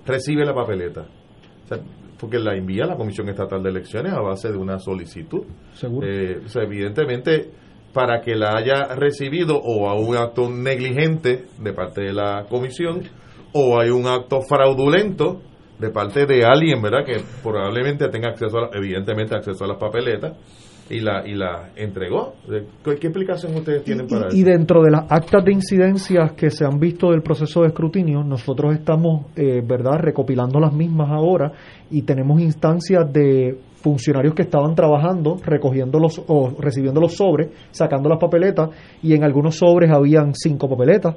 recibe 0.06 0.46
la 0.46 0.54
papeleta? 0.54 1.06
porque 2.20 2.38
la 2.38 2.56
envía 2.56 2.86
la 2.86 2.98
Comisión 2.98 3.30
Estatal 3.30 3.64
de 3.64 3.70
Elecciones 3.70 4.12
a 4.12 4.20
base 4.20 4.52
de 4.52 4.58
una 4.58 4.78
solicitud. 4.80 5.44
Seguro. 5.74 6.06
Eh, 6.06 6.42
evidentemente, 6.56 7.50
para 7.94 8.22
que 8.22 8.36
la 8.36 8.58
haya 8.58 8.96
recibido 8.96 9.58
o 9.58 9.90
a 9.90 9.94
un 9.96 10.16
acto 10.18 10.50
negligente 10.50 11.46
de 11.60 11.74
parte 11.74 12.02
de 12.02 12.14
la 12.14 12.46
comisión 12.50 13.04
o 13.54 13.80
hay 13.80 13.90
un 13.90 14.06
acto 14.06 14.42
fraudulento 14.42 15.42
de 15.80 15.90
parte 15.90 16.26
de 16.26 16.46
alguien, 16.46 16.82
¿verdad? 16.82 17.06
Que 17.06 17.22
probablemente 17.42 18.08
tenga 18.10 18.30
acceso, 18.30 18.58
a, 18.60 18.70
evidentemente, 18.74 19.36
acceso 19.36 19.64
a 19.64 19.68
las 19.68 19.78
papeletas 19.78 20.38
y 20.90 21.00
la, 21.00 21.26
y 21.26 21.36
la 21.36 21.70
entregó. 21.76 22.34
¿Qué, 22.84 22.92
explicación 22.92 23.56
ustedes 23.56 23.84
tienen 23.84 24.08
para 24.08 24.28
eso? 24.28 24.36
Y 24.36 24.44
dentro 24.44 24.82
de 24.84 24.92
las 24.92 25.10
actas 25.10 25.46
de 25.46 25.54
incidencias 25.54 26.34
que 26.34 26.50
se 26.50 26.66
han 26.66 26.80
visto 26.80 27.12
del 27.12 27.22
proceso 27.22 27.62
de 27.62 27.68
escrutinio, 27.68 28.24
nosotros 28.24 28.74
estamos, 28.74 29.28
eh, 29.36 29.62
¿verdad?, 29.66 30.00
recopilando 30.00 30.60
las 30.60 30.74
mismas 30.74 31.10
ahora 31.12 31.54
y 31.90 32.02
tenemos 32.02 32.42
instancias 32.42 33.12
de 33.14 33.58
funcionarios 33.82 34.34
que 34.34 34.42
estaban 34.42 34.76
trabajando, 34.76 35.38
recogiendo 35.46 36.00
los 36.00 36.22
o 36.28 36.54
recibiendo 36.60 37.00
los 37.00 37.16
sobres, 37.16 37.50
sacando 37.72 38.10
las 38.10 38.20
papeletas 38.20 38.70
y 39.02 39.14
en 39.14 39.24
algunos 39.24 39.56
sobres 39.56 39.90
habían 39.90 40.34
cinco 40.34 40.68
papeletas, 40.68 41.16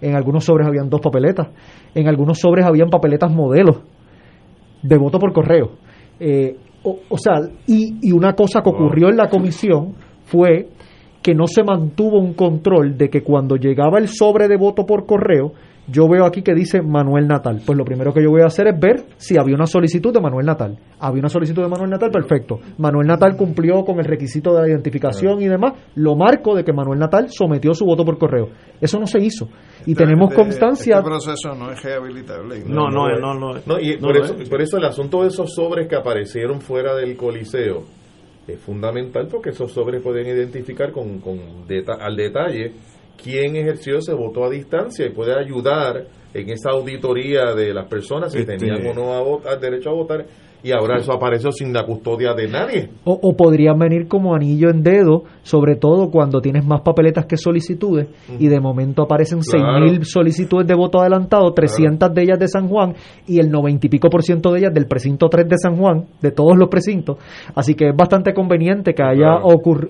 en 0.00 0.14
algunos 0.14 0.44
sobres 0.44 0.68
habían 0.68 0.88
dos 0.88 1.00
papeletas, 1.00 1.48
en 1.94 2.06
algunos 2.06 2.38
sobres 2.38 2.64
habían 2.64 2.90
papeletas 2.90 3.32
modelos 3.32 3.78
de 4.86 4.96
voto 4.98 5.18
por 5.18 5.32
correo. 5.32 5.72
Eh, 6.20 6.56
o, 6.82 7.18
sea, 7.18 7.40
y, 7.66 7.98
y, 8.00 8.12
una 8.12 8.34
cosa 8.34 8.62
que 8.62 8.70
ocurrió 8.70 9.08
en 9.08 9.16
la 9.16 9.28
comisión 9.28 9.94
fue 10.24 10.68
que 11.20 11.34
no 11.34 11.48
se 11.48 11.64
mantuvo 11.64 12.20
un 12.20 12.34
control 12.34 12.96
de 12.96 13.08
que 13.08 13.22
cuando 13.22 13.56
llegaba 13.56 13.98
el 13.98 14.06
sobre 14.06 14.46
de 14.46 14.56
voto 14.56 14.86
por 14.86 15.04
correo, 15.04 15.52
yo 15.88 16.08
veo 16.08 16.24
aquí 16.24 16.42
que 16.42 16.54
dice 16.54 16.82
Manuel 16.82 17.28
Natal. 17.28 17.62
Pues 17.64 17.78
lo 17.78 17.84
primero 17.84 18.12
que 18.12 18.22
yo 18.22 18.30
voy 18.30 18.42
a 18.42 18.46
hacer 18.46 18.66
es 18.68 18.78
ver 18.78 19.04
si 19.16 19.38
había 19.38 19.54
una 19.54 19.66
solicitud 19.66 20.12
de 20.12 20.20
Manuel 20.20 20.46
Natal. 20.46 20.78
Había 20.98 21.20
una 21.20 21.28
solicitud 21.28 21.62
de 21.62 21.68
Manuel 21.68 21.90
Natal, 21.90 22.10
perfecto. 22.10 22.58
Manuel 22.78 23.06
Natal 23.06 23.36
cumplió 23.36 23.84
con 23.84 23.98
el 23.98 24.04
requisito 24.04 24.54
de 24.54 24.62
la 24.62 24.68
identificación 24.68 25.40
y 25.40 25.46
demás. 25.46 25.74
Lo 25.94 26.16
marco 26.16 26.54
de 26.54 26.64
que 26.64 26.72
Manuel 26.72 26.98
Natal 26.98 27.28
sometió 27.30 27.74
su 27.74 27.84
voto 27.84 28.04
por 28.04 28.18
correo. 28.18 28.48
Eso 28.80 28.98
no 28.98 29.06
se 29.06 29.20
hizo. 29.20 29.48
Y 29.86 29.94
tenemos 29.94 30.34
constancia. 30.34 30.96
Este 30.96 31.08
proceso 31.08 31.54
no 31.54 31.70
es 31.70 31.82
rehabilitable. 31.82 32.64
No, 32.66 32.90
no, 32.90 33.08
no, 33.18 33.34
no. 33.34 33.54
no, 33.64 33.80
y 33.80 33.96
por, 33.98 34.16
eso, 34.16 34.34
por 34.50 34.60
eso 34.60 34.78
el 34.78 34.84
asunto 34.84 35.22
de 35.22 35.28
esos 35.28 35.54
sobres 35.54 35.88
que 35.88 35.96
aparecieron 35.96 36.60
fuera 36.60 36.94
del 36.96 37.16
Coliseo 37.16 37.84
es 38.46 38.60
fundamental 38.60 39.26
porque 39.30 39.50
esos 39.50 39.72
sobres 39.72 40.02
pueden 40.02 40.26
identificar 40.26 40.92
con, 40.92 41.20
con 41.20 41.38
al 42.00 42.16
detalle 42.16 42.72
quién 43.22 43.56
ejerció 43.56 43.98
ese 43.98 44.12
voto 44.12 44.44
a 44.44 44.50
distancia 44.50 45.06
y 45.06 45.10
puede 45.10 45.38
ayudar 45.38 46.06
en 46.34 46.50
esa 46.50 46.70
auditoría 46.70 47.54
de 47.54 47.72
las 47.72 47.86
personas 47.86 48.32
si 48.32 48.40
este, 48.40 48.56
tenían 48.56 48.86
o 48.86 48.94
no 48.94 49.14
a 49.14 49.20
votar, 49.22 49.58
derecho 49.58 49.90
a 49.90 49.94
votar 49.94 50.26
y 50.62 50.72
ahora 50.72 50.98
eso 50.98 51.12
apareció 51.12 51.52
sin 51.52 51.72
la 51.72 51.84
custodia 51.84 52.34
de 52.34 52.48
nadie. 52.48 52.90
O, 53.04 53.36
podrían 53.36 53.78
venir 53.78 54.08
como 54.08 54.34
anillo 54.34 54.70
en 54.70 54.82
dedo, 54.82 55.24
sobre 55.42 55.76
todo 55.76 56.10
cuando 56.10 56.40
tienes 56.40 56.66
más 56.66 56.80
papeletas 56.80 57.26
que 57.26 57.36
solicitudes 57.36 58.08
y 58.38 58.48
de 58.48 58.60
momento 58.60 59.02
aparecen 59.02 59.42
seis 59.42 59.62
mil 59.80 60.04
solicitudes 60.04 60.66
de 60.66 60.74
voto 60.74 61.00
adelantado, 61.00 61.52
300 61.52 62.12
de 62.12 62.22
ellas 62.22 62.38
de 62.38 62.48
San 62.48 62.68
Juan 62.68 62.94
y 63.26 63.38
el 63.38 63.50
90 63.50 63.86
y 63.86 63.90
pico 63.90 64.08
por 64.08 64.22
ciento 64.22 64.52
de 64.52 64.60
ellas 64.60 64.74
del 64.74 64.86
precinto 64.86 65.28
3 65.28 65.48
de 65.48 65.56
San 65.58 65.76
Juan, 65.76 66.06
de 66.20 66.32
todos 66.32 66.56
los 66.56 66.68
precintos. 66.68 67.18
Así 67.54 67.74
que 67.74 67.90
es 67.90 67.96
bastante 67.96 68.34
conveniente 68.34 68.94
que 68.94 69.02
haya, 69.02 69.38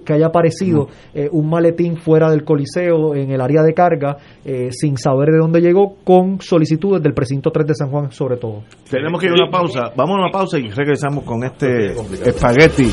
que 0.05 0.13
haya 0.13 0.27
aparecido 0.27 0.89
eh, 1.15 1.29
un 1.33 1.49
maletín 1.49 1.97
fuera 1.97 2.31
del 2.31 2.45
coliseo 2.45 3.15
en 3.15 3.31
el 3.31 3.41
área 3.41 3.63
de 3.63 3.73
carga 3.73 4.17
eh, 4.45 4.69
sin 4.73 4.97
saber 4.97 5.31
de 5.31 5.39
dónde 5.39 5.61
llegó 5.61 5.97
con 6.05 6.41
solicitudes 6.41 7.03
del 7.03 7.15
precinto 7.15 7.51
3 7.51 7.67
de 7.67 7.75
San 7.75 7.91
Juan 7.91 8.11
sobre 8.11 8.37
todo. 8.37 8.63
Tenemos 8.91 9.21
que 9.21 9.27
ir 9.27 9.33
a 9.33 9.45
una 9.45 9.51
pausa. 9.51 9.93
Vamos 9.97 10.17
a 10.17 10.23
una 10.23 10.31
pausa 10.31 10.59
y 10.59 10.66
regresamos 10.75 11.25
con 11.25 11.45
este 11.45 11.93
espagueti. 12.29 12.85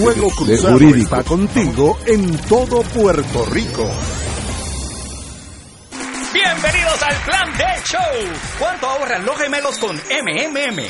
Fuego 0.00 0.30
Cruzado 0.30 0.78
está 0.78 1.22
contigo 1.22 1.98
en 2.06 2.36
todo 2.48 2.82
Puerto 2.82 3.44
Rico. 3.46 3.88
Bienvenidos 6.32 7.02
al 7.02 7.16
Plan 7.24 7.58
de 7.58 7.82
Show. 7.84 8.32
¿Cuánto 8.58 8.86
ahorran 8.86 9.24
los 9.24 9.36
gemelos 9.38 9.78
con 9.78 9.96
MMM? 9.96 10.80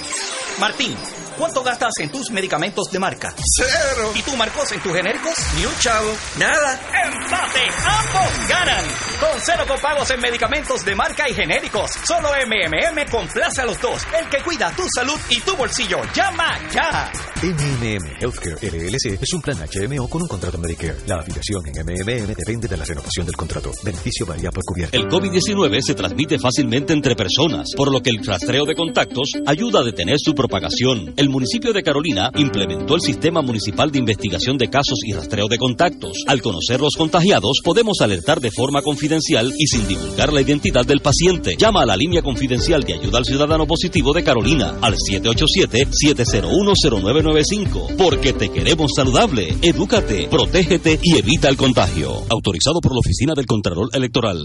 Martín. 0.60 0.96
¿Cuánto 1.38 1.62
gastas 1.62 1.92
en 2.00 2.10
tus 2.10 2.32
medicamentos 2.32 2.90
de 2.90 2.98
marca? 2.98 3.32
Cero. 3.56 4.10
¿Y 4.12 4.22
tú, 4.22 4.34
Marcos, 4.36 4.72
en 4.72 4.80
tus 4.80 4.92
genéricos? 4.92 5.34
Ni 5.56 5.64
un 5.64 5.78
chavo. 5.78 6.10
Nada. 6.36 6.80
¡Empate! 7.04 7.60
¡Ambos 7.86 8.48
ganan! 8.48 8.84
Con 9.20 9.40
cero 9.40 9.64
copagos 9.68 10.10
en 10.10 10.20
medicamentos 10.20 10.84
de 10.84 10.96
marca 10.96 11.28
y 11.28 11.34
genéricos. 11.34 11.92
Solo 12.04 12.30
MMM 12.30 13.08
complace 13.08 13.60
a 13.60 13.66
los 13.66 13.80
dos. 13.80 14.02
El 14.20 14.28
que 14.28 14.42
cuida 14.42 14.72
tu 14.72 14.82
salud 14.92 15.18
y 15.30 15.40
tu 15.40 15.54
bolsillo. 15.54 15.98
¡Llama 16.12 16.58
ya! 16.72 17.12
MMM 17.40 18.16
Healthcare 18.20 18.56
LLC 18.60 19.22
es 19.22 19.32
un 19.32 19.40
plan 19.40 19.58
HMO 19.58 20.08
con 20.08 20.22
un 20.22 20.28
contrato 20.28 20.58
Medicare. 20.58 20.96
La 21.06 21.20
afiliación 21.20 21.62
en 21.68 21.86
MMM 21.86 22.26
depende 22.34 22.66
de 22.66 22.76
la 22.76 22.84
renovación 22.84 23.26
del 23.26 23.36
contrato. 23.36 23.70
Beneficio 23.84 24.26
varía 24.26 24.50
por 24.50 24.64
cubierta. 24.64 24.96
El 24.96 25.06
COVID-19 25.06 25.80
se 25.82 25.94
transmite 25.94 26.36
fácilmente 26.40 26.92
entre 26.92 27.14
personas, 27.14 27.68
por 27.76 27.92
lo 27.92 28.02
que 28.02 28.10
el 28.10 28.24
rastreo 28.24 28.64
de 28.64 28.74
contactos 28.74 29.30
ayuda 29.46 29.80
a 29.80 29.84
detener 29.84 30.16
su 30.18 30.34
propagación. 30.34 31.14
El 31.16 31.27
municipio 31.28 31.72
de 31.72 31.82
Carolina 31.82 32.30
implementó 32.36 32.94
el 32.94 33.00
Sistema 33.00 33.42
Municipal 33.42 33.90
de 33.90 33.98
Investigación 33.98 34.56
de 34.58 34.68
Casos 34.68 34.98
y 35.04 35.12
Rastreo 35.12 35.48
de 35.48 35.58
Contactos. 35.58 36.22
Al 36.26 36.40
conocer 36.42 36.80
los 36.80 36.94
contagiados, 36.96 37.60
podemos 37.64 38.00
alertar 38.00 38.40
de 38.40 38.50
forma 38.50 38.82
confidencial 38.82 39.52
y 39.56 39.66
sin 39.66 39.86
divulgar 39.86 40.32
la 40.32 40.40
identidad 40.40 40.86
del 40.86 41.00
paciente. 41.00 41.54
Llama 41.58 41.82
a 41.82 41.86
la 41.86 41.96
línea 41.96 42.22
confidencial 42.22 42.82
de 42.82 42.94
ayuda 42.94 43.18
al 43.18 43.24
ciudadano 43.24 43.66
positivo 43.66 44.12
de 44.12 44.24
Carolina 44.24 44.78
al 44.80 44.96
787-701-0995. 44.96 47.96
Porque 47.96 48.32
te 48.32 48.50
queremos 48.50 48.92
saludable. 48.94 49.56
Edúcate, 49.62 50.28
protégete 50.28 50.98
y 51.02 51.18
evita 51.18 51.48
el 51.48 51.56
contagio. 51.56 52.22
Autorizado 52.28 52.80
por 52.80 52.92
la 52.92 53.00
Oficina 53.00 53.34
del 53.34 53.46
Contralor 53.46 53.88
Electoral. 53.92 54.44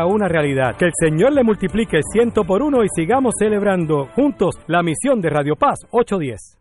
una 0.05 0.27
realidad. 0.27 0.75
Que 0.77 0.85
el 0.85 0.91
Señor 0.93 1.33
le 1.33 1.43
multiplique 1.43 1.99
ciento 2.13 2.43
por 2.43 2.61
uno 2.61 2.83
y 2.83 2.87
sigamos 2.95 3.33
celebrando 3.37 4.07
juntos 4.15 4.55
la 4.67 4.83
misión 4.83 5.21
de 5.21 5.29
Radio 5.29 5.55
Paz 5.55 5.79
810. 5.91 6.57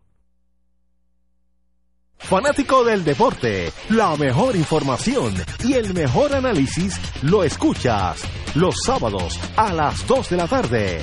Fanático 2.19 2.85
del 2.85 3.03
deporte, 3.03 3.71
la 3.89 4.15
mejor 4.17 4.55
información 4.55 5.33
y 5.65 5.73
el 5.73 5.95
mejor 5.95 6.35
análisis 6.35 7.01
lo 7.23 7.43
escuchas 7.43 8.23
los 8.55 8.75
sábados 8.85 9.41
a 9.57 9.73
las 9.73 10.07
2 10.07 10.31
de 10.31 10.37
la 10.37 10.47
tarde 10.47 11.03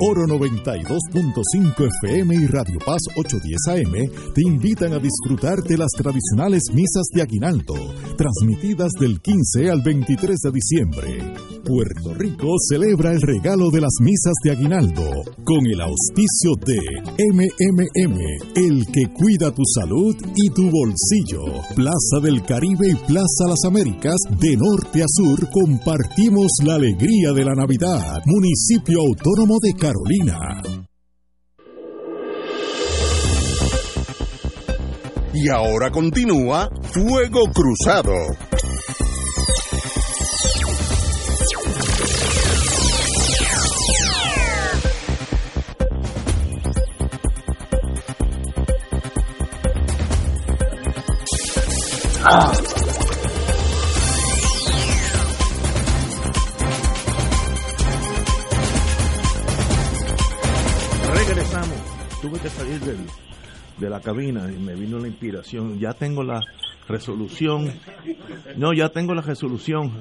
Oro 0.00 0.26
92.5 0.26 1.88
FM 2.02 2.32
y 2.32 2.46
Radio 2.46 2.78
Paz 2.86 3.02
810 3.16 3.66
AM 3.66 4.32
te 4.32 4.42
invitan 4.46 4.92
a 4.92 5.00
disfrutar 5.00 5.60
de 5.64 5.76
las 5.76 5.90
tradicionales 5.90 6.62
misas 6.72 7.08
de 7.12 7.22
Aguinaldo, 7.22 7.74
transmitidas 8.16 8.92
del 8.92 9.20
15 9.20 9.70
al 9.70 9.82
23 9.82 10.38
de 10.38 10.50
diciembre. 10.52 11.34
Puerto 11.64 12.14
Rico 12.14 12.54
celebra 12.70 13.12
el 13.12 13.20
regalo 13.20 13.70
de 13.70 13.80
las 13.80 13.92
misas 14.00 14.32
de 14.42 14.52
Aguinaldo 14.52 15.04
con 15.44 15.66
el 15.66 15.80
auspicio 15.80 16.54
de 16.64 16.78
MMM, 17.34 18.18
el 18.54 18.86
que 18.86 19.12
cuida 19.12 19.52
tu 19.52 19.62
salud 19.66 20.16
y 20.34 20.48
tu 20.50 20.70
bolsillo. 20.70 21.44
Plaza 21.74 22.20
del 22.22 22.42
Caribe 22.44 22.90
y 22.90 22.94
Plaza 23.06 23.48
Las 23.48 23.64
Américas, 23.66 24.16
de 24.40 24.56
norte 24.56 25.02
a 25.02 25.06
sur, 25.08 25.46
compartimos 25.50 26.52
la 26.64 26.76
alegría 26.76 27.32
de 27.32 27.44
la 27.44 27.54
Navidad. 27.54 28.22
Municipio 28.24 29.00
Autónomo 29.00 29.58
de 29.60 29.74
Carolina. 29.88 30.62
Y 35.32 35.48
ahora 35.48 35.90
continúa 35.90 36.68
Fuego 36.92 37.50
Cruzado. 37.54 38.12
Regresamos. 52.28 52.67
La 63.98 64.04
cabina 64.04 64.50
y 64.52 64.56
me 64.58 64.74
vino 64.74 64.98
la 64.98 65.08
inspiración. 65.08 65.78
Ya 65.78 65.92
tengo 65.92 66.22
la 66.22 66.40
resolución. 66.88 67.72
No, 68.56 68.72
ya 68.72 68.88
tengo 68.90 69.12
la 69.14 69.22
resolución. 69.22 69.92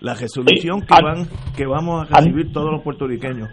La 0.00 0.14
resolución 0.14 0.82
que 0.82 1.02
van 1.02 1.28
que 1.56 1.66
vamos 1.66 2.06
a 2.10 2.20
recibir 2.20 2.52
todos 2.52 2.70
los 2.70 2.82
puertorriqueños 2.82 3.48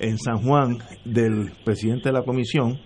en 0.00 0.18
San 0.18 0.38
Juan 0.42 0.78
del 1.04 1.52
presidente 1.64 2.08
de 2.08 2.12
la 2.12 2.22
comisión 2.22 2.78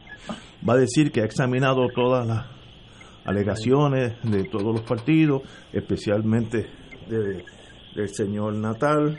va 0.68 0.74
a 0.74 0.76
decir 0.76 1.10
que 1.10 1.22
ha 1.22 1.24
examinado 1.24 1.88
todas 1.94 2.26
las 2.26 2.46
alegaciones 3.24 4.14
de 4.22 4.44
todos 4.44 4.74
los 4.74 4.82
partidos, 4.82 5.42
especialmente 5.72 6.66
de- 7.08 7.44
del 7.96 8.08
señor 8.10 8.54
Natal, 8.54 9.18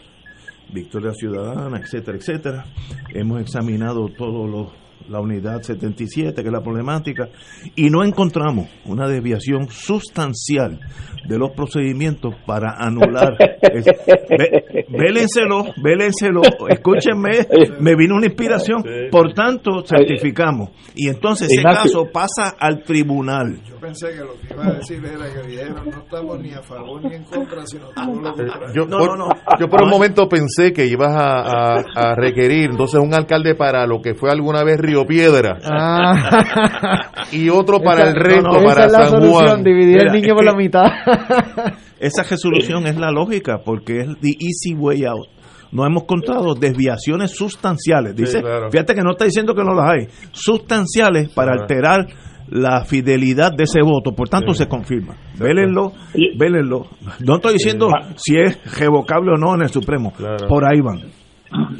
Victoria 0.71 1.11
Ciudadana, 1.13 1.79
etcétera, 1.79 2.17
etcétera. 2.17 2.65
Hemos 3.13 3.41
examinado 3.41 4.07
todo 4.17 4.47
lo- 4.47 4.71
la 5.09 5.19
unidad 5.19 5.61
77, 5.61 6.41
que 6.41 6.47
es 6.47 6.53
la 6.53 6.61
problemática, 6.61 7.29
y 7.75 7.89
no 7.89 8.03
encontramos 8.03 8.67
una 8.85 9.07
desviación 9.07 9.67
sustancial 9.69 10.79
de 11.27 11.37
los 11.37 11.51
procedimientos 11.51 12.33
para 12.45 12.75
anular. 12.77 13.33
es- 13.61 13.85
Vélenselo, 14.89 15.65
vélenselo, 15.81 16.41
escúchenme, 16.69 17.47
me 17.79 17.95
vino 17.95 18.15
una 18.15 18.25
inspiración, 18.27 18.83
por 19.11 19.33
tanto, 19.33 19.83
certificamos. 19.85 20.69
Y 20.95 21.07
entonces 21.09 21.49
ese 21.51 21.61
caso 21.63 22.05
pasa 22.11 22.55
al 22.59 22.83
tribunal. 22.83 23.59
Yo 23.67 23.75
pensé 23.79 24.09
que 24.09 24.19
lo 24.19 24.33
que 24.39 24.53
iba 24.53 24.65
a 24.67 24.73
decir 24.73 25.03
era 25.05 25.25
que 25.33 25.47
dijeron 25.47 25.85
no 25.89 25.97
estamos 26.03 26.39
ni 26.39 26.51
a 26.51 26.61
favor 26.61 27.03
ni 27.03 27.15
en 27.15 27.23
contra, 27.23 27.65
sino 27.65 27.87
todo 27.89 28.21
lo 28.21 28.33
contrario. 28.33 28.67
Yo, 28.73 28.87
por, 28.87 29.59
yo 29.59 29.69
por 29.69 29.83
un 29.83 29.89
momento 29.89 30.27
pensé 30.27 30.73
que 30.73 30.85
ibas 30.87 31.13
a, 31.15 31.77
a- 31.77 31.83
a 31.95 32.15
requerir 32.15 32.71
entonces 32.71 32.99
un 33.01 33.13
alcalde 33.13 33.55
para 33.55 33.85
lo 33.85 34.01
que 34.01 34.13
fue 34.13 34.29
alguna 34.31 34.63
vez 34.63 34.77
Río 34.91 35.05
Piedra 35.05 35.57
y 37.31 37.49
otro 37.49 37.79
para 37.79 38.01
Esa- 38.03 38.09
el 38.09 38.15
resto, 38.15 38.41
no, 38.43 38.59
no, 38.59 38.63
para 38.65 38.71
esa 38.71 38.85
es 38.85 38.91
la 38.91 38.99
San 38.99 39.09
solución, 39.09 39.33
Juan. 39.47 39.63
dividir 39.63 39.97
el 40.05 40.11
niño 40.13 40.27
es 40.27 40.33
por 40.33 40.45
la 40.45 40.53
mitad. 40.55 40.83
Esa 41.99 42.23
resolución 42.23 42.87
es 42.87 42.97
la 42.97 43.11
lógica, 43.11 43.59
porque 43.63 43.99
es 44.01 44.07
the 44.21 44.29
easy 44.39 44.73
way 44.75 45.03
out. 45.05 45.27
No 45.71 45.85
hemos 45.85 46.03
encontrado 46.03 46.55
desviaciones 46.55 47.31
sustanciales. 47.31 48.15
Dice, 48.15 48.37
Sí, 48.39 48.41
claro. 48.41 48.71
fíjate 48.71 48.95
que 48.95 49.01
no 49.01 49.11
está 49.11 49.25
diciendo 49.25 49.53
que 49.53 49.63
no 49.63 49.73
las 49.75 49.89
hay, 49.89 50.07
sustanciales 50.31 51.29
para 51.29 51.53
Ajá. 51.53 51.61
alterar 51.61 52.07
la 52.49 52.83
fidelidad 52.85 53.53
de 53.55 53.63
ese 53.63 53.81
voto. 53.83 54.13
Por 54.13 54.27
tanto, 54.27 54.53
se 54.53 54.67
confirma. 54.67 55.15
Vélenlo, 55.37 55.93
vélenlo. 56.37 56.87
No 57.19 57.35
estoy 57.35 57.53
diciendo 57.53 57.87
si 58.17 58.35
es 58.37 58.59
revocable 58.79 59.31
o 59.35 59.37
no 59.37 59.53
en 59.55 59.61
el 59.61 59.69
Supremo. 59.69 60.11
Por 60.49 60.65
ahí 60.65 60.81
van. 60.81 61.01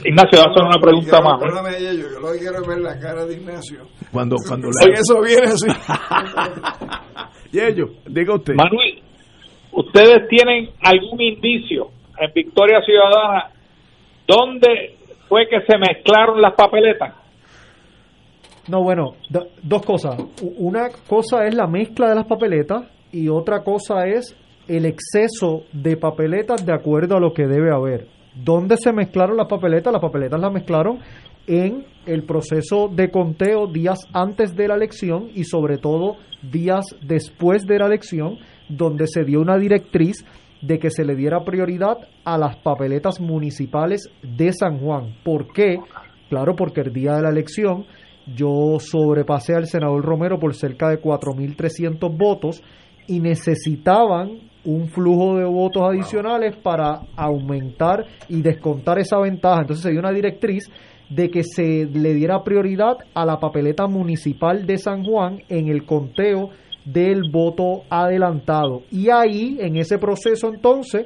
Ignacio, 0.03 0.31
voy 0.33 0.45
a 0.47 0.51
hacer 0.51 0.63
una 0.63 0.81
pregunta 0.81 1.21
más. 1.21 1.39
Perdóname, 1.39 1.79
Yello, 1.79 2.07
yo 2.13 2.19
lo 2.19 2.31
que 2.33 2.39
quiero 2.39 2.61
es 2.61 2.67
ver 2.67 2.79
la 2.79 2.99
cara 2.99 3.25
de 3.25 3.33
Ignacio. 3.35 3.79
Cuando, 4.11 4.35
cuando 4.47 4.67
Oye, 4.67 4.93
eso 4.93 5.21
viene 5.21 5.43
así. 5.47 5.67
Yello, 7.51 7.85
diga 8.07 8.35
usted. 8.35 8.53
Manuel, 8.55 9.01
¿ustedes 9.71 10.27
tienen 10.29 10.69
algún 10.83 11.21
indicio 11.21 11.89
en 12.19 12.31
Victoria 12.33 12.79
Ciudadana 12.85 13.51
dónde 14.27 14.95
fue 15.27 15.47
que 15.49 15.61
se 15.61 15.77
mezclaron 15.77 16.41
las 16.41 16.53
papeletas? 16.55 17.15
No, 18.67 18.83
bueno, 18.83 19.15
do- 19.29 19.47
dos 19.63 19.81
cosas. 19.85 20.17
Una 20.57 20.89
cosa 21.07 21.45
es 21.45 21.55
la 21.55 21.67
mezcla 21.67 22.09
de 22.09 22.15
las 22.15 22.25
papeletas 22.27 22.83
y 23.11 23.27
otra 23.27 23.63
cosa 23.63 24.05
es 24.07 24.35
el 24.67 24.85
exceso 24.85 25.63
de 25.73 25.97
papeletas 25.97 26.65
de 26.65 26.73
acuerdo 26.73 27.17
a 27.17 27.19
lo 27.19 27.33
que 27.33 27.47
debe 27.47 27.73
haber. 27.73 28.07
¿Dónde 28.35 28.77
se 28.77 28.93
mezclaron 28.93 29.37
las 29.37 29.47
papeletas? 29.47 29.91
Las 29.91 30.01
papeletas 30.01 30.39
las 30.39 30.53
mezclaron 30.53 30.99
en 31.47 31.85
el 32.05 32.23
proceso 32.23 32.87
de 32.87 33.09
conteo 33.09 33.67
días 33.67 33.99
antes 34.13 34.55
de 34.55 34.67
la 34.67 34.75
elección 34.75 35.29
y 35.33 35.43
sobre 35.43 35.77
todo 35.77 36.17
días 36.41 36.85
después 37.01 37.63
de 37.65 37.79
la 37.79 37.87
elección, 37.87 38.37
donde 38.69 39.07
se 39.07 39.23
dio 39.23 39.41
una 39.41 39.57
directriz 39.57 40.25
de 40.61 40.79
que 40.79 40.91
se 40.91 41.03
le 41.03 41.15
diera 41.15 41.43
prioridad 41.43 41.97
a 42.23 42.37
las 42.37 42.55
papeletas 42.57 43.19
municipales 43.19 44.09
de 44.21 44.53
San 44.53 44.79
Juan. 44.79 45.15
¿Por 45.23 45.51
qué? 45.51 45.79
Claro, 46.29 46.55
porque 46.55 46.81
el 46.81 46.93
día 46.93 47.15
de 47.15 47.23
la 47.23 47.29
elección 47.29 47.85
yo 48.35 48.77
sobrepasé 48.79 49.55
al 49.55 49.65
senador 49.65 50.05
Romero 50.05 50.39
por 50.39 50.53
cerca 50.55 50.89
de 50.89 51.01
4.300 51.01 52.17
votos 52.17 52.63
y 53.07 53.19
necesitaban 53.19 54.50
un 54.65 54.87
flujo 54.89 55.37
de 55.37 55.45
votos 55.45 55.83
adicionales 55.83 56.55
para 56.55 57.01
aumentar 57.15 58.05
y 58.29 58.41
descontar 58.41 58.99
esa 58.99 59.19
ventaja. 59.19 59.61
Entonces 59.61 59.83
se 59.83 59.91
dio 59.91 59.99
una 59.99 60.11
directriz 60.11 60.69
de 61.09 61.29
que 61.29 61.43
se 61.43 61.85
le 61.85 62.13
diera 62.13 62.43
prioridad 62.43 62.97
a 63.13 63.25
la 63.25 63.39
papeleta 63.39 63.87
municipal 63.87 64.65
de 64.65 64.77
San 64.77 65.03
Juan 65.03 65.39
en 65.49 65.67
el 65.67 65.85
conteo 65.85 66.49
del 66.85 67.29
voto 67.31 67.83
adelantado. 67.89 68.83
Y 68.91 69.09
ahí, 69.09 69.57
en 69.59 69.77
ese 69.77 69.97
proceso 69.97 70.47
entonces, 70.47 71.05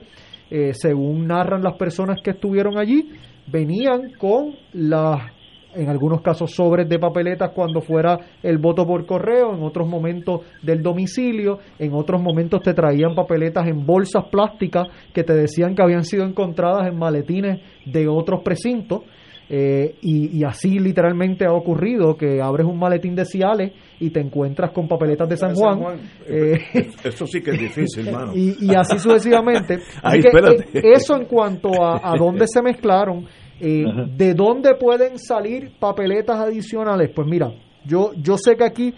eh, 0.49 0.73
según 0.73 1.27
narran 1.27 1.63
las 1.63 1.75
personas 1.77 2.21
que 2.21 2.31
estuvieron 2.31 2.77
allí, 2.77 3.09
venían 3.47 4.11
con 4.17 4.55
las 4.73 5.34
en 5.75 5.89
algunos 5.89 6.21
casos 6.21 6.51
sobres 6.51 6.87
de 6.87 6.99
papeletas 6.99 7.51
cuando 7.53 7.81
fuera 7.81 8.17
el 8.41 8.57
voto 8.57 8.85
por 8.85 9.05
correo, 9.05 9.53
en 9.53 9.63
otros 9.63 9.87
momentos 9.87 10.41
del 10.61 10.81
domicilio, 10.81 11.59
en 11.79 11.93
otros 11.93 12.21
momentos 12.21 12.61
te 12.61 12.73
traían 12.73 13.15
papeletas 13.15 13.67
en 13.67 13.85
bolsas 13.85 14.25
plásticas 14.31 14.87
que 15.13 15.23
te 15.23 15.33
decían 15.33 15.75
que 15.75 15.83
habían 15.83 16.03
sido 16.03 16.25
encontradas 16.25 16.87
en 16.87 16.97
maletines 16.97 17.61
de 17.85 18.07
otros 18.07 18.41
precintos. 18.43 19.03
Eh, 19.47 19.97
y, 20.01 20.43
así 20.43 20.79
literalmente 20.79 21.45
ha 21.45 21.53
ocurrido 21.53 22.17
que 22.17 22.41
abres 22.41 22.65
un 22.65 22.79
maletín 22.79 23.13
de 23.13 23.25
Ciales 23.25 23.73
y 23.99 24.09
te 24.09 24.19
encuentras 24.19 24.71
con 24.71 24.87
papeletas 24.87 25.29
de 25.29 25.37
San 25.37 25.53
Juan. 25.53 25.99
Eh, 26.27 26.57
eso 27.03 27.27
sí 27.27 27.41
que 27.41 27.51
es 27.51 27.59
difícil, 27.59 28.07
hermano. 28.07 28.31
Y, 28.33 28.73
así 28.75 28.97
sucesivamente. 28.97 29.77
eso 30.73 31.15
en 31.15 31.25
cuanto 31.25 31.69
a, 31.83 32.01
a 32.03 32.17
dónde 32.17 32.45
se 32.47 32.61
mezclaron 32.63 33.27
eh, 33.59 33.85
¿De 34.15 34.33
dónde 34.33 34.75
pueden 34.75 35.17
salir 35.17 35.71
papeletas 35.79 36.39
adicionales? 36.39 37.11
Pues 37.15 37.27
mira, 37.27 37.53
yo, 37.85 38.11
yo 38.15 38.37
sé 38.37 38.55
que 38.57 38.65
aquí 38.65 38.93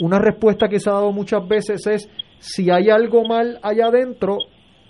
una 0.00 0.18
respuesta 0.18 0.68
que 0.68 0.80
se 0.80 0.90
ha 0.90 0.94
dado 0.94 1.12
muchas 1.12 1.46
veces 1.46 1.86
es 1.86 2.08
si 2.38 2.70
hay 2.70 2.90
algo 2.90 3.24
mal 3.24 3.58
allá 3.62 3.86
adentro, 3.86 4.38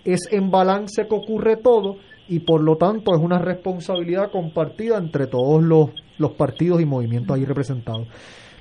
es 0.05 0.29
en 0.31 0.51
balance 0.51 1.07
que 1.07 1.15
ocurre 1.15 1.57
todo 1.57 1.97
y 2.29 2.41
por 2.41 2.63
lo 2.63 2.77
tanto 2.77 3.15
es 3.15 3.21
una 3.21 3.39
responsabilidad 3.39 4.31
compartida 4.31 4.97
entre 4.97 5.27
todos 5.27 5.63
los, 5.63 5.91
los 6.19 6.33
partidos 6.33 6.81
y 6.81 6.87
movimientos 6.87 7.37
ahí 7.37 7.45
representados. 7.45 8.09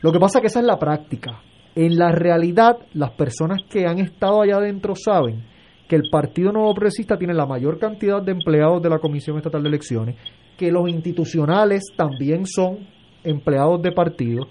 Lo 0.02 0.11
que 0.11 0.20
pasa 0.20 0.40
es 0.40 0.41
que 0.41 0.48
esa 0.48 0.60
es 0.60 0.65
la 0.65 0.78
práctica. 0.78 1.41
En 1.76 1.98
la 1.98 2.11
realidad, 2.11 2.78
las 2.94 3.11
personas 3.11 3.61
que 3.70 3.88
han 3.88 3.99
estado 3.99 4.41
allá 4.41 4.57
adentro 4.57 4.95
saben 4.95 5.53
que 5.94 5.98
el 5.98 6.10
Partido 6.10 6.52
Nuevo 6.52 6.74
Progresista 6.74 7.20
tiene 7.20 7.36
la 7.36 7.45
mayor 7.45 7.78
cantidad 7.78 8.20
de 8.20 8.32
empleados 8.32 8.82
de 8.82 8.90
la 8.90 8.98
Comisión 8.98 9.38
Estatal 9.38 9.61
de 9.61 9.70
Elecciones, 9.70 10.15
que 10.57 10.72
los 10.72 10.90
institucionales 10.90 11.84
también 11.95 12.48
son 12.48 12.80
empleados 13.24 13.80
de 13.84 13.91
partido, 13.91 14.48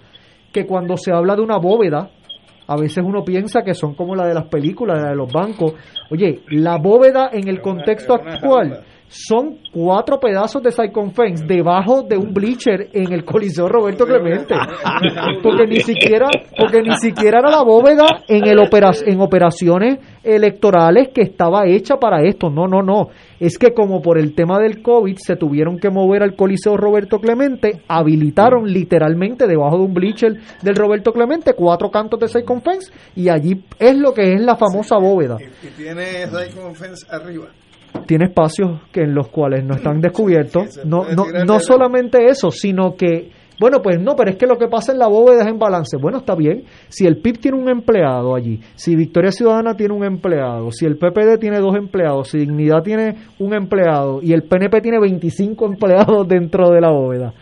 que 0.53 0.65
cuando 0.65 0.95
se 0.95 1.11
habla 1.11 1.35
de 1.35 1.41
una 1.41 1.57
bóveda, 1.57 2.11
a 2.65 2.77
veces 2.77 3.03
uno 3.05 3.25
piensa 3.25 3.61
que 3.61 3.73
son 3.73 3.93
como 3.93 4.15
la 4.15 4.25
de 4.25 4.33
las 4.33 4.45
películas, 4.45 5.01
la 5.01 5.09
de 5.09 5.17
los 5.17 5.33
bancos. 5.33 5.73
Oye, 6.11 6.43
la 6.47 6.77
bóveda 6.77 7.29
en 7.33 7.49
el 7.49 7.59
contexto 7.59 8.13
actual 8.13 8.85
son 9.07 9.59
cuatro 9.71 10.19
pedazos 10.19 10.63
de 10.63 10.71
Fence 10.71 11.45
debajo 11.45 12.01
de 12.01 12.17
un 12.17 12.33
bleacher 12.33 12.89
en 12.93 13.13
el 13.13 13.23
Coliseo 13.23 13.67
Roberto 13.67 14.05
Clemente. 14.05 14.55
Porque 15.43 15.67
ni 15.67 15.81
siquiera, 15.81 16.27
porque 16.57 16.81
ni 16.81 16.95
siquiera 16.97 17.39
era 17.39 17.51
la 17.51 17.63
bóveda 17.63 18.05
en 18.27 18.45
el 18.47 18.59
en 19.05 19.21
operaciones 19.21 19.99
electorales 20.23 21.09
que 21.13 21.21
estaba 21.21 21.67
hecha 21.67 21.97
para 21.97 22.23
esto. 22.23 22.49
No, 22.49 22.67
no, 22.67 22.81
no. 22.81 23.09
Es 23.39 23.57
que 23.57 23.73
como 23.73 24.01
por 24.01 24.17
el 24.17 24.33
tema 24.33 24.59
del 24.59 24.81
COVID 24.81 25.17
se 25.17 25.35
tuvieron 25.35 25.77
que 25.77 25.89
mover 25.89 26.23
al 26.23 26.35
Coliseo 26.35 26.77
Roberto 26.77 27.19
Clemente, 27.19 27.81
habilitaron 27.87 28.65
literalmente 28.65 29.47
debajo 29.47 29.77
de 29.77 29.83
un 29.83 29.93
bleacher 29.93 30.39
del 30.61 30.75
Roberto 30.75 31.11
Clemente 31.11 31.53
cuatro 31.53 31.91
cantos 31.91 32.19
de 32.19 32.27
Fence 32.27 32.91
y 33.15 33.29
allí 33.29 33.63
es 33.79 33.97
lo 33.97 34.13
que 34.13 34.33
es 34.33 34.41
la 34.41 34.55
famosa 34.55 34.97
bóveda. 34.97 35.37
Y, 35.39 35.67
tiene 35.77 36.27
Fence 36.73 37.05
arriba 37.09 37.47
tiene 38.05 38.25
espacios 38.25 38.81
que 38.91 39.01
en 39.01 39.13
los 39.13 39.29
cuales 39.29 39.63
no 39.63 39.75
están 39.75 40.01
descubiertos. 40.01 40.79
No, 40.85 41.05
no, 41.15 41.25
no 41.45 41.59
solamente 41.59 42.25
eso, 42.25 42.51
sino 42.51 42.95
que, 42.95 43.31
bueno, 43.59 43.81
pues 43.81 43.99
no, 43.99 44.15
pero 44.15 44.31
es 44.31 44.37
que 44.37 44.47
lo 44.47 44.57
que 44.57 44.67
pasa 44.67 44.91
en 44.91 44.99
la 44.99 45.07
bóveda 45.07 45.43
es 45.43 45.47
en 45.47 45.59
balance. 45.59 45.97
Bueno, 45.97 46.19
está 46.19 46.35
bien. 46.35 46.63
Si 46.89 47.05
el 47.05 47.17
PIB 47.17 47.39
tiene 47.39 47.57
un 47.57 47.69
empleado 47.69 48.35
allí, 48.35 48.59
si 48.75 48.95
Victoria 48.95 49.31
Ciudadana 49.31 49.75
tiene 49.75 49.93
un 49.93 50.03
empleado, 50.03 50.71
si 50.71 50.85
el 50.85 50.97
PPD 50.97 51.39
tiene 51.39 51.59
dos 51.59 51.75
empleados, 51.75 52.29
si 52.29 52.39
Dignidad 52.39 52.83
tiene 52.83 53.15
un 53.39 53.53
empleado 53.53 54.21
y 54.21 54.33
el 54.33 54.43
PNP 54.43 54.81
tiene 54.81 54.99
25 54.99 55.65
empleados 55.73 56.27
dentro 56.27 56.69
de 56.71 56.81
la 56.81 56.91
bóveda 56.91 57.33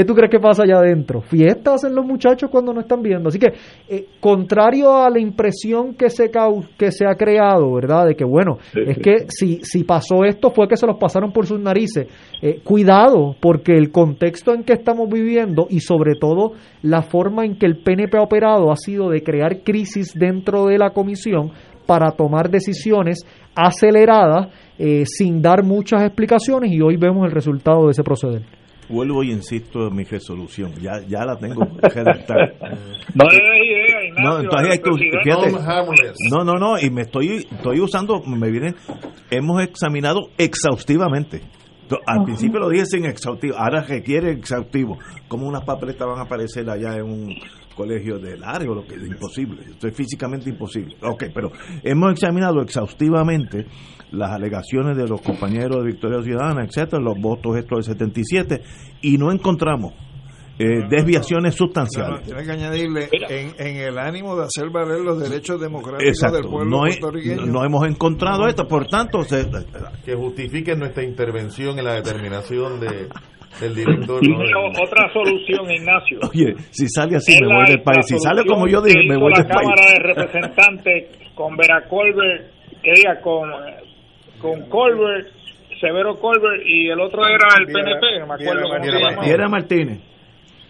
¿Qué 0.00 0.06
tú 0.06 0.14
crees 0.14 0.30
que 0.30 0.40
pasa 0.40 0.62
allá 0.62 0.78
adentro? 0.78 1.20
Fiestas 1.20 1.74
hacen 1.74 1.94
los 1.94 2.06
muchachos 2.06 2.48
cuando 2.50 2.72
no 2.72 2.80
están 2.80 3.02
viendo. 3.02 3.28
Así 3.28 3.38
que, 3.38 3.52
eh, 3.86 4.06
contrario 4.18 4.96
a 4.96 5.10
la 5.10 5.20
impresión 5.20 5.92
que 5.92 6.08
se, 6.08 6.30
que 6.78 6.90
se 6.90 7.04
ha 7.06 7.14
creado, 7.16 7.74
¿verdad? 7.74 8.06
De 8.06 8.14
que, 8.14 8.24
bueno, 8.24 8.56
es 8.72 8.96
que 8.96 9.26
si, 9.28 9.58
si 9.62 9.84
pasó 9.84 10.24
esto 10.24 10.52
fue 10.52 10.68
que 10.68 10.78
se 10.78 10.86
los 10.86 10.96
pasaron 10.96 11.32
por 11.34 11.44
sus 11.44 11.60
narices. 11.60 12.06
Eh, 12.40 12.62
cuidado, 12.64 13.36
porque 13.42 13.76
el 13.76 13.90
contexto 13.90 14.54
en 14.54 14.64
que 14.64 14.72
estamos 14.72 15.06
viviendo 15.06 15.66
y 15.68 15.80
sobre 15.80 16.14
todo 16.18 16.52
la 16.80 17.02
forma 17.02 17.44
en 17.44 17.58
que 17.58 17.66
el 17.66 17.82
PNP 17.82 18.16
ha 18.16 18.22
operado 18.22 18.72
ha 18.72 18.76
sido 18.76 19.10
de 19.10 19.22
crear 19.22 19.62
crisis 19.62 20.14
dentro 20.14 20.64
de 20.64 20.78
la 20.78 20.94
comisión 20.94 21.50
para 21.84 22.12
tomar 22.12 22.48
decisiones 22.48 23.18
aceleradas 23.54 24.48
eh, 24.78 25.04
sin 25.04 25.42
dar 25.42 25.62
muchas 25.62 26.04
explicaciones 26.04 26.72
y 26.72 26.80
hoy 26.80 26.96
vemos 26.96 27.26
el 27.26 27.32
resultado 27.32 27.84
de 27.84 27.90
ese 27.90 28.02
proceder 28.02 28.59
vuelvo 28.90 29.22
y 29.22 29.30
insisto 29.30 29.88
en 29.88 29.94
mi 29.94 30.04
resolución. 30.04 30.72
Ya, 30.80 31.00
ya 31.06 31.24
la 31.24 31.36
tengo 31.36 31.64
redactada. 31.80 32.52
no, 33.14 34.40
entonces 34.40 34.80
no, 36.30 36.44
no, 36.44 36.54
no, 36.54 36.78
y 36.78 36.90
me 36.90 37.02
estoy, 37.02 37.46
estoy 37.50 37.80
usando, 37.80 38.22
me 38.22 38.50
viene, 38.50 38.74
hemos 39.30 39.62
examinado 39.62 40.30
exhaustivamente. 40.36 41.42
Al 42.06 42.24
principio 42.24 42.60
lo 42.60 42.68
dije 42.68 42.86
sin 42.86 43.04
exhaustivo, 43.04 43.56
ahora 43.56 43.82
requiere 43.82 44.30
exhaustivo. 44.30 44.98
Como 45.26 45.48
unas 45.48 45.64
papeletas 45.64 46.06
van 46.06 46.18
a 46.18 46.22
aparecer 46.22 46.68
allá 46.70 46.96
en 46.96 47.04
un 47.04 47.34
colegio 47.74 48.18
de 48.18 48.36
largo, 48.36 48.74
lo 48.74 48.86
que 48.86 48.94
es 48.94 49.06
imposible, 49.06 49.62
esto 49.68 49.88
es 49.88 49.96
físicamente 49.96 50.50
imposible. 50.50 50.96
Ok, 51.02 51.24
pero 51.34 51.50
hemos 51.82 52.12
examinado 52.12 52.60
exhaustivamente 52.62 53.66
las 54.12 54.30
alegaciones 54.30 54.96
de 54.96 55.06
los 55.06 55.20
compañeros 55.20 55.78
de 55.78 55.92
Victoria 55.92 56.22
Ciudadana, 56.22 56.64
etcétera, 56.64 57.02
los 57.02 57.18
votos 57.18 57.56
estos 57.56 57.86
del 57.86 57.96
77, 57.96 58.62
y 59.02 59.18
no 59.18 59.32
encontramos 59.32 59.94
eh, 60.58 60.86
desviaciones 60.90 61.54
sustanciales. 61.54 62.22
tiene 62.22 62.44
que 62.44 62.52
añadirle, 62.52 63.08
en, 63.30 63.76
el 63.76 63.98
ánimo 63.98 64.36
de 64.36 64.44
hacer 64.44 64.68
valer 64.68 65.00
los 65.00 65.18
derechos 65.18 65.58
democráticos 65.58 66.32
del 66.32 66.42
pueblo 66.42 66.64
no 66.64 66.78
puertorriqueño. 66.80 67.46
No 67.46 67.64
hemos 67.64 67.88
encontrado 67.88 68.46
esto, 68.46 68.68
por 68.68 68.86
tanto... 68.86 69.22
Se, 69.22 69.48
que 70.04 70.14
justifique 70.14 70.76
nuestra 70.76 71.02
intervención 71.02 71.78
en 71.78 71.84
la 71.86 71.94
determinación 71.94 72.78
de 72.78 73.08
del 73.58 73.74
director. 73.74 74.20
Otra 74.80 75.12
solución, 75.12 75.70
Ignacio. 75.70 76.20
Oye, 76.30 76.54
si 76.70 76.86
sale 76.88 77.16
así 77.16 77.36
me 77.40 77.54
voy 77.54 77.66
del 77.66 77.82
país. 77.82 78.06
Si 78.06 78.18
sale 78.18 78.44
como 78.44 78.68
yo 78.68 78.80
dije, 78.80 79.00
me 79.08 79.16
voy 79.16 79.32
del 79.34 79.46
país. 79.46 79.68
la 79.68 79.74
Cámara 79.74 79.92
de 79.92 79.98
Representantes 79.98 81.34
con 81.34 81.56
Veracolver, 81.56 82.50
que 82.82 82.92
diga, 82.94 83.20
con, 83.22 83.50
con 84.40 84.68
Colbert, 84.68 85.28
Severo 85.80 86.18
Colbert, 86.18 86.62
y 86.64 86.88
el 86.88 87.00
otro 87.00 87.26
era 87.26 87.48
el 87.58 87.66
PNP, 87.66 88.20
no 88.20 88.26
me 88.26 88.34
acuerdo 88.34 88.68
cómo 88.68 89.22
Viera 89.22 89.48
Martínez. 89.48 89.98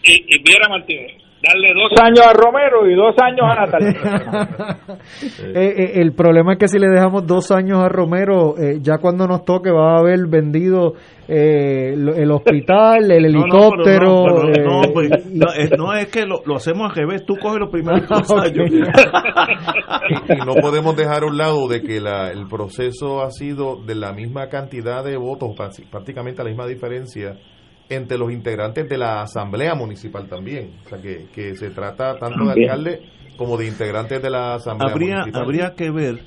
Y, 0.03 0.35
y 0.35 0.43
Viera 0.43 0.69
Martínez 0.69 1.30
darle 1.43 1.73
dos 1.75 1.93
años 2.03 2.27
a 2.27 2.33
Romero 2.33 2.89
y 2.89 2.95
dos 2.95 3.15
años 3.19 3.43
a 3.43 3.55
Natal. 3.55 4.91
Eh, 5.43 5.75
eh, 5.77 5.93
el 5.97 6.13
problema 6.13 6.53
es 6.53 6.59
que 6.59 6.69
si 6.69 6.79
le 6.79 6.89
dejamos 6.89 7.27
dos 7.27 7.51
años 7.51 7.79
a 7.79 7.89
Romero, 7.89 8.57
eh, 8.59 8.79
ya 8.81 8.99
cuando 8.99 9.27
nos 9.27 9.45
toque 9.45 9.71
va 9.71 9.97
a 9.97 9.99
haber 9.99 10.27
vendido 10.29 10.95
el 11.27 12.31
hospital, 12.31 13.11
el 13.11 13.27
helicóptero. 13.27 14.25
No, 15.77 15.95
es, 15.95 16.09
que 16.09 16.27
lo, 16.27 16.57
hacemos 16.57 16.91
al 16.91 16.97
revés, 16.97 17.25
tú 17.25 17.37
coges 17.37 17.61
los 17.61 17.71
primeros 17.71 18.09
dos 18.09 18.31
años. 18.33 18.71
y, 18.71 18.81
no 20.45 20.55
podemos 20.61 20.97
dejar 20.97 21.23
a 21.23 21.27
un 21.27 21.37
lado 21.37 21.69
de 21.69 21.83
que 21.83 22.01
la, 22.01 22.31
el 22.31 22.47
proceso 22.49 23.23
ha 23.23 23.31
sido 23.31 23.77
de 23.77 23.95
la 23.95 24.13
misma 24.13 24.49
cantidad 24.49 25.05
de 25.05 25.17
votos, 25.17 25.57
prácticamente 25.91 26.43
la 26.43 26.51
misma 26.51 26.67
diferencia 26.67 27.37
entre 27.91 28.17
los 28.17 28.33
integrantes 28.33 28.89
de 28.89 28.97
la 28.97 29.23
Asamblea 29.23 29.75
Municipal 29.75 30.29
también. 30.29 30.79
O 30.87 30.89
sea, 30.89 30.99
que, 31.01 31.27
que 31.35 31.55
se 31.57 31.71
trata 31.71 32.19
tanto 32.19 32.45
de 32.45 32.53
alcalde 32.53 33.03
como 33.37 33.57
de 33.57 33.67
integrantes 33.67 34.23
de 34.23 34.31
la 34.31 34.55
Asamblea 34.55 34.91
habría, 34.91 35.17
Municipal. 35.17 35.43
Habría 35.43 35.75
que 35.75 35.91
ver 35.91 36.21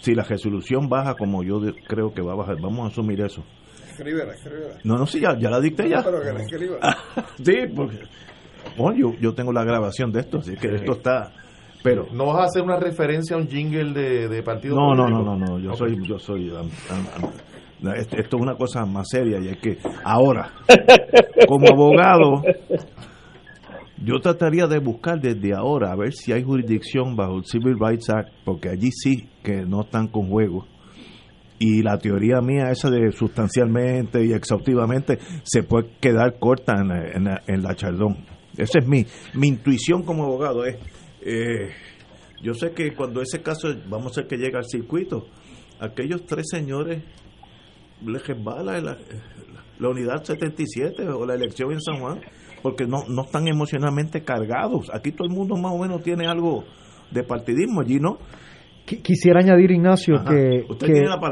si 0.00 0.14
la 0.14 0.24
resolución 0.24 0.88
baja 0.88 1.14
como 1.14 1.44
yo 1.44 1.60
creo 1.86 2.12
que 2.12 2.22
va 2.22 2.32
a 2.32 2.36
bajar. 2.36 2.56
Vamos 2.60 2.86
a 2.86 2.88
asumir 2.88 3.20
eso. 3.20 3.44
Escríbela, 3.90 4.34
escríbela. 4.34 4.74
No, 4.84 4.96
no, 4.96 5.06
sí, 5.06 5.20
ya, 5.20 5.38
ya 5.38 5.50
la 5.50 5.60
dicté 5.60 5.88
ya. 5.88 6.02
pero 6.02 6.20
que 6.20 6.32
la 6.32 6.42
escriba. 6.42 6.78
sí, 7.42 7.56
porque 7.74 7.98
bueno, 8.76 8.98
yo, 8.98 9.20
yo 9.20 9.34
tengo 9.34 9.52
la 9.52 9.64
grabación 9.64 10.12
de 10.12 10.20
esto, 10.20 10.38
así 10.38 10.54
que 10.56 10.74
esto 10.74 10.92
está... 10.92 11.32
Pero, 11.82 12.06
¿No 12.12 12.26
vas 12.26 12.40
a 12.40 12.44
hacer 12.44 12.62
una 12.62 12.76
referencia 12.76 13.36
a 13.36 13.38
un 13.38 13.46
jingle 13.46 13.92
de, 13.92 14.28
de 14.28 14.42
partido 14.42 14.74
no, 14.74 14.94
No, 14.96 15.08
no, 15.08 15.22
no, 15.22 15.36
no, 15.36 15.58
yo 15.60 15.74
soy, 15.74 15.96
yo 16.06 16.18
soy 16.18 16.50
esto, 17.96 18.16
es 18.16 18.32
una 18.34 18.56
cosa 18.56 18.84
más 18.84 19.08
seria 19.08 19.38
y 19.40 19.48
es 19.48 19.58
que 19.58 19.78
ahora, 20.04 20.52
como 21.46 21.68
abogado, 21.68 22.42
yo 24.04 24.20
trataría 24.20 24.66
de 24.66 24.78
buscar 24.78 25.20
desde 25.20 25.54
ahora 25.54 25.92
a 25.92 25.96
ver 25.96 26.12
si 26.12 26.32
hay 26.32 26.42
jurisdicción 26.42 27.16
bajo 27.16 27.38
el 27.38 27.44
Civil 27.44 27.76
Rights 27.78 28.10
Act, 28.10 28.30
porque 28.44 28.68
allí 28.68 28.90
sí 28.92 29.28
que 29.42 29.64
no 29.64 29.82
están 29.82 30.08
con 30.08 30.28
juego. 30.28 30.66
Y 31.60 31.82
la 31.82 31.98
teoría 31.98 32.40
mía, 32.40 32.70
esa 32.70 32.88
de 32.88 33.10
sustancialmente 33.10 34.24
y 34.24 34.32
exhaustivamente, 34.32 35.18
se 35.42 35.64
puede 35.64 35.90
quedar 36.00 36.38
corta 36.38 36.74
en 36.80 37.24
la, 37.24 37.42
en 37.48 37.62
la, 37.62 37.74
chardón. 37.74 38.18
Esa 38.56 38.78
es 38.78 38.86
mi, 38.86 39.04
mi 39.34 39.48
intuición 39.48 40.04
como 40.04 40.24
abogado. 40.24 40.64
Es, 40.64 40.76
eh, 41.22 41.70
yo 42.40 42.54
sé 42.54 42.70
que 42.70 42.94
cuando 42.94 43.20
ese 43.20 43.42
caso, 43.42 43.68
vamos 43.88 44.06
a 44.06 44.10
hacer 44.20 44.28
que 44.28 44.36
llegue 44.36 44.56
al 44.56 44.66
circuito, 44.68 45.26
aquellos 45.80 46.24
tres 46.26 46.46
señores 46.48 47.02
resbala 48.04 48.80
la, 48.80 48.96
la 49.78 49.88
unidad 49.88 50.22
77 50.22 51.08
o 51.08 51.26
la 51.26 51.34
elección 51.34 51.72
en 51.72 51.80
San 51.80 52.00
Juan, 52.00 52.20
porque 52.62 52.86
no, 52.86 53.04
no 53.08 53.22
están 53.22 53.48
emocionalmente 53.48 54.22
cargados. 54.22 54.90
Aquí 54.92 55.12
todo 55.12 55.28
el 55.28 55.34
mundo 55.34 55.56
más 55.56 55.72
o 55.72 55.78
menos 55.78 56.02
tiene 56.02 56.26
algo 56.26 56.64
de 57.10 57.22
partidismo, 57.22 57.80
allí 57.80 57.98
no. 58.00 58.18
Quisiera 59.02 59.40
añadir, 59.40 59.70
Ignacio, 59.70 60.14
que, 60.24 60.64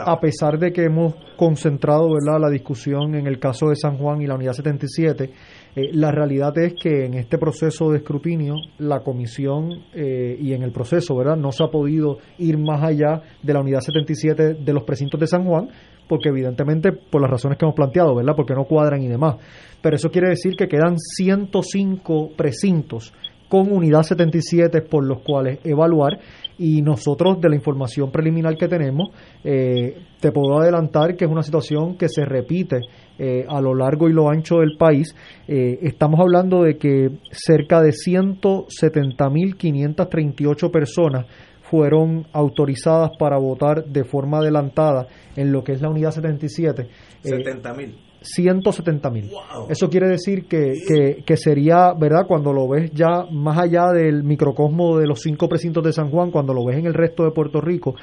a 0.04 0.20
pesar 0.20 0.58
de 0.58 0.72
que 0.72 0.84
hemos 0.84 1.14
concentrado 1.36 2.12
¿verdad? 2.12 2.38
la 2.38 2.50
discusión 2.50 3.14
en 3.14 3.26
el 3.26 3.38
caso 3.38 3.68
de 3.70 3.76
San 3.76 3.96
Juan 3.96 4.20
y 4.20 4.26
la 4.26 4.34
unidad 4.34 4.52
77, 4.52 5.30
eh, 5.74 5.88
la 5.92 6.10
realidad 6.10 6.56
es 6.58 6.74
que 6.74 7.06
en 7.06 7.14
este 7.14 7.38
proceso 7.38 7.90
de 7.90 7.98
escrutinio, 7.98 8.56
la 8.76 9.00
comisión 9.00 9.70
eh, 9.94 10.36
y 10.38 10.52
en 10.52 10.64
el 10.64 10.70
proceso, 10.70 11.16
¿verdad? 11.16 11.36
No 11.36 11.50
se 11.50 11.64
ha 11.64 11.68
podido 11.68 12.18
ir 12.36 12.58
más 12.58 12.82
allá 12.82 13.22
de 13.42 13.54
la 13.54 13.60
unidad 13.60 13.80
77 13.80 14.54
de 14.54 14.72
los 14.74 14.82
precintos 14.84 15.18
de 15.18 15.26
San 15.26 15.46
Juan, 15.46 15.70
porque 16.08 16.28
evidentemente 16.28 16.92
por 16.92 17.20
las 17.20 17.30
razones 17.30 17.58
que 17.58 17.64
hemos 17.64 17.74
planteado, 17.74 18.14
¿verdad? 18.14 18.34
Porque 18.36 18.54
no 18.54 18.64
cuadran 18.64 19.02
y 19.02 19.08
demás. 19.08 19.36
Pero 19.82 19.96
eso 19.96 20.10
quiere 20.10 20.28
decir 20.28 20.56
que 20.56 20.68
quedan 20.68 20.98
105 20.98 22.32
precintos 22.36 23.12
con 23.48 23.70
unidad 23.70 24.02
77 24.02 24.82
por 24.82 25.04
los 25.04 25.20
cuales 25.20 25.60
evaluar 25.64 26.18
y 26.58 26.82
nosotros 26.82 27.40
de 27.40 27.48
la 27.48 27.54
información 27.54 28.10
preliminar 28.10 28.56
que 28.56 28.66
tenemos 28.66 29.10
eh, 29.44 29.96
te 30.20 30.32
puedo 30.32 30.58
adelantar 30.58 31.14
que 31.16 31.26
es 31.26 31.30
una 31.30 31.42
situación 31.42 31.96
que 31.96 32.08
se 32.08 32.24
repite 32.24 32.80
eh, 33.18 33.46
a 33.48 33.60
lo 33.60 33.74
largo 33.74 34.08
y 34.08 34.12
lo 34.12 34.30
ancho 34.30 34.60
del 34.60 34.76
país 34.78 35.14
eh, 35.46 35.78
estamos 35.82 36.18
hablando 36.20 36.62
de 36.62 36.76
que 36.76 37.10
cerca 37.30 37.82
de 37.82 37.90
170.538 37.90 40.70
personas 40.70 41.26
fueron 41.70 42.26
autorizadas 42.32 43.10
para 43.18 43.38
votar 43.38 43.84
de 43.84 44.04
forma 44.04 44.38
adelantada 44.38 45.06
en 45.36 45.52
lo 45.52 45.64
que 45.64 45.72
es 45.72 45.80
la 45.80 45.90
unidad 45.90 46.10
77 46.10 46.88
70.000 47.24 48.06
170 48.26 49.10
mil. 49.10 49.30
Eso 49.68 49.88
quiere 49.88 50.08
decir 50.08 50.46
que, 50.46 51.22
que, 51.24 51.36
sería, 51.36 51.92
¿verdad? 51.92 52.26
Cuando 52.26 52.52
lo 52.52 52.68
ves 52.68 52.90
ya 52.92 53.24
más 53.30 53.58
allá 53.58 53.92
del 53.92 54.24
microcosmo 54.24 54.98
de 54.98 55.06
los 55.06 55.20
cinco 55.20 55.48
precintos 55.48 55.84
de 55.84 55.92
San 55.92 56.10
Juan, 56.10 56.30
cuando 56.30 56.52
lo 56.52 56.64
ves 56.64 56.78
en 56.78 56.86
el 56.86 56.94
resto 56.94 57.24
de 57.24 57.30
Puerto 57.30 57.60
Rico, 57.60 57.94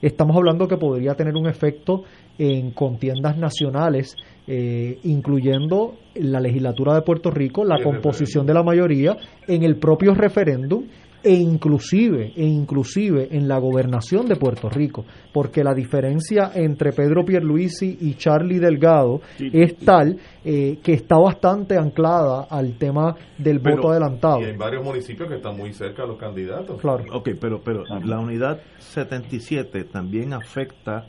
estamos 0.00 0.36
hablando 0.36 0.68
que 0.68 0.76
podría 0.76 1.14
tener 1.14 1.34
un 1.34 1.48
efecto 1.48 2.04
en 2.38 2.70
contiendas 2.72 3.36
nacionales, 3.36 4.16
eh, 4.46 4.98
incluyendo 5.04 5.94
la 6.14 6.40
legislatura 6.40 6.94
de 6.94 7.02
Puerto 7.02 7.30
Rico, 7.30 7.64
la 7.64 7.82
composición 7.82 8.46
de 8.46 8.54
la 8.54 8.62
mayoría, 8.62 9.16
en 9.48 9.62
el 9.64 9.76
propio 9.78 10.14
referéndum 10.14 10.84
e 11.22 11.32
inclusive, 11.32 12.32
e 12.36 12.44
inclusive 12.44 13.28
en 13.30 13.48
la 13.48 13.58
gobernación 13.58 14.26
de 14.26 14.36
Puerto 14.36 14.68
Rico, 14.68 15.04
porque 15.32 15.62
la 15.62 15.74
diferencia 15.74 16.50
entre 16.54 16.92
Pedro 16.92 17.24
Pierluisi 17.24 17.98
y 18.00 18.14
Charlie 18.14 18.58
Delgado 18.58 19.20
es 19.38 19.76
tal 19.76 20.18
eh, 20.44 20.78
que 20.82 20.94
está 20.94 21.16
bastante 21.16 21.76
anclada 21.76 22.46
al 22.50 22.76
tema 22.76 23.14
del 23.38 23.58
voto 23.58 23.90
adelantado. 23.90 24.40
Y 24.40 24.46
hay 24.46 24.56
varios 24.56 24.84
municipios 24.84 25.28
que 25.28 25.36
están 25.36 25.56
muy 25.56 25.72
cerca 25.72 26.02
de 26.02 26.08
los 26.08 26.18
candidatos. 26.18 26.80
Claro. 26.80 27.04
Ok, 27.12 27.30
pero, 27.40 27.60
pero 27.62 27.84
la 28.04 28.18
unidad 28.18 28.60
77 28.78 29.84
también 29.84 30.32
afecta 30.32 31.06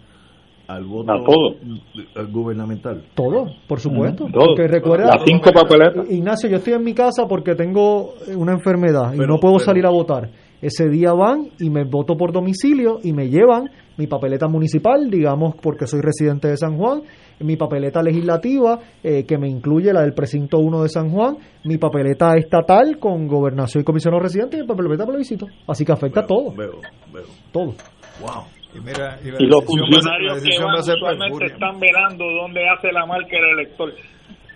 al 0.68 0.86
voto 0.86 1.14
gubernamental. 2.32 3.04
Todo, 3.16 3.48
por 3.68 3.80
supuesto. 3.80 4.28
Porque 4.32 4.68
recuerda, 4.68 5.08
Las 5.08 5.24
cinco 5.26 5.52
papeletas. 5.52 6.10
Ignacio, 6.10 6.50
yo 6.50 6.58
estoy 6.58 6.74
en 6.74 6.84
mi 6.84 6.94
casa 6.94 7.26
porque 7.28 7.56
tengo 7.56 8.14
una 8.36 8.54
enfermedad 8.54 9.14
y 9.14 9.20
no 9.20 9.40
puedo 9.40 9.60
salir 9.60 9.86
a 9.86 9.90
votar. 9.90 10.30
Ese 10.62 10.88
día 10.88 11.12
van 11.12 11.50
y 11.60 11.70
me 11.70 11.84
voto 11.84 12.16
por 12.16 12.32
domicilio 12.32 13.00
y 13.04 13.12
me 13.12 13.28
llevan 13.28 13.70
mi 13.98 14.08
papeleta 14.08 14.48
municipal, 14.48 15.10
digamos, 15.10 15.56
porque 15.62 15.86
soy 15.88 16.00
residente 16.00 16.48
de 16.48 16.56
San 16.56 16.78
Juan, 16.78 17.02
mi 17.42 17.58
papeleta 17.58 18.02
legislativa, 18.02 18.80
eh, 19.04 19.26
que 19.26 19.38
me 19.38 19.50
incluye 19.50 19.92
la 19.92 20.02
del 20.02 20.14
precinto 20.14 20.60
1 20.60 20.84
de 20.84 20.90
San 20.90 21.10
Juan, 21.10 21.36
mi 21.66 21.78
papeleta 21.78 22.36
estatal 22.38 22.98
con 22.98 23.28
gobernación 23.28 23.82
y 23.82 23.84
comisión 23.84 24.18
residentes 24.20 24.58
y 24.58 24.62
mi 24.64 24.68
papeleta 24.68 25.06
plebiscito. 25.06 25.48
Así 25.68 25.84
que 25.84 25.92
afecta 25.92 26.22
a 26.22 26.26
todo. 26.26 26.56
Veo, 26.56 26.80
veo. 27.12 27.26
Todo. 27.52 27.74
Wow. 28.22 28.63
Y, 28.76 29.46
los 29.46 29.66
funcionarios 29.66 30.42
que 30.42 30.64
van 30.64 30.80
usualmente 30.80 31.46
están 31.46 31.80
velando 31.80 32.26
dónde 32.26 32.68
hace 32.68 32.92
la 32.92 33.06
marca 33.06 33.38
el 33.38 33.60
elector. 33.60 33.94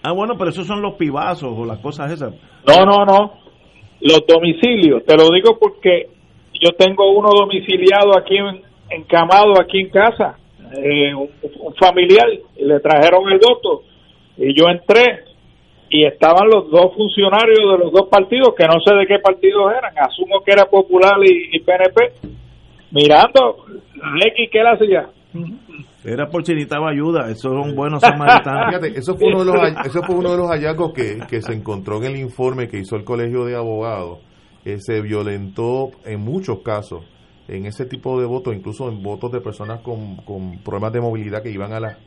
Ah, 0.04 0.12
bueno, 0.12 0.36
pero 0.38 0.50
esos 0.50 0.66
son 0.66 0.82
los 0.82 0.96
pibazos 0.96 1.54
o 1.56 1.66
las 1.66 1.80
cosas 1.80 2.12
esas. 2.12 2.34
No, 2.68 2.86
no, 2.86 3.06
no. 3.06 3.34
Los 4.02 4.26
domicilios. 4.28 5.04
Te 5.06 5.16
lo 5.16 5.30
digo 5.30 5.58
porque 5.60 6.10
yo 6.62 6.72
tengo 6.78 7.12
uno 7.12 7.30
domiciliado 7.30 8.18
aquí 8.18 8.38
en, 8.38 8.62
encamado 8.90 9.60
aquí 9.60 9.80
en 9.80 9.90
casa, 9.90 10.38
eh, 10.82 11.14
un, 11.14 11.30
familiar, 11.80 12.28
y 12.56 12.66
le 12.66 12.80
trajeron 12.80 13.32
el 13.32 13.40
voto 13.40 13.84
y 14.38 14.54
yo 14.54 14.68
entré 14.70 15.24
y 15.90 16.06
estaban 16.06 16.50
los 16.50 16.70
dos 16.70 16.94
funcionarios 16.96 17.60
de 17.60 17.78
los 17.86 17.92
dos 17.92 18.08
partidos 18.10 18.54
que 18.56 18.66
no 18.66 18.80
sé 18.86 18.94
de 18.96 19.08
qué 19.08 19.20
partidos 19.20 19.72
eran, 19.72 19.94
asumo 19.98 20.44
que 20.46 20.52
era 20.52 20.66
Popular 20.66 21.18
y, 21.24 21.56
y 21.56 21.60
PNP, 21.60 22.14
mirando 22.92 23.66
X, 23.96 24.50
¿qué 24.52 24.60
él 24.60 24.68
hacía? 24.68 25.10
Era 26.04 26.30
por 26.30 26.46
si 26.46 26.54
necesitaba 26.54 26.90
ayuda, 26.90 27.30
esos 27.30 27.52
son 27.52 27.76
buenos 27.76 28.02
samaritanos. 28.02 28.68
Fíjate, 28.70 29.00
eso 29.00 29.16
fue 29.16 29.28
uno 29.28 29.44
de 29.44 29.54
los, 29.54 29.86
eso 29.86 30.02
fue 30.04 30.16
uno 30.16 30.32
de 30.32 30.38
los 30.38 30.48
hallazgos 30.48 30.94
que, 30.94 31.20
que 31.28 31.42
se 31.42 31.54
encontró 31.54 31.98
en 31.98 32.06
el 32.06 32.18
informe 32.18 32.68
que 32.68 32.80
hizo 32.80 32.96
el 32.96 33.04
Colegio 33.04 33.46
de 33.46 33.56
Abogados. 33.56 34.20
Que 34.64 34.80
se 34.80 35.02
violentó 35.02 35.92
en 36.06 36.20
muchos 36.20 36.60
casos 36.60 37.06
en 37.48 37.66
ese 37.66 37.86
tipo 37.86 38.20
de 38.20 38.26
votos, 38.26 38.54
incluso 38.54 38.90
en 38.90 39.02
votos 39.02 39.32
de 39.32 39.40
personas 39.40 39.82
con, 39.82 40.18
con 40.18 40.60
problemas 40.60 40.92
de 40.92 41.00
movilidad 41.00 41.42
que 41.42 41.52
iban 41.52 41.72
a, 41.72 41.80
la, 41.80 41.98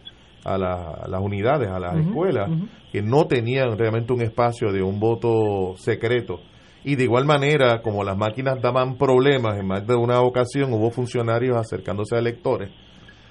a, 0.44 0.58
la, 0.58 1.06
las 1.08 1.20
unidades, 1.22 1.70
a 1.70 1.78
las 1.78 1.96
escuelas, 1.96 2.50
que 2.92 3.00
no 3.02 3.26
tenían 3.26 3.78
realmente 3.78 4.12
un 4.12 4.20
espacio 4.20 4.72
de 4.72 4.82
un 4.82 5.00
voto 5.00 5.74
secreto 5.76 6.40
y 6.84 6.96
de 6.96 7.04
igual 7.04 7.24
manera, 7.26 7.82
como 7.82 8.04
las 8.04 8.16
máquinas 8.16 8.60
daban 8.60 8.96
problemas 8.96 9.58
en 9.58 9.66
más 9.66 9.86
de 9.86 9.94
una 9.94 10.20
ocasión, 10.20 10.72
hubo 10.72 10.90
funcionarios 10.90 11.56
acercándose 11.56 12.16
a 12.16 12.18
electores, 12.18 12.70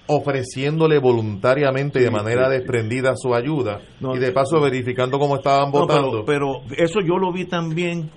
ofreciéndole 0.07 0.99
voluntariamente 0.99 1.99
de 1.99 2.11
manera 2.11 2.49
desprendida 2.49 3.13
su 3.15 3.33
ayuda 3.33 3.81
y 3.99 4.19
de 4.19 4.31
paso 4.31 4.61
verificando 4.61 5.17
cómo 5.17 5.37
estaban 5.37 5.71
votando. 5.71 6.25
pero, 6.25 6.61
eso 6.77 6.99
yo 7.01 7.17
lo 7.17 7.31
vi 7.31 7.45
también 7.45 8.11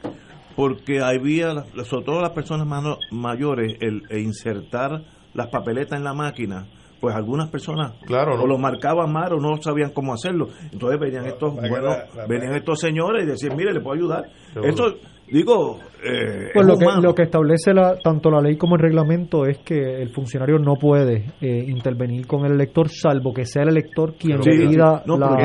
porque 0.55 1.01
había, 1.01 1.65
sobre 1.85 2.05
todo 2.05 2.21
las 2.21 2.33
personas 2.33 2.67
mayores, 3.11 3.77
el, 3.81 4.03
insertar 4.21 5.03
las 5.33 5.49
papeletas 5.49 5.99
en 5.99 6.05
la 6.05 6.13
máquina 6.13 6.67
pues 7.01 7.17
algunas 7.17 7.49
personas 7.49 7.95
claro, 8.07 8.41
o 8.41 8.47
lo 8.47 8.59
marcaban 8.59 9.13
mal 9.13 9.33
o 9.33 9.41
no 9.41 9.61
sabían 9.61 9.91
cómo 9.91 10.15
hacerlo. 10.15 10.51
Entonces 10.71 11.01
venían 11.01 11.27
estos, 11.27 11.53
bueno, 11.53 11.97
venían 12.29 12.55
estos 12.55 12.79
señores 12.79 13.25
y 13.25 13.27
decían, 13.27 13.57
mire, 13.57 13.75
le 13.75 13.81
puedo 13.81 13.97
ayudar. 13.97 14.31
Esto, 14.63 14.99
digo, 15.33 15.79
eh, 16.05 16.51
pues 16.53 16.67
lo 16.67 16.77
que, 16.77 16.87
lo 17.01 17.15
que 17.15 17.23
establece 17.23 17.73
la, 17.73 17.97
tanto 17.97 18.31
la 18.31 18.41
ley 18.41 18.57
como 18.57 18.77
el 18.77 18.83
reglamento 18.83 19.47
es 19.47 19.59
que 19.59 20.03
el 20.03 20.11
funcionario 20.11 20.59
no 20.59 20.75
puede 20.75 21.33
eh, 21.41 21.65
intervenir 21.69 22.27
con 22.27 22.45
el 22.45 22.53
elector 22.53 22.89
salvo 22.89 23.33
que 23.33 23.47
sea 23.47 23.63
el 23.63 23.71
elector 23.71 24.15
quien 24.15 24.41
le 24.41 24.69
pida 24.69 25.03
la, 25.07 25.37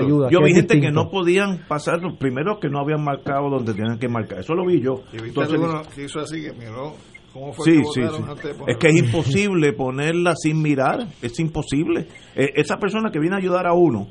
ayuda. 0.00 0.28
Yo 0.30 0.40
vi 0.42 0.54
gente 0.54 0.80
que 0.80 0.90
no 0.90 1.10
podían 1.10 1.66
pasar, 1.66 1.98
primero 2.18 2.60
que 2.60 2.68
no 2.68 2.78
habían 2.78 3.02
marcado 3.02 3.50
donde 3.50 3.74
tenían 3.74 3.98
que 3.98 4.08
marcar. 4.08 4.40
Eso 4.40 4.54
lo 4.54 4.64
vi 4.64 4.80
yo. 4.80 5.02
Y 5.12 5.28
Entonces, 5.28 5.58
que 5.94 6.04
hizo 6.04 6.20
así 6.20 6.42
que 6.42 6.52
miró 6.52 6.94
sí, 7.64 7.82
sí, 7.94 8.00
Es 8.66 8.76
que 8.76 8.88
es 8.88 8.96
imposible 8.96 9.72
ponerla 9.72 10.34
sin 10.36 10.60
mirar, 10.60 11.06
es 11.20 11.38
imposible. 11.40 12.06
Eh, 12.34 12.50
esa 12.56 12.76
persona 12.76 13.10
que 13.10 13.18
viene 13.18 13.36
a 13.36 13.38
ayudar 13.38 13.66
a 13.66 13.72
uno, 13.72 14.08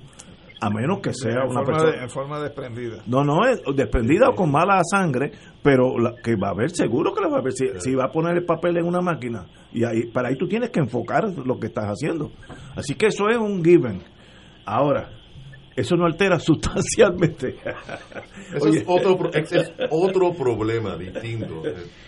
a 0.61 0.69
menos 0.69 0.99
que 1.01 1.11
sea 1.11 1.43
una 1.49 1.63
persona... 1.63 2.03
en 2.03 2.09
forma 2.09 2.39
desprendida. 2.39 3.01
No, 3.07 3.23
no, 3.23 3.47
es 3.47 3.61
desprendida 3.75 4.29
o 4.29 4.35
con 4.35 4.51
mala 4.51 4.79
sangre, 4.83 5.31
pero 5.63 5.95
que 6.23 6.35
va 6.35 6.49
a 6.49 6.51
haber, 6.51 6.69
seguro 6.69 7.13
que 7.13 7.21
la 7.21 7.29
va 7.29 7.39
a 7.39 7.41
ver. 7.41 7.53
Si, 7.53 7.95
va 7.95 8.05
a 8.05 8.11
poner 8.11 8.37
el 8.37 8.45
papel 8.45 8.77
en 8.77 8.85
una 8.85 9.01
máquina, 9.01 9.47
y 9.73 9.83
ahí 9.83 10.05
para 10.11 10.29
ahí 10.29 10.35
tú 10.37 10.47
tienes 10.47 10.69
que 10.69 10.79
enfocar 10.79 11.23
lo 11.35 11.59
que 11.59 11.67
estás 11.67 11.85
haciendo. 11.85 12.31
Así 12.75 12.93
que 12.93 13.07
eso 13.07 13.27
es 13.29 13.37
un 13.37 13.63
given. 13.63 14.03
Ahora, 14.63 15.09
eso 15.75 15.95
no 15.95 16.05
altera 16.05 16.37
sustancialmente. 16.39 17.55
Eso 18.53 18.67
es, 18.67 18.83
otro, 18.85 19.31
es 19.33 19.73
otro 19.89 20.33
problema 20.33 20.95
distinto. 20.95 21.63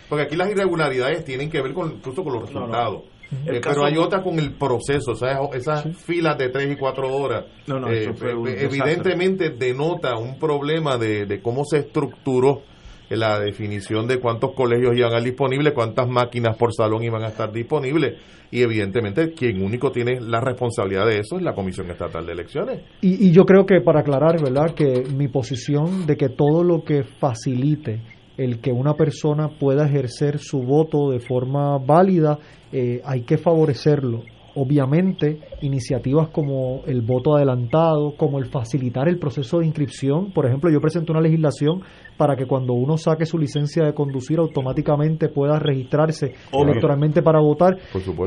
Porque 0.07 0.25
aquí 0.25 0.35
las 0.35 0.51
irregularidades 0.51 1.25
tienen 1.25 1.49
que 1.49 1.59
ver 1.59 1.73
con, 1.73 1.93
incluso 1.93 2.23
con 2.23 2.34
los 2.34 2.43
resultados. 2.43 3.01
Eh, 3.45 3.61
pero 3.64 3.85
hay 3.85 3.97
otras 3.97 4.23
con 4.23 4.39
el 4.39 4.53
proceso, 4.53 5.11
o 5.11 5.15
sea, 5.15 5.39
esas 5.53 5.85
filas 5.97 6.38
de 6.38 6.49
tres 6.49 6.72
y 6.72 6.76
cuatro 6.76 7.14
horas. 7.14 7.45
Eh, 7.68 8.14
eh, 8.22 8.57
evidentemente 8.60 9.49
denota 9.51 10.18
un 10.18 10.38
problema 10.38 10.97
de, 10.97 11.26
de 11.26 11.41
cómo 11.41 11.64
se 11.65 11.80
estructuró 11.80 12.61
la 13.10 13.39
definición 13.39 14.07
de 14.07 14.19
cuántos 14.19 14.53
colegios 14.55 14.95
iban 14.95 15.14
a 15.14 15.18
estar 15.18 15.23
disponibles, 15.23 15.73
cuántas 15.73 16.07
máquinas 16.07 16.57
por 16.57 16.73
salón 16.73 17.03
iban 17.03 17.23
a 17.23 17.27
estar 17.27 17.51
disponibles 17.51 18.19
y 18.53 18.61
evidentemente 18.61 19.34
quien 19.34 19.64
único 19.64 19.91
tiene 19.91 20.22
la 20.22 20.39
responsabilidad 20.39 21.07
de 21.07 21.19
eso 21.19 21.38
es 21.38 21.43
la 21.43 21.53
Comisión 21.53 21.89
Estatal 21.89 22.23
de 22.26 22.34
Elecciones. 22.34 22.81
Y, 23.01 23.27
y 23.27 23.31
yo 23.31 23.45
creo 23.45 23.65
que 23.65 23.81
para 23.81 24.01
aclarar, 24.01 24.39
¿verdad?, 24.39 24.76
que 24.76 25.03
mi 25.11 25.27
posición 25.27 26.05
de 26.05 26.15
que 26.15 26.30
todo 26.30 26.64
lo 26.64 26.84
que 26.84 27.03
facilite 27.03 28.01
el 28.38 28.60
que 28.60 28.72
una 28.72 28.95
persona 28.95 29.49
pueda 29.60 29.85
ejercer 29.85 30.39
su 30.39 30.61
voto 30.61 31.11
de 31.11 31.19
forma 31.19 31.77
válida, 31.77 32.39
eh, 32.72 33.01
hay 33.05 33.22
que 33.22 33.38
favorecerlo 33.38 34.23
obviamente, 34.55 35.39
iniciativas 35.61 36.30
como 36.30 36.81
el 36.85 37.01
voto 37.01 37.35
adelantado, 37.35 38.15
como 38.15 38.38
el 38.38 38.45
facilitar 38.45 39.07
el 39.07 39.18
proceso 39.18 39.60
de 39.60 39.65
inscripción. 39.65 40.31
Por 40.31 40.45
ejemplo, 40.45 40.69
yo 40.72 40.80
presenté 40.80 41.11
una 41.11 41.22
legislación 41.22 41.81
para 42.18 42.35
que 42.35 42.45
cuando 42.45 42.73
uno 42.73 42.97
saque 42.97 43.26
su 43.26 43.38
licencia 43.38 43.84
de 43.84 43.93
conducir 43.93 44.38
automáticamente 44.38 45.30
pueda 45.30 45.57
registrarse 45.57 46.34
electoralmente 46.51 47.22
para 47.22 47.39
votar. 47.39 47.77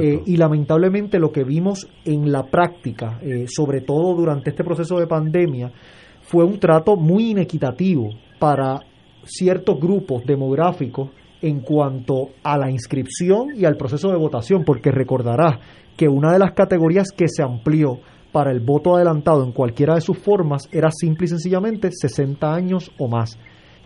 Eh, 0.00 0.22
y 0.26 0.36
lamentablemente 0.36 1.18
lo 1.18 1.30
que 1.30 1.44
vimos 1.44 1.88
en 2.04 2.32
la 2.32 2.44
práctica, 2.44 3.20
eh, 3.22 3.46
sobre 3.46 3.82
todo 3.82 4.14
durante 4.14 4.50
este 4.50 4.64
proceso 4.64 4.98
de 4.98 5.06
pandemia, 5.06 5.72
fue 6.22 6.44
un 6.44 6.58
trato 6.58 6.96
muy 6.96 7.30
inequitativo 7.30 8.10
para 8.40 8.80
ciertos 9.26 9.78
grupos 9.78 10.24
demográficos 10.24 11.10
en 11.42 11.60
cuanto 11.60 12.30
a 12.42 12.56
la 12.56 12.70
inscripción 12.70 13.48
y 13.54 13.64
al 13.64 13.76
proceso 13.76 14.08
de 14.10 14.16
votación, 14.16 14.64
porque 14.64 14.90
recordarás 14.90 15.58
que 15.96 16.08
una 16.08 16.32
de 16.32 16.38
las 16.38 16.52
categorías 16.52 17.08
que 17.14 17.28
se 17.28 17.42
amplió 17.42 18.00
para 18.32 18.50
el 18.50 18.60
voto 18.60 18.96
adelantado 18.96 19.44
en 19.44 19.52
cualquiera 19.52 19.94
de 19.94 20.00
sus 20.00 20.18
formas 20.18 20.68
era 20.72 20.90
simple 20.90 21.26
y 21.26 21.28
sencillamente 21.28 21.90
60 21.90 22.52
años 22.52 22.90
o 22.98 23.08
más, 23.08 23.38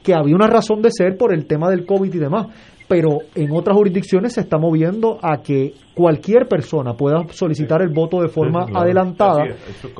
que 0.03 0.15
había 0.15 0.35
una 0.35 0.49
razón 0.49 0.83
de 0.83 0.91
ser 0.91 1.17
por 1.17 1.33
el 1.33 1.47
tema 1.47 1.71
del 1.71 1.87
COVID 1.87 2.13
y 2.13 2.19
demás, 2.19 2.47
pero 2.91 3.21
en 3.37 3.53
otras 3.53 3.77
jurisdicciones 3.77 4.33
se 4.33 4.41
está 4.41 4.59
moviendo 4.59 5.21
a 5.23 5.41
que 5.41 5.75
cualquier 5.95 6.49
persona 6.49 6.95
pueda 6.95 7.25
solicitar 7.31 7.83
el 7.83 7.91
voto 7.91 8.21
de 8.21 8.27
forma 8.27 8.67
adelantada. 8.75 9.45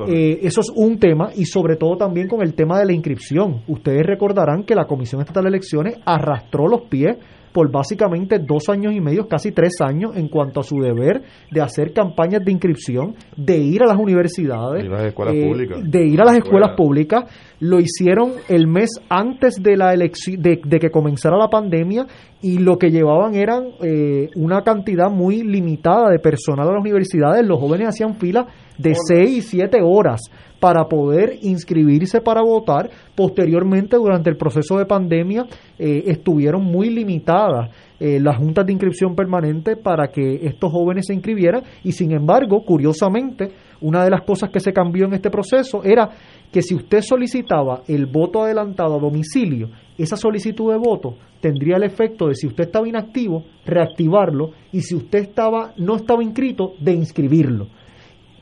Eh, 0.09 0.39
eso 0.41 0.59
es 0.59 0.69
un 0.75 0.99
tema 0.99 1.29
y 1.33 1.45
sobre 1.45 1.77
todo 1.77 1.95
también 1.95 2.27
con 2.27 2.41
el 2.41 2.53
tema 2.53 2.77
de 2.77 2.85
la 2.87 2.91
inscripción. 2.91 3.61
Ustedes 3.69 4.05
recordarán 4.05 4.65
que 4.65 4.75
la 4.75 4.87
Comisión 4.87 5.21
Estatal 5.21 5.43
de 5.43 5.49
Elecciones 5.51 5.99
arrastró 6.05 6.67
los 6.67 6.81
pies 6.81 7.15
por 7.51 7.71
básicamente 7.71 8.39
dos 8.39 8.69
años 8.69 8.93
y 8.93 9.01
medio, 9.01 9.27
casi 9.27 9.51
tres 9.51 9.81
años, 9.81 10.15
en 10.15 10.27
cuanto 10.27 10.59
a 10.59 10.63
su 10.63 10.79
deber 10.79 11.21
de 11.51 11.61
hacer 11.61 11.93
campañas 11.93 12.43
de 12.43 12.51
inscripción, 12.51 13.15
de 13.35 13.57
ir 13.57 13.83
a 13.83 13.87
las 13.87 13.97
universidades, 13.97 14.85
eh, 14.85 15.63
de 15.83 16.05
ir 16.05 16.21
a 16.21 16.25
las 16.25 16.37
escuelas 16.37 16.75
públicas. 16.75 17.25
Lo 17.59 17.79
hicieron 17.79 18.31
el 18.49 18.67
mes 18.67 18.89
antes 19.09 19.61
de 19.61 19.77
la 19.77 19.93
elección, 19.93 20.41
de, 20.41 20.59
que 20.59 20.89
comenzara 20.89 21.37
la 21.37 21.49
pandemia 21.49 22.07
y 22.41 22.57
lo 22.57 22.77
que 22.77 22.89
llevaban 22.89 23.35
eran 23.35 23.65
eh, 23.81 24.29
una 24.35 24.63
cantidad 24.63 25.11
muy 25.11 25.43
limitada 25.43 26.09
de 26.09 26.19
personal 26.19 26.67
a 26.67 26.71
las 26.73 26.81
universidades. 26.81 27.45
Los 27.45 27.59
jóvenes 27.59 27.89
hacían 27.89 28.15
fila 28.15 28.47
de 28.77 28.95
seis 28.95 29.37
y 29.37 29.41
siete 29.41 29.79
horas 29.83 30.21
para 30.61 30.85
poder 30.85 31.39
inscribirse 31.41 32.21
para 32.21 32.43
votar. 32.43 32.89
Posteriormente, 33.15 33.97
durante 33.97 34.29
el 34.29 34.37
proceso 34.37 34.77
de 34.77 34.85
pandemia, 34.85 35.47
eh, 35.79 36.03
estuvieron 36.05 36.63
muy 36.63 36.91
limitadas 36.91 37.71
eh, 37.99 38.19
las 38.19 38.37
juntas 38.37 38.67
de 38.67 38.73
inscripción 38.73 39.15
permanente 39.15 39.75
para 39.75 40.09
que 40.09 40.45
estos 40.45 40.71
jóvenes 40.71 41.07
se 41.07 41.15
inscribieran 41.15 41.63
y, 41.83 41.91
sin 41.91 42.11
embargo, 42.11 42.63
curiosamente, 42.63 43.49
una 43.81 44.03
de 44.03 44.11
las 44.11 44.21
cosas 44.21 44.51
que 44.51 44.59
se 44.59 44.71
cambió 44.71 45.05
en 45.05 45.15
este 45.15 45.31
proceso 45.31 45.83
era 45.83 46.09
que 46.51 46.61
si 46.61 46.75
usted 46.75 47.01
solicitaba 47.01 47.81
el 47.87 48.05
voto 48.05 48.43
adelantado 48.43 48.97
a 48.97 48.99
domicilio, 48.99 49.69
esa 49.97 50.15
solicitud 50.15 50.71
de 50.71 50.77
voto 50.77 51.15
tendría 51.41 51.77
el 51.77 51.83
efecto 51.83 52.27
de 52.27 52.35
si 52.35 52.45
usted 52.45 52.65
estaba 52.65 52.87
inactivo, 52.87 53.45
reactivarlo 53.65 54.51
y 54.71 54.81
si 54.81 54.93
usted 54.93 55.19
estaba 55.19 55.73
no 55.77 55.95
estaba 55.95 56.23
inscrito, 56.23 56.73
de 56.79 56.93
inscribirlo 56.93 57.80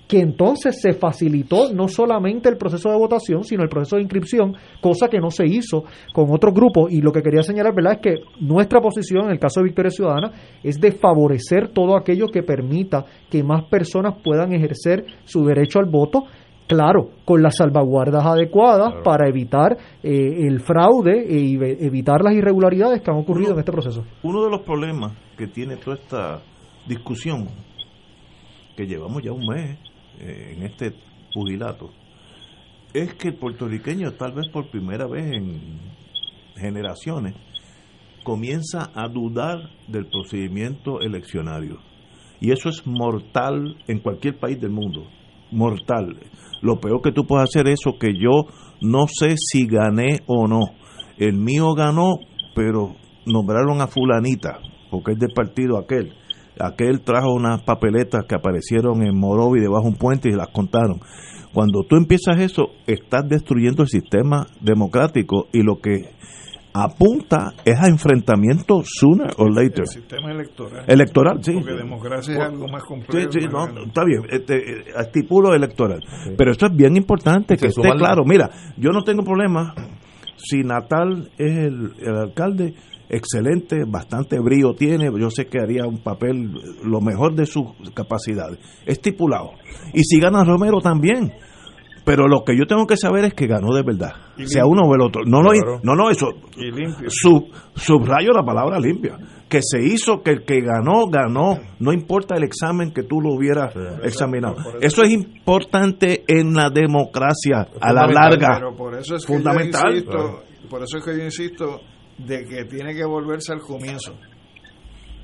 que 0.10 0.20
entonces 0.20 0.82
se 0.82 0.94
facilitó 0.94 1.72
no 1.72 1.88
solamente 1.88 2.50
el 2.50 2.58
proceso 2.58 2.90
de 2.90 2.98
votación, 2.98 3.44
sino 3.44 3.62
el 3.62 3.70
proceso 3.70 3.96
de 3.96 4.02
inscripción, 4.02 4.56
cosa 4.82 5.08
que 5.08 5.20
no 5.20 5.30
se 5.30 5.46
hizo 5.46 5.84
con 6.12 6.32
otros 6.32 6.52
grupos. 6.52 6.92
Y 6.92 7.00
lo 7.00 7.12
que 7.12 7.22
quería 7.22 7.44
señalar, 7.44 7.76
¿verdad?, 7.76 7.94
es 7.94 8.00
que 8.02 8.16
nuestra 8.40 8.82
posición 8.82 9.26
en 9.26 9.32
el 9.34 9.40
caso 9.40 9.60
de 9.60 9.66
Victoria 9.66 9.92
Ciudadana 9.92 10.32
es 10.64 10.82
de 10.82 10.94
favorecer 10.94 11.68
todo 11.68 11.96
aquello 11.96 12.26
que 12.26 12.42
permita 12.42 13.06
que 13.30 13.44
más 13.44 13.66
personas 13.66 14.16
puedan 14.24 14.52
ejercer 14.52 15.06
su 15.26 15.46
derecho 15.46 15.78
al 15.78 15.86
voto 15.86 16.24
claro, 16.68 17.10
con 17.26 17.44
las 17.44 17.58
salvaguardas 17.58 18.26
adecuadas 18.26 19.04
para 19.04 19.28
evitar 19.28 19.76
eh, 20.04 20.48
el 20.48 20.60
fraude 20.60 21.26
e 21.28 21.86
evitar 21.86 22.22
las 22.24 22.34
irregularidades 22.34 23.02
que 23.02 23.10
han 23.10 23.18
ocurrido 23.18 23.54
en 23.54 23.60
este 23.60 23.72
proceso. 23.72 24.06
Uno 24.22 24.44
de 24.44 24.52
los 24.52 24.62
problemas 24.62 25.14
que 25.36 25.48
tiene 25.48 25.78
toda 25.78 25.98
esta 25.98 26.42
discusión, 26.88 27.48
que 28.78 28.86
llevamos 28.86 29.24
ya 29.24 29.32
un 29.32 29.48
mes, 29.48 29.80
eh, 30.20 30.56
en 30.56 30.64
este 30.64 30.94
pugilato 31.34 31.92
es 32.94 33.14
que 33.14 33.30
el 33.30 33.36
puertorriqueño, 33.36 34.14
tal 34.14 34.34
vez 34.34 34.48
por 34.50 34.70
primera 34.70 35.08
vez 35.08 35.32
en 35.32 35.80
generaciones, 36.56 37.36
comienza 38.24 38.92
a 38.94 39.08
dudar 39.08 39.70
del 39.88 40.08
procedimiento 40.08 41.00
eleccionario. 41.02 41.80
Y 42.42 42.52
eso 42.52 42.70
es 42.70 42.86
mortal 42.86 43.78
en 43.88 44.00
cualquier 44.00 44.40
país 44.40 44.60
del 44.60 44.72
mundo. 44.72 45.08
Mortal. 45.52 46.18
Lo 46.62 46.80
peor 46.80 47.02
que 47.02 47.12
tú 47.12 47.26
puedes 47.26 47.50
hacer 47.50 47.68
es 47.68 47.80
eso 47.80 47.98
que 48.00 48.14
yo 48.14 48.48
no 48.82 49.08
sé 49.08 49.36
si 49.38 49.68
gané 49.68 50.22
o 50.26 50.48
no. 50.48 50.62
El 51.18 51.36
mío 51.36 51.74
ganó, 51.74 52.20
pero 52.56 52.96
nombraron 53.26 53.82
a 53.82 53.88
fulanita, 53.88 54.60
porque 54.90 55.14
es 55.14 55.20
del 55.20 55.34
partido 55.34 55.78
aquel 55.78 56.14
aquel 56.60 57.02
trajo 57.02 57.34
unas 57.34 57.62
papeletas 57.64 58.26
que 58.28 58.36
aparecieron 58.36 59.04
en 59.04 59.18
Morovi 59.18 59.60
debajo 59.60 59.84
de 59.84 59.90
un 59.90 59.96
puente 59.96 60.30
y 60.30 60.34
las 60.34 60.50
contaron. 60.50 61.00
Cuando 61.54 61.84
tú 61.84 61.96
empiezas 61.96 62.40
eso, 62.40 62.70
estás 62.86 63.28
destruyendo 63.28 63.84
el 63.84 63.90
sistema 63.90 64.46
democrático 64.62 65.48
y 65.52 65.64
lo 65.64 65.80
que 65.80 66.12
apunta 66.74 67.54
es 67.66 67.80
a 67.80 67.88
enfrentamiento 67.88 68.82
sooner 68.86 69.32
or 69.38 69.54
later. 69.54 69.82
El 69.82 69.88
sistema 69.88 70.32
electoral. 70.32 70.86
Electoral, 70.88 71.44
sí. 71.44 71.54
Porque 71.54 71.74
democracia 71.74 72.34
es 72.36 72.40
algo 72.40 72.68
más 72.68 72.84
complejo. 72.84 73.32
Sí, 73.32 73.40
sí, 73.42 73.48
no, 73.48 73.66
está 73.66 74.04
bien, 74.06 74.22
este, 74.30 74.90
estipulo 74.96 75.54
electoral. 75.56 76.02
Pero 76.38 76.52
esto 76.52 76.68
es 76.68 76.76
bien 76.76 76.96
importante 76.96 77.58
que 77.58 77.68
esté 77.68 77.90
claro. 77.98 78.24
Mira, 78.26 78.50
yo 78.78 78.92
no 78.92 79.04
tengo 79.04 79.24
problema 79.24 79.74
si 80.38 80.64
Natal 80.64 81.32
es 81.38 81.58
el, 81.58 81.94
el 82.00 82.16
alcalde 82.16 82.76
excelente, 83.10 83.84
bastante 83.88 84.40
brío 84.40 84.74
tiene, 84.76 85.10
yo 85.20 85.30
sé 85.30 85.48
que 85.48 85.60
haría 85.60 85.86
un 85.86 85.98
papel 85.98 86.52
lo 86.84 87.02
mejor 87.02 87.36
de 87.36 87.46
sus 87.46 87.66
capacidades, 87.94 88.60
estipulado. 88.86 89.52
Y 89.94 90.04
si 90.04 90.20
gana 90.20 90.44
Romero 90.44 90.80
también, 90.80 91.34
pero 92.06 92.28
lo 92.28 92.44
que 92.44 92.58
yo 92.58 92.66
tengo 92.66 92.86
que 92.88 92.98
saber 92.98 93.26
es 93.26 93.34
que 93.34 93.48
ganó 93.48 93.74
de 93.74 93.84
verdad, 93.84 94.14
sea 94.46 94.66
uno 94.66 94.84
o 94.84 94.96
el 94.96 95.02
otro. 95.02 95.24
No, 95.26 95.42
no, 95.42 95.52
no, 95.84 95.96
no, 95.96 96.10
eso, 96.10 96.30
sub, 97.08 97.52
subrayo 97.76 98.32
la 98.32 98.44
palabra 98.44 98.80
limpia, 98.80 99.18
que 99.50 99.62
se 99.62 99.82
hizo 99.82 100.22
que 100.24 100.32
el 100.32 100.44
que 100.44 100.62
ganó, 100.62 101.08
ganó, 101.08 101.60
no 101.80 101.92
importa 101.92 102.36
el 102.36 102.44
examen 102.44 102.92
que 102.94 103.04
tú 103.04 103.22
lo 103.22 103.34
hubieras 103.34 103.74
examinado. 104.04 104.56
Eso, 104.82 105.04
es 105.04 105.12
importante 105.12 106.24
en 106.28 106.54
la 106.54 106.70
democracia, 106.70 107.68
a 107.82 107.94
la 107.94 108.08
larga, 108.08 108.60
por 108.78 108.96
eso 108.96 109.16
es 109.16 109.26
fundamental. 109.26 110.04
por 110.70 110.84
eso 110.84 110.98
es 110.98 111.04
que 111.04 111.18
yo 111.18 111.24
insisto 111.24 111.82
de 112.26 112.46
que 112.46 112.66
tiene 112.66 112.94
que 112.94 113.06
volverse 113.06 113.54
al 113.54 113.62
comienzo. 113.62 114.16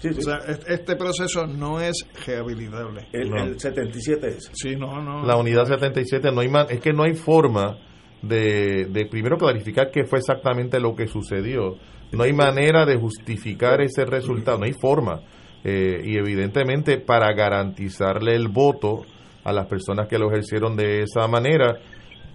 O 0.03 0.21
sea, 0.21 0.39
este 0.67 0.95
proceso 0.95 1.47
no 1.47 1.79
es 1.79 2.05
rehabilitable. 2.25 3.07
El, 3.11 3.59
77 3.59 4.27
es. 4.27 4.51
Sí, 4.53 4.75
no, 4.75 5.01
no. 5.01 5.25
La 5.25 5.35
unidad 5.35 5.65
77 5.65 6.31
no 6.31 6.41
hay 6.41 6.51
es 6.69 6.79
que 6.79 6.93
no 6.93 7.03
hay 7.03 7.13
forma 7.13 7.77
de, 8.21 8.85
de 8.85 9.05
primero 9.07 9.37
clarificar 9.37 9.89
qué 9.91 10.05
fue 10.05 10.19
exactamente 10.19 10.79
lo 10.79 10.95
que 10.95 11.07
sucedió. 11.07 11.77
No 12.11 12.23
hay 12.23 12.33
manera 12.33 12.85
de 12.85 12.97
justificar 12.97 13.81
ese 13.81 14.05
resultado, 14.05 14.59
no 14.59 14.65
hay 14.65 14.73
forma. 14.73 15.21
Eh, 15.63 16.01
y 16.03 16.17
evidentemente 16.17 16.99
para 16.99 17.33
garantizarle 17.33 18.35
el 18.35 18.49
voto 18.49 19.01
a 19.43 19.51
las 19.51 19.65
personas 19.65 20.07
que 20.07 20.19
lo 20.19 20.29
ejercieron 20.29 20.75
de 20.75 21.01
esa 21.01 21.27
manera, 21.27 21.79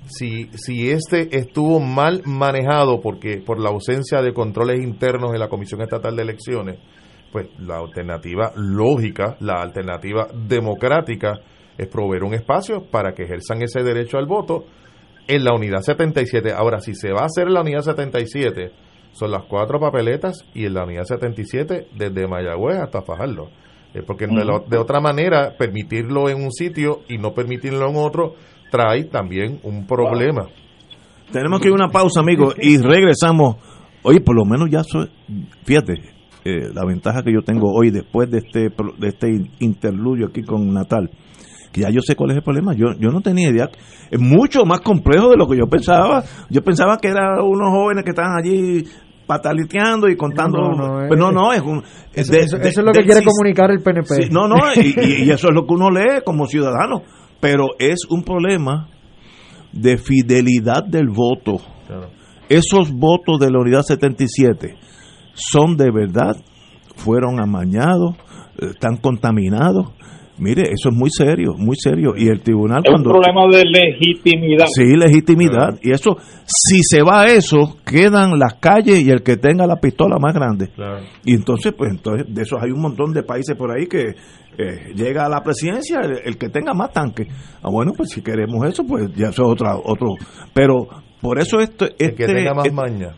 si, 0.07 0.51
si 0.55 0.91
este 0.91 1.37
estuvo 1.37 1.81
mal 1.81 2.23
manejado 2.25 3.01
porque 3.01 3.39
por 3.39 3.61
la 3.61 3.71
ausencia 3.71 4.23
de 4.23 4.33
controles 4.33 4.81
internos 4.81 5.33
de 5.33 5.39
la 5.39 5.49
Comisión 5.49 5.83
Estatal 5.83 6.17
de 6.17 6.23
Elecciones, 6.23 6.79
pues 7.31 7.49
la 7.59 7.79
alternativa 7.79 8.53
lógica, 8.57 9.37
la 9.41 9.63
alternativa 9.63 10.27
democrática 10.33 11.41
es 11.79 11.87
proveer 11.89 12.25
un 12.25 12.35
espacio 12.35 12.85
para 12.91 13.13
que 13.13 13.23
ejerzan 13.23 13.63
ese 13.63 13.83
derecho 13.83 14.19
al 14.19 14.27
voto 14.27 14.65
en 15.27 15.45
la 15.45 15.55
unidad 15.55 15.81
77. 15.81 16.53
Ahora, 16.53 16.81
si 16.81 16.95
se 16.95 17.13
va 17.13 17.23
a 17.23 17.27
hacer 17.27 17.47
en 17.47 17.55
la 17.55 17.61
unidad 17.61 17.83
77, 17.83 18.73
son 19.13 19.31
las 19.31 19.45
cuatro 19.45 19.79
papeletas 19.79 20.45
y 20.55 20.67
en 20.67 20.75
la 20.75 20.85
unidad 20.85 21.05
77 21.05 21.89
desde 21.97 22.27
Mayagüez 22.27 22.79
hasta 22.79 23.03
Fajardo. 23.03 23.51
Eh, 23.95 24.03
porque 24.07 24.27
de, 24.27 24.79
otra 24.79 25.01
manera, 25.01 25.57
permitirlo 25.57 26.29
en 26.29 26.43
un 26.43 26.53
sitio 26.53 27.01
y 27.09 27.19
no 27.19 27.33
permitirlo 27.33 27.89
en 27.89 27.97
otro 27.97 28.35
trae 28.71 29.05
también 29.05 29.61
un 29.63 29.87
problema. 29.87 30.47
Tenemos 31.33 31.61
que 31.61 31.69
ir 31.69 31.73
a 31.73 31.75
una 31.75 31.89
pausa, 31.89 32.21
amigos, 32.21 32.55
y 32.61 32.79
regresamos. 32.79 33.57
Oye, 34.03 34.21
por 34.21 34.35
lo 34.35 34.45
menos 34.45 34.69
ya 34.71 34.83
soy, 34.83 35.11
fíjate, 35.65 35.95
eh, 36.45 36.71
la 36.73 36.85
ventaja 36.87 37.23
que 37.23 37.33
yo 37.33 37.43
tengo 37.43 37.71
hoy 37.73 37.91
después 37.91 38.31
de 38.31 38.39
este 38.39 38.71
de 38.99 39.09
este 39.09 39.29
interludio 39.59 40.29
aquí 40.29 40.43
con 40.43 40.73
Natal, 40.73 41.11
que 41.71 41.83
ya 41.83 41.91
yo 41.91 42.01
sé 42.01 42.17
cuál 42.17 42.31
es 42.31 42.39
el 42.39 42.43
problema. 42.43 42.73
Yo 42.75 42.93
yo 42.99 43.11
no 43.11 43.21
tenía 43.21 43.51
idea. 43.51 43.69
Es 44.11 44.19
mucho 44.19 44.65
más 44.65 44.81
complejo 44.81 45.29
de 45.29 45.37
lo 45.37 45.47
que 45.47 45.59
yo 45.59 45.67
pensaba. 45.67 46.25
Yo 46.49 46.63
pensaba 46.63 46.97
que 46.97 47.09
eran 47.09 47.43
unos 47.43 47.69
jóvenes 47.71 48.05
que 48.05 48.11
estaban 48.11 48.39
allí 48.39 48.85
pataliteando 49.31 50.09
y 50.09 50.17
contando. 50.17 50.59
No, 50.59 51.07
no, 51.09 51.31
no, 51.31 51.53
es 51.53 51.61
un. 51.61 51.85
Eso, 52.13 52.35
es 52.35 52.77
lo 52.79 52.91
que 52.91 53.05
quiere 53.05 53.23
comunicar 53.23 53.71
el 53.71 53.81
PNP. 53.81 54.29
no, 54.31 54.49
no, 54.49 54.57
y, 54.75 55.31
eso 55.31 55.49
es 55.49 55.55
lo 55.55 55.67
que 55.67 55.75
uno 55.75 55.89
lee 55.91 56.23
como 56.25 56.47
ciudadano. 56.47 57.03
Pero 57.41 57.69
es 57.79 58.01
un 58.09 58.23
problema 58.23 58.89
de 59.73 59.99
fidelidad 59.99 60.85
del 60.85 61.09
voto. 61.09 61.57
Esos 62.49 62.93
votos 62.93 63.39
de 63.39 63.51
la 63.51 63.61
unidad 63.61 63.83
77 63.83 64.77
son 65.35 65.77
de 65.77 65.91
verdad, 65.91 66.37
fueron 66.97 67.41
amañados, 67.41 68.17
están 68.59 68.97
contaminados 68.97 69.93
Mire, 70.41 70.63
eso 70.73 70.89
es 70.89 70.97
muy 70.97 71.11
serio, 71.11 71.53
muy 71.59 71.77
serio. 71.77 72.15
Y 72.17 72.29
el 72.29 72.41
tribunal 72.41 72.83
es 72.83 72.95
un 72.95 73.03
problema 73.03 73.43
de 73.53 73.63
legitimidad. 73.65 74.67
Sí, 74.75 74.97
legitimidad. 74.97 75.79
Y 75.83 75.93
eso, 75.93 76.17
si 76.47 76.83
se 76.83 77.03
va 77.03 77.23
a 77.23 77.27
eso, 77.27 77.77
quedan 77.85 78.39
las 78.39 78.55
calles 78.55 79.03
y 79.03 79.11
el 79.11 79.23
que 79.23 79.37
tenga 79.37 79.67
la 79.67 79.77
pistola 79.77 80.17
más 80.19 80.35
grande. 80.35 80.71
Y 81.25 81.35
entonces, 81.35 81.75
pues 81.77 81.91
entonces, 81.91 82.27
de 82.35 82.43
esos 82.43 82.59
hay 82.63 82.71
un 82.71 82.81
montón 82.81 83.13
de 83.13 83.23
países 83.23 83.55
por 83.55 83.71
ahí 83.71 83.87
que 83.87 84.15
eh, 84.57 84.93
llega 84.95 85.27
a 85.27 85.29
la 85.29 85.43
presidencia 85.43 86.01
el, 86.01 86.39
que 86.39 86.49
tenga 86.49 86.73
más 86.73 86.91
tanques. 86.91 87.29
Ah, 87.63 87.69
bueno, 87.71 87.93
pues 87.95 88.09
si 88.09 88.23
queremos 88.23 88.67
eso, 88.67 88.83
pues 88.85 89.15
ya 89.15 89.29
eso 89.29 89.43
es 89.43 89.49
otra, 89.53 89.77
otro. 89.77 90.15
Pero 90.55 90.89
por 91.21 91.39
eso 91.39 91.61
esto... 91.61 91.85
Este, 91.85 92.15
que 92.15 92.27
tenga 92.27 92.55
más 92.55 92.73
maña. 92.73 93.11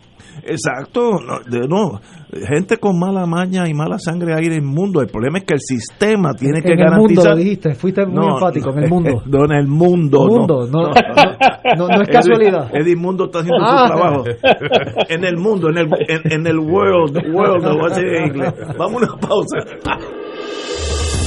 Exacto, 0.45 1.19
no, 1.21 1.41
no, 1.69 2.01
gente 2.47 2.79
con 2.79 2.99
mala 2.99 3.27
maña 3.27 3.69
y 3.69 3.75
mala 3.75 3.99
sangre 3.99 4.35
hay 4.35 4.47
en 4.47 4.53
el 4.55 4.63
mundo. 4.63 5.01
El 5.01 5.09
problema 5.09 5.39
es 5.39 5.45
que 5.45 5.55
el 5.55 5.61
sistema 5.61 6.33
tiene 6.35 6.63
que 6.63 6.75
garantizar. 6.75 6.99
En 6.99 7.03
el 7.03 7.17
mundo, 7.17 7.25
lo 7.25 7.37
dijiste, 7.37 7.75
fuiste 7.75 8.07
muy 8.07 8.27
enfático, 8.27 8.71
en 8.77 8.85
el 8.85 8.91
mundo. 8.91 9.23
No, 9.27 9.45
en 9.45 9.53
el 9.53 9.67
mundo. 9.67 10.27
mundo 10.27 10.67
no, 10.67 10.91
no, 11.77 11.89
no, 11.89 12.03
es 12.03 12.09
casualidad. 12.13 12.71
Mundo 12.97 13.25
está 13.25 13.41
haciendo 13.41 13.65
su 13.65 13.75
ah. 13.75 13.87
trabajo. 13.87 14.25
En 15.09 15.25
el 15.25 15.37
mundo, 15.37 15.69
en 15.69 15.79
el, 15.79 15.89
en, 16.09 16.47
el 16.47 16.59
world, 16.59 17.17
world, 17.33 17.65
lo 17.65 17.77
voy 17.77 17.91
a 17.91 17.95
decir 17.95 18.07
en 18.07 18.27
inglés. 18.29 18.55
Vamos 18.79 19.03
a 19.03 19.07
una 19.07 19.17
pausa. 19.17 19.59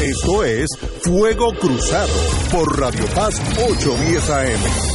Esto 0.02 0.44
es 0.44 0.68
Fuego 1.04 1.52
Cruzado 1.60 2.14
por 2.52 2.80
Radio 2.80 3.06
Paz 3.16 3.42
810 3.58 4.30
AM. 4.30 4.95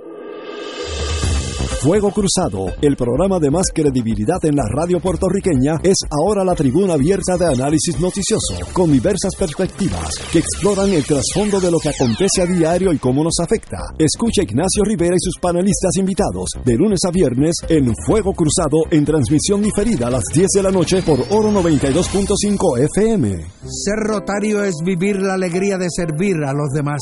Fuego 1.81 2.11
Cruzado, 2.11 2.71
el 2.83 2.95
programa 2.95 3.39
de 3.39 3.49
más 3.49 3.71
credibilidad 3.73 4.37
en 4.45 4.55
la 4.55 4.65
radio 4.69 4.99
puertorriqueña, 4.99 5.79
es 5.81 5.97
ahora 6.11 6.43
la 6.43 6.53
tribuna 6.53 6.93
abierta 6.93 7.37
de 7.37 7.47
análisis 7.47 7.99
noticioso, 7.99 8.53
con 8.71 8.91
diversas 8.91 9.33
perspectivas 9.35 10.13
que 10.31 10.37
exploran 10.37 10.91
el 10.91 11.03
trasfondo 11.03 11.59
de 11.59 11.71
lo 11.71 11.79
que 11.79 11.89
acontece 11.89 12.43
a 12.43 12.45
diario 12.45 12.93
y 12.93 12.99
cómo 12.99 13.23
nos 13.23 13.33
afecta. 13.41 13.79
Escucha 13.97 14.43
Ignacio 14.43 14.83
Rivera 14.83 15.15
y 15.15 15.25
sus 15.25 15.39
panelistas 15.41 15.95
invitados 15.97 16.51
de 16.63 16.75
lunes 16.75 16.99
a 17.03 17.09
viernes 17.09 17.55
en 17.67 17.91
Fuego 18.05 18.33
Cruzado 18.33 18.77
en 18.91 19.03
transmisión 19.03 19.63
diferida 19.63 20.05
a 20.05 20.11
las 20.11 20.25
10 20.35 20.49
de 20.53 20.61
la 20.61 20.69
noche 20.69 21.01
por 21.01 21.19
Oro 21.31 21.49
92.5 21.49 22.77
FM. 22.95 23.43
Ser 23.65 23.97
rotario 23.97 24.63
es 24.63 24.75
vivir 24.85 25.19
la 25.19 25.33
alegría 25.33 25.79
de 25.79 25.87
servir 25.89 26.43
a 26.45 26.53
los 26.53 26.69
demás, 26.75 27.01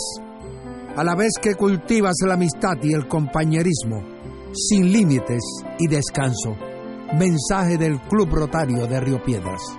a 0.95 1.03
la 1.03 1.15
vez 1.15 1.33
que 1.41 1.55
cultivas 1.55 2.15
la 2.25 2.35
amistad 2.35 2.77
y 2.81 2.93
el 2.93 3.09
compañerismo 3.09 4.18
sin 4.53 4.91
límites 4.91 5.41
y 5.79 5.87
descanso. 5.87 6.55
Mensaje 7.17 7.77
del 7.77 7.99
Club 8.01 8.29
Rotario 8.31 8.87
de 8.87 8.99
Río 8.99 9.23
Piedras. 9.23 9.78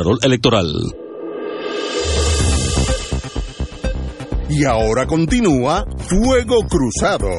Electoral. 0.21 0.67
Y 4.49 4.65
ahora 4.65 5.05
continúa 5.05 5.85
Fuego 5.97 6.65
Cruzado. 6.67 7.29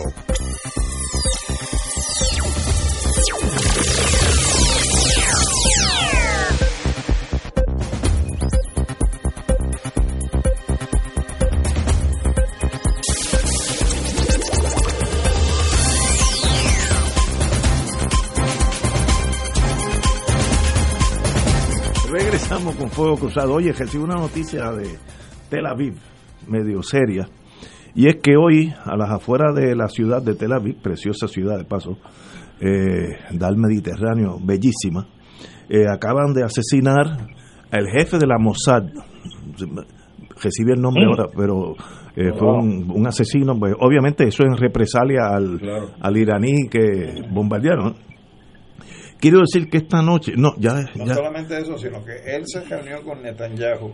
Estamos 22.43 22.75
con 22.77 22.91
Fuego 22.91 23.17
Cruzado. 23.17 23.55
Oye, 23.55 23.73
recibo 23.73 24.05
una 24.05 24.17
noticia 24.17 24.73
de 24.73 24.99
Tel 25.49 25.65
Aviv, 25.65 25.95
medio 26.49 26.83
seria, 26.83 27.29
y 27.95 28.09
es 28.09 28.17
que 28.17 28.37
hoy, 28.37 28.75
a 28.85 28.97
las 28.97 29.11
afueras 29.11 29.55
de 29.55 29.75
la 29.75 29.89
ciudad 29.89 30.21
de 30.21 30.35
Tel 30.35 30.53
Aviv, 30.53 30.83
preciosa 30.83 31.29
ciudad 31.29 31.57
de 31.57 31.65
paso, 31.65 31.97
eh, 32.61 33.17
del 33.31 33.57
Mediterráneo, 33.57 34.39
bellísima, 34.43 35.07
eh, 35.69 35.85
acaban 35.89 36.35
de 36.35 36.45
asesinar 36.45 37.29
al 37.71 37.87
jefe 37.89 38.19
de 38.19 38.27
la 38.27 38.39
Mossad. 38.39 38.85
Recibe 40.43 40.75
el 40.75 40.81
nombre 40.83 41.05
ahora, 41.05 41.29
pero 41.35 41.75
eh, 42.17 42.33
fue 42.39 42.49
un, 42.49 43.07
asesino. 43.07 43.59
Pues, 43.59 43.75
obviamente, 43.79 44.25
eso 44.25 44.43
en 44.43 44.57
represalia 44.57 45.29
al, 45.31 45.61
al 46.01 46.17
iraní 46.17 46.69
que 46.69 47.23
bombardearon. 47.31 47.95
Quiero 49.23 49.39
decir 49.39 49.71
que 49.71 49.77
esta 49.77 50.03
noche, 50.03 50.33
no, 50.37 50.57
ya, 50.59 50.81
no 50.97 51.15
solamente 51.15 51.57
eso, 51.57 51.79
sino 51.79 52.05
que 52.05 52.11
él 52.27 52.43
se 52.45 52.65
reunió 52.65 53.05
con 53.05 53.23
Netanyahu 53.23 53.93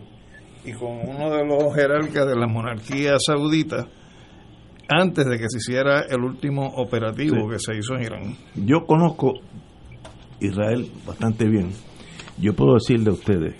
y 0.65 0.73
con 0.73 1.07
uno 1.07 1.29
de 1.29 1.45
los 1.45 1.71
jerarcas 1.75 2.25
de 2.25 2.35
la 2.35 2.47
monarquía 2.47 3.13
saudita 3.19 3.87
antes 4.89 5.27
de 5.27 5.37
que 5.37 5.45
se 5.47 5.59
hiciera 5.59 6.01
el 6.09 6.23
último 6.23 6.65
operativo 6.77 7.47
que 7.47 7.59
se 7.59 7.77
hizo 7.77 7.93
en 7.93 8.01
Irán. 8.01 8.37
Yo 8.55 8.87
conozco 8.87 9.33
Israel 10.39 10.91
bastante 11.05 11.47
bien. 11.47 11.73
Yo 12.39 12.55
puedo 12.55 12.73
decirle 12.73 13.11
a 13.11 13.13
ustedes 13.13 13.53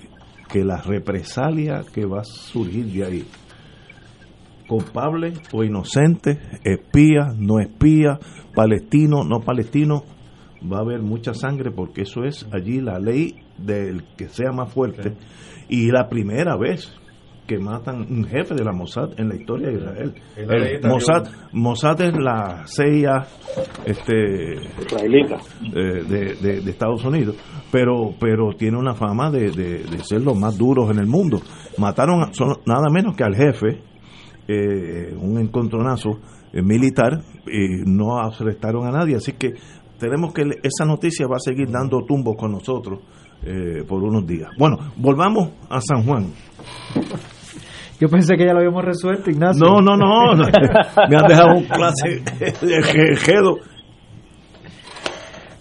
que 0.52 0.64
la 0.66 0.82
represalia 0.82 1.84
que 1.94 2.04
va 2.04 2.22
a 2.22 2.24
surgir 2.24 2.88
de 2.88 3.06
ahí, 3.06 3.28
culpable 4.68 5.34
o 5.54 5.64
inocente, 5.64 6.40
espía, 6.64 7.28
no 7.38 7.60
espía, 7.60 8.18
palestino, 8.56 9.24
no 9.24 9.42
palestino, 9.42 10.04
va 10.62 10.78
a 10.78 10.82
haber 10.82 11.02
mucha 11.02 11.34
sangre 11.34 11.72
porque 11.72 12.02
eso 12.02 12.24
es 12.24 12.48
allí 12.52 12.82
la 12.82 13.00
ley 13.00 13.36
del 13.58 14.04
que 14.18 14.30
sea 14.30 14.52
más 14.52 14.72
fuerte 14.74 15.16
y 15.70 15.92
la 15.92 16.10
primera 16.10 16.58
vez 16.58 17.00
que 17.50 17.58
matan 17.58 18.02
un 18.02 18.26
jefe 18.26 18.54
de 18.54 18.64
la 18.64 18.72
Mossad 18.72 19.20
en 19.20 19.30
la 19.30 19.36
historia 19.36 19.70
de 19.70 19.74
Israel. 19.74 20.14
El 20.38 20.88
Mossad, 20.88 21.28
Mossad 21.52 22.00
es 22.02 22.14
la 22.14 22.64
CIA 22.68 23.26
este, 23.86 24.54
israelita 24.80 25.38
eh, 25.76 26.04
de, 26.08 26.62
de, 26.62 26.70
Estados 26.70 27.04
Unidos, 27.04 27.36
pero 27.72 28.14
pero 28.20 28.54
tiene 28.56 28.78
una 28.78 28.94
fama 28.94 29.32
de, 29.32 29.50
de, 29.50 30.04
ser 30.04 30.22
los 30.22 30.38
más 30.38 30.60
duros 30.60 30.92
en 30.92 31.00
el 31.00 31.08
mundo. 31.08 31.42
Mataron 31.80 32.20
nada 32.68 32.88
menos 32.92 33.16
que 33.16 33.24
al 33.24 33.36
jefe, 33.36 33.82
eh, 34.48 35.16
un 35.20 35.40
encontronazo 35.40 36.20
eh, 36.54 36.62
militar, 36.62 37.22
y 37.48 37.84
no 37.84 38.20
arrestaron 38.20 38.86
a 38.86 38.92
nadie, 38.92 39.16
así 39.16 39.34
que 39.34 39.54
tenemos 40.00 40.34
que 40.34 40.44
esa 40.64 40.86
noticia 40.86 41.28
va 41.28 41.36
a 41.36 41.40
seguir 41.40 41.70
dando 41.70 42.00
tumbos 42.06 42.36
con 42.38 42.52
nosotros 42.52 43.00
eh, 43.44 43.84
por 43.88 44.02
unos 44.04 44.26
días. 44.26 44.50
Bueno, 44.58 44.78
volvamos 44.98 45.52
a 45.70 45.80
San 45.82 46.04
Juan. 46.04 46.28
Yo 48.00 48.08
pensé 48.08 48.36
que 48.38 48.46
ya 48.46 48.54
lo 48.54 48.60
habíamos 48.60 48.84
resuelto, 48.84 49.30
Ignacio. 49.30 49.66
No, 49.66 49.82
no, 49.82 49.98
no. 49.98 50.36
me 51.10 51.16
han 51.16 51.28
dejado 51.28 51.58
un 51.58 51.64
clase 51.66 52.22
de 52.40 53.16
jedo. 53.18 53.58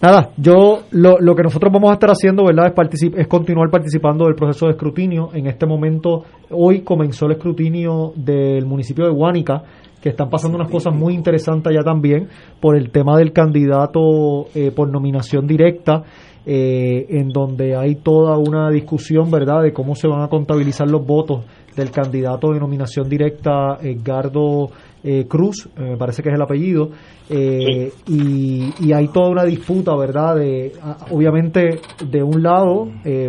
Nada, 0.01 0.31
yo 0.37 0.83
lo, 0.91 1.19
lo, 1.19 1.35
que 1.35 1.43
nosotros 1.43 1.73
vamos 1.73 1.89
a 1.89 1.95
estar 1.95 2.09
haciendo, 2.09 2.45
¿verdad? 2.45 2.73
Es, 2.93 3.03
es 3.03 3.27
continuar 3.27 3.69
participando 3.69 4.25
del 4.25 4.35
proceso 4.35 4.67
de 4.67 4.71
escrutinio. 4.71 5.29
En 5.33 5.47
este 5.47 5.65
momento, 5.65 6.23
hoy 6.51 6.83
comenzó 6.83 7.25
el 7.25 7.33
escrutinio 7.33 8.13
del 8.15 8.65
municipio 8.65 9.03
de 9.05 9.11
Guánica, 9.11 9.61
que 10.01 10.09
están 10.09 10.29
pasando 10.29 10.57
unas 10.57 10.71
cosas 10.71 10.95
muy 10.95 11.13
interesantes 11.13 11.71
allá 11.71 11.83
también 11.83 12.27
por 12.59 12.75
el 12.77 12.91
tema 12.91 13.17
del 13.17 13.33
candidato 13.33 14.47
eh, 14.55 14.71
por 14.71 14.89
nominación 14.89 15.47
directa 15.47 16.03
eh, 16.45 17.05
en 17.09 17.29
donde 17.29 17.75
hay 17.75 17.95
toda 17.97 18.37
una 18.37 18.71
discusión, 18.71 19.29
¿verdad?, 19.29 19.61
de 19.61 19.71
cómo 19.71 19.93
se 19.93 20.07
van 20.07 20.23
a 20.23 20.29
contabilizar 20.29 20.89
los 20.89 21.05
votos 21.05 21.45
del 21.75 21.91
candidato 21.91 22.53
de 22.53 22.59
nominación 22.59 23.07
directa, 23.07 23.77
Edgardo 23.81 24.69
eh, 25.03 25.25
Cruz, 25.27 25.69
eh, 25.77 25.91
me 25.91 25.97
parece 25.97 26.23
que 26.23 26.29
es 26.29 26.35
el 26.35 26.41
apellido, 26.41 26.89
y, 27.29 28.73
y, 28.79 28.93
hay 28.93 29.09
toda 29.09 29.29
una 29.29 29.43
disputa, 29.43 29.95
¿verdad?, 29.95 30.37
de, 30.37 30.71
obviamente, 31.11 31.81
de 32.09 32.23
un 32.23 32.41
lado, 32.41 32.87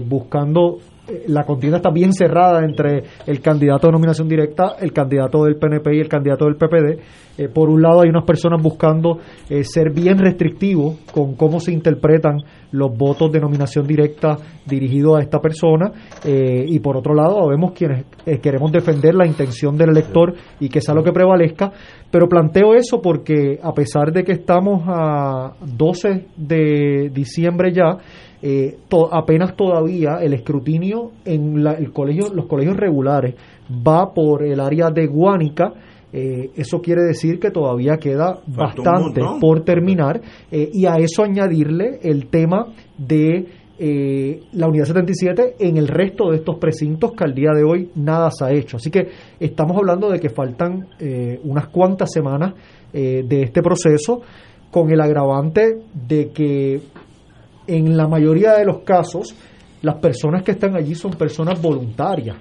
buscando 0.09 0.79
la 1.29 1.45
contienda 1.45 1.79
está 1.79 1.91
bien 1.91 2.13
cerrada 2.13 2.65
entre 2.65 3.05
el 3.27 3.41
candidato 3.41 3.87
de 3.87 3.93
nominación 3.93 4.29
directa, 4.29 4.77
el 4.81 4.93
candidato 4.93 5.45
del 5.45 5.57
PNP 5.57 5.97
y 5.97 6.01
el 6.01 6.09
candidato 6.09 6.45
del 6.47 6.57
PPD. 6.57 7.01
Eh, 7.39 7.49
por 7.49 7.71
un 7.71 7.81
lado 7.81 8.03
hay 8.03 8.09
unas 8.09 8.25
personas 8.25 8.63
buscando 8.63 9.19
eh, 9.49 9.65
ser 9.65 9.93
bien 9.93 10.19
restrictivos 10.19 10.99
con 11.13 11.37
cómo 11.37 11.61
se 11.61 11.73
interpretan 11.73 12.39
los 12.73 12.97
votos 12.97 13.33
de 13.33 13.41
nominación 13.41 13.87
directa 13.87 14.37
dirigidos 14.67 15.19
a 15.19 15.23
esta 15.23 15.41
persona 15.41 15.91
eh, 16.25 16.65
y 16.69 16.79
por 16.81 16.97
otro 16.97 17.15
lado 17.15 17.49
vemos 17.49 17.73
quienes 17.73 18.05
queremos 18.43 18.71
defender 18.71 19.15
la 19.15 19.27
intención 19.27 19.77
del 19.77 19.91
elector 19.91 20.35
y 20.61 20.69
que 20.69 20.81
sea 20.81 20.95
lo 20.95 21.03
que 21.03 21.13
prevalezca. 21.13 21.73
Pero 22.11 22.29
planteo 22.29 22.75
eso 22.75 23.01
porque 23.01 23.59
a 23.63 23.73
pesar 23.73 24.13
de 24.13 24.25
que 24.25 24.33
estamos 24.33 24.83
a 24.87 25.53
12 25.61 26.27
de 26.37 27.11
diciembre 27.13 27.73
ya, 27.73 27.97
eh, 28.43 28.79
apenas 29.11 29.55
todavía 29.55 30.19
el 30.23 30.33
escrutinio 30.33 31.13
en 31.25 31.67
el 31.67 31.93
colegio, 31.93 32.33
los 32.33 32.47
colegios 32.47 32.77
regulares 32.77 33.35
va 33.87 34.13
por 34.15 34.43
el 34.43 34.61
área 34.61 34.91
de 34.91 35.07
Guánica. 35.07 35.73
Eh, 36.13 36.51
eso 36.57 36.81
quiere 36.81 37.03
decir 37.03 37.39
que 37.39 37.51
todavía 37.51 37.99
queda 37.99 38.41
bastante 38.47 39.21
por 39.41 39.63
terminar 39.63 40.21
eh, 40.51 40.69
y 40.73 40.87
a 40.87 40.95
eso 40.97 41.23
añadirle 41.23 42.01
el 42.03 42.29
tema 42.29 42.67
de 42.99 43.61
la 44.53 44.69
unidad 44.69 44.85
77 44.85 45.55
en 45.59 45.79
el 45.79 45.89
resto 45.89 46.31
de 46.31 46.37
estos 46.37 46.59
precintos 46.59 47.13
que 47.13 47.25
al 47.25 47.35
día 47.35 47.53
de 47.57 47.65
hoy 47.65 47.89
nada 47.95 48.31
se 48.31 48.45
ha 48.45 48.53
hecho. 48.53 48.77
Así 48.77 48.91
que 48.91 49.09
estamos 49.39 49.75
hablando 49.75 50.11
de 50.11 50.21
que 50.21 50.29
faltan 50.29 50.87
unas 51.45 51.69
cuantas 51.69 52.13
semanas 52.13 52.53
de 52.93 53.43
este 53.43 53.63
proceso 53.63 54.21
con 54.71 54.91
el 54.91 55.01
agravante 55.01 55.79
de 55.95 56.29
que 56.29 56.81
en 57.77 57.97
la 57.97 58.09
mayoría 58.09 58.55
de 58.55 58.65
los 58.65 58.81
casos, 58.81 59.35
las 59.83 59.97
personas 59.97 60.43
que 60.43 60.53
están 60.53 60.77
allí 60.77 60.95
son 60.95 61.13
personas 61.13 61.61
voluntarias, 61.61 62.37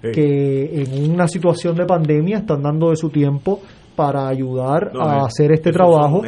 que 0.00 0.82
en 0.82 1.12
una 1.12 1.28
situación 1.28 1.76
de 1.76 1.84
pandemia 1.84 2.38
están 2.38 2.60
dando 2.60 2.90
de 2.90 2.96
su 2.96 3.08
tiempo 3.08 3.60
para 3.94 4.26
ayudar 4.26 4.90
a 4.98 5.24
hacer 5.24 5.52
este 5.52 5.70
trabajo 5.70 6.22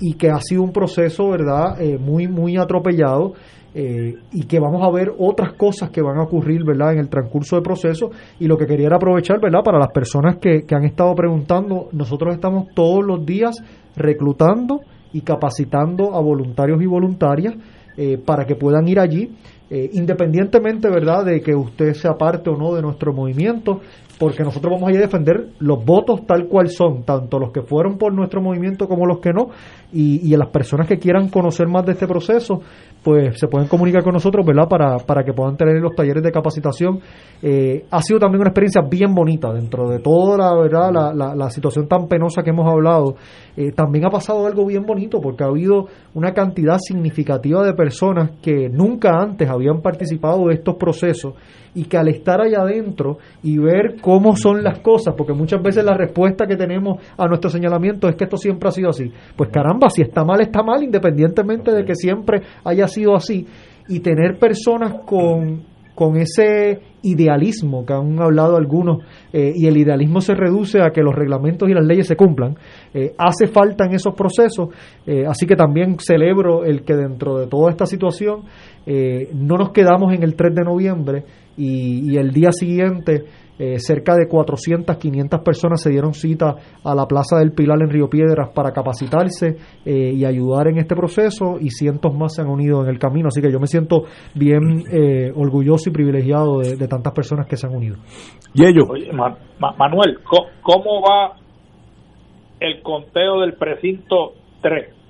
y, 0.00 0.14
que 0.14 0.30
ha 0.30 0.40
sido 0.40 0.62
un 0.62 0.72
proceso, 0.72 1.28
¿verdad?, 1.28 1.80
eh, 1.80 1.98
muy, 1.98 2.26
muy 2.26 2.56
atropellado. 2.56 3.34
Eh, 3.76 4.14
y 4.30 4.44
que 4.44 4.60
vamos 4.60 4.86
a 4.86 4.90
ver 4.92 5.10
otras 5.18 5.54
cosas 5.54 5.90
que 5.90 6.00
van 6.00 6.16
a 6.16 6.22
ocurrir, 6.22 6.62
¿verdad?, 6.64 6.92
en 6.92 7.00
el 7.00 7.08
transcurso 7.08 7.56
del 7.56 7.64
proceso. 7.64 8.08
Y 8.38 8.46
lo 8.46 8.56
que 8.56 8.66
quería 8.66 8.86
era 8.86 8.96
aprovechar, 8.96 9.40
¿verdad?, 9.40 9.64
para 9.64 9.80
las 9.80 9.90
personas 9.90 10.36
que, 10.36 10.62
que 10.62 10.76
han 10.76 10.84
estado 10.84 11.12
preguntando, 11.16 11.88
nosotros 11.90 12.34
estamos 12.34 12.68
todos 12.72 13.04
los 13.04 13.26
días 13.26 13.60
reclutando 13.96 14.80
y 15.14 15.22
capacitando 15.22 16.14
a 16.14 16.20
voluntarios 16.20 16.82
y 16.82 16.86
voluntarias 16.86 17.54
eh, 17.96 18.18
para 18.18 18.44
que 18.44 18.56
puedan 18.56 18.86
ir 18.88 18.98
allí, 18.98 19.30
eh, 19.70 19.90
independientemente, 19.94 20.90
¿verdad?, 20.90 21.24
de 21.24 21.40
que 21.40 21.54
usted 21.54 21.94
sea 21.94 22.14
parte 22.14 22.50
o 22.50 22.56
no 22.56 22.74
de 22.74 22.82
nuestro 22.82 23.12
movimiento, 23.12 23.80
porque 24.18 24.42
nosotros 24.42 24.72
vamos 24.72 24.88
a 24.88 24.92
ir 24.92 24.98
a 24.98 25.02
defender 25.02 25.48
los 25.58 25.84
votos 25.84 26.26
tal 26.26 26.46
cual 26.46 26.68
son, 26.68 27.02
tanto 27.02 27.38
los 27.38 27.52
que 27.52 27.62
fueron 27.62 27.98
por 27.98 28.12
nuestro 28.12 28.40
movimiento 28.40 28.86
como 28.86 29.06
los 29.06 29.18
que 29.18 29.32
no, 29.32 29.48
y, 29.92 30.28
y 30.28 30.34
a 30.34 30.38
las 30.38 30.48
personas 30.48 30.86
que 30.86 30.98
quieran 30.98 31.28
conocer 31.28 31.66
más 31.66 31.84
de 31.84 31.92
este 31.92 32.06
proceso, 32.06 32.60
pues 33.04 33.38
se 33.38 33.48
pueden 33.48 33.68
comunicar 33.68 34.02
con 34.02 34.14
nosotros, 34.14 34.44
¿verdad? 34.46 34.66
Para, 34.68 34.96
para 34.98 35.22
que 35.22 35.32
puedan 35.32 35.56
tener 35.56 35.76
los 35.80 35.94
talleres 35.94 36.22
de 36.22 36.32
capacitación. 36.32 37.00
Eh, 37.42 37.84
ha 37.90 38.00
sido 38.00 38.18
también 38.18 38.40
una 38.40 38.48
experiencia 38.48 38.80
bien 38.82 39.14
bonita 39.14 39.52
dentro 39.52 39.88
de 39.90 39.98
toda 39.98 40.38
la, 40.38 40.54
¿verdad? 40.56 41.12
La, 41.14 41.34
la, 41.34 41.50
situación 41.50 41.86
tan 41.86 42.08
penosa 42.08 42.42
que 42.42 42.50
hemos 42.50 42.66
hablado. 42.66 43.16
Eh, 43.56 43.72
también 43.72 44.06
ha 44.06 44.10
pasado 44.10 44.46
algo 44.46 44.66
bien 44.66 44.84
bonito 44.86 45.20
porque 45.20 45.44
ha 45.44 45.48
habido 45.48 45.86
una 46.14 46.32
cantidad 46.32 46.78
significativa 46.78 47.62
de 47.62 47.74
personas 47.74 48.30
que 48.40 48.70
nunca 48.70 49.10
antes 49.20 49.48
habían 49.48 49.82
participado 49.82 50.48
de 50.48 50.54
estos 50.54 50.76
procesos 50.76 51.34
y 51.74 51.84
que 51.84 51.96
al 51.96 52.08
estar 52.08 52.40
allá 52.40 52.60
adentro 52.60 53.18
y 53.42 53.58
ver 53.58 53.96
cómo 54.00 54.36
son 54.36 54.62
las 54.62 54.78
cosas, 54.80 55.14
porque 55.16 55.32
muchas 55.32 55.62
veces 55.62 55.84
la 55.84 55.94
respuesta 55.94 56.46
que 56.46 56.56
tenemos 56.56 56.98
a 57.16 57.26
nuestro 57.26 57.50
señalamiento 57.50 58.08
es 58.08 58.16
que 58.16 58.24
esto 58.24 58.36
siempre 58.36 58.68
ha 58.68 58.72
sido 58.72 58.90
así. 58.90 59.10
Pues 59.36 59.50
caramba, 59.50 59.90
si 59.90 60.02
está 60.02 60.24
mal, 60.24 60.40
está 60.40 60.62
mal, 60.62 60.82
independientemente 60.82 61.72
de 61.72 61.84
que 61.84 61.94
siempre 61.94 62.42
haya 62.64 62.86
sido 62.86 63.14
así. 63.14 63.46
Y 63.88 64.00
tener 64.00 64.38
personas 64.38 65.02
con, 65.04 65.62
con 65.94 66.16
ese 66.16 66.80
idealismo 67.02 67.84
que 67.84 67.92
han 67.92 68.20
hablado 68.20 68.56
algunos, 68.56 69.04
eh, 69.32 69.52
y 69.54 69.66
el 69.66 69.76
idealismo 69.76 70.20
se 70.20 70.34
reduce 70.34 70.80
a 70.80 70.90
que 70.90 71.02
los 71.02 71.14
reglamentos 71.14 71.68
y 71.68 71.74
las 71.74 71.84
leyes 71.84 72.06
se 72.06 72.16
cumplan, 72.16 72.56
eh, 72.94 73.14
hace 73.18 73.46
falta 73.46 73.84
en 73.84 73.94
esos 73.94 74.14
procesos, 74.14 74.70
eh, 75.06 75.24
así 75.26 75.46
que 75.46 75.54
también 75.54 75.96
celebro 75.98 76.64
el 76.64 76.82
que 76.82 76.94
dentro 76.94 77.38
de 77.38 77.46
toda 77.46 77.70
esta 77.70 77.86
situación 77.86 78.42
no 78.86 79.56
nos 79.56 79.70
quedamos 79.70 80.12
en 80.12 80.22
el 80.22 80.34
3 80.34 80.54
de 80.54 80.62
noviembre 80.62 81.24
y, 81.56 82.16
el 82.16 82.30
día 82.32 82.50
siguiente 82.52 83.24
eh, 83.58 83.78
cerca 83.78 84.14
de 84.16 84.26
400, 84.28 84.96
500 84.96 85.40
personas 85.42 85.80
se 85.80 85.90
dieron 85.90 86.12
cita 86.12 86.56
a 86.82 86.94
la 86.94 87.06
Plaza 87.06 87.38
del 87.38 87.52
Pilar 87.52 87.78
en 87.82 87.90
Río 87.90 88.08
Piedras 88.08 88.50
para 88.54 88.72
capacitarse 88.72 89.56
eh, 89.84 90.12
y 90.12 90.24
ayudar 90.24 90.68
en 90.68 90.78
este 90.78 90.96
proceso 90.96 91.58
y 91.60 91.70
cientos 91.70 92.12
más 92.14 92.34
se 92.34 92.42
han 92.42 92.48
unido 92.48 92.82
en 92.82 92.88
el 92.88 92.98
camino. 92.98 93.28
Así 93.28 93.40
que 93.40 93.52
yo 93.52 93.60
me 93.60 93.66
siento 93.66 94.04
bien 94.34 94.84
eh, 94.92 95.32
orgulloso 95.34 95.90
y 95.90 95.92
privilegiado 95.92 96.58
de, 96.58 96.88
tantas 96.88 97.12
personas 97.12 97.46
que 97.46 97.56
se 97.56 97.66
han 97.66 97.74
unido. 97.74 97.96
Y 98.54 98.64
ellos. 98.64 98.88
Manuel, 99.58 100.18
¿cómo 100.62 101.02
va 101.02 101.36
el 102.60 102.82
conteo 102.82 103.40
del 103.40 103.54
precinto 103.54 104.32
3? 104.62 105.03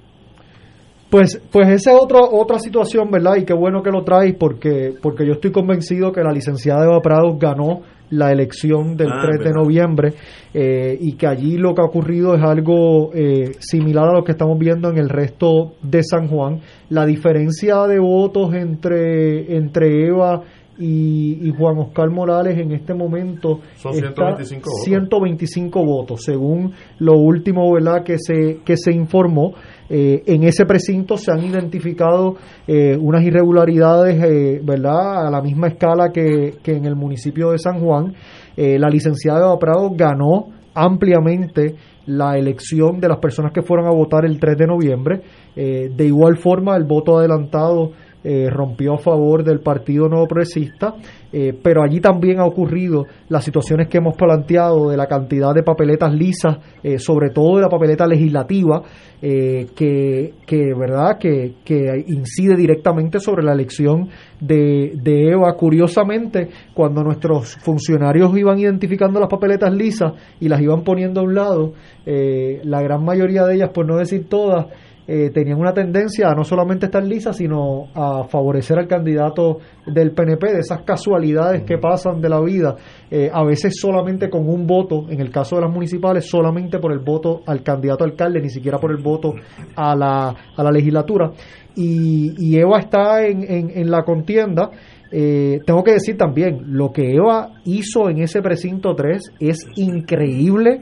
Pues, 1.14 1.40
pues 1.52 1.68
esa 1.68 1.92
es 1.92 1.96
otra, 2.02 2.22
otra 2.22 2.58
situación, 2.58 3.08
¿verdad? 3.08 3.36
Y 3.36 3.44
qué 3.44 3.54
bueno 3.54 3.84
que 3.84 3.90
lo 3.92 4.02
traes 4.02 4.34
porque, 4.34 4.92
porque 5.00 5.24
yo 5.24 5.34
estoy 5.34 5.52
convencido 5.52 6.10
que 6.10 6.20
la 6.24 6.32
licenciada 6.32 6.86
Eva 6.86 7.00
Prados 7.00 7.38
ganó 7.38 7.82
la 8.10 8.32
elección 8.32 8.96
del 8.96 9.10
3 9.10 9.38
ah, 9.38 9.44
de 9.44 9.52
noviembre 9.52 10.14
eh, 10.52 10.98
y 11.00 11.12
que 11.12 11.28
allí 11.28 11.56
lo 11.56 11.72
que 11.72 11.82
ha 11.82 11.84
ocurrido 11.84 12.34
es 12.34 12.42
algo 12.42 13.12
eh, 13.14 13.52
similar 13.60 14.08
a 14.08 14.12
lo 14.14 14.24
que 14.24 14.32
estamos 14.32 14.58
viendo 14.58 14.90
en 14.90 14.98
el 14.98 15.08
resto 15.08 15.74
de 15.82 16.02
San 16.02 16.26
Juan. 16.26 16.58
La 16.90 17.06
diferencia 17.06 17.86
de 17.86 18.00
votos 18.00 18.52
entre, 18.52 19.56
entre 19.56 20.08
Eva 20.08 20.42
y, 20.78 21.52
Juan 21.56 21.78
Oscar 21.78 22.10
Morales 22.10 22.58
en 22.58 22.72
este 22.72 22.94
momento 22.94 23.60
son 23.76 23.94
125 23.94 24.68
votos. 24.68 24.84
125 24.84 25.84
votos 25.84 26.24
según 26.24 26.72
lo 26.98 27.16
último 27.16 27.72
verdad 27.72 28.02
que 28.02 28.16
se 28.18 28.58
que 28.64 28.76
se 28.76 28.92
informó 28.92 29.54
eh, 29.88 30.22
en 30.26 30.44
ese 30.44 30.64
precinto 30.64 31.16
se 31.16 31.30
han 31.32 31.44
identificado 31.44 32.36
eh, 32.66 32.96
unas 32.98 33.22
irregularidades, 33.22 34.22
eh, 34.22 34.60
¿verdad?, 34.62 35.26
a 35.26 35.30
la 35.30 35.42
misma 35.42 35.68
escala 35.68 36.10
que, 36.12 36.54
en 36.64 36.84
el 36.84 36.96
municipio 36.96 37.50
de 37.50 37.58
San 37.58 37.80
Juan. 37.80 38.14
la 38.56 38.88
licenciada 38.88 39.40
Eva 39.40 39.58
Prado 39.58 39.90
ganó 39.94 40.48
ampliamente 40.74 41.74
la 42.06 42.36
elección 42.36 43.00
de 43.00 43.08
las 43.08 43.18
personas 43.18 43.52
que 43.52 43.62
fueron 43.62 43.86
a 43.86 43.90
votar 43.90 44.24
el 44.24 44.38
3 44.38 44.56
de 44.56 44.66
noviembre. 44.66 45.20
de 45.54 46.04
igual 46.04 46.36
forma, 46.38 46.76
el 46.76 46.84
voto 46.84 47.18
adelantado 47.18 47.92
eh, 48.26 48.48
rompió 48.48 48.94
a 48.94 48.98
favor 48.98 49.44
del 49.44 49.60
Partido 49.60 50.08
Nuevo 50.08 50.26
Progresista, 50.26 50.94
eh, 51.30 51.52
pero 51.62 51.82
allí 51.82 52.00
también 52.00 52.40
ha 52.40 52.46
ocurrido 52.46 53.04
las 53.28 53.44
situaciones 53.44 53.86
que 53.88 53.98
hemos 53.98 54.16
planteado 54.16 54.88
de 54.88 54.96
la 54.96 55.06
cantidad 55.06 55.52
de 55.54 55.62
papeletas 55.62 56.10
lisas, 56.14 56.56
eh, 56.82 56.98
sobre 56.98 57.28
todo 57.28 57.56
de 57.56 57.62
la 57.64 57.68
papeleta 57.68 58.06
legislativa, 58.06 58.82
que, 59.20 60.34
que, 60.46 60.74
verdad 60.78 61.16
que, 61.18 61.54
que, 61.64 62.04
incide 62.08 62.56
directamente 62.56 63.20
sobre 63.20 63.42
la 63.42 63.52
elección 63.52 64.08
de, 64.38 64.92
de 65.02 65.30
Eva. 65.30 65.54
Curiosamente, 65.54 66.48
cuando 66.74 67.02
nuestros 67.02 67.56
funcionarios 67.56 68.36
iban 68.36 68.58
identificando 68.58 69.18
las 69.20 69.30
papeletas 69.30 69.72
lisas 69.72 70.12
y 70.40 70.48
las 70.48 70.60
iban 70.60 70.84
poniendo 70.84 71.20
a 71.20 71.24
un 71.24 71.34
lado, 71.34 71.72
la 72.04 72.82
gran 72.82 73.02
mayoría 73.02 73.46
de 73.46 73.54
ellas, 73.54 73.70
por 73.72 73.86
no 73.86 73.96
decir 73.96 74.28
todas, 74.28 74.66
eh, 75.06 75.30
tenían 75.34 75.58
una 75.58 75.74
tendencia 75.74 76.30
a 76.30 76.34
no 76.34 76.44
solamente 76.44 76.86
estar 76.86 77.04
lisas, 77.04 77.36
sino 77.36 77.88
a 77.94 78.24
favorecer 78.24 78.78
al 78.78 78.86
candidato 78.86 79.58
del 79.86 80.12
PNP, 80.12 80.54
de 80.54 80.60
esas 80.60 80.80
casualidades 80.82 81.62
que 81.64 81.76
pasan 81.76 82.22
de 82.22 82.28
la 82.30 82.40
vida, 82.40 82.76
eh, 83.10 83.30
a 83.30 83.44
veces 83.44 83.74
solamente 83.78 84.30
con 84.30 84.48
un 84.48 84.66
voto, 84.66 85.04
en 85.10 85.20
el 85.20 85.30
caso 85.30 85.56
de 85.56 85.62
las 85.62 85.70
municipales, 85.70 86.24
solamente 86.24 86.78
por 86.78 86.90
el 86.90 87.00
voto 87.00 87.42
al 87.46 87.62
candidato 87.62 88.04
alcalde, 88.04 88.40
ni 88.40 88.48
siquiera 88.48 88.78
por 88.78 88.92
el 88.92 89.02
voto 89.02 89.34
a 89.76 89.94
la, 89.94 90.34
a 90.56 90.62
la 90.62 90.70
legislatura. 90.70 91.32
Y, 91.76 92.56
Eva 92.56 92.78
está 92.78 93.26
en, 93.26 93.42
en, 93.48 93.90
la 93.90 94.04
contienda. 94.04 94.70
Eh, 95.10 95.58
tengo 95.66 95.82
que 95.82 95.92
decir 95.92 96.16
también, 96.16 96.62
lo 96.68 96.92
que 96.92 97.14
Eva 97.14 97.50
hizo 97.64 98.08
en 98.08 98.22
ese 98.22 98.40
precinto 98.40 98.94
3 98.94 99.32
es 99.40 99.66
increíble. 99.74 100.80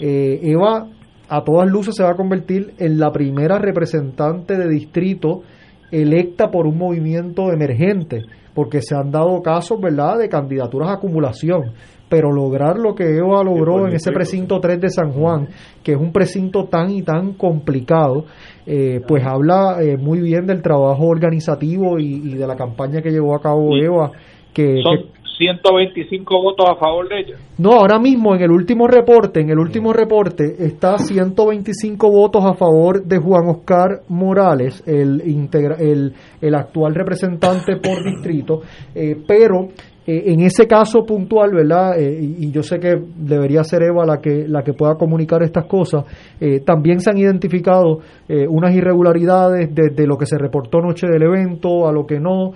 Eva 0.00 0.88
a 1.32 1.44
todas 1.44 1.66
luces 1.66 1.94
se 1.96 2.02
va 2.02 2.10
a 2.10 2.14
convertir 2.14 2.74
en 2.76 2.98
la 2.98 3.10
primera 3.10 3.58
representante 3.58 4.54
de 4.54 4.68
distrito 4.68 5.40
electa 5.90 6.50
por 6.50 6.66
un 6.66 6.76
movimiento 6.76 7.50
emergente, 7.50 8.20
porque 8.54 8.82
se 8.82 8.94
han 8.94 9.10
dado 9.10 9.40
casos, 9.40 9.80
¿verdad?, 9.80 10.18
de 10.18 10.28
candidaturas 10.28 10.90
a 10.90 10.92
acumulación, 10.96 11.72
pero 12.10 12.30
lograr 12.30 12.78
lo 12.78 12.94
que 12.94 13.16
Eva 13.16 13.42
logró 13.42 13.88
en 13.88 13.94
ese 13.94 14.12
precinto 14.12 14.60
3 14.60 14.78
de 14.78 14.90
San 14.90 15.12
Juan, 15.12 15.48
que 15.82 15.92
es 15.92 15.98
un 15.98 16.12
precinto 16.12 16.66
tan 16.66 16.90
y 16.90 17.00
tan 17.00 17.32
complicado, 17.32 18.26
eh, 18.66 19.00
pues 19.08 19.24
habla 19.24 19.78
eh, 19.80 19.96
muy 19.96 20.20
bien 20.20 20.44
del 20.44 20.60
trabajo 20.60 21.06
organizativo 21.06 21.98
y, 21.98 22.34
de 22.34 22.46
la 22.46 22.56
campaña 22.56 23.00
que 23.00 23.10
llevó 23.10 23.34
a 23.34 23.40
cabo 23.40 23.74
Eva, 23.74 24.12
que, 24.52 24.82
125 25.36 26.42
votos 26.42 26.66
a 26.68 26.76
favor 26.76 27.08
de 27.08 27.20
ella. 27.20 27.36
No, 27.58 27.72
ahora 27.72 27.98
mismo 27.98 28.34
en 28.34 28.42
el 28.42 28.50
último 28.50 28.86
reporte, 28.86 29.40
en 29.40 29.50
el 29.50 29.58
último 29.58 29.92
reporte 29.92 30.56
está 30.58 30.98
125 30.98 32.10
votos 32.10 32.44
a 32.44 32.54
favor 32.54 33.04
de 33.04 33.18
Juan 33.18 33.48
Oscar 33.48 34.02
Morales, 34.08 34.82
el, 34.86 35.20
el, 35.20 36.14
el 36.40 36.54
actual 36.54 36.94
representante 36.94 37.76
por 37.76 38.04
distrito, 38.04 38.62
eh, 38.94 39.16
pero 39.26 39.68
eh, 40.04 40.24
en 40.32 40.40
ese 40.40 40.66
caso 40.66 41.04
puntual, 41.06 41.52
¿verdad? 41.52 41.96
Eh, 41.96 42.34
y, 42.38 42.50
yo 42.50 42.62
sé 42.62 42.80
que 42.80 43.00
debería 43.16 43.62
ser 43.62 43.84
Eva 43.84 44.04
la 44.04 44.20
que, 44.20 44.48
la 44.48 44.64
que 44.64 44.72
pueda 44.72 44.96
comunicar 44.96 45.44
estas 45.44 45.66
cosas, 45.66 46.04
eh, 46.40 46.60
también 46.60 46.98
se 47.00 47.10
han 47.10 47.18
identificado 47.18 48.00
unas 48.48 48.74
irregularidades 48.74 49.74
desde 49.74 50.06
lo 50.06 50.16
que 50.16 50.24
se 50.24 50.38
reportó 50.38 50.80
noche 50.80 51.06
del 51.06 51.22
evento 51.22 51.86
a 51.86 51.92
lo 51.92 52.06
que 52.06 52.18
no, 52.18 52.52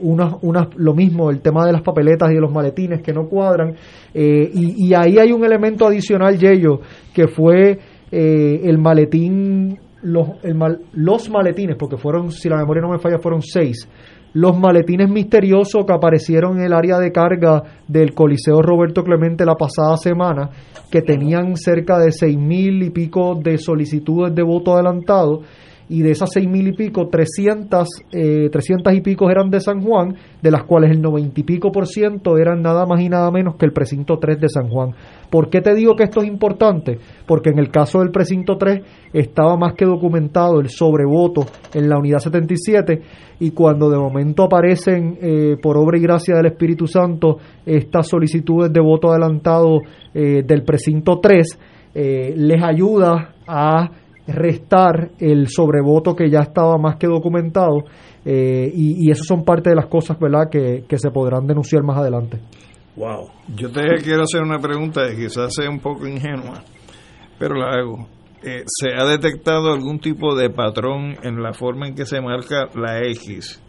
unas, 0.00 0.34
unas, 0.42 0.74
lo 0.74 0.92
mismo, 0.92 1.30
el 1.30 1.40
tema 1.40 1.64
de 1.64 1.72
las 1.72 1.82
papeletas 1.82 2.32
y 2.32 2.34
de 2.34 2.40
los 2.40 2.50
maletines 2.50 3.00
que 3.00 3.12
no 3.12 3.28
cuadran, 3.28 3.76
y, 4.12 4.88
y, 4.88 4.94
ahí 4.94 5.18
hay 5.18 5.30
un 5.30 5.44
elemento 5.44 5.86
adicional, 5.86 6.36
Yello, 6.36 6.80
que 7.14 7.28
fue 7.28 7.78
el 8.10 8.78
maletín, 8.78 9.78
los, 10.02 10.30
el 10.42 10.58
los 10.94 11.30
maletines, 11.30 11.76
porque 11.78 11.96
fueron, 11.96 12.32
si 12.32 12.48
la 12.48 12.56
memoria 12.56 12.82
no 12.82 12.90
me 12.90 12.98
falla, 12.98 13.18
fueron 13.18 13.40
seis 13.40 13.88
los 14.34 14.58
maletines 14.58 15.08
misteriosos 15.08 15.86
que 15.86 15.92
aparecieron 15.92 16.58
en 16.58 16.66
el 16.66 16.72
área 16.72 16.98
de 16.98 17.12
carga 17.12 17.62
del 17.86 18.14
Coliseo 18.14 18.60
Roberto 18.60 19.02
Clemente 19.02 19.46
la 19.46 19.54
pasada 19.54 19.96
semana, 19.96 20.50
que 20.90 21.02
tenían 21.02 21.56
cerca 21.56 21.98
de 21.98 22.10
seis 22.12 22.36
mil 22.36 22.82
y 22.82 22.90
pico 22.90 23.36
de 23.40 23.58
solicitudes 23.58 24.34
de 24.34 24.42
voto 24.42 24.74
adelantado, 24.74 25.40
y 25.88 26.02
de 26.02 26.10
esas 26.10 26.30
seis 26.32 26.48
mil 26.48 26.68
y 26.68 26.72
pico, 26.72 27.08
300, 27.08 27.88
eh, 28.12 28.50
y 28.92 29.00
pico 29.00 29.30
eran 29.30 29.50
de 29.50 29.60
San 29.60 29.80
Juan, 29.80 30.16
de 30.42 30.50
las 30.50 30.64
cuales 30.64 30.90
el 30.90 31.00
noventa 31.00 31.40
y 31.40 31.42
pico 31.42 31.70
por 31.70 31.86
ciento 31.86 32.38
eran 32.38 32.62
nada 32.62 32.86
más 32.86 33.00
y 33.00 33.08
nada 33.08 33.30
menos 33.30 33.56
que 33.56 33.66
el 33.66 33.72
precinto 33.72 34.18
3 34.18 34.40
de 34.40 34.48
San 34.48 34.68
Juan. 34.68 34.90
¿Por 35.30 35.50
qué 35.50 35.60
te 35.60 35.74
digo 35.74 35.96
que 35.96 36.04
esto 36.04 36.20
es 36.20 36.28
importante? 36.28 36.98
Porque 37.26 37.50
en 37.50 37.58
el 37.58 37.70
caso 37.70 38.00
del 38.00 38.10
precinto 38.10 38.56
3 38.56 38.82
estaba 39.12 39.56
más 39.56 39.74
que 39.74 39.84
documentado 39.84 40.60
el 40.60 40.68
sobrevoto 40.68 41.46
en 41.74 41.88
la 41.88 41.98
unidad 41.98 42.20
77 42.20 43.02
y 43.40 43.50
cuando 43.50 43.90
de 43.90 43.98
momento 43.98 44.44
aparecen 44.44 45.18
eh, 45.20 45.56
por 45.60 45.76
obra 45.76 45.98
y 45.98 46.02
gracia 46.02 46.36
del 46.36 46.46
Espíritu 46.46 46.86
Santo 46.86 47.38
estas 47.66 48.08
solicitudes 48.08 48.72
de 48.72 48.80
voto 48.80 49.10
adelantado 49.10 49.80
eh, 50.14 50.42
del 50.46 50.62
precinto 50.62 51.18
3, 51.20 51.58
eh, 51.94 52.34
les 52.36 52.62
ayuda 52.62 53.34
a 53.46 53.90
restar 54.26 55.10
el 55.18 55.48
sobrevoto 55.48 56.14
que 56.14 56.30
ya 56.30 56.40
estaba 56.40 56.78
más 56.78 56.96
que 56.96 57.06
documentado 57.06 57.84
eh, 58.24 58.70
y, 58.72 59.06
y 59.06 59.10
eso 59.10 59.24
son 59.24 59.44
parte 59.44 59.70
de 59.70 59.76
las 59.76 59.86
cosas 59.86 60.18
verdad 60.18 60.48
que, 60.50 60.84
que 60.88 60.98
se 60.98 61.10
podrán 61.10 61.46
denunciar 61.46 61.82
más 61.82 61.98
adelante. 61.98 62.40
Wow. 62.96 63.28
Yo 63.56 63.70
te 63.70 63.82
quiero 64.02 64.22
hacer 64.22 64.42
una 64.42 64.58
pregunta 64.58 65.06
que 65.08 65.16
quizás 65.16 65.52
sea 65.54 65.68
un 65.68 65.80
poco 65.80 66.06
ingenua, 66.06 66.62
pero 67.38 67.56
la 67.56 67.72
hago. 67.72 68.08
Eh, 68.42 68.62
¿Se 68.66 68.90
ha 68.94 69.04
detectado 69.06 69.72
algún 69.72 69.98
tipo 69.98 70.36
de 70.36 70.50
patrón 70.50 71.16
en 71.22 71.42
la 71.42 71.52
forma 71.52 71.88
en 71.88 71.94
que 71.94 72.06
se 72.06 72.20
marca 72.20 72.68
la 72.74 73.00
X 73.00 73.60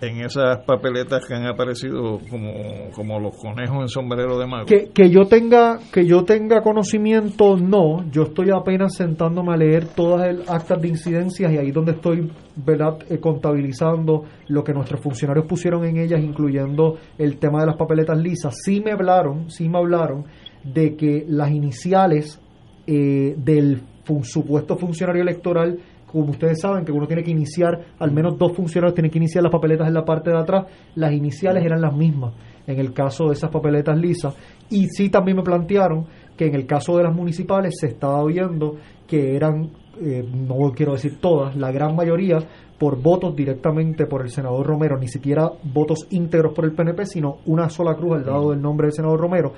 en 0.00 0.20
esas 0.20 0.64
papeletas 0.64 1.26
que 1.26 1.34
han 1.34 1.46
aparecido 1.46 2.20
como, 2.30 2.52
como 2.94 3.18
los 3.18 3.36
conejos 3.36 3.82
en 3.82 3.88
sombrero 3.88 4.38
de 4.38 4.46
mago. 4.46 4.66
Que, 4.66 4.90
que, 4.90 5.10
yo 5.10 5.26
tenga 5.26 5.78
que 5.92 6.06
yo 6.06 6.24
tenga 6.24 6.62
conocimiento 6.62 7.56
no, 7.56 8.08
yo 8.10 8.24
estoy 8.24 8.50
apenas 8.50 8.94
sentándome 8.94 9.52
a 9.52 9.56
leer 9.56 9.86
todas 9.86 10.34
las 10.34 10.48
actas 10.48 10.80
de 10.80 10.88
incidencias 10.88 11.52
y 11.52 11.56
ahí 11.58 11.72
donde 11.72 11.92
estoy 11.92 12.30
verdad 12.56 12.98
eh, 13.08 13.18
contabilizando 13.18 14.24
lo 14.48 14.62
que 14.62 14.72
nuestros 14.72 15.00
funcionarios 15.00 15.46
pusieron 15.46 15.84
en 15.84 15.96
ellas 15.98 16.20
incluyendo 16.22 16.98
el 17.18 17.38
tema 17.38 17.60
de 17.60 17.66
las 17.66 17.76
papeletas 17.76 18.18
lisas. 18.18 18.54
Sí 18.64 18.80
me 18.80 18.92
hablaron, 18.92 19.50
sí 19.50 19.68
me 19.68 19.78
hablaron 19.78 20.24
de 20.62 20.96
que 20.96 21.24
las 21.28 21.50
iniciales 21.50 22.40
eh, 22.86 23.34
del 23.36 23.82
supuesto 24.22 24.76
funcionario 24.76 25.22
electoral 25.22 25.78
como 26.10 26.30
ustedes 26.30 26.60
saben, 26.60 26.84
que 26.84 26.92
uno 26.92 27.06
tiene 27.06 27.22
que 27.22 27.30
iniciar, 27.30 27.78
al 27.98 28.10
menos 28.10 28.38
dos 28.38 28.52
funcionarios 28.52 28.94
tienen 28.94 29.10
que 29.10 29.18
iniciar 29.18 29.42
las 29.42 29.52
papeletas 29.52 29.88
en 29.88 29.94
la 29.94 30.04
parte 30.04 30.30
de 30.30 30.38
atrás, 30.38 30.66
las 30.94 31.12
iniciales 31.12 31.64
eran 31.64 31.80
las 31.80 31.94
mismas 31.94 32.34
en 32.66 32.78
el 32.78 32.92
caso 32.92 33.28
de 33.28 33.32
esas 33.32 33.50
papeletas 33.50 33.98
lisas. 33.98 34.34
Y 34.70 34.86
sí 34.88 35.08
también 35.08 35.38
me 35.38 35.42
plantearon 35.42 36.06
que 36.36 36.46
en 36.46 36.54
el 36.54 36.66
caso 36.66 36.96
de 36.96 37.02
las 37.04 37.14
municipales 37.14 37.74
se 37.80 37.88
estaba 37.88 38.24
viendo 38.26 38.76
que 39.06 39.34
eran, 39.34 39.70
eh, 40.00 40.22
no 40.22 40.70
quiero 40.72 40.92
decir 40.92 41.18
todas, 41.18 41.56
la 41.56 41.72
gran 41.72 41.96
mayoría 41.96 42.38
por 42.78 43.00
votos 43.02 43.34
directamente 43.34 44.06
por 44.06 44.22
el 44.22 44.30
senador 44.30 44.66
Romero, 44.66 44.98
ni 44.98 45.08
siquiera 45.08 45.50
votos 45.64 46.06
íntegros 46.10 46.54
por 46.54 46.66
el 46.66 46.72
PNP, 46.72 47.06
sino 47.06 47.38
una 47.46 47.70
sola 47.70 47.96
cruz 47.96 48.18
al 48.18 48.26
lado 48.26 48.50
del 48.50 48.60
nombre 48.60 48.86
del 48.86 48.92
senador 48.92 49.18
Romero. 49.18 49.54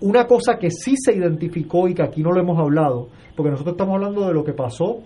Una 0.00 0.26
cosa 0.26 0.56
que 0.58 0.70
sí 0.70 0.94
se 0.96 1.14
identificó 1.14 1.86
y 1.86 1.94
que 1.94 2.02
aquí 2.02 2.22
no 2.22 2.32
lo 2.32 2.40
hemos 2.40 2.58
hablado, 2.58 3.08
porque 3.36 3.50
nosotros 3.50 3.74
estamos 3.74 3.94
hablando 3.94 4.26
de 4.26 4.32
lo 4.32 4.42
que 4.42 4.54
pasó 4.54 5.00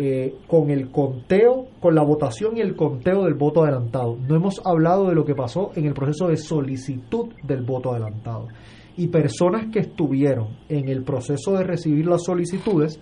eh, 0.00 0.36
con 0.46 0.70
el 0.70 0.92
conteo, 0.92 1.66
con 1.80 1.96
la 1.96 2.04
votación 2.04 2.56
y 2.56 2.60
el 2.60 2.76
conteo 2.76 3.24
del 3.24 3.34
voto 3.34 3.64
adelantado. 3.64 4.16
No 4.28 4.36
hemos 4.36 4.64
hablado 4.64 5.08
de 5.08 5.16
lo 5.16 5.24
que 5.24 5.34
pasó 5.34 5.72
en 5.74 5.86
el 5.86 5.92
proceso 5.92 6.28
de 6.28 6.36
solicitud 6.36 7.30
del 7.42 7.64
voto 7.64 7.90
adelantado. 7.90 8.46
Y 8.96 9.08
personas 9.08 9.72
que 9.72 9.80
estuvieron 9.80 10.50
en 10.68 10.88
el 10.88 11.02
proceso 11.02 11.54
de 11.54 11.64
recibir 11.64 12.06
las 12.06 12.22
solicitudes, 12.22 13.00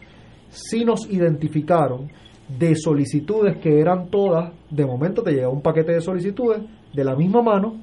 sí 0.48 0.86
nos 0.86 1.06
identificaron 1.10 2.09
de 2.48 2.74
solicitudes 2.74 3.59
que 3.59 3.78
eran 3.78 4.09
todas, 4.09 4.55
de 4.70 4.86
momento 4.86 5.23
te 5.23 5.32
llega 5.32 5.51
un 5.51 5.60
paquete 5.60 5.93
de 5.93 6.01
solicitudes 6.01 6.62
de 6.94 7.05
la 7.05 7.14
misma 7.14 7.43
mano, 7.43 7.78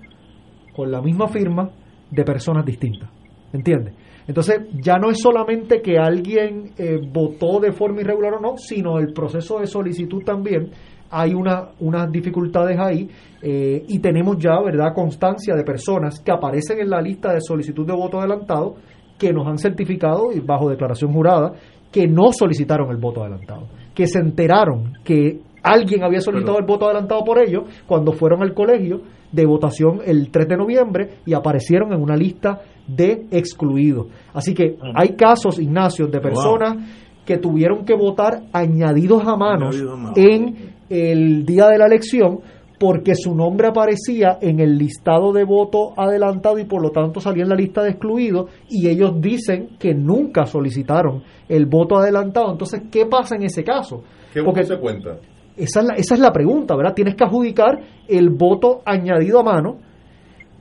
con 0.76 0.90
la 0.90 1.04
misma 1.04 1.28
firma, 1.28 1.70
de 2.10 2.24
personas 2.24 2.66
distintas. 2.66 3.12
¿Entiendes? 3.54 3.94
Entonces, 4.28 4.62
ya 4.82 4.98
no 4.98 5.10
es 5.10 5.20
solamente 5.20 5.82
que 5.82 5.98
alguien 5.98 6.72
eh, 6.78 7.00
votó 7.12 7.60
de 7.60 7.72
forma 7.72 8.02
irregular 8.02 8.36
o 8.36 8.40
no, 8.40 8.58
sino 8.58 9.00
el 9.00 9.14
proceso 9.14 9.60
de 9.60 9.68
solicitud 9.68 10.24
también. 10.24 10.72
Hay 11.10 11.34
una, 11.34 11.70
unas 11.80 12.12
dificultades 12.12 12.80
ahí 12.80 13.10
eh, 13.42 13.84
y 13.88 14.00
tenemos 14.00 14.38
ya, 14.38 14.60
¿verdad?, 14.62 14.94
constancia 14.96 15.56
de 15.56 15.64
personas 15.64 16.20
que 16.20 16.32
aparecen 16.32 16.80
en 16.80 16.90
la 16.90 17.02
lista 17.02 17.34
de 17.34 17.42
solicitud 17.42 17.86
de 17.86 17.94
voto 17.94 18.20
adelantado 18.20 18.76
que 19.18 19.32
nos 19.32 19.48
han 19.48 19.58
certificado, 19.58 20.32
y 20.34 20.40
bajo 20.40 20.70
declaración 20.70 21.14
jurada, 21.14 21.54
que 21.92 22.08
no 22.08 22.32
solicitaron 22.32 22.90
el 22.90 22.98
voto 22.98 23.22
adelantado, 23.22 23.68
que 23.94 24.08
se 24.08 24.20
enteraron 24.20 24.94
que 25.04 25.40
alguien 25.62 26.04
había 26.04 26.20
solicitado 26.20 26.58
el 26.58 26.66
voto 26.66 26.86
adelantado 26.86 27.24
por 27.24 27.38
ellos 27.40 27.64
cuando 27.88 28.12
fueron 28.14 28.42
al 28.42 28.54
colegio 28.54 29.02
de 29.32 29.46
votación 29.46 30.00
el 30.06 30.30
3 30.30 30.48
de 30.48 30.58
noviembre 30.58 31.10
y 31.26 31.34
aparecieron 31.34 31.94
en 31.94 32.02
una 32.02 32.16
lista 32.16 32.62
de 32.88 33.28
excluidos. 33.32 34.08
Así 34.34 34.54
que 34.54 34.78
hay 34.96 35.16
casos, 35.16 35.60
Ignacio, 35.60 36.08
de 36.08 36.20
personas 36.20 36.78
que 37.26 37.38
tuvieron 37.38 37.86
que 37.86 37.96
votar 37.96 38.44
añadidos 38.52 39.26
a 39.26 39.36
manos 39.36 39.82
en 40.16 40.74
el 40.90 41.46
día 41.46 41.68
de 41.68 41.78
la 41.78 41.86
elección 41.86 42.40
porque 42.80 43.16
su 43.16 43.34
nombre 43.34 43.70
aparecía 43.70 44.40
en 44.42 44.60
el 44.60 44.78
listado 44.78 45.32
de 45.32 45.46
voto 45.46 45.94
adelantado 45.96 46.60
y 46.60 46.66
por 46.66 46.82
lo 46.82 46.90
tanto 46.90 47.22
salía 47.22 47.44
en 47.44 47.50
la 47.50 47.56
lista 47.56 47.82
de 47.82 47.92
excluidos 47.92 48.50
y 48.70 48.90
ellos 48.90 49.22
dicen 49.22 49.78
que 49.80 49.94
nunca 49.94 50.46
solicitaron 50.46 51.24
el 51.48 51.66
voto 51.66 51.98
adelantado. 51.98 52.52
Entonces, 52.52 52.82
¿qué 52.92 53.06
pasa 53.06 53.36
en 53.38 53.44
ese 53.44 53.64
caso? 53.64 54.04
¿Qué 54.34 54.44
Porque 54.44 54.66
se 54.66 54.78
cuenta? 54.78 55.18
esa 55.56 55.82
es, 55.82 55.86
la, 55.86 55.94
esa 55.96 56.16
es 56.16 56.20
la 56.20 56.32
pregunta, 56.32 56.76
¿verdad? 56.76 56.94
Tienes 56.94 57.16
que 57.16 57.24
adjudicar 57.24 57.80
el 58.08 58.30
voto 58.30 58.82
añadido 58.86 59.40
a 59.40 59.44
mano, 59.44 59.78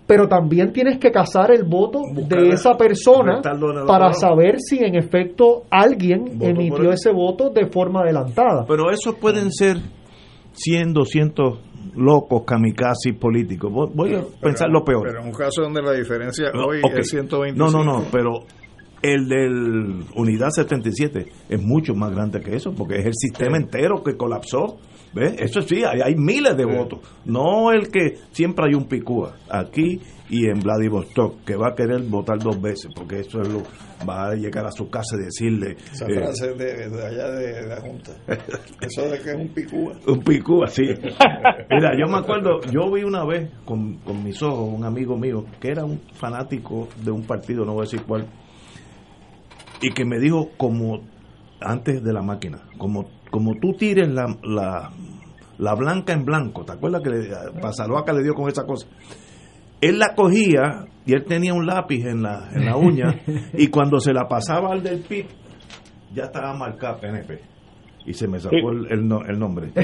pero 0.07 0.29
también 0.29 0.73
tienes 0.73 0.99
que 0.99 1.11
casar 1.11 1.53
el 1.53 1.65
voto 1.65 2.01
de 2.15 2.51
esa 2.51 2.77
persona 2.77 3.41
para 3.87 4.13
saber 4.13 4.57
si 4.59 4.79
en 4.79 4.97
efecto 4.97 5.65
alguien 5.71 6.25
Votó 6.25 6.39
por 6.39 6.49
emitió 6.49 6.93
ese 6.93 7.13
voto 7.13 7.51
de 7.51 7.67
forma 7.67 8.01
adelantada. 8.01 8.65
Pero 8.67 8.91
esos 8.91 9.15
pueden 9.17 9.51
ser 9.51 9.79
100, 10.53 10.93
200 10.93 11.59
locos, 11.97 12.43
kamikazes 12.45 13.15
políticos. 13.19 13.73
Voy, 13.73 13.91
voy 13.95 14.15
a 14.15 14.23
pensar 14.41 14.69
lo 14.71 14.85
peor. 14.85 15.05
Pero 15.07 15.21
en 15.21 15.27
un 15.27 15.33
caso 15.33 15.63
donde 15.63 15.83
la 15.83 15.93
diferencia 15.93 16.51
No, 16.53 16.67
hoy 16.67 16.81
ok. 16.83 16.99
es 16.99 17.09
125. 17.09 17.57
No, 17.57 17.71
no, 17.71 17.85
no, 17.85 18.05
pero 18.11 18.45
el 19.03 19.29
del 19.29 20.05
Unidad 20.15 20.51
77 20.51 21.27
es 21.49 21.63
mucho 21.63 21.95
más 21.95 22.13
grande 22.13 22.41
que 22.41 22.55
eso, 22.55 22.73
porque 22.73 23.01
es 23.01 23.07
el 23.07 23.15
sistema 23.15 23.57
entero 23.57 24.03
que 24.03 24.17
colapsó. 24.17 24.79
¿Ves? 25.15 25.35
Eso 25.39 25.61
sí, 25.61 25.85
hay, 25.85 26.01
hay 26.01 26.15
miles 26.15 26.57
de 26.57 26.65
votos. 26.65 27.01
No 27.27 27.71
el 27.71 27.91
que 27.91 28.17
siempre 28.31 28.65
hay 28.67 28.75
un 28.75 28.87
picúa 28.87 29.37
aquí 29.51 30.01
y 30.31 30.49
en 30.49 30.61
Vladivostok 30.61 31.45
que 31.45 31.55
va 31.55 31.69
a 31.69 31.75
querer 31.75 32.01
votar 32.05 32.39
dos 32.39 32.59
veces, 32.59 32.91
porque 32.97 33.21
eso 33.21 33.43
es 33.43 33.49
lo 33.49 33.63
va 34.09 34.31
a 34.31 34.35
llegar 34.35 34.65
a 34.67 34.71
su 34.71 34.89
casa 34.89 35.17
y 35.17 35.25
decirle 35.25 35.77
Esa 35.93 36.07
eh, 36.07 36.15
frase 36.15 36.55
de, 36.55 36.89
de 36.89 37.07
allá 37.07 37.29
de 37.31 37.67
la 37.67 37.81
Junta. 37.81 38.13
Eso 38.81 39.03
de 39.11 39.19
que 39.19 39.31
es 39.31 39.37
un 39.37 39.49
picúa. 39.49 39.93
un 40.07 40.21
picúa, 40.21 40.67
sí. 40.69 40.83
Mira, 41.71 41.93
yo 41.99 42.11
me 42.11 42.19
acuerdo, 42.19 42.61
yo 42.71 42.91
vi 42.91 43.05
una 43.05 43.25
vez 43.25 43.51
con, 43.65 43.99
con 43.99 44.25
mis 44.25 44.43
ojos 44.43 44.71
un 44.73 44.85
amigo 44.85 45.17
mío 45.19 45.45
que 45.61 45.69
era 45.69 45.85
un 45.85 46.01
fanático 46.15 46.89
de 47.05 47.11
un 47.11 47.25
partido, 47.25 47.65
no 47.65 47.75
voy 47.75 47.83
a 47.83 47.85
decir 47.85 48.03
cuál, 48.07 48.27
y 49.83 49.91
que 49.91 50.05
me 50.05 50.19
dijo 50.19 50.51
como 50.57 51.01
antes 51.61 52.03
de 52.03 52.13
la 52.13 52.23
máquina, 52.23 52.63
como, 52.79 53.05
como 53.31 53.55
tú 53.61 53.75
tires 53.75 54.09
la, 54.09 54.27
la, 54.43 54.91
la 55.59 55.75
blanca 55.75 56.13
en 56.13 56.25
blanco, 56.25 56.65
¿te 56.65 56.73
acuerdas 56.73 57.03
que 57.03 57.11
le, 57.11 57.61
Pasaloaca 57.61 58.13
le 58.13 58.23
dio 58.23 58.35
con 58.35 58.49
esa 58.49 58.65
cosa? 58.65 58.87
Él 59.81 59.99
la 59.99 60.15
cogía 60.15 60.87
y 61.05 61.13
él 61.13 61.25
tenía 61.25 61.53
un 61.53 61.67
lápiz 61.67 62.05
en 62.07 62.23
la, 62.23 62.49
en 62.53 62.65
la 62.65 62.77
uña 62.77 63.21
y 63.55 63.67
cuando 63.69 63.99
se 63.99 64.13
la 64.13 64.29
pasaba 64.29 64.73
al 64.73 64.83
del 64.83 65.01
PIB 65.01 65.27
ya 66.15 66.25
estaba 66.25 66.55
marcada 66.55 67.01
PNP. 67.01 67.52
Y 68.05 68.15
se 68.15 68.27
me 68.27 68.41
sacó 68.41 68.57
el, 68.73 68.87
el 68.91 69.07
no- 69.07 69.23
el 69.25 69.39
nombre. 69.39 69.69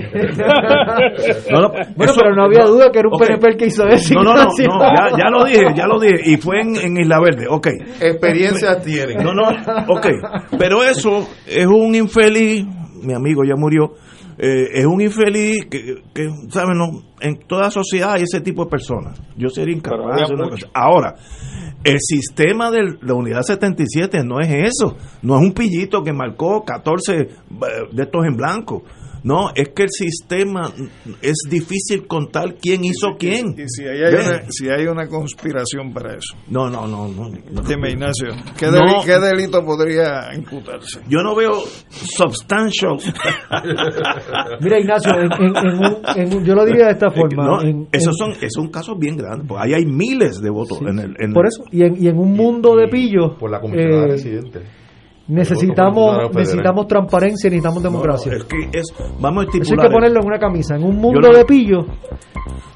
No, 1.51 1.61
no, 1.63 1.69
Bueno, 1.71 2.13
eso- 2.13 2.21
pero 2.21 2.35
no 2.35 2.45
había 2.45 2.65
duda 2.65 2.91
que 2.93 2.99
era 2.99 3.09
un 3.09 3.15
ok. 3.15 3.21
PNP 3.27 3.49
el 3.49 3.57
que 3.57 3.67
hizo 3.67 3.87
eso. 3.87 4.15
No, 4.15 4.23
no, 4.23 4.35
no, 4.35 4.45
no, 4.45 4.81
ya, 4.81 5.17
ya 5.17 5.31
lo 5.31 5.45
dije, 5.45 5.65
ya 5.75 5.87
lo 5.87 5.99
dije. 6.01 6.17
Y 6.33 6.37
fue 6.37 6.61
en, 6.61 6.77
en 6.77 6.97
Isla 6.99 7.21
Verde, 7.21 7.47
ok. 7.49 7.67
Experiencias 8.01 8.83
tienen. 8.85 9.19
No, 9.25 9.33
no, 9.33 9.49
ok. 9.89 10.07
Pero 10.59 10.83
eso 10.85 11.29
es 11.47 11.67
un 11.67 11.95
infeliz, 11.95 12.67
mi 13.03 13.15
amigo 13.15 13.43
ya 13.45 13.55
murió, 13.57 13.93
eh, 14.39 14.69
es 14.73 14.87
un 14.87 15.01
infeliz 15.01 15.67
que, 15.69 16.03
que 16.15 16.29
¿saben? 16.51 16.79
No, 16.79 17.03
en 17.21 17.41
toda 17.41 17.71
sociedad 17.71 18.13
hay 18.13 18.23
ese 18.23 18.41
tipo 18.41 18.65
de 18.65 18.71
personas. 18.71 19.21
Yo 19.37 19.49
sería 19.49 19.75
incapaz 19.75 20.17
de 20.17 20.23
hacer 20.23 20.37
una 20.37 20.49
cosa. 20.49 20.69
Ahora, 20.73 21.17
el 21.83 21.99
sistema 22.01 22.71
de 22.71 22.99
la 23.03 23.15
unidad 23.15 23.43
77 23.43 24.23
no 24.25 24.41
es 24.41 24.49
eso. 24.49 24.97
No 25.23 25.37
es 25.37 25.43
un 25.43 25.53
pillito 25.53 26.05
que 26.05 26.13
marcó 26.13 26.65
14 26.65 27.15
eh, 27.17 27.29
de 27.91 28.03
estos 28.03 28.25
en 28.27 28.37
blanco. 28.37 28.85
No, 29.23 29.51
es 29.55 29.69
que 29.71 29.85
el 29.85 29.91
sistema 29.91 30.73
es 31.23 31.37
difícil 31.51 32.07
contar 32.07 32.55
quién 32.61 32.85
hizo 32.85 33.17
quién. 33.19 33.55
Y 33.59 33.69
si 33.69 33.85
hay, 33.87 34.15
una, 34.15 34.43
si 34.51 34.69
hay 34.69 34.87
una 34.87 35.07
conspiración 35.09 35.93
para 35.93 36.13
eso. 36.15 36.37
No, 36.49 36.69
no, 36.71 36.87
no, 36.87 37.09
no. 37.09 37.29
no. 37.31 37.63
Dime, 37.63 37.91
Ignacio, 37.91 38.29
¿qué, 38.59 38.67
No. 38.67 38.79
deli- 38.79 39.05
qué 39.05 39.19
delito 39.19 39.65
podría 39.65 40.35
imputarse? 40.35 41.01
Yo 41.09 41.23
no 41.23 41.35
veo 41.35 41.53
substantial. 41.89 42.99
Mira, 44.61 44.79
Ignacio, 44.81 45.13
en, 45.15 45.33
en- 45.33 45.57
en 45.57 45.79
un- 45.79 45.97
en 46.17 46.35
un- 46.37 46.45
yo 46.45 46.55
lo 46.55 46.65
diría 46.65 46.87
de 46.87 46.93
esta 46.93 47.11
forma. 47.11 47.45
No, 47.45 47.63
en- 47.63 47.89
esos 47.93 48.15
en- 48.15 48.19
son 48.19 48.31
esos 48.33 48.53
son 48.59 48.69
casos 48.71 48.99
bien 48.99 49.17
grandes. 49.17 49.47
porque 49.49 49.65
ahí 49.65 49.75
hay 49.75 49.87
miles 49.87 50.41
de 50.41 50.51
votos 50.51 50.81
en 50.83 50.99
el. 50.99 51.15
en 51.19 51.33
por 51.33 51.47
eso, 51.47 51.65
y 51.71 51.83
en, 51.83 52.03
y 52.03 52.09
en 52.09 52.19
un 52.19 52.33
mundo 52.33 52.75
de 52.77 52.89
pillos, 52.89 53.37
Por 53.39 53.51
la 53.51 53.61
comisionada 53.61 54.05
eh, 54.05 54.09
residente. 54.09 54.61
Necesitamos, 55.29 56.31
necesitamos 56.35 56.87
transparencia 56.87 57.49
y 57.49 57.51
necesitamos 57.51 57.83
democracia. 57.83 58.33
es 58.35 58.45
que 58.45 58.57
es, 58.73 58.95
vamos 59.21 59.45
a 59.47 59.49
Eso 59.59 59.75
hay 59.75 59.89
que 59.89 59.91
ponerlo 59.95 60.21
en 60.21 60.27
una 60.27 60.39
camisa. 60.39 60.75
En 60.77 60.85
un 60.85 60.97
mundo 60.97 61.21
no- 61.21 61.37
de 61.37 61.45
pillos 61.45 61.85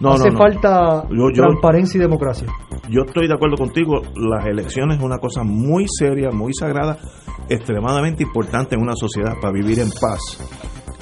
No, 0.00 0.12
hace 0.12 0.30
falta 0.32 1.04
Yo- 1.10 1.30
yo- 1.34 1.42
transparencia 1.42 1.98
y 1.98 2.00
democracia. 2.00 2.46
Yo 2.88 3.02
estoy 3.06 3.28
de 3.28 3.34
acuerdo 3.34 3.56
contigo. 3.56 4.00
Las 4.16 4.46
elecciones 4.46 4.98
es 4.98 5.02
una 5.04 5.18
cosa 5.18 5.42
muy 5.44 5.86
seria, 5.88 6.30
muy 6.30 6.52
sagrada, 6.54 6.98
extremadamente 7.48 8.22
importante 8.22 8.74
en 8.74 8.82
una 8.82 8.94
sociedad 8.96 9.34
para 9.40 9.52
vivir 9.52 9.78
en 9.80 9.88
paz. 10.00 10.20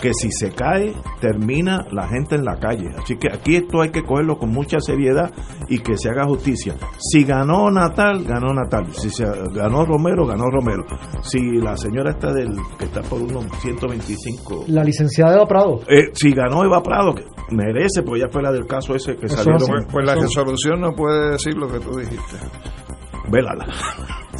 Que 0.00 0.12
si 0.14 0.30
se 0.32 0.50
cae, 0.52 0.94
termina 1.20 1.84
la 1.92 2.08
gente 2.08 2.34
en 2.34 2.44
la 2.44 2.58
calle. 2.58 2.88
Así 2.96 3.16
que 3.18 3.28
aquí 3.30 3.56
esto 3.56 3.82
hay 3.82 3.90
que 3.90 4.02
cogerlo 4.02 4.38
con 4.38 4.48
mucha 4.50 4.78
seriedad 4.80 5.30
y 5.68 5.78
que 5.80 5.96
se 5.98 6.08
haga 6.08 6.24
justicia. 6.24 6.74
Si 6.98 7.24
ganó 7.24 7.70
Natal, 7.70 8.24
ganó 8.24 8.54
Natal. 8.54 8.86
Si 8.92 9.10
se 9.10 9.24
ganó 9.52 9.84
Romero, 9.84 10.26
ganó 10.26 10.44
Romero. 10.50 10.84
Si 11.22 11.38
la 11.58 11.76
señora 11.76 12.12
está 12.12 12.32
del 12.32 12.48
que 12.78 12.86
está 12.86 13.02
por 13.02 13.20
unos 13.20 13.44
125 13.60 14.64
La 14.68 14.82
licenciada 14.84 15.34
Eva 15.36 15.46
Prado. 15.46 15.80
Eh, 15.88 16.10
si 16.14 16.32
ganó 16.32 16.64
Eva 16.64 16.82
Prado, 16.82 17.14
que 17.14 17.24
merece, 17.50 18.02
pues 18.02 18.22
ya 18.22 18.28
fue 18.30 18.42
la 18.42 18.52
del 18.52 18.66
caso 18.66 18.94
ese 18.94 19.16
que 19.16 19.26
Eso 19.26 19.36
salieron. 19.36 19.68
Pues, 19.68 19.86
pues 19.92 20.06
la 20.06 20.12
Eso- 20.14 20.22
resolución 20.22 20.80
no 20.80 20.92
puede 20.94 21.32
decir 21.32 21.54
lo 21.56 21.68
que 21.68 21.78
tú 21.80 21.98
dijiste. 21.98 22.36
Vélala. 23.30 23.66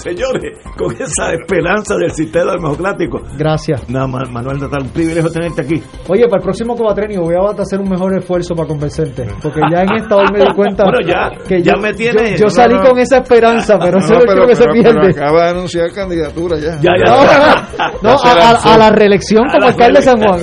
Señores, 0.03 0.59
con 0.77 0.93
esa 0.95 1.33
esperanza 1.35 1.95
del 1.97 2.11
sistema 2.13 2.53
democrático. 2.53 3.21
Gracias. 3.37 3.89
Nada 3.89 4.07
más, 4.07 4.31
Manuel 4.31 4.59
Natal, 4.59 4.83
un 4.83 4.89
privilegio 4.91 5.31
tenerte 5.31 5.63
aquí. 5.63 5.83
Oye, 6.09 6.25
para 6.27 6.37
el 6.39 6.43
próximo 6.43 6.75
cuatrenio 6.77 7.23
voy 7.23 7.35
a 7.35 7.63
hacer 7.63 7.81
un 7.81 7.89
mejor 7.89 8.17
esfuerzo 8.19 8.55
para 8.55 8.69
convencerte. 8.69 9.27
Porque 9.43 9.61
ya 9.73 9.83
en 9.83 9.97
esta 9.97 10.17
hoy 10.17 10.27
me 10.33 10.39
di 10.41 10.55
cuenta 10.55 10.85
Bueno, 10.91 10.99
ya- 11.07 11.31
que 11.47 11.63
ya 11.63 11.75
yo, 11.75 11.81
me 11.81 11.93
tiene- 11.95 12.31
yo, 12.33 12.37
yo 12.37 12.45
no, 12.45 12.51
salí 12.51 12.75
no. 12.75 12.83
con 12.83 12.99
esa 12.99 13.19
esperanza, 13.19 13.79
pero 13.79 13.99
eso 13.99 14.15
es 14.19 14.35
lo 14.35 14.47
que 14.47 14.57
se 14.57 14.67
pierde. 14.69 14.95
pero 15.01 15.11
acaba 15.27 15.45
de 15.45 15.51
anunciar 15.51 15.93
candidatura 15.93 16.57
ya. 16.59 16.79
Ya, 16.81 16.91
No, 17.05 17.23
ya. 17.25 17.69
no, 18.03 18.11
a, 18.25 18.51
a- 18.51 18.75
a 18.75 18.79
la 18.79 18.91
reelección 18.91 19.45
A 19.49 19.53
como 19.53 19.61
la 19.61 19.69
alcalde 19.69 19.99
de 20.01 20.03
San 20.05 20.19
Juan. 20.21 20.43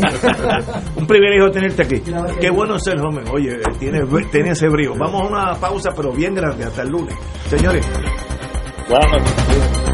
un 0.95 1.07
privilegio 1.07 1.49
tenerte 1.51 1.81
aquí. 1.83 2.01
Qué 2.39 2.49
bueno 2.49 2.77
ser 2.79 2.99
joven. 2.99 3.23
Oye, 3.33 3.57
tiene, 3.79 4.01
tiene 4.31 4.49
ese 4.51 4.67
brío. 4.69 4.93
Vamos 4.97 5.21
a 5.21 5.25
una 5.25 5.53
pausa, 5.55 5.91
pero 5.95 6.11
bien 6.11 6.35
grande, 6.35 6.63
hasta 6.65 6.81
el 6.83 6.89
lunes. 6.89 7.15
Señores. 7.47 7.85
Buenas 8.87 9.11
noches. 9.11 9.86